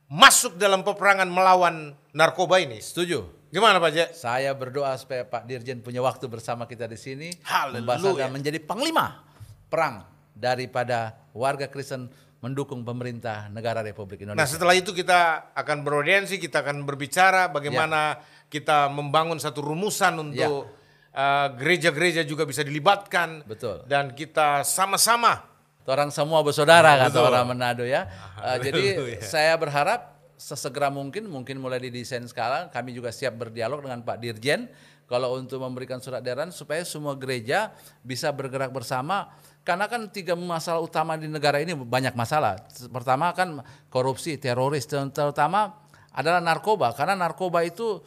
masuk 0.04 0.60
dalam 0.60 0.84
peperangan 0.84 1.24
melawan 1.32 1.96
narkoba 2.12 2.60
ini. 2.60 2.76
Setuju. 2.76 3.24
Gimana 3.48 3.80
Pak 3.80 3.90
J? 3.92 3.98
Saya 4.12 4.52
berdoa 4.52 4.92
supaya 5.00 5.24
Pak 5.24 5.48
Dirjen 5.48 5.80
punya 5.80 6.04
waktu 6.04 6.28
bersama 6.28 6.68
kita 6.68 6.84
di 6.84 7.00
sini 7.00 7.32
membahas 7.72 8.04
dan 8.20 8.28
menjadi 8.28 8.60
panglima 8.60 9.24
perang 9.72 10.04
daripada 10.36 11.16
warga 11.32 11.72
Kristen 11.72 12.12
mendukung 12.44 12.82
pemerintah 12.82 13.48
negara 13.48 13.80
Republik 13.80 14.20
Nah 14.24 14.34
Indonesia. 14.34 14.50
setelah 14.50 14.74
itu 14.76 14.90
kita 14.92 15.52
akan 15.54 15.86
beraudiensi, 15.86 16.36
kita 16.36 16.60
akan 16.60 16.84
berbicara 16.84 17.48
bagaimana 17.48 18.18
Ya. 18.18 18.41
Kita 18.52 18.92
membangun 18.92 19.40
satu 19.40 19.64
rumusan 19.64 20.20
untuk 20.20 20.68
uh, 21.16 21.48
gereja-gereja 21.56 22.28
juga 22.28 22.44
bisa 22.44 22.60
dilibatkan. 22.60 23.48
Betul. 23.48 23.88
Dan 23.88 24.12
kita 24.12 24.60
sama-sama 24.60 25.52
Orang 25.82 26.14
semua 26.14 26.38
bersaudara 26.46 26.94
kata 26.94 27.10
Betul. 27.10 27.26
orang 27.26 27.44
Manado 27.50 27.82
ya. 27.82 28.06
Uh, 28.38 28.54
jadi 28.62 29.02
Haleluya. 29.02 29.18
saya 29.18 29.54
berharap 29.58 30.14
sesegera 30.38 30.94
mungkin, 30.94 31.26
mungkin 31.26 31.58
mulai 31.58 31.82
didesain 31.82 32.22
sekarang, 32.22 32.70
kami 32.70 32.94
juga 32.94 33.10
siap 33.10 33.34
berdialog 33.34 33.82
dengan 33.82 33.98
Pak 34.06 34.22
Dirjen 34.22 34.70
kalau 35.10 35.34
untuk 35.34 35.58
memberikan 35.58 35.98
surat 35.98 36.22
edaran 36.22 36.54
supaya 36.54 36.86
semua 36.86 37.18
gereja 37.18 37.74
bisa 38.06 38.30
bergerak 38.30 38.70
bersama. 38.70 39.34
Karena 39.66 39.90
kan 39.90 40.06
tiga 40.10 40.38
masalah 40.38 40.82
utama 40.82 41.18
di 41.18 41.26
negara 41.26 41.58
ini 41.58 41.74
banyak 41.74 42.14
masalah. 42.14 42.62
Pertama 42.90 43.34
kan 43.34 43.62
korupsi, 43.90 44.38
teroris, 44.38 44.86
ter- 44.86 45.10
terutama 45.10 45.82
adalah 46.14 46.38
narkoba. 46.38 46.94
Karena 46.94 47.18
narkoba 47.18 47.66
itu 47.66 48.02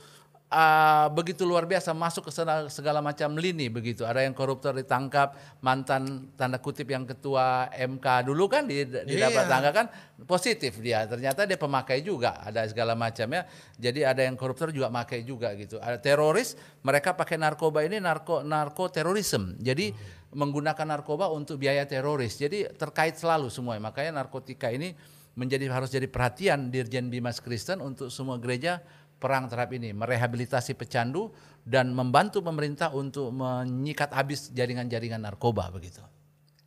ah, 0.50 1.08
begitu 1.10 1.44
luar 1.46 1.66
biasa 1.66 1.94
masuk 1.94 2.30
ke 2.30 2.32
segala, 2.34 2.70
segala 2.70 3.00
macam 3.02 3.34
lini 3.38 3.70
begitu. 3.70 4.06
Ada 4.06 4.26
yang 4.26 4.36
koruptor 4.38 4.78
ditangkap, 4.78 5.34
mantan 5.62 6.30
tanda 6.38 6.62
kutip 6.62 6.90
yang 6.90 7.06
ketua 7.06 7.70
MK 7.74 8.30
dulu 8.30 8.46
kan 8.46 8.70
di, 8.70 8.86
di 8.86 9.16
dapat 9.18 9.46
tangga 9.50 9.70
kan 9.74 9.86
positif 10.26 10.78
dia. 10.82 11.06
Ternyata 11.10 11.50
dia 11.50 11.58
pemakai 11.58 12.06
juga, 12.06 12.42
ada 12.42 12.66
segala 12.70 12.94
macam 12.94 13.26
ya. 13.30 13.42
Jadi 13.78 14.06
ada 14.06 14.22
yang 14.22 14.38
koruptor 14.38 14.70
juga 14.70 14.90
pakai 14.92 15.26
juga 15.26 15.54
gitu. 15.58 15.82
Ada 15.82 15.98
teroris, 15.98 16.54
mereka 16.86 17.18
pakai 17.18 17.38
narkoba 17.42 17.84
ini 17.86 17.98
narko 17.98 18.46
narko 18.46 18.90
terorisme. 18.94 19.58
Jadi 19.62 19.92
menggunakan 20.36 20.86
narkoba 20.86 21.32
untuk 21.32 21.58
biaya 21.64 21.88
teroris. 21.88 22.36
Jadi 22.36 22.68
terkait 22.76 23.16
selalu 23.16 23.48
semua. 23.48 23.80
Makanya 23.80 24.22
narkotika 24.24 24.68
ini 24.70 24.94
menjadi 25.36 25.68
harus 25.68 25.92
jadi 25.92 26.08
perhatian 26.08 26.72
Dirjen 26.72 27.12
Bimas 27.12 27.44
Kristen 27.44 27.84
untuk 27.84 28.08
semua 28.08 28.40
gereja 28.40 28.80
perang 29.16 29.48
terhadap 29.48 29.72
ini, 29.76 29.96
merehabilitasi 29.96 30.76
pecandu 30.76 31.32
dan 31.66 31.96
membantu 31.96 32.46
pemerintah 32.46 32.94
untuk 32.94 33.34
menyikat 33.34 34.14
habis 34.14 34.54
jaringan-jaringan 34.54 35.24
narkoba 35.24 35.72
begitu. 35.74 36.04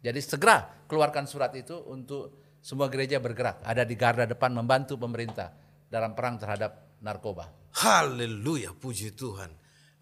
Jadi 0.02 0.20
segera 0.22 0.66
keluarkan 0.86 1.26
surat 1.26 1.54
itu 1.54 1.74
untuk 1.90 2.58
semua 2.58 2.90
gereja 2.90 3.22
bergerak, 3.22 3.62
ada 3.62 3.86
di 3.86 3.94
garda 3.94 4.26
depan 4.26 4.50
membantu 4.50 4.98
pemerintah 4.98 5.54
dalam 5.86 6.14
perang 6.14 6.36
terhadap 6.38 6.98
narkoba. 7.02 7.50
Haleluya, 7.78 8.74
puji 8.74 9.14
Tuhan. 9.14 9.54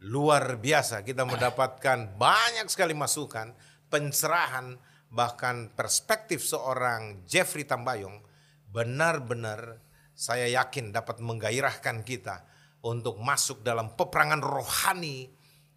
Luar 0.09 0.61
biasa 0.61 1.01
kita 1.05 1.25
mendapatkan 1.25 2.17
banyak 2.17 2.69
sekali 2.69 2.93
masukan, 2.93 3.53
pencerahan, 3.89 4.77
bahkan 5.09 5.73
perspektif 5.73 6.45
seorang 6.45 7.25
Jeffrey 7.25 7.65
Tambayong 7.65 8.21
benar-benar 8.69 9.81
saya 10.17 10.49
yakin 10.49 10.97
dapat 10.97 11.21
menggairahkan 11.21 12.01
kita 12.01 12.41
untuk 12.81 13.21
masuk 13.21 13.61
dalam 13.61 13.93
peperangan 13.93 14.41
rohani 14.41 15.29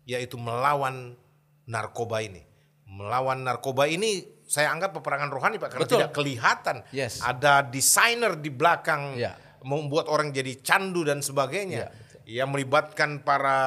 yaitu 0.08 0.40
melawan 0.40 1.20
narkoba 1.68 2.24
ini. 2.24 2.42
Melawan 2.88 3.44
narkoba 3.46 3.86
ini 3.86 4.24
saya 4.50 4.74
anggap 4.74 4.98
peperangan 4.98 5.30
rohani 5.30 5.62
Pak 5.62 5.70
karena 5.76 5.86
Betul. 5.86 5.98
tidak 6.02 6.12
kelihatan. 6.16 6.78
Yes. 6.90 7.22
Ada 7.22 7.62
desainer 7.68 8.34
di 8.40 8.50
belakang 8.50 9.14
Ya. 9.20 9.36
membuat 9.62 10.08
orang 10.08 10.32
jadi 10.32 10.56
candu 10.64 11.04
dan 11.06 11.20
sebagainya. 11.20 11.86
Ya, 11.86 11.90
betul. 11.92 12.08
yang 12.30 12.54
melibatkan 12.54 13.26
para 13.26 13.58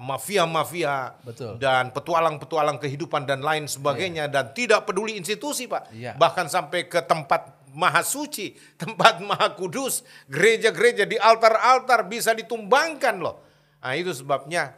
mafia-mafia 0.00 1.12
dan 1.60 1.92
petualang-petualang 1.92 2.80
kehidupan 2.80 3.28
dan 3.28 3.44
lain 3.44 3.68
sebagainya 3.68 4.32
dan 4.32 4.56
tidak 4.56 4.88
peduli 4.88 5.20
institusi, 5.20 5.68
Pak. 5.68 5.92
Iya. 5.92 6.16
Bahkan 6.16 6.48
sampai 6.48 6.88
ke 6.88 7.04
tempat 7.04 7.57
maha 7.74 8.04
suci, 8.04 8.54
tempat 8.82 9.20
maha 9.24 9.52
kudus, 9.56 10.06
gereja-gereja 10.30 11.04
di 11.04 11.16
altar-altar 11.18 12.06
bisa 12.06 12.32
ditumbangkan 12.32 13.16
loh. 13.20 13.36
Nah, 13.78 13.94
itu 13.94 14.10
sebabnya 14.12 14.74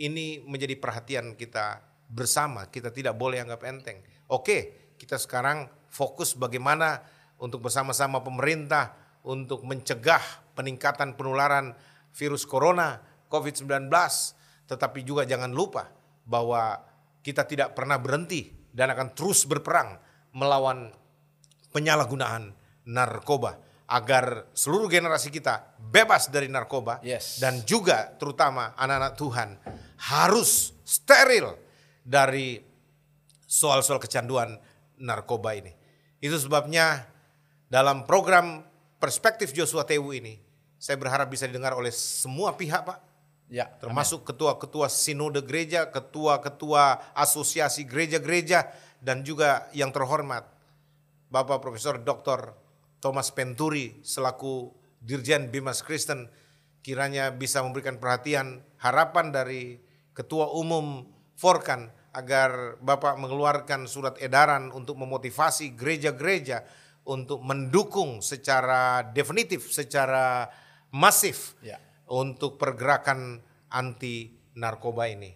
ini 0.00 0.42
menjadi 0.42 0.74
perhatian 0.80 1.38
kita 1.38 1.82
bersama. 2.10 2.66
Kita 2.70 2.90
tidak 2.90 3.14
boleh 3.14 3.42
anggap 3.42 3.62
enteng. 3.66 4.00
Oke, 4.30 4.92
kita 4.96 5.20
sekarang 5.20 5.68
fokus 5.90 6.34
bagaimana 6.34 7.02
untuk 7.38 7.66
bersama-sama 7.68 8.22
pemerintah 8.24 8.96
untuk 9.24 9.62
mencegah 9.66 10.22
peningkatan 10.56 11.18
penularan 11.18 11.76
virus 12.14 12.46
corona 12.48 13.02
COVID-19. 13.28 13.90
Tetapi 14.64 15.00
juga 15.04 15.28
jangan 15.28 15.52
lupa 15.52 15.90
bahwa 16.24 16.80
kita 17.20 17.44
tidak 17.44 17.76
pernah 17.76 18.00
berhenti 18.00 18.48
dan 18.72 18.92
akan 18.92 19.12
terus 19.12 19.44
berperang 19.44 20.00
melawan 20.34 20.90
penyalahgunaan 21.74 22.54
narkoba 22.86 23.58
agar 23.90 24.48
seluruh 24.56 24.86
generasi 24.88 25.28
kita 25.28 25.76
bebas 25.90 26.30
dari 26.32 26.48
narkoba 26.48 27.02
Yes. 27.04 27.42
dan 27.42 27.60
juga 27.66 28.14
terutama 28.16 28.72
anak-anak 28.78 29.14
Tuhan 29.18 29.48
harus 30.08 30.72
steril 30.86 31.52
dari 32.00 32.62
soal-soal 33.44 34.00
kecanduan 34.00 34.56
narkoba 35.02 35.52
ini. 35.52 35.74
Itu 36.22 36.38
sebabnya 36.40 37.04
dalam 37.68 38.06
program 38.08 38.64
Perspektif 38.96 39.52
Joshua 39.52 39.84
Tewu 39.84 40.16
ini 40.16 40.40
saya 40.80 40.96
berharap 40.96 41.28
bisa 41.28 41.44
didengar 41.44 41.76
oleh 41.76 41.92
semua 41.92 42.56
pihak, 42.56 42.88
Pak. 42.88 42.98
Ya, 43.52 43.68
Termasuk 43.68 44.24
ketua-ketua 44.24 44.88
sinode 44.88 45.44
gereja, 45.44 45.84
ketua-ketua 45.92 47.12
asosiasi 47.12 47.84
gereja-gereja 47.84 48.72
dan 49.04 49.20
juga 49.20 49.68
yang 49.76 49.92
terhormat 49.92 50.48
Bapak 51.34 51.58
Profesor 51.58 51.98
Dr. 51.98 52.54
Thomas 53.02 53.34
Penturi 53.34 53.98
selaku 54.06 54.70
Dirjen 55.02 55.50
Bimas 55.50 55.82
Kristen 55.82 56.30
kiranya 56.86 57.34
bisa 57.34 57.58
memberikan 57.66 57.98
perhatian 57.98 58.62
harapan 58.78 59.34
dari 59.34 59.82
Ketua 60.14 60.54
Umum 60.54 61.10
Forkan 61.34 61.90
agar 62.14 62.78
Bapak 62.78 63.18
mengeluarkan 63.18 63.90
surat 63.90 64.14
edaran 64.22 64.70
untuk 64.70 64.94
memotivasi 64.94 65.74
gereja-gereja 65.74 66.62
untuk 67.04 67.42
mendukung 67.42 68.22
secara 68.22 69.02
definitif, 69.10 69.74
secara 69.74 70.46
masif 70.94 71.58
Ya. 71.60 71.82
untuk 72.06 72.56
pergerakan 72.62 73.42
anti 73.68 74.38
narkoba 74.54 75.10
ini. 75.10 75.34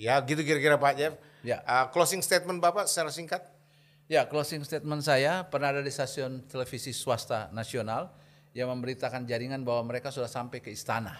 Ya, 0.00 0.16
gitu 0.24 0.40
kira-kira 0.40 0.80
Pak 0.80 0.94
Jeff. 0.96 1.14
Ya. 1.44 1.60
Uh, 1.68 1.92
closing 1.92 2.24
statement 2.24 2.58
Bapak 2.64 2.88
secara 2.88 3.12
singkat. 3.12 3.44
Ya, 4.06 4.30
closing 4.30 4.62
statement 4.62 5.02
saya 5.02 5.42
pernah 5.50 5.74
ada 5.74 5.82
di 5.82 5.90
stasiun 5.90 6.46
televisi 6.46 6.94
swasta 6.94 7.50
nasional 7.50 8.14
yang 8.54 8.70
memberitakan 8.70 9.26
jaringan 9.26 9.66
bahwa 9.66 9.90
mereka 9.90 10.14
sudah 10.14 10.30
sampai 10.30 10.62
ke 10.62 10.70
istana. 10.70 11.18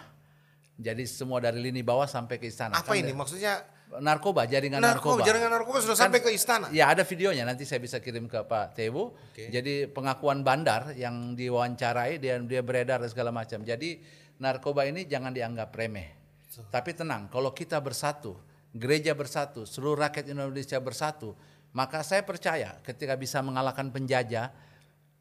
Jadi 0.78 1.02
semua 1.08 1.42
dari 1.42 1.58
lini 1.58 1.82
bawah 1.82 2.06
sampai 2.06 2.38
ke 2.38 2.46
istana. 2.46 2.78
Apa 2.78 2.94
Kan 2.94 3.02
ini? 3.02 3.10
Maksudnya 3.10 3.76
Narkoba, 3.86 4.50
jaringan 4.50 4.82
narkoba, 4.82 5.22
narkoba. 5.22 5.26
jaringan 5.30 5.50
narkoba 5.54 5.78
sudah 5.78 5.94
sampai 5.94 6.18
ke 6.18 6.34
istana. 6.34 6.66
Ya 6.74 6.90
ada 6.90 7.06
videonya 7.06 7.46
nanti 7.46 7.62
saya 7.62 7.78
bisa 7.78 8.02
kirim 8.02 8.26
ke 8.26 8.42
Pak 8.42 8.74
Tewu. 8.74 9.14
Jadi 9.38 9.86
pengakuan 9.86 10.42
bandar 10.42 10.90
yang 10.98 11.38
diwawancarai 11.38 12.18
dia 12.18 12.42
dia 12.42 12.62
beredar 12.66 12.98
dan 12.98 13.06
segala 13.06 13.30
macam. 13.30 13.62
Jadi 13.62 14.02
narkoba 14.42 14.90
ini 14.90 15.06
jangan 15.06 15.30
dianggap 15.30 15.70
remeh. 15.70 16.18
Tapi 16.66 16.98
tenang, 16.98 17.30
kalau 17.30 17.54
kita 17.54 17.78
bersatu, 17.78 18.34
gereja 18.74 19.14
bersatu, 19.14 19.62
seluruh 19.62 20.02
rakyat 20.02 20.34
Indonesia 20.34 20.82
bersatu, 20.82 21.38
maka 21.76 22.00
saya 22.00 22.24
percaya 22.24 22.80
ketika 22.80 23.12
bisa 23.20 23.44
mengalahkan 23.44 23.92
penjajah 23.92 24.48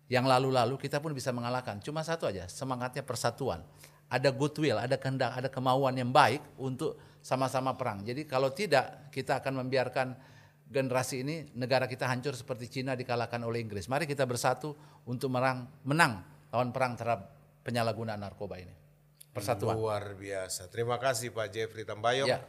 yang 0.08 0.24
lalu-lalu 0.24 0.80
kita 0.80 1.04
pun 1.04 1.12
bisa 1.12 1.36
mengalahkan. 1.36 1.84
Cuma 1.84 2.00
satu 2.00 2.32
aja, 2.32 2.48
semangatnya 2.48 3.04
persatuan. 3.04 3.60
Ada 4.08 4.32
goodwill, 4.32 4.80
ada 4.80 4.96
kehendak, 4.96 5.36
ada 5.36 5.52
kemauan 5.52 6.00
yang 6.00 6.16
baik 6.16 6.40
untuk 6.56 6.96
sama-sama 7.20 7.76
perang. 7.76 8.08
Jadi 8.08 8.24
kalau 8.24 8.56
tidak, 8.56 9.12
kita 9.12 9.44
akan 9.44 9.68
membiarkan 9.68 10.16
generasi 10.72 11.28
ini 11.28 11.52
negara 11.60 11.92
kita 11.92 12.08
hancur 12.08 12.32
seperti 12.38 12.72
Cina 12.72 12.96
dikalahkan 12.96 13.44
oleh 13.44 13.60
Inggris. 13.60 13.92
Mari 13.92 14.08
kita 14.08 14.24
bersatu 14.24 14.72
untuk 15.10 15.36
merang, 15.36 15.68
menang 15.84 16.24
lawan 16.56 16.72
perang 16.72 16.96
terhadap 16.96 17.36
penyalahgunaan 17.68 18.22
narkoba 18.22 18.64
ini. 18.64 18.72
Persatuan. 19.36 19.76
Luar 19.76 20.16
biasa. 20.16 20.72
Terima 20.72 20.96
kasih 20.96 21.36
Pak 21.36 21.52
Jeffrey 21.52 21.84
Tambayong. 21.84 22.30
Ya. 22.32 22.40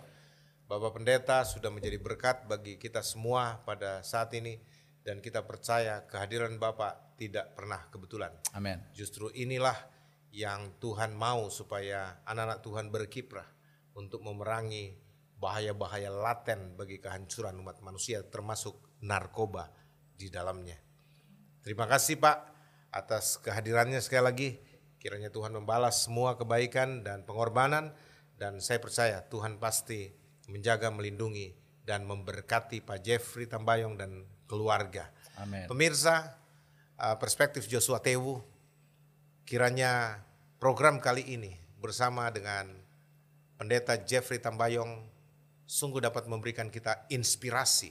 Bapak 0.67 0.99
Pendeta 0.99 1.47
sudah 1.47 1.71
menjadi 1.71 1.95
berkat 2.03 2.51
bagi 2.51 2.75
kita 2.75 2.99
semua 2.99 3.63
pada 3.63 4.03
saat 4.03 4.35
ini 4.35 4.59
dan 5.07 5.23
kita 5.23 5.47
percaya 5.47 6.03
kehadiran 6.11 6.59
Bapak 6.59 7.15
tidak 7.15 7.55
pernah 7.55 7.87
kebetulan. 7.87 8.35
Amin. 8.51 8.83
Justru 8.91 9.31
inilah 9.31 9.79
yang 10.35 10.75
Tuhan 10.83 11.15
mau 11.15 11.47
supaya 11.55 12.19
anak-anak 12.27 12.67
Tuhan 12.67 12.87
berkiprah 12.91 13.47
untuk 13.95 14.27
memerangi 14.27 14.99
bahaya-bahaya 15.39 16.11
laten 16.11 16.75
bagi 16.75 16.99
kehancuran 16.99 17.55
umat 17.63 17.79
manusia 17.79 18.27
termasuk 18.27 18.99
narkoba 19.07 19.71
di 20.19 20.35
dalamnya. 20.35 20.83
Terima 21.63 21.87
kasih 21.87 22.19
Pak 22.19 22.39
atas 22.91 23.39
kehadirannya 23.39 24.03
sekali 24.03 24.25
lagi. 24.27 24.51
Kiranya 24.99 25.31
Tuhan 25.31 25.55
membalas 25.55 26.11
semua 26.11 26.35
kebaikan 26.35 27.07
dan 27.07 27.23
pengorbanan 27.23 27.95
dan 28.35 28.59
saya 28.59 28.83
percaya 28.83 29.23
Tuhan 29.31 29.63
pasti 29.63 30.26
menjaga, 30.47 30.91
melindungi 30.91 31.55
dan 31.87 32.03
memberkati 32.07 32.83
Pak 32.83 32.99
Jeffrey 33.03 33.47
Tambayong 33.47 33.95
dan 33.95 34.27
keluarga. 34.51 35.11
Amin. 35.39 35.71
Pemirsa, 35.71 36.35
uh, 36.99 37.17
perspektif 37.19 37.71
Joshua 37.71 38.03
Tewu, 38.03 38.43
kiranya 39.47 40.23
program 40.59 40.99
kali 40.99 41.23
ini 41.23 41.55
bersama 41.79 42.31
dengan 42.35 42.67
Pendeta 43.57 43.97
Jeffrey 43.97 44.37
Tambayong 44.37 45.07
sungguh 45.65 46.05
dapat 46.05 46.29
memberikan 46.29 46.69
kita 46.69 47.09
inspirasi 47.09 47.89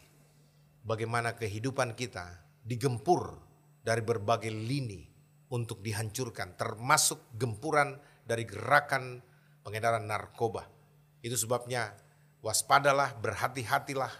bagaimana 0.86 1.34
kehidupan 1.34 1.98
kita 1.98 2.46
digempur 2.62 3.42
dari 3.82 4.02
berbagai 4.06 4.54
lini 4.54 5.06
untuk 5.50 5.82
dihancurkan, 5.82 6.58
termasuk 6.58 7.38
gempuran 7.38 7.98
dari 8.26 8.46
gerakan 8.46 9.22
pengedaran 9.62 10.06
narkoba. 10.06 10.66
Itu 11.22 11.38
sebabnya 11.38 11.94
waspadalah, 12.46 13.18
berhati-hatilah, 13.18 14.14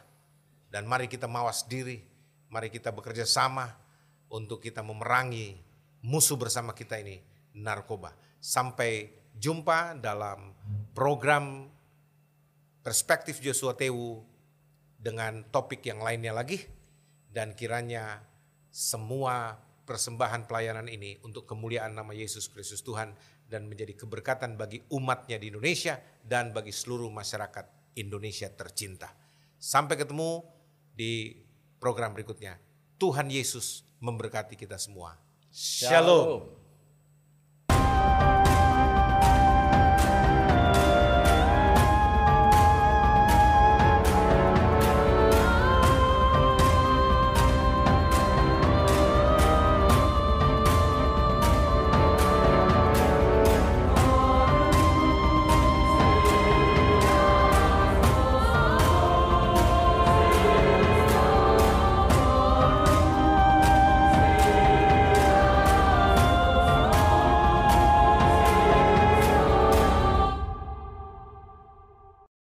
dan 0.74 0.90
mari 0.90 1.06
kita 1.06 1.30
mawas 1.30 1.70
diri, 1.70 2.02
mari 2.50 2.74
kita 2.74 2.90
bekerja 2.90 3.22
sama 3.22 3.70
untuk 4.34 4.66
kita 4.66 4.82
memerangi 4.82 5.62
musuh 6.02 6.34
bersama 6.34 6.74
kita 6.74 6.98
ini, 6.98 7.22
narkoba. 7.54 8.18
Sampai 8.42 9.14
jumpa 9.38 10.02
dalam 10.02 10.58
program 10.98 11.70
Perspektif 12.82 13.42
Joshua 13.42 13.74
Tewu 13.78 14.22
dengan 14.98 15.46
topik 15.50 15.86
yang 15.86 16.02
lainnya 16.02 16.34
lagi 16.34 16.62
dan 17.30 17.58
kiranya 17.58 18.22
semua 18.70 19.58
persembahan 19.86 20.46
pelayanan 20.46 20.86
ini 20.90 21.18
untuk 21.26 21.50
kemuliaan 21.50 21.98
nama 21.98 22.14
Yesus 22.14 22.46
Kristus 22.46 22.86
Tuhan 22.86 23.14
dan 23.50 23.66
menjadi 23.66 23.98
keberkatan 23.98 24.54
bagi 24.54 24.86
umatnya 24.94 25.42
di 25.42 25.50
Indonesia 25.50 25.98
dan 26.22 26.54
bagi 26.54 26.74
seluruh 26.74 27.10
masyarakat 27.10 27.75
Indonesia 27.96 28.52
tercinta. 28.52 29.12
Sampai 29.56 29.96
ketemu 29.96 30.44
di 30.96 31.36
program 31.80 32.16
berikutnya. 32.16 32.60
Tuhan 32.96 33.28
Yesus 33.28 33.84
memberkati 34.00 34.56
kita 34.56 34.80
semua. 34.80 35.20
Shalom. 35.52 35.92
Shalom. 35.92 36.65